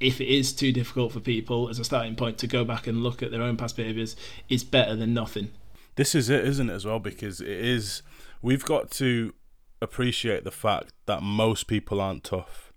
if 0.00 0.20
it 0.20 0.28
is 0.28 0.52
too 0.52 0.72
difficult 0.72 1.12
for 1.12 1.20
people 1.20 1.68
as 1.68 1.78
a 1.78 1.84
starting 1.84 2.16
point 2.16 2.38
to 2.38 2.46
go 2.46 2.64
back 2.64 2.86
and 2.86 3.02
look 3.02 3.22
at 3.22 3.30
their 3.30 3.42
own 3.42 3.56
past 3.56 3.76
behaviors 3.76 4.16
is 4.48 4.64
better 4.64 4.94
than 4.94 5.14
nothing. 5.14 5.50
This 5.96 6.14
is 6.14 6.28
it 6.28 6.44
isn't 6.44 6.70
it 6.70 6.74
as 6.74 6.84
well? 6.84 6.98
Because 6.98 7.40
it 7.40 7.48
is 7.48 8.02
we've 8.42 8.64
got 8.64 8.90
to 8.92 9.32
appreciate 9.80 10.44
the 10.44 10.50
fact 10.50 10.92
that 11.06 11.22
most 11.22 11.66
people 11.66 12.00
aren't 12.00 12.24
tough. 12.24 12.72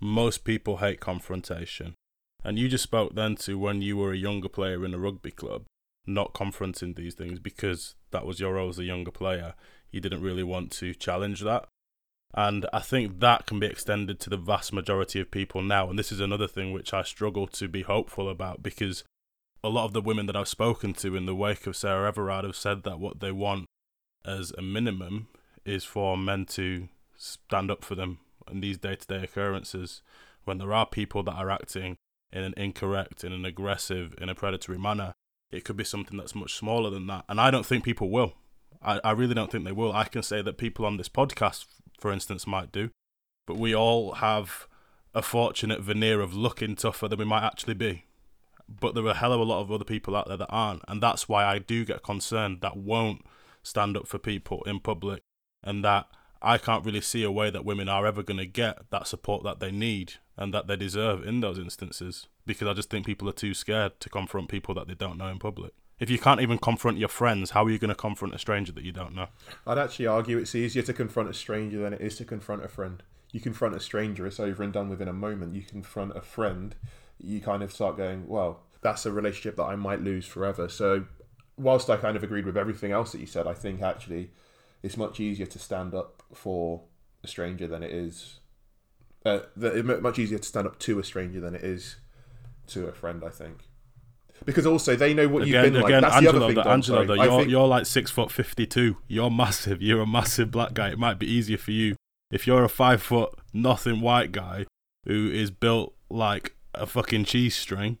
Most 0.00 0.44
people 0.44 0.78
hate 0.78 1.00
confrontation. 1.00 1.94
And 2.44 2.58
you 2.58 2.68
just 2.68 2.84
spoke 2.84 3.14
then 3.14 3.36
to 3.36 3.58
when 3.58 3.82
you 3.82 3.96
were 3.96 4.12
a 4.12 4.16
younger 4.16 4.48
player 4.48 4.84
in 4.84 4.94
a 4.94 4.98
rugby 4.98 5.30
club 5.30 5.64
not 6.06 6.32
confronting 6.32 6.94
these 6.94 7.14
things 7.14 7.38
because 7.38 7.94
that 8.12 8.24
was 8.24 8.40
your 8.40 8.54
role 8.54 8.70
as 8.70 8.78
a 8.78 8.84
younger 8.84 9.10
player. 9.10 9.54
You 9.90 10.00
didn't 10.00 10.22
really 10.22 10.42
want 10.42 10.72
to 10.72 10.94
challenge 10.94 11.42
that 11.42 11.68
and 12.34 12.66
I 12.72 12.80
think 12.80 13.20
that 13.20 13.46
can 13.46 13.58
be 13.58 13.66
extended 13.66 14.20
to 14.20 14.30
the 14.30 14.36
vast 14.36 14.72
majority 14.72 15.20
of 15.20 15.30
people 15.30 15.62
now. 15.62 15.88
And 15.88 15.98
this 15.98 16.12
is 16.12 16.20
another 16.20 16.46
thing 16.46 16.72
which 16.72 16.92
I 16.92 17.02
struggle 17.02 17.46
to 17.48 17.68
be 17.68 17.82
hopeful 17.82 18.28
about 18.28 18.62
because 18.62 19.04
a 19.64 19.68
lot 19.68 19.86
of 19.86 19.92
the 19.92 20.02
women 20.02 20.26
that 20.26 20.36
I've 20.36 20.48
spoken 20.48 20.92
to 20.94 21.16
in 21.16 21.26
the 21.26 21.34
wake 21.34 21.66
of 21.66 21.76
Sarah 21.76 22.08
Everard 22.08 22.44
have 22.44 22.56
said 22.56 22.82
that 22.84 23.00
what 23.00 23.20
they 23.20 23.32
want 23.32 23.66
as 24.24 24.52
a 24.56 24.62
minimum 24.62 25.28
is 25.64 25.84
for 25.84 26.16
men 26.16 26.44
to 26.46 26.88
stand 27.16 27.70
up 27.70 27.84
for 27.84 27.94
them 27.94 28.18
in 28.50 28.60
these 28.60 28.78
day 28.78 28.96
to 28.96 29.06
day 29.06 29.24
occurrences 29.24 30.02
when 30.44 30.58
there 30.58 30.72
are 30.72 30.86
people 30.86 31.22
that 31.22 31.34
are 31.34 31.50
acting 31.50 31.96
in 32.32 32.44
an 32.44 32.54
incorrect, 32.56 33.24
in 33.24 33.32
an 33.32 33.44
aggressive, 33.44 34.14
in 34.20 34.28
a 34.28 34.34
predatory 34.34 34.78
manner. 34.78 35.14
It 35.50 35.64
could 35.64 35.76
be 35.76 35.84
something 35.84 36.18
that's 36.18 36.34
much 36.34 36.54
smaller 36.54 36.90
than 36.90 37.06
that. 37.06 37.24
And 37.28 37.40
I 37.40 37.50
don't 37.50 37.64
think 37.64 37.84
people 37.84 38.10
will. 38.10 38.34
I, 38.82 39.00
I 39.02 39.12
really 39.12 39.34
don't 39.34 39.50
think 39.50 39.64
they 39.64 39.72
will. 39.72 39.92
I 39.92 40.04
can 40.04 40.22
say 40.22 40.42
that 40.42 40.58
people 40.58 40.84
on 40.84 40.98
this 40.98 41.08
podcast 41.08 41.64
for 41.98 42.12
instance, 42.12 42.46
might 42.46 42.72
do. 42.72 42.90
But 43.46 43.58
we 43.58 43.74
all 43.74 44.12
have 44.14 44.66
a 45.14 45.22
fortunate 45.22 45.80
veneer 45.80 46.20
of 46.20 46.34
looking 46.34 46.76
tougher 46.76 47.08
than 47.08 47.18
we 47.18 47.24
might 47.24 47.44
actually 47.44 47.74
be. 47.74 48.04
But 48.68 48.94
there 48.94 49.04
are 49.04 49.10
a 49.10 49.14
hell 49.14 49.32
of 49.32 49.40
a 49.40 49.44
lot 49.44 49.60
of 49.60 49.72
other 49.72 49.84
people 49.84 50.14
out 50.14 50.28
there 50.28 50.36
that 50.36 50.50
aren't. 50.50 50.82
And 50.86 51.02
that's 51.02 51.28
why 51.28 51.44
I 51.44 51.58
do 51.58 51.84
get 51.84 52.02
concerned 52.02 52.60
that 52.60 52.76
won't 52.76 53.24
stand 53.62 53.96
up 53.96 54.06
for 54.06 54.18
people 54.18 54.62
in 54.64 54.80
public 54.80 55.22
and 55.62 55.84
that 55.84 56.06
I 56.40 56.58
can't 56.58 56.84
really 56.84 57.00
see 57.00 57.24
a 57.24 57.32
way 57.32 57.50
that 57.50 57.64
women 57.64 57.88
are 57.88 58.06
ever 58.06 58.22
going 58.22 58.38
to 58.38 58.46
get 58.46 58.90
that 58.90 59.06
support 59.06 59.42
that 59.44 59.60
they 59.60 59.72
need 59.72 60.14
and 60.36 60.54
that 60.54 60.68
they 60.68 60.76
deserve 60.76 61.26
in 61.26 61.40
those 61.40 61.58
instances 61.58 62.28
because 62.46 62.68
I 62.68 62.74
just 62.74 62.90
think 62.90 63.06
people 63.06 63.28
are 63.28 63.32
too 63.32 63.54
scared 63.54 63.98
to 64.00 64.08
confront 64.08 64.48
people 64.48 64.74
that 64.74 64.86
they 64.86 64.94
don't 64.94 65.18
know 65.18 65.26
in 65.28 65.38
public. 65.38 65.72
If 66.00 66.10
you 66.10 66.18
can't 66.18 66.40
even 66.40 66.58
confront 66.58 66.98
your 66.98 67.08
friends, 67.08 67.50
how 67.50 67.64
are 67.64 67.70
you 67.70 67.78
going 67.78 67.88
to 67.88 67.94
confront 67.94 68.34
a 68.34 68.38
stranger 68.38 68.70
that 68.72 68.84
you 68.84 68.92
don't 68.92 69.14
know? 69.14 69.26
I'd 69.66 69.78
actually 69.78 70.06
argue 70.06 70.38
it's 70.38 70.54
easier 70.54 70.82
to 70.82 70.92
confront 70.92 71.28
a 71.28 71.34
stranger 71.34 71.80
than 71.80 71.92
it 71.92 72.00
is 72.00 72.16
to 72.18 72.24
confront 72.24 72.64
a 72.64 72.68
friend. 72.68 73.02
You 73.32 73.40
confront 73.40 73.74
a 73.74 73.80
stranger, 73.80 74.26
it's 74.26 74.38
over 74.38 74.62
and 74.62 74.72
done 74.72 74.88
within 74.88 75.08
a 75.08 75.12
moment. 75.12 75.54
You 75.56 75.62
confront 75.62 76.16
a 76.16 76.20
friend, 76.20 76.76
you 77.18 77.40
kind 77.40 77.64
of 77.64 77.72
start 77.72 77.96
going, 77.96 78.28
well, 78.28 78.60
that's 78.80 79.06
a 79.06 79.12
relationship 79.12 79.56
that 79.56 79.64
I 79.64 79.74
might 79.74 80.00
lose 80.00 80.24
forever. 80.24 80.68
So, 80.68 81.06
whilst 81.56 81.90
I 81.90 81.96
kind 81.96 82.16
of 82.16 82.22
agreed 82.22 82.46
with 82.46 82.56
everything 82.56 82.92
else 82.92 83.10
that 83.10 83.20
you 83.20 83.26
said, 83.26 83.48
I 83.48 83.54
think 83.54 83.82
actually 83.82 84.30
it's 84.84 84.96
much 84.96 85.18
easier 85.18 85.46
to 85.46 85.58
stand 85.58 85.94
up 85.94 86.22
for 86.32 86.82
a 87.24 87.26
stranger 87.26 87.66
than 87.66 87.82
it 87.82 87.90
is. 87.90 88.38
Uh, 89.26 89.40
much 89.56 90.20
easier 90.20 90.38
to 90.38 90.48
stand 90.48 90.68
up 90.68 90.78
to 90.78 91.00
a 91.00 91.04
stranger 91.04 91.40
than 91.40 91.56
it 91.56 91.64
is 91.64 91.96
to 92.68 92.86
a 92.86 92.92
friend, 92.92 93.24
I 93.26 93.30
think 93.30 93.67
because 94.44 94.66
also 94.66 94.96
they 94.96 95.14
know 95.14 95.28
what 95.28 95.42
again, 95.42 95.64
you've 95.64 95.72
been 95.72 95.82
again, 95.84 96.02
like. 96.02 96.12
That's 96.12 96.16
Angelo, 96.16 96.38
the 96.38 96.44
other 96.44 96.54
thing. 96.54 96.72
Angelo, 96.72 97.04
though, 97.04 97.14
you're 97.14 97.38
think... 97.40 97.50
you're 97.50 97.66
like 97.66 97.86
six 97.86 98.10
foot 98.10 98.30
fifty 98.30 98.66
two. 98.66 98.96
You're 99.06 99.30
massive. 99.30 99.82
You're 99.82 100.02
a 100.02 100.06
massive 100.06 100.50
black 100.50 100.74
guy. 100.74 100.90
It 100.90 100.98
might 100.98 101.18
be 101.18 101.26
easier 101.26 101.58
for 101.58 101.72
you 101.72 101.96
if 102.30 102.46
you're 102.46 102.64
a 102.64 102.68
five 102.68 103.02
foot 103.02 103.34
nothing 103.52 104.00
white 104.00 104.32
guy 104.32 104.66
who 105.04 105.30
is 105.30 105.50
built 105.50 105.94
like 106.10 106.54
a 106.74 106.86
fucking 106.86 107.24
cheese 107.24 107.56
string. 107.56 107.98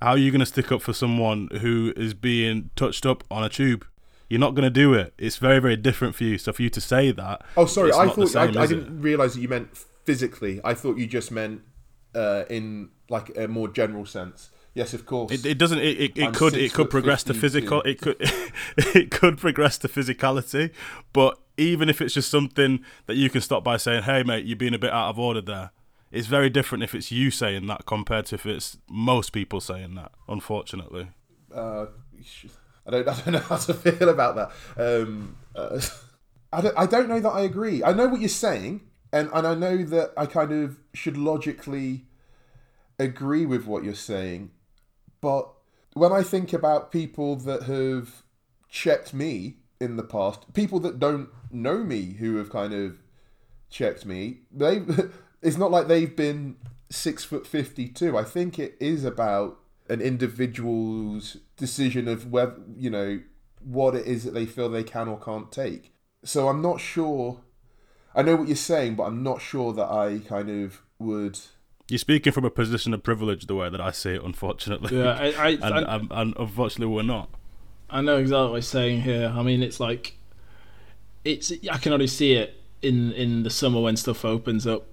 How 0.00 0.10
are 0.10 0.18
you 0.18 0.30
going 0.30 0.40
to 0.40 0.46
stick 0.46 0.70
up 0.70 0.80
for 0.80 0.92
someone 0.92 1.48
who 1.60 1.92
is 1.96 2.14
being 2.14 2.70
touched 2.76 3.04
up 3.04 3.24
on 3.30 3.42
a 3.42 3.48
tube? 3.48 3.84
You're 4.28 4.38
not 4.38 4.54
going 4.54 4.64
to 4.64 4.70
do 4.70 4.94
it. 4.94 5.14
It's 5.18 5.38
very, 5.38 5.58
very 5.58 5.76
different 5.76 6.14
for 6.14 6.24
you. 6.24 6.38
So 6.38 6.52
for 6.52 6.62
you 6.62 6.70
to 6.70 6.80
say 6.80 7.10
that, 7.12 7.42
oh, 7.56 7.66
sorry, 7.66 7.92
I 7.92 8.08
thought 8.08 8.28
same, 8.28 8.56
I, 8.56 8.62
I 8.62 8.66
didn't 8.66 9.00
realize 9.00 9.34
that 9.34 9.40
you 9.40 9.48
meant 9.48 9.76
physically. 10.04 10.60
I 10.62 10.74
thought 10.74 10.98
you 10.98 11.06
just 11.06 11.30
meant 11.32 11.62
uh, 12.14 12.44
in 12.50 12.90
like 13.08 13.36
a 13.36 13.48
more 13.48 13.68
general 13.68 14.06
sense. 14.06 14.50
Yes, 14.78 14.94
of 14.94 15.06
course. 15.06 15.32
It, 15.32 15.44
it 15.44 15.58
doesn't. 15.58 15.80
It, 15.80 16.00
it, 16.00 16.16
it 16.16 16.34
could. 16.34 16.54
It 16.54 16.72
could 16.72 16.88
progress 16.88 17.24
to 17.24 17.34
physical. 17.34 17.82
It 17.82 18.00
could. 18.00 18.16
it 18.76 19.10
could 19.10 19.36
progress 19.36 19.76
to 19.78 19.88
physicality, 19.88 20.70
but 21.12 21.36
even 21.56 21.88
if 21.88 22.00
it's 22.00 22.14
just 22.14 22.30
something 22.30 22.84
that 23.06 23.16
you 23.16 23.28
can 23.28 23.40
stop 23.40 23.64
by 23.64 23.76
saying, 23.76 24.04
"Hey, 24.04 24.22
mate, 24.22 24.44
you're 24.44 24.56
being 24.56 24.74
a 24.74 24.78
bit 24.78 24.92
out 24.92 25.10
of 25.10 25.18
order 25.18 25.40
there." 25.40 25.72
It's 26.12 26.28
very 26.28 26.48
different 26.48 26.84
if 26.84 26.94
it's 26.94 27.10
you 27.10 27.32
saying 27.32 27.66
that 27.66 27.86
compared 27.86 28.26
to 28.26 28.36
if 28.36 28.46
it's 28.46 28.78
most 28.88 29.32
people 29.32 29.60
saying 29.60 29.96
that. 29.96 30.12
Unfortunately. 30.28 31.08
Uh, 31.52 31.86
I 32.86 32.90
don't. 32.92 33.08
I 33.08 33.14
don't 33.14 33.32
know 33.32 33.38
how 33.40 33.56
to 33.56 33.74
feel 33.74 34.08
about 34.08 34.36
that. 34.36 35.02
Um, 35.02 35.38
uh, 35.56 35.80
I 36.52 36.60
don't. 36.60 36.78
I 36.78 36.86
don't 36.86 37.08
know 37.08 37.18
that 37.18 37.30
I 37.30 37.40
agree. 37.40 37.82
I 37.82 37.92
know 37.92 38.06
what 38.06 38.20
you're 38.20 38.28
saying, 38.28 38.82
and 39.12 39.28
and 39.34 39.44
I 39.44 39.56
know 39.56 39.78
that 39.78 40.12
I 40.16 40.26
kind 40.26 40.52
of 40.52 40.78
should 40.94 41.16
logically 41.16 42.04
agree 43.00 43.44
with 43.44 43.66
what 43.66 43.82
you're 43.82 43.94
saying 43.94 44.52
but 45.20 45.52
when 45.94 46.12
I 46.12 46.22
think 46.22 46.52
about 46.52 46.92
people 46.92 47.36
that 47.36 47.64
have 47.64 48.22
checked 48.68 49.12
me 49.12 49.56
in 49.80 49.96
the 49.96 50.02
past, 50.02 50.52
people 50.54 50.80
that 50.80 50.98
don't 50.98 51.28
know 51.50 51.78
me 51.78 52.14
who 52.14 52.36
have 52.36 52.50
kind 52.50 52.72
of 52.72 52.98
checked 53.70 54.06
me, 54.06 54.40
they 54.50 54.82
it's 55.42 55.56
not 55.56 55.70
like 55.70 55.88
they've 55.88 56.14
been 56.14 56.56
six 56.90 57.24
foot 57.24 57.46
fifty 57.46 57.88
two. 57.88 58.16
I 58.16 58.24
think 58.24 58.58
it 58.58 58.76
is 58.80 59.04
about 59.04 59.58
an 59.88 60.00
individual's 60.00 61.38
decision 61.56 62.08
of 62.08 62.30
whether 62.30 62.60
you 62.76 62.90
know 62.90 63.20
what 63.60 63.94
it 63.94 64.06
is 64.06 64.24
that 64.24 64.34
they 64.34 64.46
feel 64.46 64.68
they 64.68 64.84
can 64.84 65.08
or 65.08 65.18
can't 65.18 65.50
take. 65.50 65.92
So 66.24 66.48
I'm 66.48 66.62
not 66.62 66.80
sure. 66.80 67.40
I 68.14 68.22
know 68.22 68.36
what 68.36 68.48
you're 68.48 68.56
saying, 68.56 68.96
but 68.96 69.04
I'm 69.04 69.22
not 69.22 69.40
sure 69.40 69.72
that 69.72 69.90
I 69.90 70.20
kind 70.26 70.50
of 70.50 70.82
would. 70.98 71.38
You're 71.88 71.98
speaking 71.98 72.32
from 72.32 72.44
a 72.44 72.50
position 72.50 72.92
of 72.92 73.02
privilege, 73.02 73.46
the 73.46 73.54
way 73.54 73.70
that 73.70 73.80
I 73.80 73.92
see 73.92 74.10
it, 74.10 74.22
unfortunately. 74.22 74.96
Yeah, 74.96 75.12
I, 75.12 75.26
I, 75.32 75.48
and, 75.62 75.64
I, 75.64 75.96
and, 75.96 76.08
and 76.10 76.34
unfortunately, 76.36 76.94
we're 76.94 77.02
not. 77.02 77.30
I 77.88 78.02
know 78.02 78.18
exactly 78.18 78.46
what 78.46 78.54
you're 78.56 78.62
saying 78.62 79.02
here. 79.02 79.32
I 79.34 79.42
mean, 79.42 79.62
it's 79.62 79.80
like, 79.80 80.16
it's 81.24 81.52
I 81.70 81.78
can 81.78 81.92
only 81.92 82.06
see 82.06 82.34
it 82.34 82.60
in 82.82 83.12
in 83.12 83.42
the 83.42 83.50
summer 83.50 83.80
when 83.80 83.96
stuff 83.96 84.24
opens 84.24 84.66
up. 84.66 84.86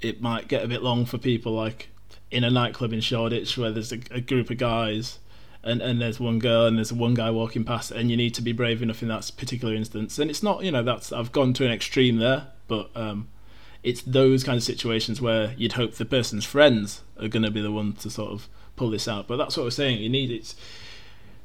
It 0.00 0.22
might 0.22 0.48
get 0.48 0.64
a 0.64 0.68
bit 0.68 0.82
long 0.82 1.04
for 1.04 1.18
people, 1.18 1.52
like 1.52 1.90
in 2.30 2.44
a 2.44 2.50
nightclub 2.50 2.92
in 2.92 3.00
Shoreditch 3.00 3.58
where 3.58 3.70
there's 3.70 3.92
a, 3.92 3.98
a 4.10 4.20
group 4.20 4.50
of 4.50 4.56
guys 4.58 5.18
and, 5.62 5.82
and 5.82 6.00
there's 6.00 6.20
one 6.20 6.38
girl 6.38 6.66
and 6.66 6.76
there's 6.76 6.92
one 6.92 7.14
guy 7.14 7.30
walking 7.30 7.64
past 7.64 7.90
and 7.90 8.10
you 8.10 8.16
need 8.16 8.34
to 8.34 8.42
be 8.42 8.52
brave 8.52 8.82
enough 8.82 9.02
in 9.02 9.08
that 9.08 9.30
particular 9.36 9.74
instance 9.74 10.18
and 10.18 10.30
it's 10.30 10.42
not 10.42 10.64
you 10.64 10.70
know 10.70 10.82
that's 10.82 11.12
i've 11.12 11.32
gone 11.32 11.52
to 11.52 11.66
an 11.66 11.72
extreme 11.72 12.16
there 12.16 12.46
but 12.68 12.90
um, 12.94 13.28
it's 13.82 14.02
those 14.02 14.44
kind 14.44 14.56
of 14.56 14.62
situations 14.62 15.20
where 15.20 15.54
you'd 15.56 15.72
hope 15.72 15.94
the 15.94 16.04
person's 16.04 16.44
friends 16.44 17.02
are 17.20 17.28
going 17.28 17.42
to 17.42 17.50
be 17.50 17.60
the 17.60 17.72
one 17.72 17.92
to 17.94 18.10
sort 18.10 18.30
of 18.32 18.48
pull 18.76 18.90
this 18.90 19.06
out 19.08 19.26
but 19.26 19.36
that's 19.36 19.56
what 19.56 19.64
we're 19.64 19.70
saying 19.70 20.00
you 20.00 20.08
need 20.08 20.30
it's 20.30 20.54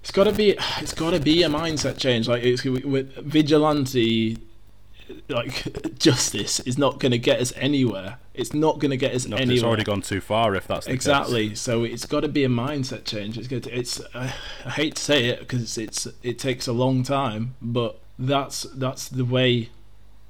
it's 0.01 0.11
got 0.11 0.25
to 0.25 0.31
be 0.31 0.55
it's 0.79 0.93
got 0.93 1.11
to 1.11 1.19
be 1.19 1.43
a 1.43 1.49
mindset 1.49 1.97
change 1.97 2.27
like 2.27 2.43
it's 2.43 2.63
with 2.63 3.15
vigilante 3.15 4.37
like 5.29 5.97
justice 5.99 6.59
is 6.61 6.77
not 6.77 6.99
going 6.99 7.11
to 7.11 7.17
get 7.17 7.39
us 7.39 7.53
anywhere. 7.55 8.17
It's 8.33 8.53
not 8.53 8.79
going 8.79 8.91
to 8.91 8.97
get 8.97 9.13
us 9.13 9.27
No, 9.27 9.37
anywhere. 9.37 9.53
it's 9.55 9.63
already 9.63 9.83
gone 9.83 10.01
too 10.01 10.21
far. 10.21 10.55
If 10.55 10.67
that's 10.67 10.87
the 10.87 10.93
exactly. 10.93 11.49
Case. 11.49 11.61
So 11.61 11.83
it's 11.83 12.05
got 12.05 12.21
to 12.21 12.27
be 12.27 12.43
a 12.43 12.49
mindset 12.49 13.05
change. 13.05 13.37
It's 13.37 13.47
good. 13.47 13.67
It's 13.67 13.99
uh, 14.13 14.31
I 14.65 14.69
hate 14.69 14.95
to 14.95 15.01
say 15.01 15.25
it 15.25 15.39
because 15.39 15.77
it's 15.77 16.07
it 16.23 16.39
takes 16.39 16.67
a 16.67 16.73
long 16.73 17.03
time, 17.03 17.55
but 17.61 17.99
that's 18.17 18.63
that's 18.73 19.07
the 19.07 19.25
way 19.25 19.69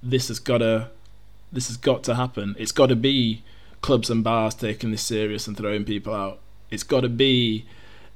this 0.04 0.28
has 0.28 0.40
got 0.40 0.60
to 0.60 0.90
this 1.56 1.68
has 1.68 1.78
got 1.78 2.04
to 2.04 2.16
happen. 2.16 2.56
It's 2.60 2.72
got 2.72 2.88
to 2.88 2.96
be 2.96 3.44
clubs 3.82 4.10
and 4.10 4.24
bars 4.24 4.54
taking 4.54 4.92
this 4.92 5.02
serious 5.02 5.48
and 5.48 5.58
throwing 5.58 5.86
people 5.86 6.14
out. 6.14 6.40
It's 6.70 6.84
got 6.84 7.02
to 7.02 7.10
be 7.10 7.66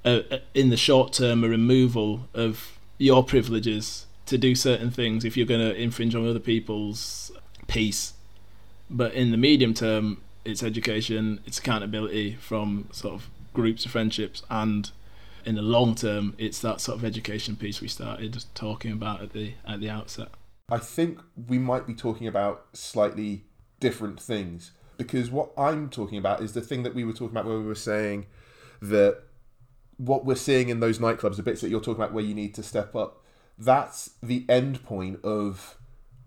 a, 0.06 0.24
a, 0.32 0.42
in 0.54 0.70
the 0.70 0.78
short 0.78 1.14
term 1.14 1.44
a 1.44 1.50
removal 1.50 2.28
of 2.34 2.78
your 2.98 3.24
privileges 3.24 4.06
to 4.26 4.38
do 4.38 4.56
certain 4.56 4.92
things 4.92 5.26
if 5.26 5.36
you're 5.38 5.48
going 5.48 5.62
to 5.68 5.76
infringe 5.76 6.14
on 6.14 6.28
other 6.28 6.40
people's 6.40 7.32
peace. 7.68 8.14
But 8.90 9.14
in 9.14 9.32
the 9.32 9.38
medium 9.38 9.74
term, 9.74 10.22
it's 10.44 10.64
education, 10.64 11.40
it's 11.46 11.60
accountability 11.60 12.36
from 12.36 12.90
sort 12.92 13.14
of 13.16 13.30
groups 13.54 13.86
of 13.86 13.92
friendships, 13.92 14.44
and 14.50 14.92
in 15.46 15.56
the 15.56 15.62
long 15.62 15.96
term, 15.96 16.34
it's 16.38 16.60
that 16.60 16.82
sort 16.82 16.98
of 16.98 17.06
education 17.06 17.56
piece 17.56 17.82
we 17.82 17.88
started 17.88 18.44
talking 18.54 18.92
about 18.92 19.22
at 19.22 19.34
the 19.34 19.54
at 19.68 19.80
the 19.80 19.90
outset. 19.90 20.30
I 20.72 20.78
think 20.78 21.20
we 21.48 21.58
might 21.60 21.88
be 21.88 21.94
talking 21.94 22.28
about 22.28 22.66
slightly 22.74 23.46
different 23.80 24.20
things 24.20 24.72
because 24.98 25.32
what 25.32 25.52
I'm 25.58 25.90
talking 25.90 26.18
about 26.18 26.42
is 26.42 26.54
the 26.54 26.62
thing 26.62 26.84
that 26.84 26.94
we 26.94 27.04
were 27.04 27.14
talking 27.14 27.30
about 27.30 27.46
where 27.46 27.58
we 27.58 27.66
were 27.66 27.76
saying 27.76 28.26
that 28.82 29.24
what 29.98 30.26
we're 30.26 30.36
seeing 30.36 30.70
in 30.70 30.80
those 30.80 31.00
nightclubs, 31.00 31.38
the 31.38 31.44
bits 31.44 31.62
that 31.62 31.70
you're 31.70 31.80
talking 31.80 32.02
about 32.02 32.14
where 32.14 32.24
you 32.24 32.34
need 32.34 32.54
to 32.56 32.64
step 32.64 32.96
up, 32.96 33.24
that's 33.58 34.12
the 34.22 34.46
end 34.48 34.84
point 34.84 35.24
of 35.24 35.78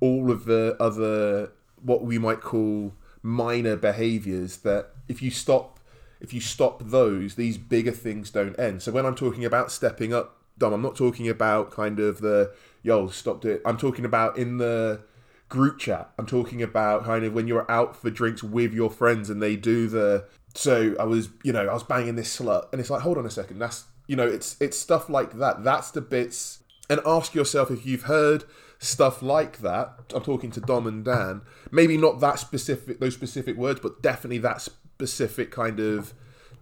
all 0.00 0.30
of 0.30 0.44
the 0.44 0.76
other 0.80 1.52
what 1.80 2.04
we 2.04 2.18
might 2.18 2.40
call 2.40 2.92
minor 3.22 3.76
behaviors 3.76 4.58
that 4.58 4.90
if 5.08 5.22
you 5.22 5.30
stop 5.30 5.78
if 6.20 6.34
you 6.34 6.40
stop 6.40 6.82
those 6.84 7.36
these 7.36 7.56
bigger 7.56 7.92
things 7.92 8.30
don't 8.30 8.58
end. 8.58 8.82
So 8.82 8.92
when 8.92 9.06
i'm 9.06 9.14
talking 9.14 9.44
about 9.44 9.72
stepping 9.72 10.12
up 10.12 10.42
dom 10.58 10.72
i'm 10.72 10.82
not 10.82 10.96
talking 10.96 11.28
about 11.28 11.70
kind 11.70 11.98
of 12.00 12.20
the 12.20 12.52
yo 12.82 13.08
stopped 13.08 13.44
it 13.44 13.60
i'm 13.64 13.76
talking 13.76 14.04
about 14.04 14.36
in 14.36 14.58
the 14.58 15.00
group 15.48 15.78
chat 15.78 16.10
i'm 16.18 16.26
talking 16.26 16.62
about 16.62 17.04
kind 17.04 17.24
of 17.24 17.32
when 17.32 17.46
you're 17.46 17.70
out 17.70 17.94
for 17.94 18.10
drinks 18.10 18.42
with 18.42 18.72
your 18.72 18.90
friends 18.90 19.28
and 19.28 19.42
they 19.42 19.56
do 19.56 19.88
the 19.88 20.24
so 20.54 20.94
i 20.98 21.04
was 21.04 21.28
you 21.42 21.52
know 21.52 21.66
i 21.66 21.72
was 21.72 21.82
banging 21.82 22.14
this 22.14 22.38
slut 22.38 22.70
and 22.72 22.80
it's 22.80 22.90
like 22.90 23.02
hold 23.02 23.18
on 23.18 23.26
a 23.26 23.30
second 23.30 23.58
that's 23.58 23.84
you 24.06 24.16
know 24.16 24.26
it's 24.26 24.56
it's 24.60 24.78
stuff 24.78 25.08
like 25.08 25.38
that 25.38 25.62
that's 25.62 25.90
the 25.90 26.00
bits 26.00 26.62
and 26.88 27.00
ask 27.06 27.34
yourself 27.34 27.70
if 27.70 27.86
you've 27.86 28.02
heard 28.02 28.44
stuff 28.82 29.22
like 29.22 29.58
that. 29.58 29.94
I'm 30.14 30.22
talking 30.22 30.50
to 30.50 30.60
Dom 30.60 30.86
and 30.86 31.04
Dan. 31.04 31.42
Maybe 31.70 31.96
not 31.96 32.20
that 32.20 32.38
specific, 32.38 33.00
those 33.00 33.14
specific 33.14 33.56
words, 33.56 33.80
but 33.80 34.02
definitely 34.02 34.38
that 34.38 34.60
specific 34.60 35.50
kind 35.50 35.80
of 35.80 36.12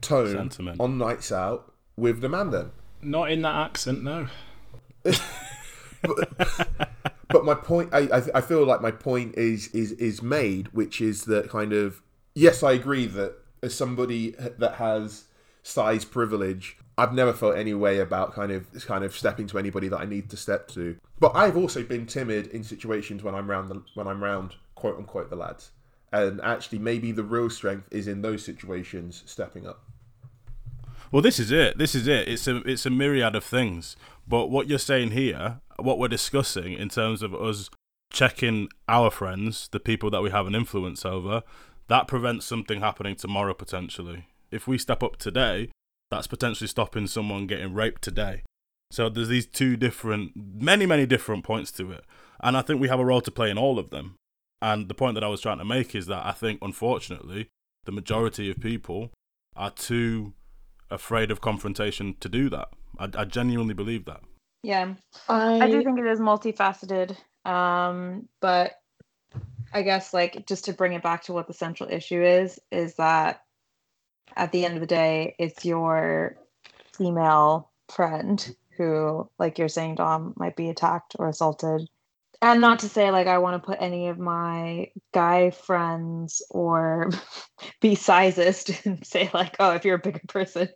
tone 0.00 0.30
Sentiment. 0.50 0.80
on 0.80 0.98
nights 0.98 1.32
out 1.32 1.72
with 1.96 2.20
the 2.20 2.28
man. 2.28 2.50
Then, 2.50 2.70
Not 3.02 3.30
in 3.30 3.42
that 3.42 3.54
accent, 3.54 4.02
no. 4.02 4.28
but 6.02 7.44
my 7.44 7.54
point, 7.54 7.90
I, 7.92 8.22
I 8.34 8.40
feel 8.40 8.64
like 8.64 8.80
my 8.80 8.90
point 8.90 9.36
is 9.36 9.68
is 9.68 9.92
is 9.92 10.22
made, 10.22 10.68
which 10.68 11.00
is 11.00 11.24
that 11.24 11.48
kind 11.48 11.72
of 11.72 12.02
yes, 12.34 12.62
I 12.62 12.72
agree 12.72 13.06
that 13.06 13.34
as 13.62 13.74
somebody 13.74 14.30
that 14.58 14.74
has 14.74 15.24
size 15.62 16.04
privilege, 16.04 16.78
I've 16.96 17.12
never 17.12 17.32
felt 17.32 17.56
any 17.56 17.74
way 17.74 17.98
about 17.98 18.34
kind 18.34 18.52
of 18.52 18.66
kind 18.86 19.04
of 19.04 19.16
stepping 19.16 19.46
to 19.48 19.58
anybody 19.58 19.88
that 19.88 19.98
I 19.98 20.04
need 20.04 20.30
to 20.30 20.36
step 20.36 20.68
to. 20.68 20.96
But 21.18 21.32
I've 21.34 21.56
also 21.56 21.82
been 21.82 22.06
timid 22.06 22.48
in 22.48 22.64
situations 22.64 23.22
when 23.22 23.34
I'm 23.34 23.48
round 23.48 23.70
the, 23.70 23.82
when 23.94 24.06
I'm 24.06 24.22
round 24.22 24.56
quote 24.74 24.96
unquote 24.96 25.30
the 25.30 25.36
lads. 25.36 25.70
And 26.12 26.40
actually 26.40 26.80
maybe 26.80 27.12
the 27.12 27.22
real 27.22 27.48
strength 27.50 27.88
is 27.92 28.08
in 28.08 28.22
those 28.22 28.44
situations 28.44 29.22
stepping 29.26 29.66
up. 29.66 29.84
Well, 31.12 31.22
this 31.22 31.38
is 31.38 31.50
it. 31.50 31.78
This 31.78 31.94
is 31.94 32.06
it. 32.06 32.28
It's 32.28 32.46
a 32.46 32.56
it's 32.58 32.86
a 32.86 32.90
myriad 32.90 33.34
of 33.34 33.44
things. 33.44 33.96
But 34.28 34.46
what 34.46 34.68
you're 34.68 34.78
saying 34.78 35.10
here, 35.10 35.60
what 35.84 35.98
we're 35.98 36.08
discussing 36.08 36.72
in 36.74 36.88
terms 36.88 37.22
of 37.22 37.34
us 37.34 37.70
checking 38.12 38.68
our 38.88 39.10
friends, 39.10 39.68
the 39.72 39.80
people 39.80 40.10
that 40.10 40.22
we 40.22 40.30
have 40.30 40.46
an 40.46 40.54
influence 40.54 41.04
over, 41.04 41.42
that 41.88 42.08
prevents 42.08 42.46
something 42.46 42.80
happening 42.80 43.16
tomorrow 43.16 43.54
potentially. 43.54 44.26
If 44.50 44.66
we 44.66 44.78
step 44.78 45.02
up 45.02 45.16
today, 45.16 45.70
that's 46.10 46.26
potentially 46.26 46.68
stopping 46.68 47.06
someone 47.06 47.46
getting 47.46 47.74
raped 47.74 48.02
today. 48.02 48.42
So 48.90 49.08
there's 49.08 49.28
these 49.28 49.46
two 49.46 49.76
different, 49.76 50.32
many, 50.34 50.86
many 50.86 51.06
different 51.06 51.44
points 51.44 51.70
to 51.72 51.92
it. 51.92 52.04
And 52.40 52.56
I 52.56 52.62
think 52.62 52.80
we 52.80 52.88
have 52.88 52.98
a 52.98 53.04
role 53.04 53.20
to 53.20 53.30
play 53.30 53.50
in 53.50 53.58
all 53.58 53.78
of 53.78 53.90
them. 53.90 54.16
And 54.60 54.88
the 54.88 54.94
point 54.94 55.14
that 55.14 55.24
I 55.24 55.28
was 55.28 55.40
trying 55.40 55.58
to 55.58 55.64
make 55.64 55.94
is 55.94 56.06
that 56.06 56.26
I 56.26 56.32
think, 56.32 56.58
unfortunately, 56.60 57.48
the 57.84 57.92
majority 57.92 58.50
of 58.50 58.60
people 58.60 59.10
are 59.56 59.70
too 59.70 60.34
afraid 60.90 61.30
of 61.30 61.40
confrontation 61.40 62.16
to 62.20 62.28
do 62.28 62.50
that. 62.50 62.68
I, 62.98 63.08
I 63.14 63.24
genuinely 63.24 63.74
believe 63.74 64.04
that. 64.06 64.22
Yeah, 64.62 64.94
I, 65.28 65.64
I 65.64 65.70
do 65.70 65.82
think 65.82 65.98
it 65.98 66.06
is 66.06 66.20
multifaceted. 66.20 67.16
Um, 67.44 68.28
but 68.40 68.72
I 69.72 69.82
guess 69.82 70.12
like 70.12 70.46
just 70.46 70.66
to 70.66 70.72
bring 70.72 70.92
it 70.92 71.02
back 71.02 71.24
to 71.24 71.32
what 71.32 71.46
the 71.46 71.54
central 71.54 71.90
issue 71.90 72.22
is, 72.22 72.58
is 72.70 72.94
that 72.96 73.42
at 74.36 74.52
the 74.52 74.64
end 74.64 74.74
of 74.74 74.80
the 74.80 74.86
day, 74.86 75.34
it's 75.38 75.64
your 75.64 76.36
female 76.96 77.70
friend 77.90 78.54
who, 78.76 79.28
like 79.38 79.58
you're 79.58 79.68
saying, 79.68 79.96
Dom, 79.96 80.34
might 80.36 80.56
be 80.56 80.70
attacked 80.70 81.16
or 81.18 81.28
assaulted. 81.28 81.88
And 82.42 82.60
not 82.60 82.78
to 82.80 82.88
say 82.88 83.10
like 83.10 83.26
I 83.26 83.38
want 83.38 83.62
to 83.62 83.66
put 83.66 83.82
any 83.82 84.08
of 84.08 84.18
my 84.18 84.90
guy 85.12 85.50
friends 85.50 86.42
or 86.50 87.10
be 87.80 87.94
sizist 87.94 88.86
and 88.86 89.06
say 89.06 89.30
like, 89.34 89.56
oh, 89.60 89.72
if 89.72 89.84
you're 89.84 89.96
a 89.96 89.98
bigger 89.98 90.22
person, 90.26 90.68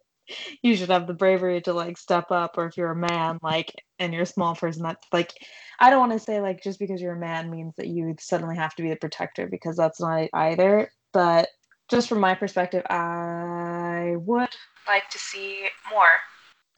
you 0.62 0.76
should 0.76 0.90
have 0.90 1.06
the 1.06 1.14
bravery 1.14 1.60
to 1.62 1.72
like 1.72 1.98
step 1.98 2.30
up, 2.30 2.56
or 2.56 2.66
if 2.66 2.76
you're 2.76 2.90
a 2.90 2.96
man, 2.96 3.38
like, 3.42 3.72
and 3.98 4.12
you're 4.12 4.22
a 4.22 4.26
small 4.26 4.54
person, 4.54 4.82
that's 4.82 5.06
like, 5.12 5.32
I 5.80 5.90
don't 5.90 6.00
want 6.00 6.12
to 6.12 6.18
say 6.18 6.40
like 6.40 6.62
just 6.62 6.78
because 6.78 7.00
you're 7.00 7.14
a 7.14 7.18
man 7.18 7.50
means 7.50 7.74
that 7.76 7.88
you 7.88 8.14
suddenly 8.18 8.56
have 8.56 8.74
to 8.76 8.82
be 8.82 8.90
the 8.90 8.96
protector 8.96 9.46
because 9.46 9.76
that's 9.76 10.00
not 10.00 10.22
it 10.22 10.30
either. 10.32 10.90
But 11.12 11.48
just 11.90 12.08
from 12.08 12.20
my 12.20 12.34
perspective, 12.34 12.84
I 12.88 14.14
would 14.16 14.48
like 14.86 15.08
to 15.10 15.18
see 15.18 15.68
more, 15.90 16.08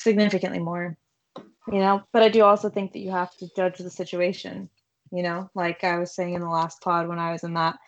significantly 0.01 0.59
more, 0.59 0.97
you 1.37 1.79
know. 1.79 2.03
But 2.13 2.23
I 2.23 2.29
do 2.29 2.43
also 2.43 2.69
think 2.69 2.93
that 2.93 3.01
you 3.01 3.11
have 3.11 3.35
to 3.37 3.49
judge 3.57 3.79
the 3.79 3.91
situation, 3.91 4.69
you 5.13 5.23
know, 5.23 5.51
like 5.55 5.85
I 5.85 5.99
was 5.99 6.15
saying 6.15 6.35
in 6.35 6.41
the 6.41 6.49
last 6.49 6.81
pod 6.81 7.09
when 7.09 7.19
I 7.19 7.33
was 7.33 7.45
in 7.45 7.55
that 7.55 7.79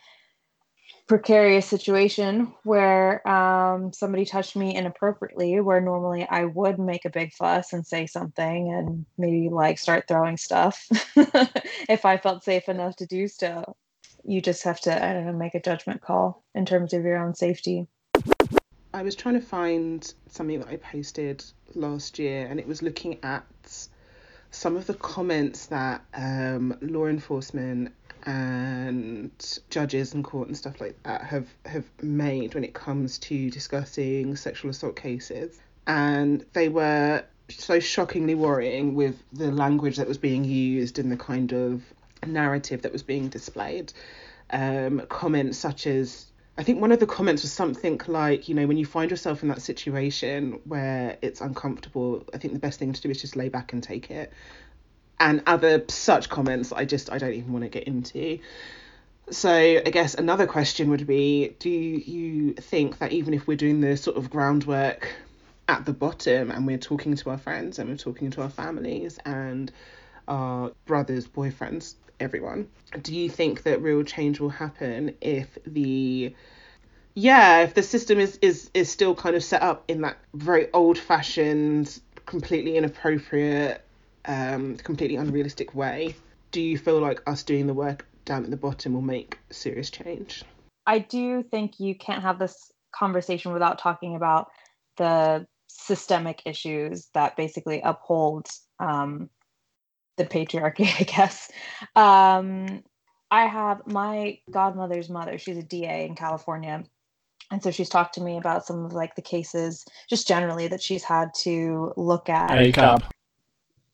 precarious 1.09 1.67
situation 1.67 2.53
where 2.65 3.27
um, 3.27 3.93
somebody 3.95 4.27
touched 4.27 4.55
me 4.55 4.77
inappropriately, 4.77 5.59
where 5.61 5.81
normally 5.81 6.27
I 6.29 6.45
would 6.45 6.79
make 6.79 7.07
a 7.07 7.11
big 7.11 7.33
fuss 7.33 7.73
and 7.73 7.85
say 7.85 8.07
something 8.07 8.73
and 8.73 9.07
maybe 9.17 9.49
like 9.49 9.79
start 9.79 10.07
throwing 10.07 10.37
stuff 10.37 10.87
if 11.89 12.05
I 12.05 12.19
felt 12.19 12.45
safe 12.45 12.69
enough 12.69 12.97
to 12.97 13.07
do 13.07 13.27
so. 13.27 13.77
You 14.25 14.43
just 14.43 14.63
have 14.65 14.81
to 14.83 15.05
i 15.05 15.15
don't 15.15 15.27
know 15.27 15.33
make 15.33 15.55
a 15.55 15.61
judgment 15.61 16.03
call 16.03 16.45
in 16.55 16.67
terms 16.67 16.93
of 16.93 17.03
your 17.03 17.17
own 17.17 17.35
safety. 17.35 17.87
I 18.93 19.03
was 19.03 19.15
trying 19.15 19.35
to 19.35 19.47
find 19.47 20.13
something 20.29 20.61
that 20.61 20.69
I 20.69 20.77
posted 20.77 21.45
last 21.75 22.19
year, 22.19 22.47
and 22.47 22.61
it 22.61 22.67
was 22.67 22.83
looking 22.83 23.19
at 23.23 23.47
some 24.51 24.77
of 24.77 24.87
the 24.87 24.95
comments 24.95 25.67
that 25.67 26.03
um, 26.15 26.77
law 26.81 27.07
enforcement 27.07 27.93
and 28.29 29.59
judges 29.71 30.13
and 30.13 30.23
court 30.23 30.49
and 30.49 30.57
stuff 30.57 30.83
like 30.83 31.03
that 31.03 31.23
have 31.23 31.49
have 31.65 31.87
made 32.03 32.55
when 32.55 32.63
it 32.63 32.75
comes 32.75 33.17
to 33.17 33.51
discussing 33.51 34.37
sexual 34.37 34.71
assault 34.71 34.95
cases 34.97 35.59
and 35.87 36.45
they 36.53 36.69
were 36.69 37.25
so 37.49 37.81
shockingly 37.81 38.35
worrying 38.35 38.95
with 38.95 39.17
the 39.33 39.51
language 39.51 39.97
that 39.97 40.07
was 40.07 40.19
being 40.19 40.45
used 40.45 40.99
and 40.99 41.11
the 41.11 41.17
kind 41.17 41.55
of 41.55 41.83
narrative 42.27 42.83
that 42.83 42.93
was 42.93 43.03
being 43.03 43.29
displayed 43.29 43.95
um, 44.51 45.01
comments 45.09 45.57
such 45.57 45.87
as 45.87 46.27
I 46.59 46.65
think 46.65 46.83
one 46.83 46.93
of 46.93 46.99
the 46.99 47.07
comments 47.07 47.43
was 47.43 47.53
something 47.53 48.01
like, 48.09 48.49
you 48.49 48.55
know, 48.57 48.67
when 48.67 48.79
you 48.79 48.85
find 48.85 49.13
yourself 49.13 49.45
in 49.45 49.49
that 49.49 49.63
situation 49.63 50.59
where 50.65 51.17
it's 51.23 51.41
uncomfortable, 51.41 52.25
I 52.35 52.39
think 52.39 52.53
the 52.53 52.59
best 52.59 52.81
thing 52.81 52.93
to 52.93 53.01
do 53.01 53.09
is 53.11 53.21
just 53.21 53.37
lay 53.37 53.49
back 53.49 53.73
and 53.73 53.81
take 53.81 54.11
it. 54.11 54.33
And 55.21 55.43
other 55.47 55.85
such 55.89 56.29
comments 56.29 56.73
I 56.73 56.85
just 56.85 57.11
I 57.11 57.19
don't 57.19 57.35
even 57.35 57.53
want 57.53 57.65
to 57.65 57.69
get 57.69 57.85
into. 57.85 58.39
So 59.31 59.51
I 59.51 59.91
guess 59.91 60.15
another 60.15 60.47
question 60.47 60.91
would 60.91 61.07
be, 61.07 61.55
do 61.59 61.69
you 61.69 62.55
think 62.55 62.99
that 62.99 63.13
even 63.13 63.35
if 63.35 63.47
we're 63.47 63.57
doing 63.57 63.81
the 63.81 63.97
sort 63.97 64.17
of 64.17 64.31
groundwork 64.31 65.09
at 65.69 65.85
the 65.85 65.93
bottom 65.93 66.51
and 66.51 66.67
we're 66.67 66.79
talking 66.79 67.15
to 67.15 67.31
our 67.31 67.37
friends 67.37 67.79
and 67.79 67.91
we're 67.91 67.97
talking 67.97 68.31
to 68.31 68.43
our 68.43 68.49
families 68.49 69.19
and 69.27 69.71
our 70.27 70.73
brothers, 70.87 71.27
boyfriends, 71.27 71.95
everyone. 72.21 72.69
Do 73.03 73.15
you 73.15 73.29
think 73.29 73.63
that 73.63 73.83
real 73.83 74.03
change 74.03 74.41
will 74.41 74.51
happen 74.51 75.15
if 75.21 75.59
the 75.67 76.35
yeah, 77.15 77.63
if 77.63 77.75
the 77.75 77.83
system 77.83 78.19
is 78.21 78.39
is 78.41 78.71
is 78.75 78.91
still 78.91 79.15
kind 79.15 79.35
of 79.35 79.43
set 79.43 79.63
up 79.63 79.85
in 79.89 80.03
that 80.03 80.19
very 80.35 80.73
old-fashioned, 80.73 82.01
completely 82.27 82.77
inappropriate, 82.77 83.85
um, 84.29 84.77
completely 84.77 85.17
unrealistic 85.17 85.75
way? 85.75 86.15
Do 86.53 86.61
you 86.61 86.79
feel 86.79 87.01
like 87.01 87.23
us 87.27 87.43
doing 87.43 87.67
the 87.67 87.75
work 87.75 88.07
down 88.25 88.45
at 88.45 88.51
the 88.51 88.57
bottom 88.57 88.93
will 88.93 89.03
make 89.03 89.39
serious 89.51 89.91
change? 89.91 90.45
I 90.87 91.01
do 91.01 91.43
think 91.43 91.81
you 91.81 91.95
can't 91.95 92.23
have 92.23 92.39
this 92.39 92.71
conversation 92.95 93.53
without 93.53 93.79
talking 93.79 94.15
about 94.17 94.49
the 94.97 95.47
systemic 95.67 96.43
issues 96.47 97.09
that 97.15 97.37
basically 97.37 97.81
uphold 97.83 98.49
um, 98.79 99.29
the 100.17 100.25
patriarchy, 100.25 100.87
I 101.01 101.05
guess. 101.05 101.51
Um, 101.97 102.83
I 103.31 103.47
have 103.47 103.87
my 103.87 104.39
godmother's 104.51 105.11
mother, 105.11 105.39
she's 105.39 105.59
a 105.59 105.63
DA 105.63 106.07
in 106.07 106.15
California. 106.15 106.85
And 107.51 107.63
so 107.63 107.71
she's 107.71 107.89
talked 107.89 108.15
to 108.15 108.21
me 108.21 108.37
about 108.37 108.67
some 108.67 108.85
of 108.85 108.93
like 108.93 109.15
the 109.15 109.23
cases 109.23 109.87
just 110.09 110.29
generally 110.29 110.69
that 110.69 110.83
she's 110.83 111.03
had 111.03 111.33
to 111.41 111.95
look 111.97 112.29
at. 112.29 112.51
Hey, 112.51 112.73
cop. 112.73 113.15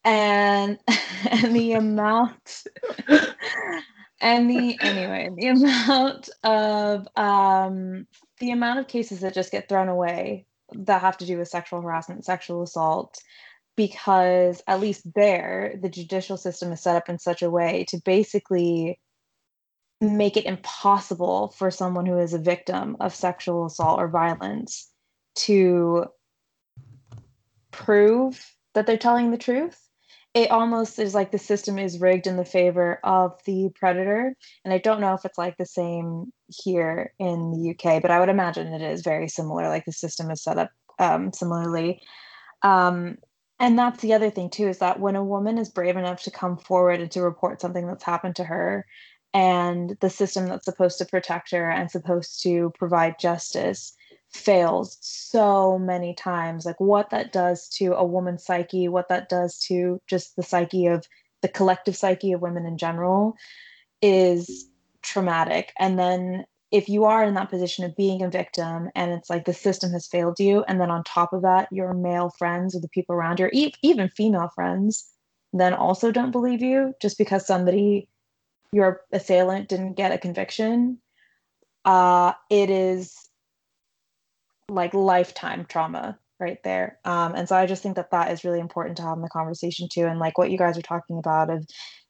And 0.04 0.78
and 1.30 1.56
the 1.56 1.72
amount 1.72 2.64
and 4.20 4.50
the 4.50 4.78
anyway, 4.80 5.30
the 5.36 5.48
amount 5.48 6.30
of 6.42 7.06
um 7.16 8.06
the 8.40 8.50
amount 8.50 8.80
of 8.80 8.88
cases 8.88 9.20
that 9.20 9.34
just 9.34 9.52
get 9.52 9.68
thrown 9.68 9.88
away 9.88 10.46
that 10.72 11.02
have 11.02 11.18
to 11.18 11.26
do 11.26 11.38
with 11.38 11.48
sexual 11.48 11.80
harassment, 11.80 12.24
sexual 12.24 12.62
assault, 12.62 13.18
because 13.76 14.62
at 14.66 14.80
least 14.80 15.06
there 15.14 15.78
the 15.80 15.88
judicial 15.88 16.36
system 16.36 16.72
is 16.72 16.82
set 16.82 16.96
up 16.96 17.08
in 17.08 17.18
such 17.18 17.42
a 17.42 17.50
way 17.50 17.84
to 17.88 18.00
basically 18.04 18.98
make 20.00 20.36
it 20.36 20.44
impossible 20.44 21.54
for 21.56 21.70
someone 21.70 22.06
who 22.06 22.18
is 22.18 22.34
a 22.34 22.38
victim 22.38 22.96
of 23.00 23.14
sexual 23.14 23.66
assault 23.66 24.00
or 24.00 24.08
violence 24.08 24.90
to 25.34 26.06
prove 27.70 28.54
that 28.74 28.86
they're 28.86 28.96
telling 28.96 29.30
the 29.30 29.38
truth 29.38 29.83
it 30.34 30.50
almost 30.50 30.98
is 30.98 31.14
like 31.14 31.30
the 31.30 31.38
system 31.38 31.78
is 31.78 32.00
rigged 32.00 32.26
in 32.26 32.36
the 32.36 32.44
favor 32.44 32.98
of 33.04 33.40
the 33.46 33.70
predator 33.74 34.34
and 34.64 34.74
i 34.74 34.78
don't 34.78 35.00
know 35.00 35.14
if 35.14 35.24
it's 35.24 35.38
like 35.38 35.56
the 35.56 35.66
same 35.66 36.32
here 36.48 37.12
in 37.18 37.50
the 37.52 37.70
uk 37.70 38.02
but 38.02 38.10
i 38.10 38.20
would 38.20 38.28
imagine 38.28 38.72
it 38.72 38.82
is 38.82 39.02
very 39.02 39.28
similar 39.28 39.68
like 39.68 39.84
the 39.84 39.92
system 39.92 40.30
is 40.30 40.42
set 40.42 40.58
up 40.58 40.70
um, 40.98 41.32
similarly. 41.32 42.00
Um, 42.62 43.18
and 43.60 43.78
that's 43.78 44.00
the 44.00 44.14
other 44.14 44.30
thing 44.30 44.50
too 44.50 44.68
is 44.68 44.78
that 44.78 45.00
when 45.00 45.16
a 45.16 45.24
woman 45.24 45.58
is 45.58 45.68
brave 45.68 45.96
enough 45.96 46.22
to 46.24 46.30
come 46.30 46.56
forward 46.56 47.00
and 47.00 47.10
to 47.12 47.22
report 47.22 47.60
something 47.60 47.86
that's 47.86 48.04
happened 48.04 48.36
to 48.36 48.44
her 48.44 48.84
and 49.32 49.96
the 50.00 50.10
system 50.10 50.46
that's 50.46 50.64
supposed 50.64 50.98
to 50.98 51.04
protect 51.04 51.50
her 51.52 51.70
and 51.70 51.90
supposed 51.90 52.42
to 52.42 52.72
provide 52.78 53.18
justice 53.18 53.94
fails 54.34 54.98
so 55.00 55.78
many 55.78 56.12
times 56.12 56.66
like 56.66 56.78
what 56.80 57.10
that 57.10 57.32
does 57.32 57.68
to 57.68 57.94
a 57.94 58.04
woman's 58.04 58.44
psyche 58.44 58.88
what 58.88 59.08
that 59.08 59.28
does 59.28 59.58
to 59.58 60.00
just 60.08 60.34
the 60.36 60.42
psyche 60.42 60.86
of 60.86 61.06
the 61.44 61.48
collective 61.48 61.94
psyche 61.94 62.32
of 62.32 62.40
women 62.40 62.64
in 62.64 62.78
general 62.78 63.36
is 64.00 64.66
traumatic. 65.02 65.72
And 65.78 65.98
then 65.98 66.46
if 66.70 66.88
you 66.88 67.04
are 67.04 67.22
in 67.22 67.34
that 67.34 67.50
position 67.50 67.84
of 67.84 67.94
being 67.94 68.22
a 68.22 68.30
victim 68.30 68.88
and 68.94 69.12
it's 69.12 69.28
like 69.28 69.44
the 69.44 69.52
system 69.52 69.92
has 69.92 70.06
failed 70.06 70.40
you 70.40 70.64
and 70.66 70.80
then 70.80 70.90
on 70.90 71.04
top 71.04 71.32
of 71.34 71.42
that 71.42 71.68
your 71.70 71.92
male 71.92 72.30
friends 72.38 72.74
or 72.74 72.80
the 72.80 72.88
people 72.88 73.14
around 73.14 73.38
you 73.38 73.48
even 73.82 74.08
female 74.08 74.50
friends 74.54 75.08
then 75.52 75.72
also 75.72 76.10
don't 76.10 76.32
believe 76.32 76.62
you 76.62 76.94
just 77.00 77.16
because 77.16 77.46
somebody 77.46 78.08
your 78.72 79.02
assailant 79.12 79.68
didn't 79.68 79.94
get 79.94 80.10
a 80.10 80.18
conviction 80.18 80.98
uh 81.84 82.32
it 82.50 82.70
is 82.70 83.23
like 84.68 84.94
lifetime 84.94 85.66
trauma 85.68 86.18
right 86.40 86.62
there. 86.64 86.98
Um 87.04 87.34
and 87.34 87.48
so 87.48 87.56
i 87.56 87.66
just 87.66 87.82
think 87.82 87.96
that 87.96 88.10
that 88.10 88.32
is 88.32 88.44
really 88.44 88.60
important 88.60 88.96
to 88.96 89.02
have 89.02 89.16
in 89.16 89.22
the 89.22 89.28
conversation 89.28 89.88
too 89.90 90.06
and 90.06 90.18
like 90.18 90.38
what 90.38 90.50
you 90.50 90.58
guys 90.58 90.76
are 90.78 90.82
talking 90.82 91.18
about 91.18 91.50
of 91.50 91.66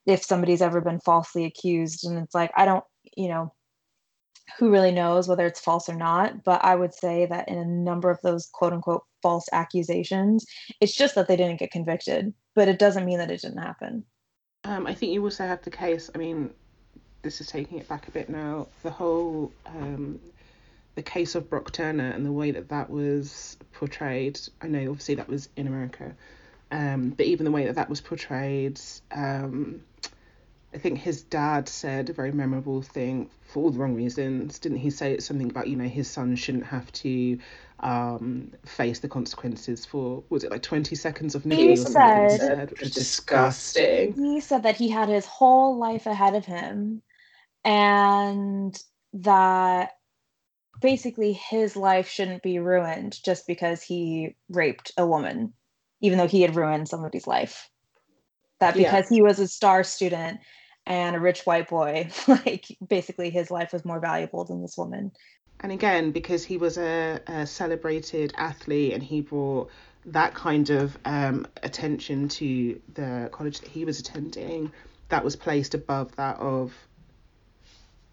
if 0.06 0.22
somebody's 0.22 0.62
ever 0.62 0.80
been 0.80 1.00
falsely 1.00 1.44
accused 1.44 2.04
and 2.04 2.18
it's 2.18 2.34
like 2.34 2.50
i 2.56 2.64
don't 2.64 2.84
you 3.16 3.28
know 3.28 3.52
who 4.58 4.70
really 4.70 4.92
knows 4.92 5.26
whether 5.26 5.46
it's 5.46 5.60
false 5.60 5.88
or 5.88 5.94
not 5.94 6.44
but 6.44 6.62
i 6.64 6.74
would 6.74 6.94
say 6.94 7.26
that 7.26 7.48
in 7.48 7.58
a 7.58 7.64
number 7.64 8.10
of 8.10 8.18
those 8.22 8.48
quote 8.52 8.72
unquote 8.72 9.02
false 9.22 9.46
accusations 9.52 10.44
it's 10.80 10.94
just 10.94 11.14
that 11.14 11.28
they 11.28 11.36
didn't 11.36 11.58
get 11.58 11.70
convicted 11.70 12.32
but 12.54 12.68
it 12.68 12.78
doesn't 12.78 13.06
mean 13.06 13.18
that 13.18 13.30
it 13.30 13.40
didn't 13.40 13.58
happen. 13.58 14.04
Um, 14.64 14.86
i 14.86 14.94
think 14.94 15.12
you 15.12 15.22
also 15.22 15.46
have 15.46 15.62
the 15.62 15.70
case 15.70 16.10
i 16.14 16.18
mean 16.18 16.50
this 17.22 17.40
is 17.40 17.46
taking 17.46 17.78
it 17.78 17.88
back 17.88 18.06
a 18.06 18.10
bit 18.10 18.28
now 18.28 18.66
the 18.82 18.90
whole 18.90 19.50
um, 19.66 20.20
the 20.94 21.02
case 21.02 21.34
of 21.34 21.48
brock 21.50 21.72
turner 21.72 22.10
and 22.10 22.24
the 22.24 22.32
way 22.32 22.50
that 22.50 22.68
that 22.68 22.90
was 22.90 23.56
portrayed 23.72 24.38
i 24.62 24.66
know 24.66 24.90
obviously 24.90 25.14
that 25.14 25.28
was 25.28 25.48
in 25.56 25.66
america 25.66 26.14
um, 26.70 27.10
but 27.10 27.26
even 27.26 27.44
the 27.44 27.52
way 27.52 27.66
that 27.66 27.76
that 27.76 27.88
was 27.88 28.00
portrayed 28.00 28.80
um, 29.12 29.80
I 30.74 30.78
think 30.78 30.98
his 30.98 31.22
dad 31.22 31.68
said 31.68 32.10
a 32.10 32.12
very 32.12 32.32
memorable 32.32 32.82
thing 32.82 33.30
for 33.42 33.62
all 33.62 33.70
the 33.70 33.78
wrong 33.78 33.94
reasons. 33.94 34.58
Didn't 34.58 34.78
he 34.78 34.90
say 34.90 35.18
something 35.18 35.48
about, 35.48 35.68
you 35.68 35.76
know, 35.76 35.88
his 35.88 36.10
son 36.10 36.34
shouldn't 36.34 36.66
have 36.66 36.90
to 36.92 37.38
um, 37.78 38.50
face 38.66 38.98
the 38.98 39.08
consequences 39.08 39.86
for, 39.86 40.24
was 40.30 40.42
it 40.42 40.50
like 40.50 40.62
20 40.62 40.96
seconds 40.96 41.36
of 41.36 41.46
nudity 41.46 41.74
or 41.74 41.76
something? 41.76 42.22
He 42.24 42.38
said, 42.38 42.70
which 42.72 42.80
was 42.80 42.90
disgusting. 42.90 44.14
He 44.14 44.40
said 44.40 44.64
that 44.64 44.74
he 44.74 44.88
had 44.88 45.08
his 45.08 45.26
whole 45.26 45.78
life 45.78 46.06
ahead 46.06 46.34
of 46.34 46.44
him 46.44 47.02
and 47.64 48.76
that 49.12 49.92
basically 50.80 51.32
his 51.32 51.76
life 51.76 52.08
shouldn't 52.08 52.42
be 52.42 52.58
ruined 52.58 53.18
just 53.24 53.46
because 53.46 53.82
he 53.82 54.36
raped 54.48 54.92
a 54.96 55.06
woman, 55.06 55.52
even 56.00 56.18
though 56.18 56.28
he 56.28 56.42
had 56.42 56.56
ruined 56.56 56.88
somebody's 56.88 57.26
life. 57.26 57.68
That 58.60 58.74
because 58.74 59.10
yeah. 59.10 59.16
he 59.16 59.22
was 59.22 59.38
a 59.38 59.48
star 59.48 59.84
student 59.84 60.40
and 60.86 61.16
a 61.16 61.20
rich 61.20 61.42
white 61.42 61.68
boy 61.68 62.08
like 62.28 62.66
basically 62.86 63.30
his 63.30 63.50
life 63.50 63.72
was 63.72 63.84
more 63.84 64.00
valuable 64.00 64.44
than 64.44 64.62
this 64.62 64.76
woman 64.76 65.12
and 65.60 65.72
again 65.72 66.10
because 66.10 66.44
he 66.44 66.56
was 66.56 66.76
a, 66.78 67.20
a 67.26 67.46
celebrated 67.46 68.32
athlete 68.36 68.92
and 68.92 69.02
he 69.02 69.20
brought 69.20 69.70
that 70.06 70.34
kind 70.34 70.68
of 70.70 70.98
um, 71.06 71.46
attention 71.62 72.28
to 72.28 72.80
the 72.92 73.28
college 73.32 73.60
that 73.60 73.70
he 73.70 73.84
was 73.84 73.98
attending 74.00 74.70
that 75.08 75.24
was 75.24 75.36
placed 75.36 75.74
above 75.74 76.14
that 76.16 76.38
of 76.38 76.74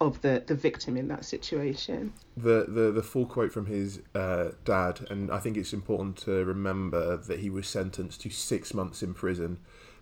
of 0.06 0.20
the 0.22 0.42
the 0.46 0.54
victim 0.54 0.96
in 0.96 1.08
that 1.08 1.24
situation 1.24 2.12
the 2.36 2.66
the, 2.68 2.92
the 2.92 3.02
full 3.02 3.26
quote 3.26 3.52
from 3.52 3.66
his 3.66 4.00
uh, 4.14 4.50
dad 4.64 5.00
and 5.10 5.30
i 5.30 5.38
think 5.38 5.56
it's 5.56 5.72
important 5.72 6.16
to 6.16 6.44
remember 6.44 7.16
that 7.16 7.40
he 7.40 7.50
was 7.50 7.66
sentenced 7.66 8.20
to 8.20 8.30
six 8.30 8.74
months 8.74 9.02
in 9.02 9.14
prison 9.14 9.58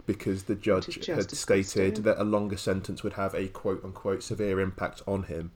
because 0.06 0.44
the 0.44 0.56
judge 0.56 1.06
had 1.06 1.30
stated 1.30 1.96
that 1.96 2.20
a 2.20 2.24
longer 2.24 2.56
sentence 2.56 3.02
would 3.02 3.12
have 3.12 3.34
a 3.34 3.46
quote 3.48 3.84
unquote 3.84 4.22
severe 4.22 4.60
impact 4.60 5.02
on 5.06 5.24
him. 5.24 5.52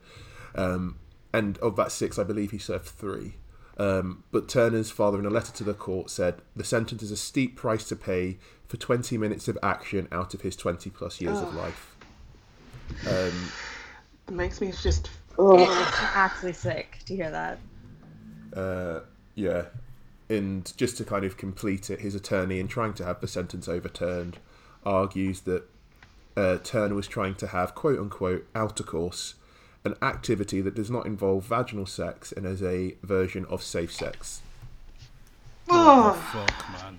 Um, 0.55 0.99
and 1.33 1.59
of 1.59 1.75
that 1.77 1.91
six, 1.91 2.19
I 2.19 2.23
believe 2.23 2.53
he 2.53 2.59
served 2.59 2.87
three. 2.87 3.35
Um, 3.77 4.23
but 4.31 4.49
Turner's 4.49 4.93
father, 4.93 5.19
in 5.19 5.27
a 5.27 5.31
letter 5.31 5.53
to 5.55 5.65
the 5.65 5.75
court, 5.75 6.09
said 6.09 6.37
the 6.55 6.63
sentence 6.63 7.03
is 7.03 7.11
a 7.11 7.17
steep 7.17 7.57
price 7.57 7.83
to 7.89 7.97
pay 7.97 8.39
for 8.69 8.77
20 8.77 9.19
minutes 9.19 9.49
of 9.49 9.59
action 9.61 10.07
out 10.13 10.35
of 10.35 10.43
his 10.43 10.55
20 10.55 10.89
plus 10.91 11.21
years 11.21 11.39
oh. 11.39 11.47
of 11.47 11.55
life. 11.55 11.97
Um, 13.09 13.51
it 14.29 14.35
makes 14.35 14.61
me 14.61 14.73
just. 14.73 15.11
Oh. 15.39 15.59
It's 15.61 15.99
actually 16.15 16.53
sick 16.53 16.99
to 17.07 17.17
hear 17.17 17.31
that. 17.31 17.59
Uh, 18.57 19.01
yeah, 19.35 19.65
and 20.29 20.73
just 20.77 20.97
to 20.99 21.05
kind 21.05 21.25
of 21.25 21.37
complete 21.37 21.91
it, 21.91 22.01
his 22.01 22.15
attorney, 22.15 22.61
in 22.61 22.69
trying 22.69 22.95
to 22.95 23.05
have 23.05 23.21
the 23.21 23.27
sentence 23.29 23.69
overturned, 23.69 24.39
argues 24.87 25.41
that 25.41 25.65
uh, 26.37 26.59
Turner 26.59 26.95
was 26.95 27.09
trying 27.09 27.35
to 27.37 27.49
have 27.49 27.75
quote 27.75 27.99
unquote 27.99 28.47
outer 28.55 28.85
course, 28.85 29.35
an 29.85 29.95
activity 30.03 30.61
that 30.61 30.75
does 30.75 30.91
not 30.91 31.05
involve 31.07 31.45
vaginal 31.45 31.87
sex 31.87 32.33
and 32.33 32.47
is 32.47 32.63
a 32.63 32.95
version 33.03 33.45
of 33.47 33.63
safe 33.63 33.93
sex. 33.93 34.41
Oh, 35.69 36.13
Fuck, 36.33 36.73
man. 36.73 36.99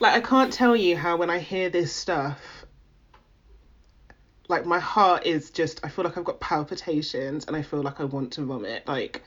like 0.00 0.14
I 0.14 0.20
can't 0.20 0.52
tell 0.52 0.76
you 0.76 0.96
how 0.96 1.16
when 1.16 1.30
I 1.30 1.38
hear 1.38 1.68
this 1.70 1.92
stuff, 1.92 2.61
like 4.52 4.66
my 4.66 4.78
heart 4.78 5.26
is 5.26 5.50
just 5.50 5.80
I 5.82 5.88
feel 5.88 6.04
like 6.04 6.16
I've 6.16 6.24
got 6.24 6.38
palpitations 6.38 7.46
and 7.46 7.56
I 7.56 7.62
feel 7.62 7.82
like 7.82 8.00
I 8.00 8.04
want 8.04 8.32
to 8.34 8.44
vomit. 8.44 8.86
Like 8.86 9.22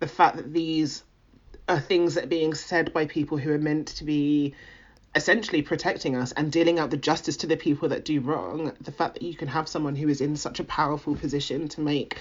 the 0.00 0.08
fact 0.08 0.36
that 0.36 0.52
these 0.52 1.04
are 1.68 1.80
things 1.80 2.14
that 2.14 2.24
are 2.24 2.28
being 2.28 2.54
said 2.54 2.92
by 2.92 3.06
people 3.06 3.38
who 3.38 3.52
are 3.52 3.58
meant 3.58 3.88
to 3.88 4.04
be 4.04 4.54
essentially 5.14 5.62
protecting 5.62 6.16
us 6.16 6.32
and 6.32 6.50
dealing 6.52 6.78
out 6.78 6.90
the 6.90 6.96
justice 6.96 7.36
to 7.38 7.46
the 7.46 7.56
people 7.56 7.88
that 7.88 8.04
do 8.04 8.20
wrong. 8.20 8.72
The 8.80 8.92
fact 8.92 9.14
that 9.14 9.22
you 9.22 9.34
can 9.34 9.48
have 9.48 9.68
someone 9.68 9.94
who 9.94 10.08
is 10.08 10.20
in 10.20 10.36
such 10.36 10.60
a 10.60 10.64
powerful 10.64 11.14
position 11.14 11.68
to 11.68 11.80
make 11.80 12.18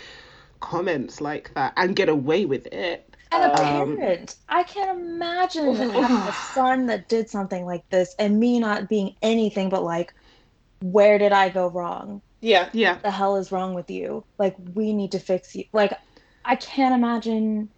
comments 0.60 1.20
like 1.20 1.54
that 1.56 1.74
and 1.76 1.96
get 1.96 2.08
away 2.08 2.46
with 2.46 2.68
it. 2.68 3.16
And 3.32 3.44
a 3.44 3.62
Um, 3.62 3.98
parent. 3.98 4.36
I 4.48 4.64
can't 4.64 5.00
imagine 5.00 5.76
having 5.76 6.18
a 6.18 6.34
son 6.54 6.86
that 6.86 7.10
did 7.10 7.30
something 7.30 7.66
like 7.66 7.84
this 7.90 8.16
and 8.20 8.40
me 8.40 8.60
not 8.60 8.88
being 8.88 9.16
anything 9.22 9.70
but 9.70 9.84
like, 9.84 10.14
where 10.82 11.18
did 11.18 11.32
I 11.34 11.50
go 11.50 11.68
wrong? 11.68 12.22
Yeah, 12.42 12.70
yeah. 12.74 13.00
The 13.04 13.12
hell 13.12 13.38
is 13.38 13.52
wrong 13.52 13.74
with 13.74 13.90
you? 13.90 14.24
Like, 14.38 14.56
we 14.76 14.94
need 14.94 15.14
to 15.14 15.20
fix 15.20 15.56
you. 15.56 15.66
Like, 15.74 15.94
I 16.46 16.56
can't 16.56 16.94
imagine. 16.94 17.70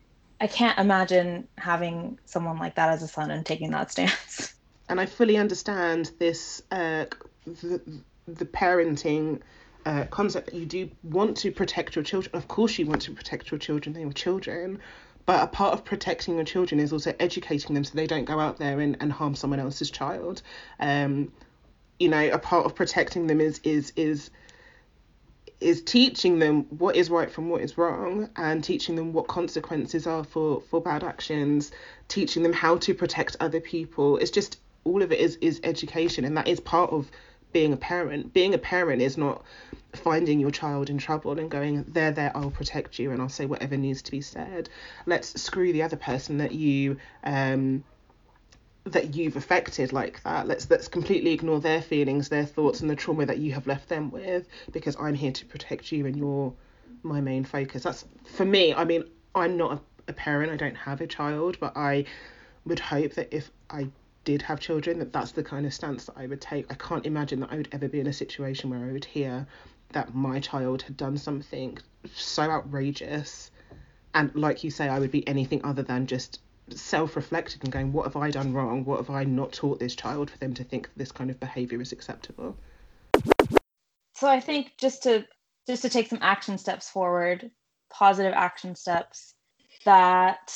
I 0.41 0.47
can't 0.47 0.79
imagine 0.79 1.49
having 1.57 2.17
someone 2.25 2.57
like 2.59 2.75
that 2.75 2.89
as 2.89 3.03
a 3.03 3.07
son 3.07 3.31
and 3.31 3.45
taking 3.45 3.71
that 3.71 3.91
stance. 3.91 4.53
and 4.87 4.99
I 4.99 5.05
fully 5.05 5.37
understand 5.37 6.11
this 6.19 6.61
uh, 6.71 7.05
the, 7.45 7.81
the 8.27 8.45
parenting 8.45 9.41
uh, 9.85 10.05
concept 10.05 10.47
that 10.47 10.55
you 10.55 10.65
do 10.65 10.89
want 11.03 11.37
to 11.37 11.51
protect 11.51 11.95
your 11.95 12.03
children. 12.03 12.35
Of 12.35 12.47
course, 12.47 12.77
you 12.77 12.85
want 12.85 13.01
to 13.03 13.11
protect 13.11 13.51
your 13.51 13.59
children; 13.59 13.93
they 13.93 14.03
are 14.03 14.11
children. 14.11 14.79
But 15.25 15.43
a 15.43 15.47
part 15.47 15.73
of 15.73 15.85
protecting 15.85 16.35
your 16.35 16.43
children 16.45 16.79
is 16.79 16.91
also 16.91 17.13
educating 17.19 17.75
them 17.75 17.83
so 17.83 17.93
they 17.93 18.07
don't 18.07 18.25
go 18.25 18.39
out 18.39 18.57
there 18.57 18.79
and, 18.79 18.97
and 18.99 19.11
harm 19.11 19.35
someone 19.35 19.59
else's 19.59 19.91
child. 19.91 20.41
Um, 20.79 21.31
you 21.99 22.09
know, 22.09 22.29
a 22.31 22.39
part 22.39 22.65
of 22.65 22.75
protecting 22.75 23.27
them 23.27 23.39
is 23.41 23.59
is 23.63 23.93
is 23.95 24.31
is 25.61 25.81
teaching 25.81 26.39
them 26.39 26.63
what 26.69 26.95
is 26.95 27.09
right 27.09 27.31
from 27.31 27.49
what 27.49 27.61
is 27.61 27.77
wrong 27.77 28.29
and 28.37 28.63
teaching 28.63 28.95
them 28.95 29.11
what 29.11 29.27
consequences 29.27 30.07
are 30.07 30.23
for 30.23 30.61
for 30.61 30.81
bad 30.81 31.03
actions 31.03 31.71
teaching 32.07 32.43
them 32.43 32.53
how 32.53 32.77
to 32.77 32.93
protect 32.93 33.37
other 33.39 33.61
people. 33.61 34.17
It's 34.17 34.31
just 34.31 34.59
all 34.83 35.01
of 35.01 35.11
it 35.11 35.19
is 35.19 35.37
is 35.37 35.61
education 35.63 36.25
and 36.25 36.35
that 36.37 36.47
is 36.47 36.59
part 36.59 36.91
of 36.91 37.09
being 37.51 37.73
a 37.73 37.77
parent. 37.77 38.33
Being 38.33 38.53
a 38.53 38.57
parent 38.57 39.01
is 39.01 39.17
not 39.17 39.43
finding 39.93 40.39
your 40.39 40.51
child 40.51 40.89
in 40.89 40.97
trouble 40.97 41.39
and 41.39 41.49
going 41.49 41.83
there 41.87 42.11
there 42.11 42.31
I'll 42.35 42.51
protect 42.51 42.99
you 42.99 43.11
and 43.11 43.21
I'll 43.21 43.29
say 43.29 43.45
whatever 43.45 43.75
needs 43.77 44.01
to 44.03 44.11
be 44.11 44.21
said. 44.21 44.69
Let's 45.05 45.41
screw 45.41 45.73
the 45.73 45.83
other 45.83 45.97
person 45.97 46.37
that 46.37 46.53
you 46.53 46.97
um 47.23 47.83
that 48.85 49.15
you've 49.15 49.35
affected 49.35 49.93
like 49.93 50.21
that. 50.23 50.47
Let's 50.47 50.69
let's 50.69 50.87
completely 50.87 51.31
ignore 51.31 51.59
their 51.59 51.81
feelings 51.81 52.29
their 52.29 52.45
thoughts 52.45 52.81
and 52.81 52.89
the 52.89 52.95
trauma 52.95 53.25
that 53.25 53.37
you 53.37 53.51
have 53.53 53.67
left 53.67 53.89
them 53.89 54.09
with 54.09 54.47
because 54.71 54.95
i'm 54.99 55.13
here 55.13 55.31
to 55.31 55.45
protect 55.45 55.91
you 55.91 56.05
and 56.05 56.15
you're 56.15 56.53
my 57.03 57.21
main 57.21 57.43
focus. 57.43 57.83
That's 57.83 58.05
for 58.25 58.45
me 58.45 58.73
i 58.73 58.83
mean 58.83 59.03
i'm 59.35 59.57
not 59.57 59.73
a, 59.73 60.11
a 60.11 60.13
parent 60.13 60.51
i 60.51 60.55
don't 60.55 60.75
have 60.75 61.01
a 61.01 61.07
child 61.07 61.57
but 61.59 61.75
i 61.75 62.05
would 62.65 62.79
hope 62.79 63.13
that 63.13 63.33
if 63.35 63.51
i 63.69 63.87
did 64.25 64.41
have 64.41 64.59
children 64.59 64.99
that 64.99 65.13
that's 65.13 65.31
the 65.31 65.43
kind 65.43 65.65
of 65.65 65.73
stance 65.73 66.05
that 66.05 66.17
i 66.17 66.27
would 66.27 66.41
take. 66.41 66.71
I 66.71 66.75
can't 66.75 67.05
imagine 67.05 67.39
that 67.41 67.51
i 67.51 67.55
would 67.55 67.69
ever 67.71 67.87
be 67.87 67.99
in 67.99 68.07
a 68.07 68.13
situation 68.13 68.69
where 68.69 68.87
i 68.87 68.91
would 68.91 69.05
hear 69.05 69.45
that 69.91 70.13
my 70.13 70.39
child 70.39 70.81
had 70.83 70.97
done 70.97 71.17
something 71.17 71.77
so 72.13 72.43
outrageous. 72.43 73.49
And 74.13 74.33
like 74.35 74.63
you 74.63 74.71
say 74.71 74.87
i 74.87 74.99
would 74.99 75.11
be 75.11 75.27
anything 75.27 75.61
other 75.63 75.83
than 75.83 76.07
just 76.07 76.39
self-reflected 76.77 77.63
and 77.63 77.71
going 77.71 77.91
what 77.93 78.05
have 78.05 78.15
i 78.15 78.29
done 78.29 78.53
wrong 78.53 78.83
what 78.85 78.97
have 78.97 79.09
i 79.09 79.23
not 79.23 79.51
taught 79.51 79.79
this 79.79 79.95
child 79.95 80.29
for 80.29 80.37
them 80.39 80.53
to 80.53 80.63
think 80.63 80.89
this 80.95 81.11
kind 81.11 81.29
of 81.29 81.39
behavior 81.39 81.81
is 81.81 81.91
acceptable 81.91 82.55
So 84.19 84.27
I 84.27 84.41
think 84.41 84.73
just 84.77 85.03
to 85.03 85.25
just 85.65 85.81
to 85.83 85.89
take 85.89 86.09
some 86.09 86.19
action 86.21 86.57
steps 86.57 86.89
forward, 86.89 87.51
positive 87.89 88.33
action 88.35 88.75
steps 88.75 89.33
that 89.85 90.53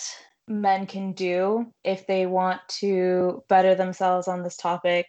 men 0.49 0.85
can 0.85 1.13
do 1.13 1.71
if 1.81 2.05
they 2.05 2.25
want 2.25 2.59
to 2.67 3.41
better 3.47 3.73
themselves 3.73 4.27
on 4.27 4.43
this 4.43 4.57
topic. 4.57 5.07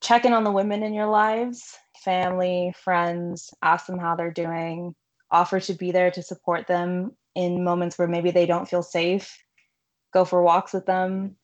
Check 0.00 0.24
in 0.24 0.32
on 0.32 0.42
the 0.42 0.50
women 0.50 0.82
in 0.82 0.94
your 0.94 1.06
lives, 1.06 1.78
family, 2.02 2.74
friends, 2.82 3.54
ask 3.62 3.86
them 3.86 4.00
how 4.00 4.16
they're 4.16 4.32
doing, 4.32 4.96
offer 5.30 5.60
to 5.60 5.74
be 5.74 5.92
there 5.92 6.10
to 6.10 6.24
support 6.24 6.66
them 6.66 7.12
in 7.36 7.62
moments 7.62 7.96
where 7.96 8.08
maybe 8.08 8.32
they 8.32 8.46
don't 8.46 8.68
feel 8.68 8.82
safe. 8.82 9.41
Go 10.12 10.24
for 10.24 10.42
walks 10.42 10.72
with 10.72 10.86
them 10.86 11.36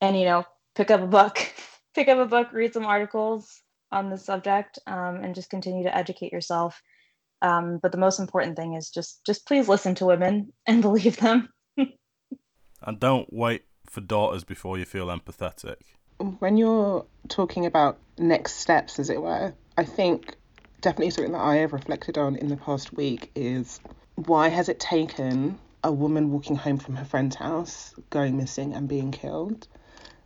and 0.00 0.18
you 0.18 0.24
know, 0.24 0.44
pick 0.74 0.90
up 0.90 1.02
a 1.02 1.06
book. 1.06 1.38
pick 1.94 2.08
up 2.08 2.18
a 2.18 2.26
book, 2.26 2.52
read 2.52 2.72
some 2.72 2.86
articles, 2.86 3.62
on 3.90 4.10
the 4.10 4.18
subject 4.18 4.78
um, 4.86 5.16
and 5.16 5.34
just 5.34 5.50
continue 5.50 5.84
to 5.84 5.96
educate 5.96 6.32
yourself 6.32 6.82
um, 7.40 7.78
but 7.82 7.92
the 7.92 7.98
most 7.98 8.18
important 8.18 8.56
thing 8.56 8.74
is 8.74 8.90
just 8.90 9.24
just 9.24 9.46
please 9.46 9.68
listen 9.68 9.94
to 9.94 10.06
women 10.06 10.52
and 10.66 10.82
believe 10.82 11.16
them 11.18 11.48
And 12.82 13.00
don't 13.00 13.32
wait 13.32 13.64
for 13.86 14.00
daughters 14.00 14.44
before 14.44 14.78
you 14.78 14.84
feel 14.84 15.06
empathetic. 15.06 15.76
when 16.38 16.56
you're 16.56 17.06
talking 17.28 17.66
about 17.66 17.98
next 18.18 18.54
steps 18.56 18.98
as 18.98 19.10
it 19.10 19.20
were 19.20 19.54
i 19.76 19.84
think 19.84 20.34
definitely 20.80 21.10
something 21.10 21.32
that 21.32 21.38
i 21.40 21.56
have 21.56 21.72
reflected 21.72 22.18
on 22.18 22.36
in 22.36 22.48
the 22.48 22.56
past 22.56 22.92
week 22.92 23.30
is 23.34 23.80
why 24.26 24.48
has 24.48 24.68
it 24.68 24.78
taken 24.80 25.58
a 25.84 25.92
woman 25.92 26.30
walking 26.30 26.56
home 26.56 26.78
from 26.78 26.96
her 26.96 27.04
friend's 27.04 27.36
house 27.36 27.94
going 28.10 28.36
missing 28.36 28.74
and 28.74 28.88
being 28.88 29.10
killed. 29.10 29.68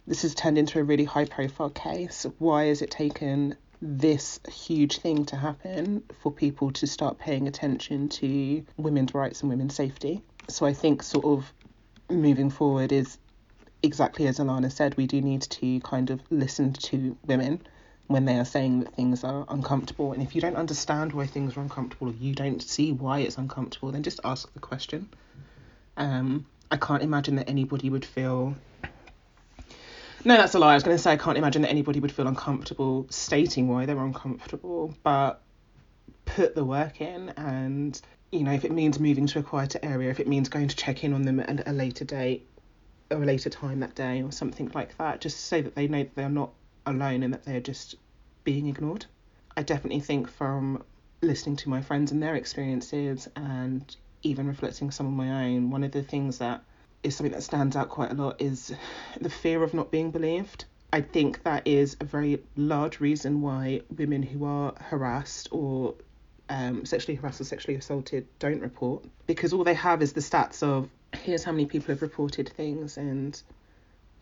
This 0.07 0.23
has 0.23 0.35
turned 0.35 0.59
into 0.59 0.81
a 0.81 0.85
really 0.85 1.05
high 1.05 1.27
profile 1.27 1.71
case. 1.71 2.27
Why 2.39 2.65
has 2.65 2.83
it 2.83 2.91
taken 2.91 3.57
this 3.81 4.41
huge 4.49 4.99
thing 4.99 5.25
to 5.27 5.37
happen 5.37 6.03
for 6.21 6.33
people 6.33 6.71
to 6.73 6.87
start 6.87 7.19
paying 7.19 7.49
attention 7.49 8.09
to 8.09 8.65
women's 8.77 9.15
rights 9.15 9.41
and 9.43 9.51
women's 9.51 9.75
safety? 9.75 10.23
So 10.49 10.67
i 10.67 10.73
think 10.73 11.03
sort 11.03 11.25
of 11.25 11.53
moving 12.11 12.51
forward 12.51 12.93
is 12.93 13.19
exactly 13.83 14.27
as 14.27 14.39
Alana 14.39 14.71
said, 14.71 14.97
we 14.97 15.07
do 15.07 15.21
need 15.21 15.43
to 15.43 15.81
kind 15.81 16.11
of 16.11 16.21
listen 16.31 16.73
to 16.73 17.17
women 17.27 17.61
when 18.13 18.25
they 18.25 18.39
are 18.39 18.45
saying 18.45 18.81
that 18.81 18.95
things 18.95 19.25
are 19.25 19.45
uncomfortable. 19.49 20.13
And 20.13 20.23
if 20.23 20.35
you 20.35 20.41
don't 20.41 20.57
understand 20.57 21.13
why 21.13 21.27
things 21.27 21.57
are 21.57 21.61
uncomfortable 21.61 22.09
or 22.09 22.15
you 22.15 22.35
don't 22.35 22.63
see 22.63 22.93
why 22.93 23.21
it's 23.21 23.39
uncomfortable, 23.39 23.93
then 23.93 24.03
just 24.03 24.21
ask 24.25 24.53
the 24.53 24.61
question. 24.61 25.09
Um, 25.97 26.47
I 26.71 26.77
can't 26.77 27.03
imagine 27.03 27.37
that 27.37 27.49
anybody 27.49 27.91
would 27.91 28.05
feel. 28.05 28.55
No, 30.25 30.37
that's 30.37 30.55
a 30.55 30.59
lie. 30.59 30.73
I 30.73 30.75
was 30.75 30.83
going 30.85 30.97
to 30.97 31.03
say 31.03 31.13
I 31.13 31.17
can't 31.17 31.37
imagine 31.37 31.63
that 31.63 31.71
anybody 31.71 32.01
would 32.01 32.13
feel 32.13 32.29
uncomfortable 32.29 33.07
stating 33.11 33.69
why 33.69 33.87
they're 33.87 33.99
uncomfortable, 33.99 34.95
but 35.03 35.43
put 36.25 36.55
the 36.55 36.65
work 36.65 37.01
in 37.01 37.31
and 37.37 38.01
you 38.31 38.45
know 38.45 38.53
if 38.53 38.65
it 38.65 38.73
means 38.73 38.99
moving 38.99 39.27
to 39.27 39.39
a 39.39 39.43
quieter 39.43 39.79
area 39.83 40.09
if 40.11 40.21
it 40.21 40.29
means 40.29 40.49
going 40.49 40.69
to 40.69 40.77
check 40.77 41.05
in 41.05 41.13
on 41.13 41.23
them 41.23 41.41
at 41.41 41.67
a 41.67 41.73
later 41.73 42.05
date 42.05 42.47
or 43.11 43.23
a 43.23 43.27
later 43.27 43.51
time 43.51 43.81
that 43.81 43.95
day 43.95 44.23
or 44.23 44.33
something 44.33 44.71
like 44.75 44.97
that 44.99 45.21
just 45.21 45.47
so 45.47 45.61
that 45.61 45.75
they 45.75 45.89
know 45.89 45.99
that 45.99 46.15
they're 46.15 46.29
not 46.29 46.51
alone 46.87 47.23
and 47.23 47.35
that 47.35 47.45
they're 47.45 47.61
just 47.61 47.97
being 48.45 48.69
ignored. 48.69 49.07
I 49.57 49.63
definitely 49.63 50.01
think 50.01 50.29
from 50.29 50.83
listening 51.21 51.57
to 51.57 51.69
my 51.69 51.81
friends 51.83 52.11
and 52.11 52.23
their 52.23 52.35
experiences 52.35 53.29
and 53.37 53.97
even 54.23 54.47
reflecting 54.47 54.91
some 54.91 55.07
of 55.07 55.13
my 55.13 55.47
own 55.47 55.71
one 55.71 55.85
of 55.85 55.93
the 55.93 56.03
things 56.03 56.39
that 56.39 56.63
is 57.03 57.17
something 57.17 57.33
that 57.33 57.43
stands 57.43 57.77
out 57.77 57.89
quite 57.89 58.11
a 58.11 58.15
lot 58.15 58.41
is 58.41 58.73
the 59.21 59.31
fear 59.31 59.63
of 59.63 59.75
not 59.75 59.91
being 59.91 60.11
believed. 60.11 60.65
I 60.93 61.01
think 61.01 61.43
that 61.45 61.67
is 61.67 61.97
a 62.01 62.05
very 62.05 62.43
large 62.55 63.01
reason 63.01 63.41
why 63.41 63.81
women 63.97 64.23
who 64.23 64.45
are 64.45 64.75
harassed 64.79 65.49
or 65.51 65.95
um, 66.49 66.85
sexually 66.85 67.17
harassed 67.17 67.41
or 67.41 67.45
sexually 67.45 67.77
assaulted 67.77 68.27
don't 68.39 68.61
report 68.61 69.05
because 69.27 69.53
all 69.53 69.65
they 69.65 69.75
have 69.75 70.03
is 70.03 70.13
the 70.13 70.21
stats 70.21 70.63
of 70.63 70.89
here's 71.15 71.45
how 71.45 71.53
many 71.53 71.67
people 71.67 71.95
have 71.95 72.03
reported 72.03 72.49
things 72.51 72.97
and 72.99 73.43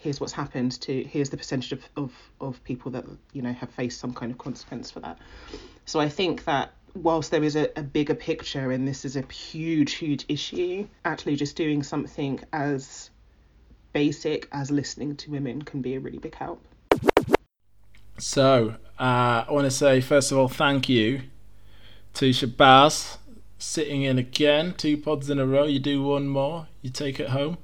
here's 0.00 0.20
what's 0.20 0.32
happened 0.32 0.80
to 0.80 1.04
here's 1.04 1.30
the 1.30 1.36
percentage 1.36 1.72
of, 1.72 1.84
of, 1.96 2.12
of 2.40 2.62
people 2.64 2.90
that 2.90 3.04
you 3.32 3.42
know 3.42 3.52
have 3.52 3.70
faced 3.70 4.00
some 4.00 4.12
kind 4.12 4.32
of 4.32 4.38
consequence 4.38 4.90
for 4.90 5.00
that 5.00 5.18
so 5.84 6.00
i 6.00 6.08
think 6.08 6.44
that 6.44 6.72
whilst 6.94 7.30
there 7.30 7.44
is 7.44 7.54
a, 7.54 7.68
a 7.76 7.82
bigger 7.82 8.14
picture 8.14 8.72
and 8.72 8.88
this 8.88 9.04
is 9.04 9.14
a 9.14 9.22
huge 9.32 9.92
huge 9.92 10.24
issue 10.28 10.86
actually 11.04 11.36
just 11.36 11.54
doing 11.54 11.82
something 11.82 12.40
as 12.52 13.10
basic 13.92 14.48
as 14.52 14.70
listening 14.70 15.14
to 15.14 15.30
women 15.30 15.62
can 15.62 15.80
be 15.80 15.94
a 15.94 16.00
really 16.00 16.18
big 16.18 16.34
help 16.34 16.60
So, 18.18 18.76
uh, 18.98 19.44
I 19.48 19.50
want 19.50 19.64
to 19.64 19.70
say, 19.70 20.02
first 20.02 20.30
of 20.30 20.36
all, 20.36 20.48
thank 20.48 20.90
you 20.90 21.22
to 22.14 22.30
Shabazz 22.30 23.16
sitting 23.58 24.02
in 24.02 24.18
again, 24.18 24.74
two 24.76 24.98
pods 24.98 25.30
in 25.30 25.38
a 25.38 25.46
row. 25.46 25.64
You 25.64 25.78
do 25.78 26.02
one 26.02 26.28
more, 26.28 26.68
you 26.82 26.90
take 26.90 27.18
it 27.18 27.30
home. 27.30 27.56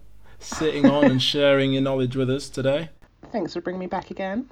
Sitting 0.46 0.86
on 0.88 1.04
and 1.04 1.20
sharing 1.22 1.72
your 1.72 1.82
knowledge 1.82 2.14
with 2.16 2.30
us 2.30 2.48
today. 2.48 2.88
thanks 3.32 3.52
for 3.52 3.60
bringing 3.60 3.80
me 3.80 3.86
back 3.86 4.10
again 4.12 4.48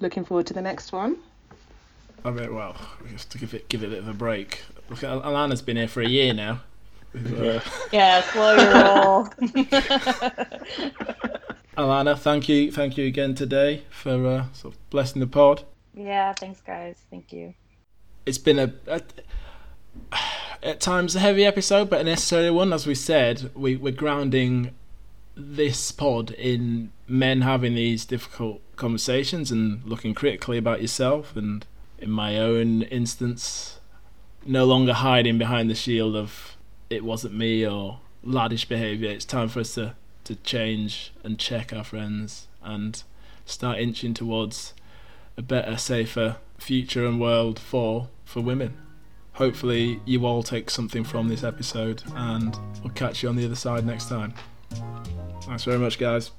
looking 0.00 0.22
forward 0.24 0.46
to 0.46 0.52
the 0.54 0.60
next 0.62 0.92
one 0.92 1.16
I 2.24 2.30
mean, 2.32 2.54
well, 2.54 2.76
just 3.10 3.30
to 3.32 3.38
give 3.38 3.54
it 3.54 3.68
give 3.68 3.82
it 3.82 3.86
a 3.86 3.90
bit 3.90 3.98
of 4.00 4.08
a 4.08 4.12
break. 4.12 4.62
Look, 4.90 5.04
Al- 5.04 5.22
Alana's 5.22 5.62
been 5.62 5.76
here 5.76 5.86
for 5.86 6.02
a 6.02 6.08
year 6.08 6.34
now. 6.34 6.60
Uh, 7.14 7.60
Yeah, 7.92 8.20
slow 8.22 8.54
your 8.56 8.72
roll. 8.74 9.24
Alana, 11.78 12.18
thank 12.18 12.48
you, 12.48 12.72
thank 12.72 12.98
you 12.98 13.06
again 13.06 13.34
today 13.36 13.82
for 13.88 14.26
uh, 14.26 14.44
sort 14.52 14.74
of 14.74 14.90
blessing 14.90 15.20
the 15.20 15.26
pod. 15.28 15.62
yeah, 15.94 16.32
thanks 16.34 16.60
guys. 16.60 16.96
Thank 17.08 17.32
you. 17.32 17.54
It's 18.26 18.36
been 18.38 18.58
a, 18.58 18.72
a 18.88 19.00
at 20.62 20.80
times 20.80 21.14
a 21.16 21.20
heavy 21.20 21.44
episode, 21.44 21.88
but 21.88 22.00
a 22.00 22.04
necessary 22.04 22.50
one. 22.50 22.72
As 22.72 22.86
we 22.86 22.94
said, 22.96 23.50
we, 23.54 23.76
we're 23.76 23.92
grounding 23.92 24.72
this 25.38 25.92
pod 25.92 26.32
in 26.32 26.90
men 27.06 27.42
having 27.42 27.74
these 27.74 28.04
difficult 28.04 28.60
conversations 28.76 29.50
and 29.50 29.84
looking 29.84 30.14
critically 30.14 30.58
about 30.58 30.82
yourself. 30.82 31.36
And 31.36 31.64
in 31.98 32.10
my 32.10 32.38
own 32.38 32.82
instance, 32.82 33.80
no 34.44 34.64
longer 34.64 34.94
hiding 34.94 35.38
behind 35.38 35.70
the 35.70 35.74
shield 35.74 36.16
of 36.16 36.56
it 36.90 37.04
wasn't 37.04 37.34
me 37.34 37.66
or 37.66 38.00
laddish 38.24 38.68
behaviour. 38.68 39.10
It's 39.10 39.24
time 39.24 39.48
for 39.48 39.60
us 39.60 39.74
to, 39.74 39.94
to 40.24 40.34
change 40.36 41.12
and 41.22 41.38
check 41.38 41.72
our 41.72 41.84
friends 41.84 42.48
and 42.62 43.02
start 43.46 43.78
inching 43.78 44.14
towards 44.14 44.74
a 45.36 45.42
better, 45.42 45.76
safer 45.76 46.36
future 46.58 47.06
and 47.06 47.20
world 47.20 47.58
for 47.58 48.08
for 48.24 48.40
women. 48.40 48.76
Hopefully, 49.34 50.00
you 50.04 50.26
all 50.26 50.42
take 50.42 50.68
something 50.68 51.04
from 51.04 51.28
this 51.28 51.44
episode, 51.44 52.02
and 52.14 52.58
we'll 52.82 52.92
catch 52.92 53.22
you 53.22 53.28
on 53.28 53.36
the 53.36 53.44
other 53.44 53.54
side 53.54 53.86
next 53.86 54.08
time. 54.08 54.34
Thanks 55.48 55.64
very 55.64 55.78
much, 55.78 55.98
guys. 55.98 56.30